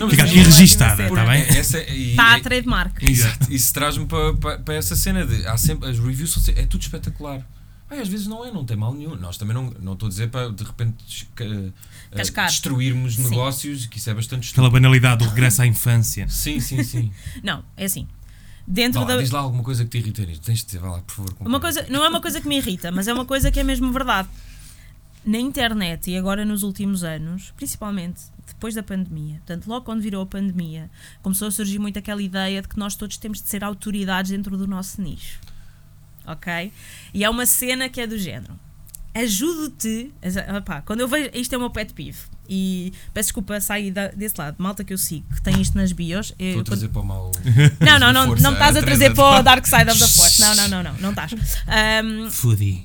mas 0.00 0.10
Fica 0.10 0.24
aqui 0.24 0.38
é- 0.38 0.42
registada, 0.42 1.06
está 1.06 1.24
bem? 1.24 1.42
Essa, 1.42 1.78
é- 1.78 1.96
Está 1.96 2.32
a 2.34 2.38
e- 2.38 2.42
trademark. 2.42 3.02
Exato. 3.02 3.52
Isso 3.52 3.72
traz-me 3.72 4.06
para, 4.06 4.34
para, 4.34 4.58
para 4.58 4.74
essa 4.74 4.94
cena 4.96 5.24
de 5.24 5.46
há 5.46 5.56
sempre, 5.56 5.88
as 5.88 5.98
reviews 5.98 6.32
são 6.32 6.42
sempre- 6.42 6.62
é 6.62 6.66
tudo 6.66 6.82
espetacular. 6.96 7.46
Ai, 7.88 8.00
às 8.00 8.08
vezes 8.08 8.26
não 8.26 8.44
é, 8.44 8.50
não 8.50 8.64
tem 8.64 8.76
mal 8.76 8.92
nenhum. 8.92 9.14
Nós 9.14 9.36
também 9.38 9.54
não, 9.54 9.70
não 9.80 9.92
estou 9.92 10.06
a 10.08 10.10
dizer 10.10 10.28
para 10.28 10.50
de 10.50 10.64
repente 10.64 11.28
eh, 11.38 11.70
Cascar. 12.10 12.46
destruirmos 12.48 13.14
Sim. 13.14 13.30
negócios, 13.30 13.86
que 13.86 13.98
isso 13.98 14.10
é 14.10 14.14
bastante 14.14 14.50
Aquela 14.50 14.66
estúpido. 14.66 14.72
banalidade 14.72 15.24
do 15.24 15.30
regresso 15.30 15.62
à 15.62 15.66
infância. 15.66 16.26
Sim, 16.30 16.58
sim, 16.58 16.82
sim. 16.82 17.12
Não, 17.44 17.64
é 17.76 17.84
assim. 17.84 18.08
Dentro 18.66 19.00
lá, 19.02 19.06
da. 19.06 19.16
diz 19.18 19.30
lá 19.30 19.38
alguma 19.38 19.62
coisa 19.62 19.84
que 19.84 19.90
te 19.90 19.98
irrita 19.98 20.26
nisto. 20.26 20.44
Tens 20.44 20.58
de 20.58 20.66
dizer, 20.66 20.80
vá 20.80 20.90
lá, 20.90 21.00
por 21.02 21.14
favor. 21.14 21.34
Uma 21.38 21.60
coisa, 21.60 21.86
não 21.88 22.04
é 22.04 22.08
uma 22.08 22.20
coisa 22.20 22.40
que 22.40 22.48
me 22.48 22.56
irrita, 22.56 22.90
mas 22.90 23.06
é 23.06 23.12
uma 23.14 23.24
coisa 23.24 23.52
que 23.52 23.60
é 23.60 23.62
mesmo 23.62 23.92
verdade. 23.92 24.28
na 25.24 25.38
internet 25.38 26.10
e 26.10 26.16
agora 26.16 26.44
nos 26.44 26.64
últimos 26.64 27.04
anos, 27.04 27.52
principalmente 27.56 28.22
depois 28.48 28.74
da 28.74 28.82
pandemia, 28.82 29.36
portanto, 29.36 29.66
logo 29.68 29.84
quando 29.84 30.00
virou 30.00 30.22
a 30.22 30.26
pandemia, 30.26 30.90
começou 31.22 31.46
a 31.48 31.50
surgir 31.52 31.78
muito 31.78 31.98
aquela 31.98 32.22
ideia 32.22 32.62
de 32.62 32.66
que 32.68 32.78
nós 32.78 32.94
todos 32.96 33.16
temos 33.16 33.40
de 33.42 33.48
ser 33.48 33.62
autoridades 33.62 34.30
dentro 34.32 34.56
do 34.56 34.66
nosso 34.66 35.00
nicho. 35.00 35.38
Ok? 36.26 36.72
E 37.14 37.24
é 37.24 37.30
uma 37.30 37.46
cena 37.46 37.88
que 37.88 38.00
é 38.00 38.06
do 38.06 38.18
género. 38.18 38.58
Ajudo-te. 39.14 40.12
opá, 40.58 40.82
Quando 40.82 41.00
eu 41.00 41.08
vejo. 41.08 41.30
Isto 41.32 41.54
é 41.54 41.56
o 41.56 41.60
meu 41.60 41.70
pet 41.70 41.94
peeve. 41.94 42.18
E 42.48 42.92
peço 43.14 43.28
desculpa 43.28 43.58
da- 43.92 44.08
desse 44.08 44.34
lado. 44.38 44.56
Malta 44.58 44.84
que 44.84 44.92
eu 44.92 44.98
sigo, 44.98 45.26
que 45.34 45.42
tem 45.42 45.60
isto 45.60 45.76
nas 45.76 45.90
bios. 45.90 46.34
Estou 46.38 46.60
a 46.60 46.64
trazer 46.64 46.88
para 46.90 47.00
o 47.00 47.04
mau. 47.04 47.32
não, 47.80 47.98
não, 47.98 48.12
não, 48.12 48.26
não 48.36 48.50
me 48.50 48.56
estás 48.56 48.76
a 48.76 48.82
trazer 48.82 49.14
para 49.14 49.40
o 49.40 49.42
Dark 49.42 49.64
Side 49.66 49.90
of 49.90 49.98
the 49.98 50.06
Force. 50.08 50.40
Não, 50.40 50.54
não, 50.54 50.68
não, 50.68 50.82
não, 50.82 50.94
não 51.00 51.10
estás. 51.10 51.32
Ahm, 51.66 52.28
Foodie. 52.30 52.84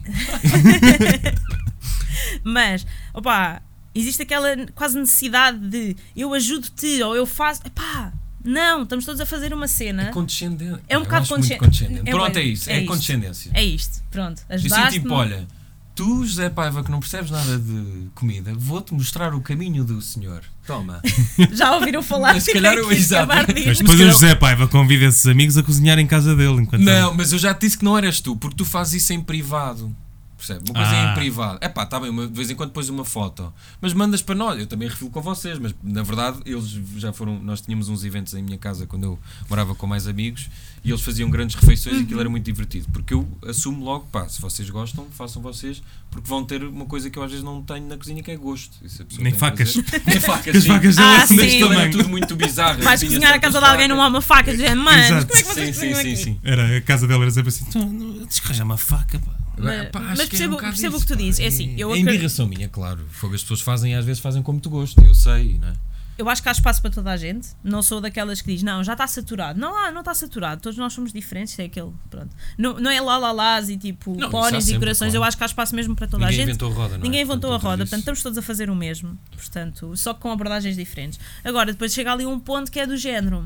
mas, 2.44 2.86
opá, 3.14 3.62
existe 3.94 4.22
aquela 4.24 4.50
quase 4.74 4.98
necessidade 4.98 5.60
de 5.70 5.96
eu 6.16 6.34
ajudo-te 6.34 7.02
ou 7.04 7.16
eu 7.16 7.26
faço. 7.26 7.62
Epá, 7.66 8.14
não, 8.44 8.84
estamos 8.84 9.06
todos 9.06 9.22
a 9.22 9.26
fazer 9.26 9.54
uma 9.54 9.68
cena. 9.68 10.04
É 10.04 10.12
condescendente. 10.12 10.80
É 10.88 10.98
um 10.98 11.02
bocado 11.04 11.24
acho 11.24 11.34
muito 11.38 11.44
condescen- 11.44 11.58
condescendente. 11.60 12.10
é 12.10 12.12
Pronto, 12.12 12.38
é 12.38 12.44
isso. 12.44 12.70
é 12.70 12.74
É, 12.74 12.78
isto. 12.80 12.88
condescendência. 12.88 13.52
É 13.54 13.64
isto, 13.64 14.02
pronto. 14.12 14.42
E 14.50 14.54
assim, 14.54 14.66
Ajudaste-me. 14.68 15.04
tipo, 15.04 15.14
olha, 15.14 15.48
tu, 15.96 16.26
José 16.26 16.50
Paiva, 16.50 16.84
que 16.84 16.90
não 16.92 17.00
percebes 17.00 17.30
nada 17.32 17.58
de 17.60 18.08
comida, 18.16 18.54
vou-te 18.56 18.94
mostrar 18.94 19.34
o 19.36 19.42
caminho 19.42 19.84
do 19.84 20.02
senhor. 20.02 20.42
Toma. 20.66 21.02
Já 21.52 21.74
ouviram 21.76 22.02
falar 22.04 22.34
Mas 22.36 22.44
se 22.44 22.54
calhar 22.54 22.74
eu- 22.76 22.86
aqui 22.86 22.96
exato. 22.96 23.28
Mas 23.28 23.78
depois 23.80 24.00
o 24.00 24.06
José 24.12 24.36
Paiva 24.36 24.68
convida 24.68 25.06
esses 25.06 25.26
amigos 25.26 25.58
a 25.58 25.64
cozinhar 25.64 26.00
em 26.00 26.08
casa 26.08 26.36
dele. 26.36 26.62
Enquanto 26.62 26.82
Não, 26.82 27.14
mas 27.14 27.32
eu 27.34 27.40
já 27.40 27.54
te 27.54 27.62
disse 27.62 27.78
que 27.78 27.84
não 27.86 27.98
eras 27.98 28.20
tu, 28.22 28.36
porque 28.36 28.56
tu 28.56 28.66
fazes 28.66 29.04
isso 29.04 29.14
em 29.14 29.22
privado. 29.22 29.96
Percebe? 30.42 30.72
Uma 30.72 30.74
coisa 30.74 30.92
é 30.96 31.06
Ah. 31.06 31.12
em 31.12 31.14
privado. 31.14 31.58
É 31.62 31.70
pá, 31.70 31.86
tá 31.86 32.00
bem, 32.00 32.10
uma- 32.10 32.26
de 32.26 32.34
vez 32.34 32.50
em 32.50 32.56
quando 32.56 32.72
pões 32.72 32.90
uma 32.90 33.06
foto, 33.06 33.54
mas 33.80 33.94
mandas 33.94 34.24
para 34.24 34.34
nós. 34.34 34.60
Eu 34.60 34.66
também 34.66 34.88
refilo 34.88 35.12
com 35.12 35.22
vocês, 35.22 35.60
mas 35.60 35.76
na 35.84 36.02
verdade 36.02 36.40
eles 36.48 36.68
já 36.98 37.14
foram. 37.14 37.38
Nós 37.38 37.62
tínhamos 37.62 37.90
uns 37.90 38.04
eventos 38.04 38.34
em 38.34 38.42
minha 38.42 38.58
casa 38.58 38.88
quando 38.88 39.04
eu 39.04 39.20
morava 39.48 39.76
com 39.76 39.86
mais 39.86 40.08
amigos 40.08 40.50
e 40.84 40.90
eles 40.90 41.02
faziam 41.02 41.30
grandes 41.30 41.56
refeições 41.56 41.98
e 42.00 42.02
aquilo 42.02 42.20
era 42.20 42.28
muito 42.30 42.44
divertido. 42.44 42.88
Porque 42.92 43.14
eu 43.14 43.28
assumo 43.48 43.86
logo, 43.86 44.08
pá, 44.12 44.28
se 44.28 44.42
vocês 44.42 44.68
gostam, 44.72 45.06
façam 45.12 45.44
vocês, 45.44 45.80
porque 46.10 46.28
vão 46.28 46.44
ter 46.44 46.64
uma 46.64 46.86
coisa 46.88 47.08
que 47.12 47.20
eu 47.20 47.24
às 47.24 47.30
vezes 47.30 47.46
não 47.46 47.62
tenho 47.62 47.88
na 47.88 47.96
cozinha 47.96 48.24
que 48.24 48.32
é 48.32 48.36
gosto. 48.36 48.76
Nem 49.20 49.34
facas. 49.34 49.76
Nem 50.08 50.20
facas. 50.20 50.56
As 50.56 50.64
sim. 50.64 50.70
facas 50.70 50.98
Ah, 50.98 51.18
dele 51.18 51.28
sim. 51.28 51.34
Aquilo 51.42 51.66
era 51.66 51.76
tamanho. 51.76 51.92
tudo 51.92 52.10
muito 52.10 52.36
bizarro. 52.36 52.82
Vais 52.82 53.04
cozinhar 53.04 53.32
a 53.34 53.40
casa 53.40 53.60
de 53.60 53.66
alguém, 53.66 53.88
não 53.88 54.02
há 54.02 54.08
uma 54.08 54.22
faca. 54.22 54.52
Dizendo, 54.52 54.82
Mas, 54.82 55.06
Exato. 55.06 55.28
como 55.28 55.40
é 55.40 55.44
que 55.44 55.54
vocês 55.54 55.76
Sim, 55.78 55.94
sim, 55.94 56.02
sim, 56.02 56.16
sim. 56.16 56.40
Era, 56.44 56.78
a 56.78 56.82
casa 56.82 57.06
dela 57.08 57.22
era 57.24 57.32
sempre 57.32 57.50
assim: 57.50 57.66
"Tu, 57.66 57.78
não, 57.78 58.26
descarreja 58.26 58.64
uma 58.64 58.78
faca, 58.78 59.20
pá. 59.20 59.32
Mas- 59.58 59.90
Pá, 59.90 60.00
acho 60.00 60.08
mas 60.10 60.18
que 60.18 60.24
é 60.24 60.28
percebo- 60.30 60.56
um 60.56 60.60
percebo 60.60 60.98
o 60.98 61.00
que 61.02 61.06
tu 61.08 61.16
dizes. 61.16 61.40
É 61.40 61.48
assim, 61.48 61.76
eu 61.78 61.90
é 61.90 61.92
acredito- 61.94 62.10
embirração 62.16 62.48
minha, 62.48 62.68
claro. 62.70 63.06
Fogo, 63.12 63.36
as 63.36 63.42
pessoas 63.42 63.62
fazem 63.62 63.96
às 63.96 64.06
vezes 64.06 64.22
fazem 64.22 64.42
como 64.42 64.60
tu 64.60 64.70
gostas, 64.70 65.06
eu 65.06 65.14
sei, 65.14 65.58
não 65.60 65.68
é? 65.68 65.74
Eu 66.18 66.30
acho 66.30 66.44
que 66.44 66.50
há 66.50 66.52
espaço 66.52 66.82
para 66.82 66.92
toda 66.92 67.10
a 67.10 67.18
gente. 67.18 67.48
Não 67.64 67.82
sou 67.82 68.00
daquelas 68.00 68.42
que 68.42 68.52
diz, 68.54 68.62
não, 68.62 68.84
já 68.84 68.92
está 68.94 69.08
saturado. 69.08 69.60
Não, 69.60 69.76
ah, 69.76 69.90
não 69.92 70.02
está 70.02 70.14
saturado. 70.14 70.62
Todos 70.62 70.78
nós 70.78 70.94
somos 70.94 71.12
diferentes. 71.12 71.58
É 71.58 71.64
aquele. 71.64 71.92
Pronto. 72.12 72.30
Não, 72.58 72.80
não 72.80 72.92
é 72.92 73.02
lá 73.02 73.18
lá 73.18 73.32
lás 73.32 73.70
e 73.70 73.78
tipo 73.78 74.16
Não, 74.16 74.30
pónis 74.30 74.68
e 74.70 74.78
corações. 74.78 75.12
claro. 75.14 75.16
Eu 75.16 75.24
acho 75.24 75.36
que 75.38 75.44
há 75.44 75.46
espaço 75.48 75.76
mesmo 75.76 75.96
para 75.96 76.06
toda 76.08 76.24
Ninguém 76.26 76.36
a 76.36 76.46
gente. 76.46 76.50
inventou 76.50 76.72
a 76.72 76.76
roda, 76.76 76.90
não 76.90 76.96
é? 76.98 77.00
Ninguém 77.04 77.22
inventou 77.22 77.50
a 77.50 77.54
Portanto, 77.54 77.64
roda, 77.72 77.84
isso- 77.84 77.90
portanto 77.90 78.00
estamos 78.02 78.22
todos 78.24 78.38
a 78.38 78.42
fazer 78.44 78.70
o 78.70 78.76
mesmo. 78.76 79.18
Portanto, 79.36 79.98
só 79.98 80.14
que 80.14 80.20
com 80.20 80.30
abordagens 80.32 80.76
diferentes. 80.76 81.20
Agora, 81.44 81.72
depois 81.72 81.92
chega 81.92 82.12
ali 82.12 82.26
um 82.26 82.40
ponto 82.40 82.72
que 82.72 82.80
é 82.80 82.86
do 82.86 82.98
género. 82.98 83.44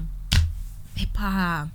Epá. 0.99 1.69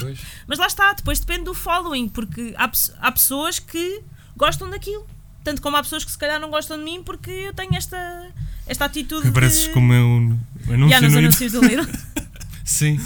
Pois. 0.00 0.18
Mas 0.46 0.58
lá 0.58 0.66
está, 0.66 0.92
depois 0.92 1.20
depende 1.20 1.44
do 1.44 1.54
following, 1.54 2.08
porque 2.08 2.54
há, 2.56 2.70
há 3.00 3.12
pessoas 3.12 3.58
que 3.58 4.02
gostam 4.36 4.68
daquilo. 4.70 5.06
Tanto 5.44 5.62
como 5.62 5.76
há 5.76 5.82
pessoas 5.82 6.04
que 6.04 6.10
se 6.10 6.18
calhar 6.18 6.38
não 6.40 6.50
gostam 6.50 6.76
de 6.78 6.84
mim 6.84 7.02
porque 7.02 7.30
eu 7.30 7.54
tenho 7.54 7.74
esta, 7.74 8.30
esta 8.66 8.84
atitude 8.84 9.22
Que 9.22 9.32
pareces 9.32 9.64
de... 9.64 9.70
como 9.70 9.92
eu 9.94 10.38
anúncio 10.68 10.88
Já 10.90 11.00
nos 11.00 11.12
no 11.12 11.18
anúncios 11.18 11.52
do 11.52 11.60
Lidl. 11.60 11.88
Sim. 12.64 13.00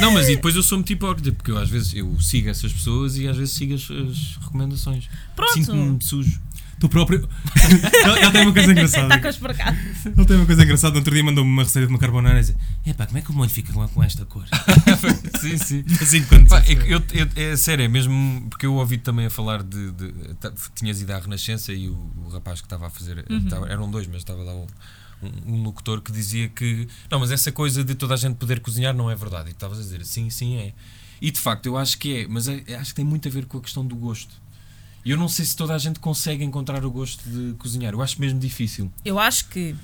Não, 0.00 0.12
mas 0.12 0.28
e 0.28 0.36
depois 0.36 0.54
eu 0.56 0.62
sou 0.62 0.78
muito 0.78 0.92
hipócrita, 0.92 1.32
porque 1.32 1.50
eu 1.50 1.58
às 1.58 1.68
vezes 1.68 1.92
eu 1.94 2.18
sigo 2.20 2.48
essas 2.48 2.72
pessoas 2.72 3.16
e 3.18 3.28
às 3.28 3.36
vezes 3.36 3.54
sigo 3.54 3.74
as, 3.74 3.82
as 3.82 4.36
recomendações. 4.42 5.08
Pronto. 5.36 5.52
Sinto-me 5.52 6.02
sujo. 6.02 6.40
Tu 6.78 6.88
próprio. 6.88 7.28
ele, 8.04 8.18
ele 8.20 8.30
tem 8.32 8.42
uma 8.42 8.52
coisa 8.52 8.72
engraçada. 8.72 9.14
Está 9.14 9.20
com 9.20 9.28
os 9.28 9.56
cá. 9.56 9.76
Ele 10.04 10.24
tem 10.26 10.36
uma 10.36 10.46
coisa 10.46 10.62
engraçada. 10.64 10.92
No 10.92 10.98
outro 10.98 11.14
dia 11.14 11.24
mandou-me 11.24 11.50
uma 11.50 11.62
receita 11.62 11.86
de 11.86 11.92
uma 11.92 11.98
carbonara 11.98 12.38
e 12.38 12.40
disse: 12.40 12.56
Epá, 12.86 13.06
como 13.06 13.18
é 13.18 13.22
que 13.22 13.30
o 13.30 13.34
molho 13.34 13.50
fica 13.50 13.72
com, 13.72 13.86
com 13.88 14.02
esta 14.02 14.24
cor? 14.24 14.44
sim, 15.40 15.56
sim. 15.56 15.84
Assim 16.00 16.24
quando. 16.24 16.48
Pá, 16.48 16.58
é, 16.60 16.74
que 16.74 16.90
eu, 16.92 17.02
eu- 17.12 17.28
é 17.36 17.56
sério, 17.56 17.84
é 17.84 17.88
mesmo 17.88 18.46
porque 18.50 18.66
eu 18.66 18.74
ouvi 18.74 18.98
também 18.98 19.26
a 19.26 19.30
falar 19.30 19.62
de. 19.62 19.90
de- 19.92 20.14
tinhas 20.74 21.00
ido 21.00 21.12
à 21.12 21.18
Renascença 21.18 21.72
e 21.72 21.88
o, 21.88 21.94
o 22.24 22.28
rapaz 22.32 22.60
que 22.60 22.66
estava 22.66 22.86
a 22.86 22.90
fazer. 22.90 23.24
estava- 23.30 23.68
eram 23.68 23.90
dois, 23.90 24.06
mas 24.06 24.18
estava 24.18 24.42
lá 24.42 24.54
um, 24.54 24.66
um, 25.22 25.54
um 25.54 25.62
locutor 25.62 26.00
que 26.02 26.12
dizia 26.12 26.48
que. 26.48 26.86
Não, 27.10 27.20
mas 27.20 27.30
essa 27.30 27.50
coisa 27.52 27.82
de 27.84 27.94
toda 27.94 28.14
a 28.14 28.16
gente 28.16 28.36
poder 28.36 28.60
cozinhar 28.60 28.94
não 28.94 29.10
é 29.10 29.14
verdade. 29.14 29.50
E 29.50 29.52
tu 29.52 29.56
estavas 29.56 29.78
a 29.78 29.82
dizer 29.82 30.04
sim, 30.04 30.28
sim 30.30 30.56
é. 30.56 30.72
E 31.20 31.30
de 31.30 31.38
facto 31.40 31.66
eu 31.66 31.76
acho 31.78 31.96
que 31.98 32.18
é, 32.18 32.26
mas 32.28 32.48
é- 32.48 32.62
acho 32.76 32.90
que 32.90 32.96
tem 32.96 33.04
muito 33.04 33.26
a 33.28 33.30
ver 33.30 33.46
com 33.46 33.56
a 33.56 33.60
questão 33.60 33.86
do 33.86 33.94
gosto. 33.96 34.43
E 35.04 35.10
eu 35.10 35.16
não 35.16 35.28
sei 35.28 35.44
se 35.44 35.54
toda 35.54 35.74
a 35.74 35.78
gente 35.78 36.00
consegue 36.00 36.42
encontrar 36.44 36.84
o 36.84 36.90
gosto 36.90 37.22
de 37.28 37.54
cozinhar. 37.54 37.92
Eu 37.92 38.00
acho 38.02 38.20
mesmo 38.20 38.38
difícil. 38.38 38.90
Eu 39.04 39.18
acho 39.18 39.48
que 39.48 39.76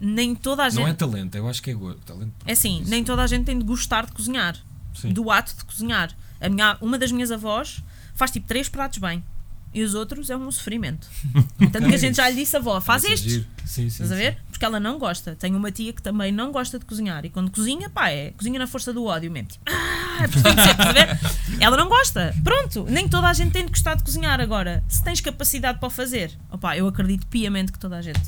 nem 0.00 0.34
toda 0.34 0.64
a 0.64 0.70
gente. 0.70 0.80
Não 0.80 0.86
é 0.88 0.92
talento, 0.94 1.34
eu 1.34 1.48
acho 1.48 1.62
que 1.62 1.70
é 1.70 1.74
gosto. 1.74 1.98
Talento, 2.00 2.32
É 2.46 2.52
assim, 2.52 2.82
nem 2.86 3.02
toda 3.02 3.22
a 3.22 3.26
gente 3.26 3.44
tem 3.44 3.58
de 3.58 3.64
gostar 3.64 4.06
de 4.06 4.12
cozinhar. 4.12 4.56
Sim. 4.94 5.08
Do 5.12 5.30
ato 5.30 5.54
de 5.56 5.64
cozinhar. 5.64 6.16
A 6.40 6.48
minha, 6.48 6.78
uma 6.80 6.96
das 6.96 7.10
minhas 7.10 7.32
avós 7.32 7.82
faz 8.14 8.30
tipo 8.30 8.46
três 8.46 8.68
pratos 8.68 8.98
bem. 8.98 9.22
E 9.72 9.82
os 9.82 9.94
outros 9.94 10.30
é 10.30 10.36
um 10.36 10.50
sofrimento. 10.50 11.06
Tanto 11.72 11.88
que 11.88 11.94
a 11.94 11.98
gente 11.98 12.16
já 12.16 12.28
lhe 12.28 12.36
disse, 12.36 12.56
avó, 12.56 12.80
faz 12.80 13.04
é 13.04 13.12
estes. 13.12 13.34
Sim, 13.34 13.44
sim, 13.66 13.86
Estás 13.86 14.10
a 14.12 14.16
sim. 14.16 14.20
ver? 14.22 14.38
Porque 14.50 14.64
ela 14.64 14.80
não 14.80 14.98
gosta. 14.98 15.36
Tenho 15.36 15.56
uma 15.56 15.70
tia 15.70 15.92
que 15.92 16.00
também 16.02 16.32
não 16.32 16.50
gosta 16.50 16.78
de 16.78 16.84
cozinhar. 16.86 17.24
E 17.24 17.28
quando 17.30 17.50
cozinha, 17.50 17.88
pá, 17.90 18.08
é 18.10 18.30
cozinha 18.32 18.58
na 18.58 18.66
força 18.66 18.92
do 18.92 19.04
ódio 19.04 19.30
mesmo. 19.30 19.48
Tipo, 19.50 19.64
ah, 19.68 20.24
é 20.24 20.26
porque 20.28 20.42
tem 20.42 20.56
que 20.56 20.62
ser, 20.62 20.70
estás 20.70 20.88
a 20.88 20.92
ver? 20.92 21.18
Ela 21.60 21.76
não 21.76 21.88
gosta. 21.88 22.34
Pronto. 22.42 22.86
Nem 22.88 23.06
toda 23.08 23.28
a 23.28 23.32
gente 23.34 23.52
tem 23.52 23.64
de 23.64 23.70
gostar 23.70 23.94
de 23.94 24.02
cozinhar 24.02 24.40
agora. 24.40 24.82
Se 24.88 25.04
tens 25.04 25.20
capacidade 25.20 25.78
para 25.78 25.86
o 25.86 25.90
fazer, 25.90 26.32
opá, 26.50 26.76
eu 26.76 26.88
acredito 26.88 27.26
piamente 27.26 27.70
que 27.70 27.78
toda 27.78 27.96
a 27.98 28.02
gente. 28.02 28.20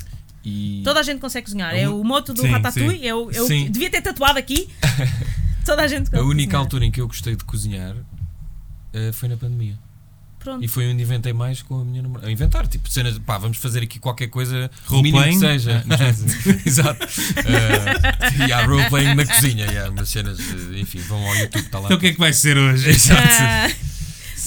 E... 0.45 0.81
Toda 0.85 0.99
a 0.99 1.03
gente 1.03 1.19
consegue 1.19 1.45
cozinhar. 1.45 1.73
É 1.75 1.83
A 1.85 1.89
un- 1.91 1.99
o 1.99 2.03
moto 2.03 2.33
do 2.33 2.41
Sim, 2.41 2.47
Ratatouille. 2.49 2.99
sim. 2.99 3.05
Eu, 3.05 3.31
eu 3.31 3.45
Sim. 3.47 3.69
devia 3.69 3.89
ter 3.89 4.01
tatuado 4.01 4.37
aqui. 4.39 4.69
toda 5.65 5.81
a 5.83 5.87
gente 5.87 6.07
A 6.07 6.11
consegue 6.11 6.23
única 6.23 6.45
cozinhar. 6.51 6.61
altura 6.61 6.85
em 6.85 6.91
que 6.91 7.01
eu 7.01 7.07
gostei 7.07 7.35
de 7.35 7.43
cozinhar 7.43 7.95
eh, 8.93 9.11
foi 9.11 9.27
na 9.27 9.37
pandemia. 9.37 9.77
Pronto. 10.43 10.63
E 10.63 10.67
foi 10.67 10.91
onde 10.91 11.03
inventei 11.03 11.33
mais 11.33 11.61
com 11.61 11.81
a 11.81 11.85
minha 11.85 12.01
namorada. 12.01 12.27
A 12.27 12.31
Inventar, 12.31 12.67
tipo, 12.67 12.89
cenas, 12.89 13.17
pá, 13.19 13.37
vamos 13.37 13.57
fazer 13.57 13.83
aqui 13.83 13.99
qualquer 13.99 14.27
coisa, 14.27 14.71
o 14.89 15.01
mínimo 15.01 15.23
que 15.23 15.37
seja. 15.37 15.83
Exato. 16.65 17.05
Uh, 17.05 18.43
yeah, 18.43 18.65
roleplaying 18.65 19.13
na 19.15 19.25
cozinha, 19.25 19.65
yeah, 19.65 19.89
umas 19.91 20.09
cenas, 20.09 20.39
eh, 20.39 20.79
enfim, 20.79 20.99
vão 21.01 21.23
ao 21.27 21.35
YouTube, 21.35 21.61
está 21.63 21.79
lá. 21.79 21.85
Então 21.85 21.97
o 21.97 21.99
que 21.99 22.07
é 22.07 22.13
que 22.13 22.19
vai 22.19 22.33
ser 22.33 22.57
hoje? 22.57 22.89
Exato. 22.89 23.21
Ah, 23.21 23.69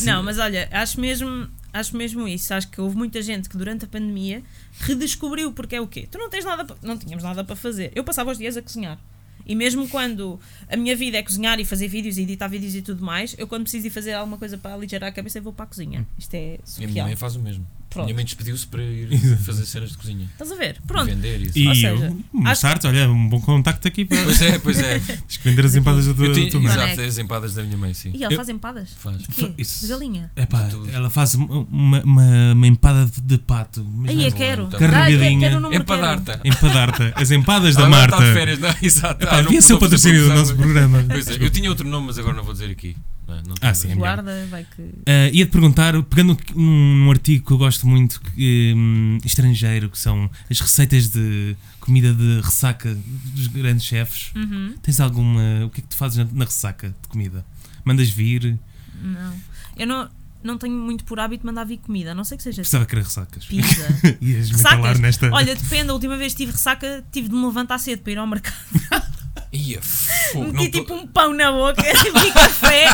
não, 0.00 0.22
mas 0.22 0.38
olha, 0.38 0.68
acho 0.72 1.00
mesmo, 1.00 1.46
acho 1.72 1.96
mesmo 1.96 2.26
isso. 2.26 2.52
Acho 2.52 2.68
que 2.68 2.80
houve 2.80 2.96
muita 2.96 3.22
gente 3.22 3.48
que 3.48 3.56
durante 3.56 3.84
a 3.84 3.88
pandemia 3.88 4.42
redescobriu 4.80 5.52
porque 5.52 5.76
é 5.76 5.80
o 5.80 5.86
quê? 5.86 6.08
Tu 6.10 6.18
não 6.18 6.28
tens 6.28 6.44
nada, 6.44 6.64
pa- 6.64 6.76
não 6.82 6.98
tínhamos 6.98 7.22
nada 7.22 7.44
para 7.44 7.54
fazer. 7.56 7.92
Eu 7.94 8.02
passava 8.02 8.32
os 8.32 8.38
dias 8.38 8.56
a 8.56 8.62
cozinhar. 8.62 8.98
E 9.46 9.54
mesmo 9.54 9.88
quando 9.88 10.38
a 10.68 10.76
minha 10.76 10.96
vida 10.96 11.18
é 11.18 11.22
cozinhar 11.22 11.58
e 11.60 11.64
fazer 11.64 11.88
vídeos 11.88 12.16
e 12.18 12.22
editar 12.22 12.48
vídeos 12.48 12.74
e 12.74 12.82
tudo 12.82 13.04
mais, 13.04 13.34
eu 13.38 13.46
quando 13.46 13.62
preciso 13.62 13.84
de 13.84 13.90
fazer 13.90 14.12
alguma 14.14 14.38
coisa 14.38 14.56
para 14.56 14.74
aligerar 14.74 15.10
a 15.10 15.12
cabeça, 15.12 15.38
eu 15.38 15.42
vou 15.42 15.52
para 15.52 15.64
a 15.64 15.68
cozinha. 15.68 16.06
Isto 16.18 16.34
é 16.34 16.38
E 16.38 16.44
a 16.44 16.46
minha 16.46 16.58
surreal. 16.66 17.06
mãe 17.06 17.16
faz 17.16 17.36
o 17.36 17.40
mesmo. 17.40 17.66
Pronto. 17.94 18.04
Minha 18.06 18.14
mãe 18.16 18.24
despediu-se 18.24 18.66
para 18.66 18.82
ir 18.82 19.08
fazer 19.46 19.64
cenas 19.64 19.90
de 19.92 19.96
cozinha. 19.96 20.26
Estás 20.32 20.50
a 20.52 20.56
ver? 20.56 20.76
E 20.82 20.86
Pronto. 20.86 21.06
Vender 21.06 21.40
e 21.40 21.46
isso. 21.46 21.58
E 21.58 21.68
Ou 21.68 21.74
seja, 21.74 22.16
mais 22.32 22.52
acho- 22.58 22.62
tarde, 22.80 22.86
olha, 22.88 23.08
um 23.10 23.28
bom 23.28 23.40
contacto 23.40 23.86
aqui 23.88 24.04
para 24.04 24.22
Pois 24.24 24.42
é, 24.42 24.58
pois 24.58 24.78
é. 24.80 24.98
Tens 25.00 25.36
que 25.38 25.48
vender 25.48 25.64
as 25.64 25.74
empadas 25.74 26.06
da 26.06 26.12
tua, 26.14 26.26
Eu 26.26 26.28
da 26.30 26.34
tinha, 26.34 26.50
tua 26.50 26.60
mãe. 26.60 26.72
exato, 26.72 27.00
as 27.00 27.18
empadas 27.18 27.54
da 27.54 27.62
minha 27.62 27.78
mãe, 27.78 27.94
sim. 27.94 28.10
E 28.14 28.22
ela 28.24 28.32
Eu- 28.32 28.36
faz 28.36 28.48
empadas? 28.48 28.90
Faz. 28.98 29.18
De 29.22 29.28
quê? 29.28 29.52
Isso. 29.56 29.82
De 29.82 29.86
galinha? 29.92 30.30
Epá, 30.36 30.64
Tudo. 30.64 30.90
ela 30.90 31.08
faz 31.08 31.34
uma, 31.34 31.66
uma, 31.70 32.00
uma- 32.02 32.66
empada 32.66 33.06
de, 33.06 33.20
de 33.20 33.38
pato. 33.38 33.86
Aí 34.08 34.24
é 34.24 34.30
quero. 34.30 34.64
então. 34.64 34.80
Ai, 34.80 34.88
Carregadinha. 34.90 35.48
quero 35.50 35.62
quero. 35.70 35.74
Empadar-te. 35.82 36.40
Empadar-te. 36.48 37.12
As 37.14 37.30
empadas 37.30 37.74
da 37.76 37.82
Ela 37.82 37.90
Marta. 37.90 38.16
está 38.16 38.26
de 38.26 38.32
férias, 38.34 38.58
não, 38.58 38.74
exato. 38.82 39.24
Epá, 39.24 39.32
Ah, 39.32 39.36
não 39.36 39.42
devia 39.44 39.62
ser 39.62 39.74
o 39.74 39.78
vou 39.78 39.88
fazer 39.88 40.08
patrocínio 40.10 40.28
do 40.28 40.34
nosso 40.34 40.56
programa. 40.56 41.04
Pois 41.08 41.28
é, 41.28 41.34
eu 41.38 41.50
tinha 41.50 41.68
outro 41.70 41.86
nome, 41.88 42.08
mas 42.08 42.18
agora 42.18 42.34
não 42.36 42.42
vou 42.42 42.52
dizer 42.52 42.70
aqui. 42.70 42.96
Não, 43.26 43.54
Ah, 43.60 43.72
sim, 43.74 43.90
é. 43.92 43.94
Guarda, 43.94 44.46
vai 44.50 44.64
que. 44.64 44.82
Ah, 45.06 45.28
Ia-te 45.32 45.50
perguntar, 45.50 46.00
pegando 46.04 46.36
num, 46.54 46.94
num 47.04 47.10
artigo 47.10 47.46
que 47.46 47.52
eu 47.52 47.58
gosto 47.58 47.86
muito, 47.86 48.20
que, 48.20 48.72
hum, 48.76 49.18
estrangeiro, 49.24 49.88
que 49.90 49.98
são 49.98 50.30
as 50.50 50.60
receitas 50.60 51.08
de 51.08 51.56
comida 51.80 52.12
de 52.12 52.40
ressaca 52.40 52.94
dos 53.34 53.46
grandes 53.48 53.84
chefes. 53.84 54.30
Uhum. 54.34 54.74
Tens 54.82 55.00
alguma. 55.00 55.64
O 55.66 55.70
que 55.70 55.80
é 55.80 55.82
que 55.82 55.88
tu 55.88 55.96
fazes 55.96 56.18
na, 56.18 56.26
na 56.32 56.44
ressaca 56.44 56.88
de 56.88 57.08
comida? 57.08 57.44
Mandas 57.84 58.08
vir? 58.10 58.58
Não. 59.02 59.34
Eu 59.76 59.86
não, 59.86 60.08
não 60.42 60.56
tenho 60.58 60.74
muito 60.74 61.04
por 61.04 61.18
hábito 61.18 61.40
de 61.42 61.46
mandar 61.46 61.64
vir 61.64 61.78
comida, 61.78 62.12
a 62.12 62.14
não 62.14 62.24
sei 62.24 62.36
que 62.36 62.42
seja 62.42 62.62
Precisava 62.62 62.86
querer 62.86 63.02
ressacas. 63.04 63.44
pizza. 63.46 63.86
Ias 64.22 64.50
Ressacas? 64.50 65.00
nesta. 65.00 65.30
Olha, 65.32 65.54
depende, 65.54 65.90
a 65.90 65.92
última 65.94 66.16
vez 66.16 66.32
que 66.32 66.38
tive 66.38 66.52
ressaca, 66.52 67.04
tive 67.12 67.28
de 67.28 67.34
me 67.34 67.44
levantar 67.46 67.78
cedo 67.78 68.00
para 68.02 68.12
ir 68.12 68.18
ao 68.18 68.26
mercado. 68.26 68.56
Ia, 69.54 69.80
fogo, 69.80 70.52
Meti 70.52 70.54
não 70.56 70.70
tipo 70.70 70.84
tô- 70.84 70.94
um 70.96 71.06
pão 71.06 71.32
na 71.32 71.52
boca, 71.52 71.80
bebi 72.12 72.32
café 72.32 72.86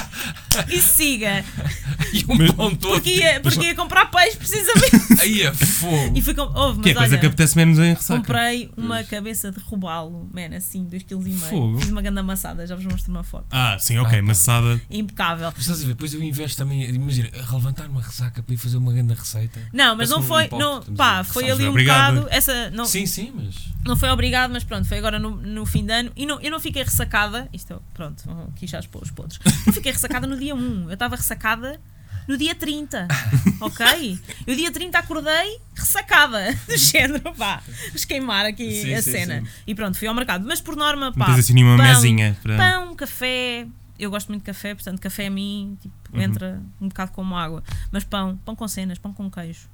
e 0.69 0.79
siga. 0.81 1.45
E 2.13 2.25
um 2.29 2.53
pão 2.55 2.75
todo. 2.75 2.95
Porque 2.95 3.11
ia, 3.15 3.39
porque 3.41 3.61
ia 3.67 3.75
comprar 3.77 4.07
peixe 4.11 4.37
precisamente. 4.37 4.91
Aí 5.23 5.43
é 5.43 5.53
fogo. 5.55 6.13
E 6.13 6.21
fui 6.21 6.35
com. 6.35 6.43
Ouve, 6.43 6.81
Que 6.83 6.91
é 6.91 6.95
mas 6.95 7.03
coisa 7.03 7.15
olha, 7.15 7.21
que 7.21 7.27
apetece 7.27 7.57
menos 7.57 7.79
em 7.79 7.95
ressaca. 7.95 8.19
comprei 8.19 8.69
uma 8.77 9.05
cabeça 9.05 9.53
de 9.53 9.61
robalo, 9.61 10.29
man, 10.35 10.57
assim, 10.57 10.85
2,5 10.87 11.23
kg. 11.23 11.39
Fogo. 11.51 11.79
Fiz 11.79 11.91
uma 11.91 12.03
grande 12.03 12.19
amassada, 12.19 12.67
já 12.67 12.75
vos 12.75 12.85
mostro 12.85 13.13
uma 13.13 13.23
foto. 13.23 13.47
Ah, 13.53 13.77
sim, 13.79 13.97
ok, 13.99 14.13
Ah, 14.13 14.21
tá. 14.21 14.27
maçada. 14.27 14.81
Impecável. 14.91 15.53
Mas 15.55 15.61
estás 15.61 15.79
a 15.83 15.87
ver, 15.87 15.89
depois 15.91 16.13
eu 16.13 16.21
investo 16.23 16.57
também, 16.59 16.83
imagina, 16.83 17.29
levantar 17.53 17.87
uma 17.89 18.03
ressaca 18.03 18.43
para 18.43 18.55
ir 18.55 18.59
fazer 18.59 18.79
uma 18.79 18.93
grande 18.93 19.15
receita. 19.15 19.61
Não, 19.73 19.95
mas 19.95 20.11
não 20.11 20.19
um 20.19 20.23
foi. 20.23 20.49
Não, 20.51 20.81
estamos 20.81 20.97
pá, 20.99 21.23
foi 21.23 21.49
ali 21.49 21.65
um 21.65 21.71
obrigado. 21.71 22.15
bocado. 22.17 22.35
Essa, 22.35 22.71
não, 22.71 22.87
Sim, 22.87 23.07
sim, 23.07 23.31
mas. 23.37 23.55
não 23.87 23.95
foi 23.95 24.09
obrigado, 24.11 24.51
mas 24.51 24.65
pronto, 24.65 24.89
foi 24.89 24.99
agora 24.99 25.21
no, 25.21 25.31
no 25.37 25.65
fim 25.65 25.85
de 25.87 25.93
ano. 25.93 26.11
E 26.17 26.27
não, 26.27 26.41
eu 26.51 26.53
não 26.53 26.61
fiquei 26.61 26.83
ressacada. 26.83 27.49
Isto, 27.53 27.81
pronto, 27.95 28.25
aqui 28.55 28.67
já 28.67 28.79
expôs 28.81 29.05
os 29.05 29.11
podres. 29.11 29.39
Não 29.67 29.73
fiquei 29.73 29.93
ressacada 29.93 30.27
no 30.27 30.37
dia 30.37 30.55
1. 30.55 30.85
Eu 30.89 30.95
estava 30.95 31.17
ressacada 31.17 31.81
no 32.29 32.37
dia 32.37 32.55
30. 32.55 33.07
Ok? 33.61 34.19
Eu 34.47 34.57
dia 34.57 34.71
30 34.73 34.99
acordei 34.99 35.61
ressacada. 35.75 36.53
Do 36.67 36.77
género, 36.77 37.35
pá. 37.35 37.63
Vamos 37.87 38.05
queimar 38.07 38.47
aqui 38.47 38.83
Sim, 38.83 38.95
a 38.95 39.03
sim, 39.03 39.11
cena. 39.13 39.41
sim. 39.43 39.47
E 39.67 39.75
pronto, 39.75 39.99
fui 39.99 40.09
ao 40.09 40.15
mercado. 40.15 40.47
Mas 40.47 40.61
por 40.63 40.75
norma, 40.77 41.07
Não 41.07 41.13
pá. 41.13 41.27
tens 41.27 41.41
assim 41.41 41.53
nenhuma 41.53 41.77
pão, 41.77 41.87
mesinha 41.87 42.37
para. 42.43 42.57
Pão, 42.57 42.95
café. 42.97 43.67
Eu 43.99 44.11
gosto 44.11 44.29
muito 44.29 44.41
de 44.43 44.47
café, 44.47 44.75
portanto, 44.75 44.99
café 44.99 45.27
a 45.27 45.31
mim 45.31 45.77
tipo, 45.81 45.95
Uhum. 46.15 46.23
entra 46.23 46.63
um 46.81 46.89
bocado 46.89 47.13
como 47.13 47.37
água. 47.37 47.63
Mas 47.93 48.03
pão, 48.03 48.37
pão 48.47 48.57
com 48.57 48.67
cenas, 48.67 48.97
pão 48.99 49.13
com 49.13 49.31
queijo. 49.31 49.69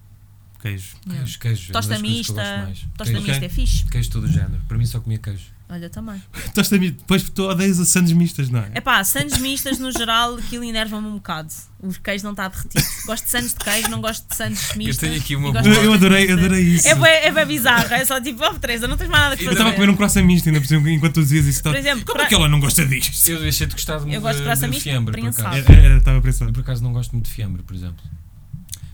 Queijo. 0.60 0.96
Queijo, 1.08 1.38
queijo. 1.38 1.70
é 1.70 1.72
Tosta 1.72 1.98
mista. 2.00 2.72
Tosta 2.96 3.12
mista 3.20 3.44
é 3.44 3.48
fixe. 3.48 3.84
queijo 3.84 4.10
todo 4.10 4.24
o 4.24 4.28
género. 4.28 4.60
Para 4.66 4.76
mim 4.76 4.84
só 4.84 4.98
comia 4.98 5.18
queijo. 5.18 5.44
Olha, 5.68 5.90
também. 5.90 6.22
Tosta 6.54 6.78
mi- 6.78 6.92
Depois 6.92 7.24
tu 7.28 7.42
odeias 7.42 7.80
as 7.80 7.88
sandes 7.88 8.12
mistas, 8.12 8.48
não 8.48 8.60
é? 8.60 8.70
É 8.74 8.80
pá, 8.80 9.02
sandes 9.02 9.36
mistas 9.38 9.80
no 9.80 9.90
geral, 9.90 10.36
aquilo 10.36 10.62
enerva-me 10.62 11.08
um 11.08 11.14
bocado. 11.14 11.52
O 11.80 11.90
queijo 11.92 12.22
não 12.22 12.30
está 12.30 12.46
derretido. 12.46 12.84
Gosto 13.04 13.24
de 13.24 13.30
sandes 13.30 13.48
de 13.52 13.56
queijo, 13.56 13.88
não 13.88 14.00
gosto 14.00 14.28
de 14.28 14.36
sandes 14.36 14.74
mistas. 14.76 14.98
tenho 14.98 15.20
aqui 15.20 15.34
uma 15.34 15.50
gosto 15.50 15.66
Eu, 15.68 15.82
eu 15.82 15.92
adorei, 15.94 16.30
adorei 16.30 16.62
isso. 16.62 16.86
É 16.86 16.94
bem, 16.94 17.04
é 17.10 17.32
bem 17.32 17.46
bizarro, 17.46 17.92
é 17.92 18.04
só 18.04 18.20
tipo, 18.20 18.44
oh 18.44 18.54
Teresa, 18.54 18.86
não 18.86 18.96
tens 18.96 19.08
mais 19.08 19.22
nada 19.24 19.36
que 19.36 19.42
Eu 19.42 19.46
Eu 19.46 19.50
fazer. 19.50 19.58
estava 19.58 19.70
a 19.70 19.74
comer 19.74 19.90
um 19.90 19.96
croissant 19.96 20.22
misto 20.24 20.48
ainda 20.48 20.60
por 20.60 20.68
cima, 20.68 20.88
enquanto 20.88 21.14
tu 21.14 21.22
dizias 21.22 21.46
isso. 21.46 21.62
Por 21.64 21.74
exemplo, 21.74 22.04
Como 22.04 22.14
pra- 22.16 22.26
é 22.26 22.28
que 22.28 22.34
ela 22.36 22.48
não 22.48 22.60
gosta 22.60 22.86
disto? 22.86 23.28
Eu 23.28 23.40
deixei 23.40 23.66
de 23.66 23.72
gostar 23.72 23.98
de, 23.98 24.14
Eu 24.14 24.20
gosto 24.20 24.36
de 24.38 24.44
croissant 24.44 24.66
de 24.68 24.70
misto, 24.70 24.82
fiambre, 24.84 25.14
por 25.14 25.20
prensado. 25.20 25.48
acaso. 25.48 25.72
Estava 25.98 26.18
a 26.18 26.22
pensar. 26.22 26.44
Eu 26.46 26.52
por 26.52 26.60
acaso 26.60 26.82
não 26.84 26.92
gosto 26.92 27.10
muito 27.12 27.26
de 27.26 27.32
fiambre, 27.32 27.64
por 27.64 27.74
exemplo. 27.74 28.04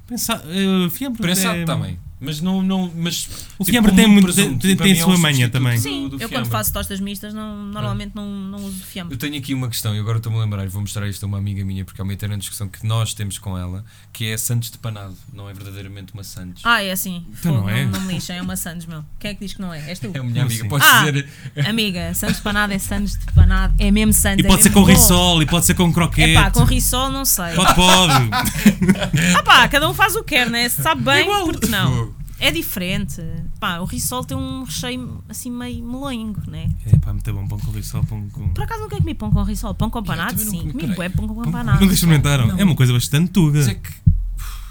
Pensar, 0.09 0.41
uh, 0.41 0.91
fiambre 0.91 1.21
Prensado 1.21 1.59
é- 1.59 1.65
também. 1.67 1.99
Mas 2.25 2.41
não. 2.41 2.63
não 2.63 2.91
mas, 2.97 3.25
O 3.59 3.65
tipo, 3.65 3.73
fiambre 3.73 3.91
com 3.91 3.97
tem 3.97 4.07
muito 4.07 4.25
presunto. 4.25 4.59
tem- 4.67 4.77
Para 4.77 4.87
tem 4.87 4.93
é 4.99 5.03
sua 5.03 5.15
um 5.15 5.19
manha 5.19 5.49
também. 5.49 5.75
do- 5.77 5.81
Sim, 5.83 6.09
do 6.09 6.23
eu 6.23 6.29
quando 6.29 6.47
faço 6.47 6.73
tostas 6.73 7.01
mistas, 7.01 7.35
não, 7.35 7.57
normalmente 7.65 8.13
não, 8.15 8.27
não 8.27 8.59
uso 8.65 8.83
fiambre. 8.85 9.15
Eu 9.15 9.19
tenho 9.19 9.37
aqui 9.37 9.53
uma 9.55 9.69
questão 9.69 9.95
e 9.95 9.99
agora 9.99 10.19
estou-me 10.19 10.39
a 10.39 10.41
lembrar 10.43 10.65
e 10.65 10.69
vou 10.69 10.81
mostrar 10.81 11.09
isto 11.09 11.25
a 11.25 11.27
uma 11.27 11.39
amiga 11.39 11.65
minha 11.65 11.85
porque 11.85 12.01
é 12.01 12.05
uma 12.05 12.13
eterna 12.13 12.37
discussão 12.39 12.69
que 12.69 12.87
nós 12.87 13.13
temos 13.15 13.39
com 13.39 13.57
ela 13.59 13.85
que 14.13 14.27
é 14.27 14.37
Santos 14.37 14.71
de 14.71 14.79
panado, 14.79 15.17
não 15.33 15.49
é 15.49 15.53
verdadeiramente 15.55 16.13
uma 16.15 16.23
Santos. 16.23 16.63
Ah, 16.65 16.83
é 16.83 16.93
assim. 16.93 17.25
Então 17.39 17.55
Fogo, 17.55 17.63
não 17.63 17.69
é? 17.69 17.85
não, 17.85 17.93
não 17.93 18.01
me 18.03 18.15
lixem, 18.15 18.37
é 18.37 18.43
uma 18.43 18.57
Sandes, 18.57 18.87
meu. 18.87 19.05
Quem 19.19 19.31
é 19.31 19.35
que 19.35 19.41
diz 19.41 19.55
que 19.55 19.61
não 19.61 19.73
é? 19.75 19.89
És 19.91 19.99
tu. 19.99 20.11
É 20.15 20.19
a 20.19 20.23
minha 20.23 20.43
amiga, 20.43 20.65
podes 20.69 20.87
Ah! 20.89 21.11
dizer. 21.11 21.29
Amiga, 21.67 22.15
Sandes 22.15 22.37
de 22.37 22.43
panado 22.43 22.73
é 22.73 22.79
Sandes 22.79 23.19
de 23.19 23.33
panado. 23.33 23.75
É 23.79 23.91
mesmo 23.91 24.13
Sandes. 24.13 24.45
E 24.45 24.47
é 24.47 24.51
pode 24.51 24.63
ser 24.63 24.69
mesmo 24.71 24.81
com 24.87 24.87
bom. 24.87 24.99
risol, 24.99 25.43
e 25.43 25.47
pode 25.47 25.67
ser 25.67 25.75
com 25.75 25.93
croquete. 25.93 26.31
É 26.37 26.43
pá, 26.43 26.51
com 26.51 26.65
risol 26.65 27.11
não 27.11 27.25
sei. 27.25 27.55
Pode, 27.55 27.75
pode. 27.75 28.31
Ah 29.37 29.43
pá, 29.43 29.69
cada 29.69 29.89
um 29.89 29.95
faz 29.95 30.15
o 30.15 30.23
que 30.23 30.35
quer, 30.35 30.49
né? 30.51 30.69
Se 30.69 30.83
sabe 30.83 31.03
bem, 31.03 31.23
Igual. 31.23 31.45
porque 31.45 31.67
não? 31.67 32.12
É 32.43 32.51
diferente. 32.51 33.23
Pá, 33.61 33.79
o 33.79 33.85
risol 33.85 34.25
tem 34.25 34.37
um 34.37 34.65
recheio 34.65 35.23
assim 35.29 35.49
meio 35.49 35.85
melengo, 35.85 36.43
né? 36.51 36.69
É 36.85 36.97
pá, 36.99 37.13
muito 37.13 37.33
bom, 37.33 37.47
pão 37.47 37.59
com 37.61 37.71
risol, 37.71 38.03
pão 38.05 38.29
com... 38.31 38.49
Por 38.49 38.65
acaso 38.65 38.81
nunca 38.83 38.97
comi 38.97 39.15
pão 39.15 39.31
com 39.31 39.43
risol. 39.45 39.75
Pão 39.75 39.89
com 39.89 40.03
panado, 40.03 40.39
sim. 40.41 40.73
comi, 40.73 40.89
bué 40.95 41.09
pão 41.09 41.29
com 41.29 41.51
panado. 41.53 41.81
Nunca 41.81 41.95
experimentaram? 41.95 42.49
Não. 42.49 42.59
É 42.59 42.65
uma 42.65 42.75
coisa 42.75 42.93
bastante 42.93 43.31
tuga. 43.31 43.61
Mas 43.61 43.69
é 43.69 43.75
que 43.77 43.91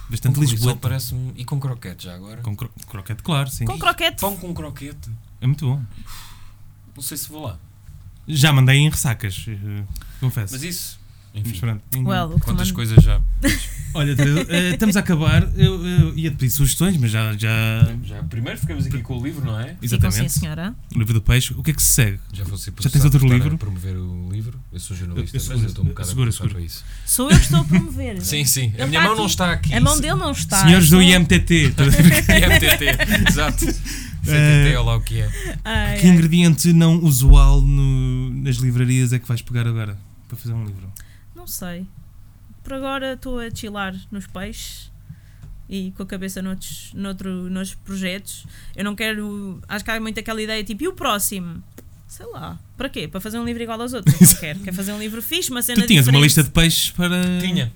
Bastante 0.10 0.36
com 0.36 0.42
lisboa. 0.42 0.76
parece-me. 0.76 1.32
E 1.38 1.46
com 1.46 1.58
croquete 1.58 2.04
já 2.04 2.14
agora? 2.14 2.42
Com 2.42 2.54
cro- 2.54 2.70
croquete, 2.90 3.24
claro, 3.24 3.50
sim. 3.50 3.64
Com 3.64 3.80
croquete. 3.80 4.20
Pão 4.20 4.36
com 4.36 4.54
croquete. 4.54 5.10
É 5.40 5.48
muito 5.48 5.66
bom. 5.66 5.82
Não 6.94 7.02
sei 7.02 7.16
se 7.16 7.30
vou 7.30 7.44
lá. 7.44 7.58
Já 8.28 8.52
mandei 8.52 8.76
em 8.80 8.90
ressacas, 8.90 9.46
eh, 9.48 9.84
confesso. 10.20 10.54
Mas 10.54 10.64
isso. 10.64 11.00
Enfim. 11.34 11.58
Well, 12.04 12.38
quantas 12.44 12.70
coisas 12.72 13.02
já. 13.02 13.22
Olha, 13.94 14.16
Teresa, 14.16 14.46
eh, 14.50 14.70
estamos 14.72 14.96
a 14.96 15.00
acabar. 15.02 15.44
Eu, 15.56 15.86
eu 15.86 16.18
ia 16.18 16.30
te 16.32 16.38
pedir 16.38 16.52
sugestões, 16.52 16.96
mas 16.98 17.12
já. 17.12 17.34
já... 17.34 17.50
já 18.04 18.24
primeiro 18.24 18.58
ficamos 18.60 18.86
aqui 18.86 19.02
com 19.02 19.18
o 19.18 19.24
livro, 19.24 19.46
não 19.46 19.60
é? 19.60 19.64
Ficam 19.66 19.78
sim, 19.80 19.86
Exatamente. 19.86 20.32
senhora. 20.34 20.76
O 20.96 21.00
livro 21.00 21.14
do 21.14 21.22
peixe. 21.22 21.54
O 21.54 21.62
que 21.64 21.72
é 21.72 21.74
que 21.74 21.82
se 21.82 21.89
segue? 21.89 22.20
Já 22.32 22.44
vou 22.46 22.58
ser 22.58 22.74
Já 22.80 22.89
tens 22.89 23.04
outro 23.04 23.28
livro? 23.28 23.56
A 23.56 23.58
promover 23.58 23.96
o 23.98 24.30
livro. 24.32 24.60
Eu 24.72 24.80
sou 24.80 24.96
jornalista, 24.96 25.36
Eu- 25.38 25.42
eu 25.42 25.50
mas 25.50 25.62
eu 25.62 25.68
estou 25.68 25.84
um 25.84 25.88
bocado 25.89 26.10
seguro, 26.10 26.30
a 26.30 26.32
seguro. 26.32 26.54
para 26.56 26.64
isso. 26.64 26.84
Sou 27.06 27.30
eu 27.30 27.38
que 27.38 27.44
estou 27.44 27.60
a 27.60 27.64
promover. 27.66 28.22
Sim, 28.24 28.46
sim. 28.46 28.74
A 28.80 28.88
minha 28.88 29.02
mão 29.02 29.16
não 29.16 29.26
está 29.26 29.52
aqui. 29.52 29.74
A 29.74 29.82
mão 29.82 30.00
dele 30.00 30.16
não 30.16 30.32
está. 30.32 30.62
Senhores 30.64 30.89
do 30.89 31.02
IMTT. 31.02 31.74
IMTT, 31.74 32.86
exato. 33.30 33.66
CTT, 34.22 34.76
olha 34.76 34.82
lá 34.82 34.96
o 34.98 35.02
que 35.02 35.20
é. 35.20 35.30
Ai, 35.66 35.98
que 36.00 36.08
ai. 36.08 36.14
ingrediente 36.14 36.72
não 36.74 36.96
usual 37.04 37.60
no- 37.62 38.30
nas 38.36 38.58
livrarias 38.58 39.12
é 39.14 39.20
que 39.20 39.28
vais 39.28 39.42
pegar 39.42 39.68
agora 39.68 39.98
para 40.28 40.38
fazer 40.38 40.54
um 40.54 40.64
livro? 40.64 40.92
Não 41.36 41.48
sei. 41.48 41.88
Por 42.72 42.78
agora 42.78 43.16
estou 43.16 43.38
a 43.38 43.54
chilar 43.54 43.94
nos 44.10 44.28
peixes 44.28 44.90
e 45.68 45.92
com 45.92 46.04
a 46.04 46.06
cabeça 46.06 46.42
noutros, 46.42 46.94
noutro, 46.94 47.50
noutros 47.50 47.76
projetos. 47.76 48.48
Eu 48.74 48.86
não 48.86 48.96
quero. 48.96 49.62
Acho 49.68 49.84
que 49.84 49.92
há 49.92 50.00
muito 50.00 50.18
aquela 50.18 50.42
ideia 50.42 50.64
tipo, 50.64 50.82
e 50.86 50.88
o 50.88 50.94
próximo? 50.94 51.62
Sei 52.08 52.26
lá. 52.28 52.58
Para 52.78 52.88
quê? 52.88 53.10
Para 53.10 53.20
fazer 53.20 53.40
um 53.40 53.44
livro 53.44 53.62
igual 53.62 53.82
aos 53.82 53.92
outros? 53.92 54.16
Não 54.24 54.40
quero. 54.40 54.60
Quer 54.60 54.74
fazer 54.74 54.94
um 54.94 55.00
livro 55.00 55.22
fixe, 55.22 55.52
uma 55.52 55.62
cena 55.62 55.82
Tu 55.82 55.88
tinhas 55.88 56.06
uma 56.08 56.12
diferente. 56.14 56.24
lista 56.24 56.44
de 56.46 56.50
peixes 56.52 56.92
para. 56.92 57.40
Tinha. 57.42 57.74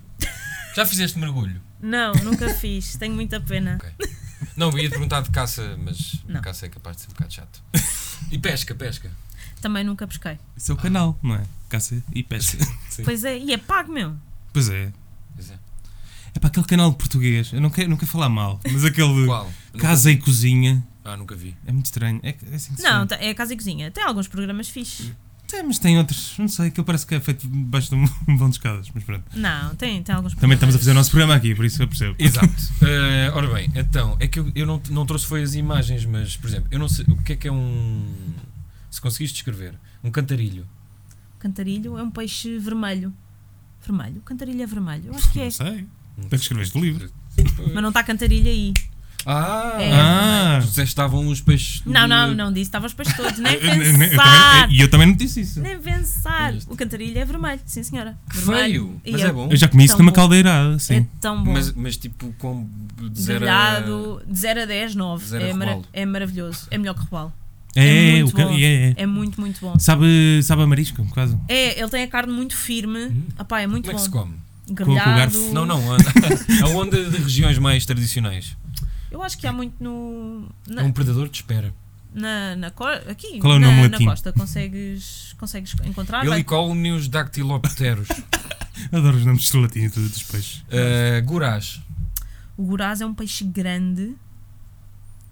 Já 0.74 0.86
fizeste 0.86 1.18
mergulho? 1.18 1.60
Não, 1.78 2.14
nunca 2.24 2.48
fiz. 2.54 2.96
Tenho 2.96 3.14
muita 3.14 3.38
pena. 3.38 3.78
Ok. 3.78 4.08
Não, 4.56 4.70
eu 4.70 4.78
ia 4.78 4.88
te 4.88 4.92
perguntar 4.92 5.20
de 5.20 5.30
caça, 5.30 5.76
mas 5.78 6.22
Não. 6.26 6.40
caça 6.40 6.64
é 6.64 6.68
capaz 6.70 6.96
de 6.96 7.02
ser 7.02 7.08
um 7.10 7.12
bocado 7.12 7.34
chato. 7.34 7.62
E 8.30 8.38
pesca, 8.38 8.74
pesca. 8.74 9.10
Também 9.60 9.84
nunca 9.84 10.06
pesquei. 10.06 10.38
Isso 10.56 10.72
é 10.72 10.74
o 10.74 10.78
canal, 10.78 11.18
não 11.22 11.34
é? 11.34 11.42
Caça 11.68 12.02
e 12.14 12.22
pesca. 12.22 12.64
Sim. 12.88 13.04
Pois 13.04 13.24
é, 13.26 13.36
e 13.36 13.52
é 13.52 13.58
pago, 13.58 13.92
meu. 13.92 14.16
Pois 14.56 14.68
é. 14.70 14.90
Pois 15.34 15.50
é. 15.50 15.58
É 16.34 16.38
para 16.38 16.48
aquele 16.48 16.66
canal 16.66 16.92
português. 16.94 17.52
Eu 17.52 17.60
não 17.60 17.68
quero, 17.70 17.88
não 17.90 17.96
quero 17.96 18.10
falar 18.10 18.28
mal, 18.28 18.58
mas 18.72 18.84
aquele 18.84 19.24
Qual? 19.26 19.44
Nunca- 19.72 19.86
Casa 19.86 20.10
e 20.10 20.16
Cozinha 20.16 20.82
Ah, 21.04 21.16
nunca 21.16 21.34
vi. 21.36 21.54
é 21.66 21.72
muito 21.72 21.86
estranho. 21.86 22.20
É, 22.22 22.30
é 22.50 22.54
assim 22.54 22.72
Não, 22.78 23.06
tá- 23.06 23.16
é 23.20 23.32
casa 23.34 23.52
e 23.52 23.56
cozinha. 23.56 23.90
Tem 23.90 24.02
alguns 24.04 24.28
programas 24.28 24.68
fixes. 24.68 25.12
Tem, 25.46 25.62
mas 25.62 25.78
tem 25.78 25.96
outros. 25.96 26.34
Não 26.38 26.48
sei, 26.48 26.70
que 26.72 26.82
parece 26.82 27.06
que 27.06 27.14
é 27.14 27.20
feito 27.20 27.46
debaixo 27.48 27.90
de 27.90 27.94
um, 27.94 28.06
vão 28.36 28.48
de 28.50 28.56
escadas. 28.56 28.90
Mas 28.92 29.04
pronto. 29.04 29.24
Não, 29.36 29.74
tem, 29.76 30.02
tem 30.02 30.14
alguns 30.14 30.34
Também 30.34 30.54
estamos 30.54 30.74
a 30.74 30.78
fazer 30.78 30.90
o 30.90 30.94
nosso 30.94 31.10
programa 31.10 31.34
aqui, 31.36 31.54
por 31.54 31.64
isso 31.64 31.80
eu 31.82 31.86
percebo. 31.88 32.16
Exato. 32.18 32.48
Eh, 32.82 33.30
ora 33.32 33.46
bem, 33.54 33.70
então, 33.76 34.16
é 34.18 34.26
que 34.26 34.38
eu, 34.40 34.50
eu 34.54 34.66
não, 34.66 34.82
não 34.90 35.06
trouxe 35.06 35.24
foi 35.26 35.42
as 35.42 35.54
imagens, 35.54 36.04
mas, 36.04 36.36
por 36.36 36.48
exemplo, 36.48 36.68
eu 36.72 36.78
não 36.78 36.88
sei 36.88 37.04
o 37.08 37.16
que 37.22 37.32
é 37.34 37.36
que 37.36 37.46
é 37.48 37.52
um. 37.52 38.04
Se 38.90 39.00
conseguiste 39.00 39.34
descrever, 39.36 39.74
um 40.02 40.10
cantarilho. 40.10 40.66
Cantarilho 41.38 41.96
é 41.98 42.02
um 42.02 42.10
peixe 42.10 42.58
vermelho. 42.58 43.12
Vermelho? 43.86 44.20
Cantarilho 44.22 44.62
é 44.62 44.66
vermelho? 44.66 45.04
Eu 45.06 45.14
acho 45.14 45.30
que 45.32 45.40
é. 45.40 45.44
Não 45.44 45.50
sei. 45.50 45.86
Para 46.16 46.28
que 46.30 46.36
escreveste 46.36 46.76
o 46.76 46.80
livro. 46.80 47.10
Mas 47.74 47.82
não 47.82 47.88
está 47.90 48.02
cantarilho 48.02 48.48
aí. 48.48 48.72
Ah! 49.28 49.74
É. 49.80 49.92
Ah! 49.92 50.58
Tu 50.60 50.66
disseste 50.68 50.82
que 50.82 50.88
estavam 50.88 51.26
os 51.26 51.40
peixes. 51.40 51.82
Não, 51.84 52.06
não, 52.06 52.32
não 52.32 52.52
disse. 52.52 52.68
Estava 52.68 52.86
os 52.86 52.94
peixes 52.94 53.14
todos. 53.16 53.38
Nem 53.40 53.54
eu- 53.58 53.60
eu 53.60 53.98
pensar. 53.98 54.62
também- 54.62 54.76
E 54.76 54.80
eu 54.80 54.88
também 54.88 55.06
não 55.08 55.14
disse 55.16 55.40
isso. 55.40 55.60
Nem 55.60 55.78
pensar. 55.80 56.54
O 56.68 56.76
cantarilho 56.76 57.18
é 57.18 57.24
vermelho. 57.24 57.60
Sim, 57.66 57.82
senhora. 57.82 58.16
Que 58.30 58.36
Vermelho. 58.38 59.00
feio! 59.02 59.12
Mas 59.12 59.20
E 59.20 59.24
é 59.24 59.32
bom. 59.32 59.48
Eu 59.50 59.56
já 59.56 59.66
comi 59.68 59.84
isso 59.84 59.98
numa 59.98 60.12
caldeirada, 60.12 60.78
sim. 60.78 60.94
É 60.94 61.06
tão 61.20 61.42
bom. 61.42 61.52
Mas, 61.52 61.72
mas 61.72 61.96
tipo, 61.96 62.32
com. 62.38 62.68
De 63.10 63.20
zero 63.20 63.38
a- 63.38 63.40
Grelhado, 63.40 64.22
de 64.26 64.38
0 64.38 64.62
a 64.62 64.64
10, 64.64 64.94
9. 64.94 65.26
Zero 65.26 65.44
a 65.44 65.48
É, 65.48 65.52
robalo. 65.52 65.84
é 65.92 66.06
maravilhoso. 66.06 66.66
É 66.70 66.78
melhor 66.78 66.94
que 66.94 67.00
robalo. 67.00 67.32
É, 67.76 68.18
É 68.18 68.22
o 68.22 68.26
muito 68.26 68.36
bom. 68.36 68.50
é, 68.52 68.62
é. 68.62 68.94
É 68.96 69.06
muito, 69.06 69.40
muito 69.40 69.60
bom. 69.60 69.78
Sabe, 69.78 70.40
sabe 70.42 70.62
a 70.62 70.66
marisco, 70.66 71.04
quase. 71.10 71.38
É, 71.48 71.78
ele 71.80 71.88
tem 71.90 72.02
a 72.02 72.08
carne 72.08 72.32
muito 72.32 72.56
firme. 72.56 73.24
Apá, 73.38 73.60
é 73.60 73.66
muito 73.66 73.84
Como 73.86 73.96
é 73.96 73.98
que 73.98 74.04
se 74.04 74.10
bom. 74.10 74.20
come? 74.22 74.34
Grelhado. 74.68 75.10
garfo. 75.16 75.52
Não, 75.54 75.64
não. 75.66 75.80
a- 75.94 76.64
Aonde 76.64 77.10
de 77.10 77.18
regiões 77.18 77.58
mais 77.58 77.86
tradicionais? 77.86 78.56
Eu 79.10 79.22
acho 79.22 79.38
que 79.38 79.46
há 79.46 79.52
muito 79.52 79.74
no. 79.82 80.48
Na, 80.66 80.82
É 80.82 80.84
um 80.84 80.90
predador 80.92 81.28
de 81.28 81.36
espera. 81.36 81.72
na, 82.12 82.56
na 82.56 82.70
co- 82.70 82.84
aqui, 82.84 83.38
Qual 83.38 83.52
é 83.54 83.56
o 83.56 83.60
na, 83.60 83.66
nome 83.68 83.82
na 83.82 83.88
latim? 83.88 84.04
costa, 84.06 84.32
consegues, 84.32 85.34
consegues 85.38 85.74
encontrar. 85.84 86.24
vai- 86.24 86.38
Helicónios 86.38 87.06
dactilopteros. 87.08 88.08
Adoro 88.92 89.16
os 89.16 89.24
nomes 89.24 89.50
de 89.50 89.56
latinos 89.56 89.92
dos 89.92 90.10
dos 90.10 90.22
peixes. 90.24 90.58
uh, 90.62 91.24
Gurás. 91.24 91.80
O 92.56 92.64
gurás 92.64 93.00
é 93.00 93.06
um 93.06 93.14
peixe 93.14 93.44
grande. 93.44 94.14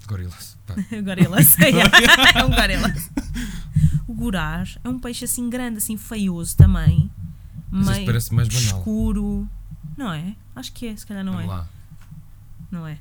Gorilas. 0.07 0.57
Pá. 0.67 0.75
gorila, 1.03 1.43
sei. 1.43 1.73
é 2.35 2.45
um 2.45 2.51
gorila. 2.51 2.93
O 4.07 4.13
gurás 4.13 4.79
é 4.85 4.89
um 4.89 4.99
peixe 4.99 5.25
assim 5.25 5.49
grande, 5.49 5.79
assim 5.79 5.97
feioso 5.97 6.55
também. 6.57 7.11
Mas 7.71 7.83
isso 7.83 7.93
meio 7.93 8.07
parece 8.07 8.35
mais 8.35 8.49
banal. 8.49 8.79
escuro. 8.79 9.49
Não 9.97 10.13
é? 10.13 10.37
Acho 10.55 10.73
que 10.73 10.89
é, 10.89 10.97
se 10.97 11.07
calhar 11.07 11.25
não 11.25 11.33
Vamos 11.33 11.49
é. 11.49 11.53
lá. 11.53 11.69
Não 12.75 12.89
é. 12.89 12.97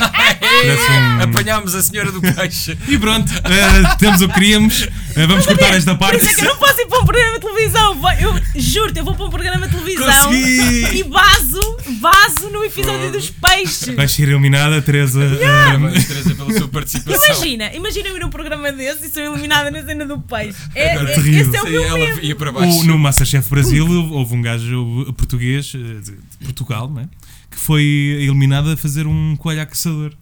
um... 0.00 1.22
Apanhámos 1.22 1.72
a 1.76 1.82
senhora 1.82 2.10
do 2.10 2.20
peixe. 2.20 2.76
E 2.88 2.98
pronto, 2.98 3.32
eh, 3.32 3.96
temos 3.98 4.20
o 4.22 4.26
que 4.28 4.34
queríamos. 4.34 4.88
Eh, 5.14 5.24
vamos 5.26 5.46
cortar 5.46 5.74
esta 5.74 5.94
Por 5.94 6.00
parte. 6.00 6.16
isso 6.24 6.30
é 6.30 6.34
que 6.34 6.40
eu 6.40 6.46
não 6.46 6.56
posso 6.56 6.80
ir 6.80 6.86
para 6.88 6.98
um 7.00 7.04
programa 7.04 7.34
de 7.34 7.40
televisão. 7.46 8.00
Vai- 8.00 8.24
Eu 8.24 8.34
juro-te, 8.56 8.98
eu 8.98 9.04
vou 9.04 9.14
para 9.14 9.26
um 9.26 9.30
programa 9.30 9.68
de 9.68 9.72
televisão 9.76 10.24
Consegui! 10.24 10.98
e 10.98 11.02
vaso, 11.04 11.76
vaso 12.00 12.50
no 12.50 12.64
episódio 12.64 13.12
dos 13.12 13.30
peixes. 13.30 13.94
Vais 13.94 14.10
ser 14.10 14.24
eliminada, 14.28 14.82
Teresa. 14.82 15.22
Eh, 15.22 15.46
Parabéns, 15.46 16.06
Teresa, 16.08 16.34
pela 16.34 16.52
sua 16.58 16.68
participação. 16.68 17.24
Imagina, 17.36 17.72
imagina 17.74 18.08
eu 18.08 18.16
ir 18.16 18.20
num 18.20 18.30
programa 18.30 18.72
desse 18.72 19.06
e 19.06 19.10
sou 19.10 19.22
eliminada 19.22 19.70
na 19.70 19.84
cena 19.84 20.04
do 20.04 20.18
peixe. 20.18 20.58
É, 20.74 20.92
Agora, 20.96 21.10
é- 21.12 21.14
terrível. 21.14 21.46
esse 21.46 21.56
é 21.56 21.62
o 21.62 21.70
meu 21.70 21.84
ela 21.84 21.98
medo. 21.98 22.20
ia 22.24 22.34
para 22.34 22.50
baixo. 22.50 22.78
O- 22.80 22.84
no 22.84 22.98
Masterchef 22.98 23.48
Brasil 23.48 23.86
houve 24.10 24.34
um 24.34 24.42
gajo 24.42 25.12
português, 25.16 25.66
de, 25.66 26.00
de 26.00 26.12
Portugal, 26.42 26.88
não 26.88 27.02
é? 27.02 27.08
Que 27.52 27.58
foi 27.58 27.84
eliminado 28.20 28.70
a 28.70 28.76
fazer 28.76 29.06
um 29.06 29.36
coelho 29.36 29.62
a 29.62 29.66
caçador. 29.66 30.12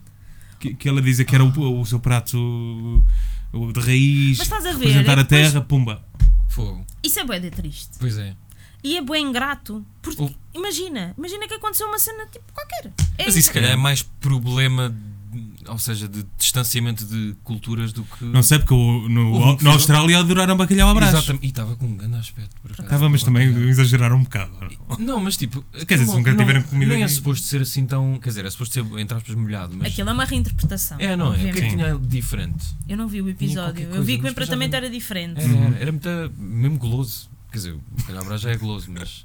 Que, 0.58 0.74
que 0.74 0.86
ela 0.88 1.00
dizia 1.00 1.24
que 1.24 1.34
era 1.34 1.42
o, 1.42 1.80
o 1.80 1.86
seu 1.86 1.98
prato 1.98 2.36
de 3.72 3.80
raiz, 3.80 4.36
Mas 4.38 4.46
estás 4.46 4.66
a 4.66 4.72
ver, 4.72 4.78
representar 4.88 5.16
é 5.16 5.20
a 5.20 5.22
depois- 5.22 5.28
terra, 5.52 5.60
pumba. 5.62 6.04
Fogo. 6.48 6.84
Isso 7.02 7.18
é 7.18 7.24
bué 7.24 7.38
de 7.40 7.50
triste. 7.50 7.92
Pois 7.98 8.18
é. 8.18 8.34
E 8.84 8.96
é 8.96 9.02
bem 9.02 9.26
ingrato. 9.28 9.84
Porque, 10.02 10.22
O- 10.22 10.34
imagina, 10.54 11.14
imagina 11.16 11.46
que 11.48 11.54
aconteceu 11.54 11.86
uma 11.86 11.98
cena 11.98 12.26
tipo 12.26 12.44
qualquer. 12.52 12.92
É 13.16 13.24
Mas 13.26 13.36
isso, 13.36 13.48
se 13.48 13.54
calhar, 13.54 13.70
é 13.72 13.76
mais 13.76 14.02
problema, 14.02 14.94
ou 15.68 15.78
seja, 15.78 16.08
de 16.08 16.24
distanciamento 16.38 17.04
de 17.04 17.34
culturas 17.44 17.92
do 17.92 18.02
que. 18.04 18.24
Não 18.24 18.42
sei, 18.42 18.58
porque 18.58 18.74
o- 18.74 19.08
no, 19.08 19.56
na 19.62 19.70
Austrália 19.72 20.18
adoraram 20.18 20.56
bacalhau 20.56 20.88
à 20.90 20.94
brás. 20.94 21.14
Exatamente. 21.14 21.44
E 21.46 21.48
estava 21.48 21.76
com 21.76 21.86
um 21.86 21.96
grande 21.96 22.16
aspecto. 22.16 22.50
por 22.60 22.72
acaso. 22.72 22.82
Estava, 22.86 23.08
mas 23.08 23.22
também 23.22 23.48
exageraram 23.68 24.16
um 24.16 24.22
bocado. 24.24 24.52
Não, 24.98 25.20
mas 25.20 25.36
tipo. 25.36 25.62
Quer 25.86 25.98
dizer, 25.98 26.10
se 26.10 26.16
nunca 26.16 26.34
tiveram 26.34 26.62
comida 26.62 26.92
Nem 26.94 27.02
é 27.02 27.08
suposto 27.08 27.46
ser 27.46 27.62
assim 27.62 27.86
tão. 27.86 28.18
Quer 28.18 28.30
dizer, 28.30 28.44
é 28.44 28.50
suposto 28.50 28.74
ser, 28.74 28.98
entre 28.98 29.16
aspas, 29.16 29.34
molhado. 29.34 29.76
Mas. 29.76 29.92
Aquilo 29.92 30.10
é 30.10 30.12
uma 30.12 30.24
reinterpretação. 30.24 30.98
É, 31.00 31.16
não 31.16 31.34
é? 31.34 31.36
O 31.36 31.40
que 31.40 31.48
é 31.48 31.52
que 31.52 31.68
tinha 31.70 31.98
diferente? 31.98 32.66
Eu 32.88 32.96
não 32.96 33.08
vi 33.08 33.22
o 33.22 33.28
episódio. 33.28 33.84
Eu 33.84 33.88
coisa, 33.90 34.04
vi 34.04 34.18
que 34.18 34.24
o 34.24 34.28
empratamento 34.28 34.74
era 34.76 34.88
diferente. 34.90 35.40
Era, 35.40 35.52
era, 35.52 35.76
era 35.80 35.92
muito. 35.92 36.08
mesmo 36.38 36.78
goloso. 36.78 37.28
Quer 37.50 37.58
dizer, 37.58 37.72
o 37.74 38.02
calhar 38.04 38.38
já 38.38 38.50
é 38.50 38.56
goloso, 38.56 38.90
mas. 38.90 39.24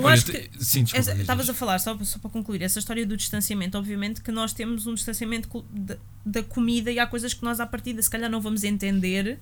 Eu 0.00 0.06
Olha, 0.06 0.14
acho 0.14 0.26
que. 0.26 0.50
Sim, 0.58 0.84
desculpa. 0.84 1.12
Estavas 1.20 1.48
a 1.48 1.54
falar, 1.54 1.78
só, 1.78 1.96
só 2.02 2.18
para 2.18 2.30
concluir, 2.30 2.62
essa 2.62 2.78
história 2.78 3.04
do 3.06 3.16
distanciamento, 3.16 3.76
obviamente 3.78 4.20
que 4.20 4.30
nós 4.32 4.52
temos 4.52 4.86
um 4.86 4.94
distanciamento 4.94 5.64
da, 5.70 5.96
da 6.24 6.42
comida 6.42 6.90
e 6.90 6.98
há 6.98 7.06
coisas 7.06 7.32
que 7.34 7.42
nós 7.44 7.60
à 7.60 7.66
partida 7.66 8.00
se 8.02 8.10
calhar 8.10 8.30
não 8.30 8.40
vamos 8.40 8.64
entender 8.64 9.38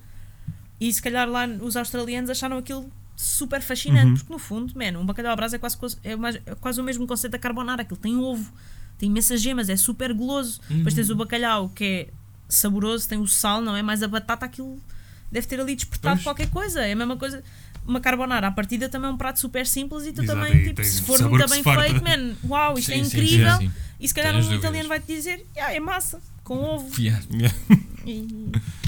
e 0.80 0.92
se 0.92 1.00
calhar 1.02 1.28
lá 1.28 1.46
os 1.46 1.76
australianos 1.76 2.30
acharam 2.30 2.59
aquilo 2.59 2.90
super 3.16 3.61
fascinante, 3.61 4.06
Uhum. 4.06 4.16
porque 4.16 4.32
no 4.32 4.38
fundo, 4.38 4.74
man, 4.76 4.98
um 4.98 5.04
bacalhau 5.04 5.32
à 5.32 5.36
brasa 5.36 5.56
é 5.56 5.59
quase, 5.59 5.76
é, 6.04 6.14
mais- 6.14 6.36
é 6.46 6.54
quase 6.54 6.80
o 6.80 6.84
mesmo 6.84 7.04
conceito 7.06 7.32
da 7.32 7.38
carbonara, 7.38 7.82
aquilo 7.82 7.98
tem 7.98 8.16
ovo, 8.16 8.52
tem 8.96 9.09
imensas 9.09 9.40
gemas, 9.42 9.68
é 9.68 9.76
super 9.76 10.12
goloso. 10.14 10.61
Depois 10.70 10.94
tens 10.94 11.09
o 11.09 11.12
Uhum. 11.12 11.18
bacalhau 11.18 11.68
que 11.68 11.84
é 11.84 12.09
saboroso, 12.48 13.09
tem 13.09 13.18
o 13.18 13.26
sal, 13.26 13.61
não 13.61 13.74
é? 13.76 13.82
Mais 13.82 14.02
a 14.04 14.09
batata, 14.09 14.46
aquilo 14.46 14.80
deve 15.32 15.46
ter 15.48 15.61
ali 15.61 15.74
despertado 15.74 16.14
Pois. 16.16 16.24
qualquer 16.24 16.48
coisa, 16.48 16.80
é 16.86 16.92
a 16.92 16.96
mesma 16.96 17.16
coisa. 17.16 17.42
Uma 17.89 18.01
carbonara, 18.01 18.47
à 18.49 18.51
partida 18.51 18.86
também 18.89 19.09
é 19.09 19.12
um 19.12 19.16
prato 19.16 19.41
super 19.41 19.66
simples 19.66 20.05
e 20.07 20.12
tu 20.12 20.22
Exato, 20.22 20.39
também, 20.39 20.59
e 20.61 20.64
tipo, 20.68 20.84
se 20.84 21.01
for 21.03 21.18
muito 21.26 21.49
bem 21.49 21.62
feito, 21.62 22.05
man, 22.05 22.34
uau, 22.47 22.78
isto 22.78 22.93
é 22.93 22.97
Sim, 22.97 23.05
sim, 23.05 23.16
incrível. 23.16 23.57
sim, 23.57 23.66
sim. 23.68 23.72
E 23.99 24.07
se 24.07 24.14
calhar 24.14 24.32
Tenho 24.32 24.45
as 24.45 24.51
um 24.51 24.55
italiano 24.55 24.89
vai 24.91 25.01
te 25.01 25.07
dizer, 25.07 25.45
"Yeah, 25.57 25.74
é 25.74 25.80
massa, 25.80 26.20
com 26.45 26.59
ovo 26.62 26.89
Yeah. 27.01 27.24
e 28.07 28.53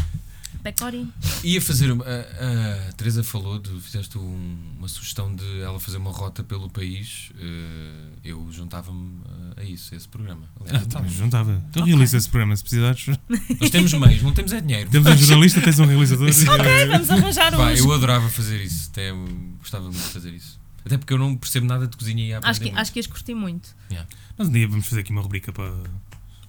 pecorino. 0.63 1.13
Ia 1.45 1.61
fazer 1.61 1.91
uma. 1.91 2.05
A, 2.05 2.89
a 2.89 2.93
Teresa 2.93 3.23
falou, 3.25 3.59
de, 3.59 3.71
fizeste 3.81 4.17
um- 4.19 4.59
uma 4.79 4.89
sugestão 4.89 5.35
de 5.35 5.61
ela 5.61 5.79
fazer 5.81 5.97
uma 5.99 6.11
rota 6.11 6.43
pelo 6.43 6.69
país. 6.71 7.31
eh, 7.39 8.11
eu 8.25 8.47
juntava-me 8.53 9.21
eh, 9.57 9.61
a 9.63 9.65
isso, 9.65 9.93
a 9.95 9.97
esse 9.97 10.07
programa. 10.09 10.43
Aliás, 10.61 10.83
Ah, 10.83 10.87
tá, 10.87 11.01
então, 11.01 11.25
estava. 11.25 11.53
Então 11.71 11.83
Ok. 11.83 11.93
realiza 11.93 12.17
esse 12.17 12.29
programa 12.29 12.55
se 12.57 12.63
precisares. 12.63 13.07
nós 13.61 13.71
temos 13.71 13.93
meios, 13.95 14.23
não 14.23 14.33
temos 14.33 14.53
é 14.53 14.61
dinheiro. 14.61 14.91
Temos 14.91 15.09
um 15.11 15.17
jornalista, 15.17 15.61
tens 15.61 15.79
um 15.79 15.87
realizador. 15.87 16.29
Ok, 16.51 16.87
vamos 16.89 17.11
arranjar 17.11 17.51
Pá, 17.57 17.71
uns. 17.73 17.79
eu 17.79 17.93
adorava 17.93 18.29
fazer 18.29 18.61
isso, 18.63 18.89
até 18.91 19.13
gostava 19.59 19.85
muito 19.85 19.97
de 19.99 20.09
fazer 20.13 20.33
isso. 20.35 20.59
Até 20.85 20.97
porque 20.97 21.13
eu 21.13 21.19
não 21.19 21.37
percebo 21.37 21.67
nada 21.67 21.87
de 21.87 21.97
cozinha 21.97 22.25
e 22.25 22.33
Acho 22.33 22.59
que, 22.61 22.67
muito. 22.67 22.79
acho 22.81 22.93
que 22.93 22.99
ias 22.99 23.07
curtir 23.07 23.35
muito. 23.35 23.75
Nós 24.39 24.49
um 24.49 24.53
dia 24.53 24.67
vamos 24.69 24.87
fazer 24.87 25.01
aqui 25.03 25.11
uma 25.13 25.21
rubrica 25.23 25.53
para, 25.53 25.73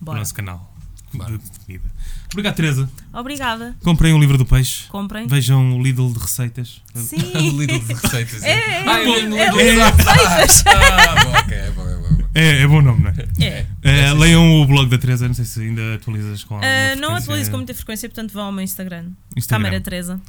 para 0.04 0.14
o 0.14 0.18
nosso 0.18 0.34
canal 0.34 0.74
Bora. 1.18 1.38
de, 1.38 1.60
comida. 1.66 1.84
Obrigado, 2.32 2.56
Teresa. 2.56 2.90
Obrigada. 3.14 3.76
Comprem 3.84 4.14
o 4.14 4.20
livro 4.20 4.38
do 4.38 4.46
peixe. 4.46 4.88
Comprem. 4.90 5.28
Vejam 5.28 5.78
o 5.78 5.84
Lidl 5.84 6.12
de 6.14 6.20
receitas. 6.20 6.82
O 6.96 7.00
Sim. 7.00 7.18
Lidl 7.58 7.80
de 7.80 7.94
receitas. 7.94 8.44
É, 8.44 8.52
é, 8.52 8.84
Ah, 8.88 9.00
é 9.00 9.04
é, 9.04 9.06
mesmo 9.06 9.36
é 9.36 9.46
Lidl. 9.46 9.58
Lidl 9.58 9.92
de 9.92 10.04
receitas. 10.04 10.64
Ah, 10.68 11.24
bom, 11.24 11.32
ok, 11.32 11.58
é 11.58 11.72
bom, 11.72 11.88
é 11.90 11.96
bom, 11.96 12.06
é 12.08 12.10
bom. 12.10 12.28
É, 12.34 12.62
é 12.62 12.68
bom 12.68 12.82
nome, 12.82 13.04
não 13.04 13.10
é? 13.10 13.46
É. 13.46 13.66
Eh, 13.84 14.14
leiam 14.14 14.62
o 14.62 14.66
blog 14.66 14.90
da 14.90 14.98
Teresa, 14.98 15.28
não 15.28 15.34
sei 15.34 15.44
se 15.46 15.60
ainda 15.62 15.96
atualizas 15.96 16.44
com 16.46 16.56
alguma 16.56 16.72
Ah, 16.72 16.90
não 16.96 17.02
frequência. 17.02 17.18
atualizo 17.24 17.52
com 17.52 17.58
muita 17.58 17.74
frequência, 17.74 18.08
portanto 18.10 18.32
vão 18.34 18.46
ao 18.46 18.52
meu 18.54 18.64
Instagram. 18.64 19.10
Instagram. 19.36 19.66
Câmara 19.66 19.82
Teresa. 19.82 20.22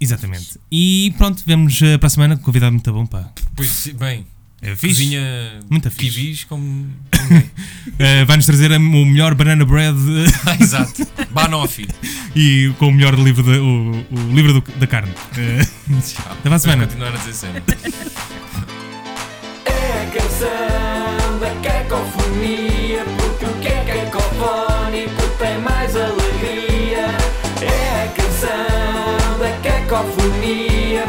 Exatamente. 0.00 0.58
E 0.72 1.14
pronto, 1.18 1.42
vemos 1.46 1.80
eh, 1.82 1.98
para 1.98 2.06
a 2.06 2.10
semana 2.10 2.36
com 2.36 2.42
convidado 2.44 2.72
muito 2.72 2.90
bom, 2.92 3.04
pá. 3.06 3.30
Pois, 3.54 3.88
bem, 3.98 4.26
É 4.62 4.76
fixe. 4.76 5.02
cozinha 5.04 5.60
Muito 5.70 5.90
fixe. 5.90 6.20
kiwis 6.20 6.44
como 6.44 6.62
ninguém. 7.30 7.50
Eh, 7.98 8.24
Vai-nos 8.26 8.44
trazer 8.46 8.70
o 8.72 8.78
melhor 9.06 9.34
banana 9.34 9.64
bread 9.64 9.96
Ah, 10.46 10.56
Exato. 10.60 11.06
Banoffee. 11.30 11.88
e 12.36 12.72
com 12.78 12.88
o 12.88 12.92
melhor 12.92 13.14
livro, 13.18 13.42
da, 13.42 13.52
o, 13.52 13.90
o 14.10 14.34
livro 14.34 14.52
do- 14.60 14.72
da 14.78 14.86
carne. 14.86 15.12
Eh, 15.38 15.64
Tchau. 16.02 16.26
Até 16.32 16.42
para 16.42 16.56
a 16.56 16.58
semana. 16.58 16.86
Vou 16.86 16.88
continuar 16.88 17.14
a 17.14 17.16
dizer 17.16 17.32
sempre. 17.34 17.76
É 19.64 20.02
a 20.02 20.10
canção 20.10 21.38
da 21.40 21.50
cacofonia, 21.62 23.04
porque 23.18 23.44
o 23.46 23.54
que 23.60 23.68
é 23.68 23.84
cacofónico 24.10 25.22
tem 25.38 25.58
mais 25.60 25.96
alegria. 25.96 27.06
É 27.62 28.04
a 28.04 28.08
canção 28.08 29.38
da 29.38 29.50
cacofonia. 29.62 31.04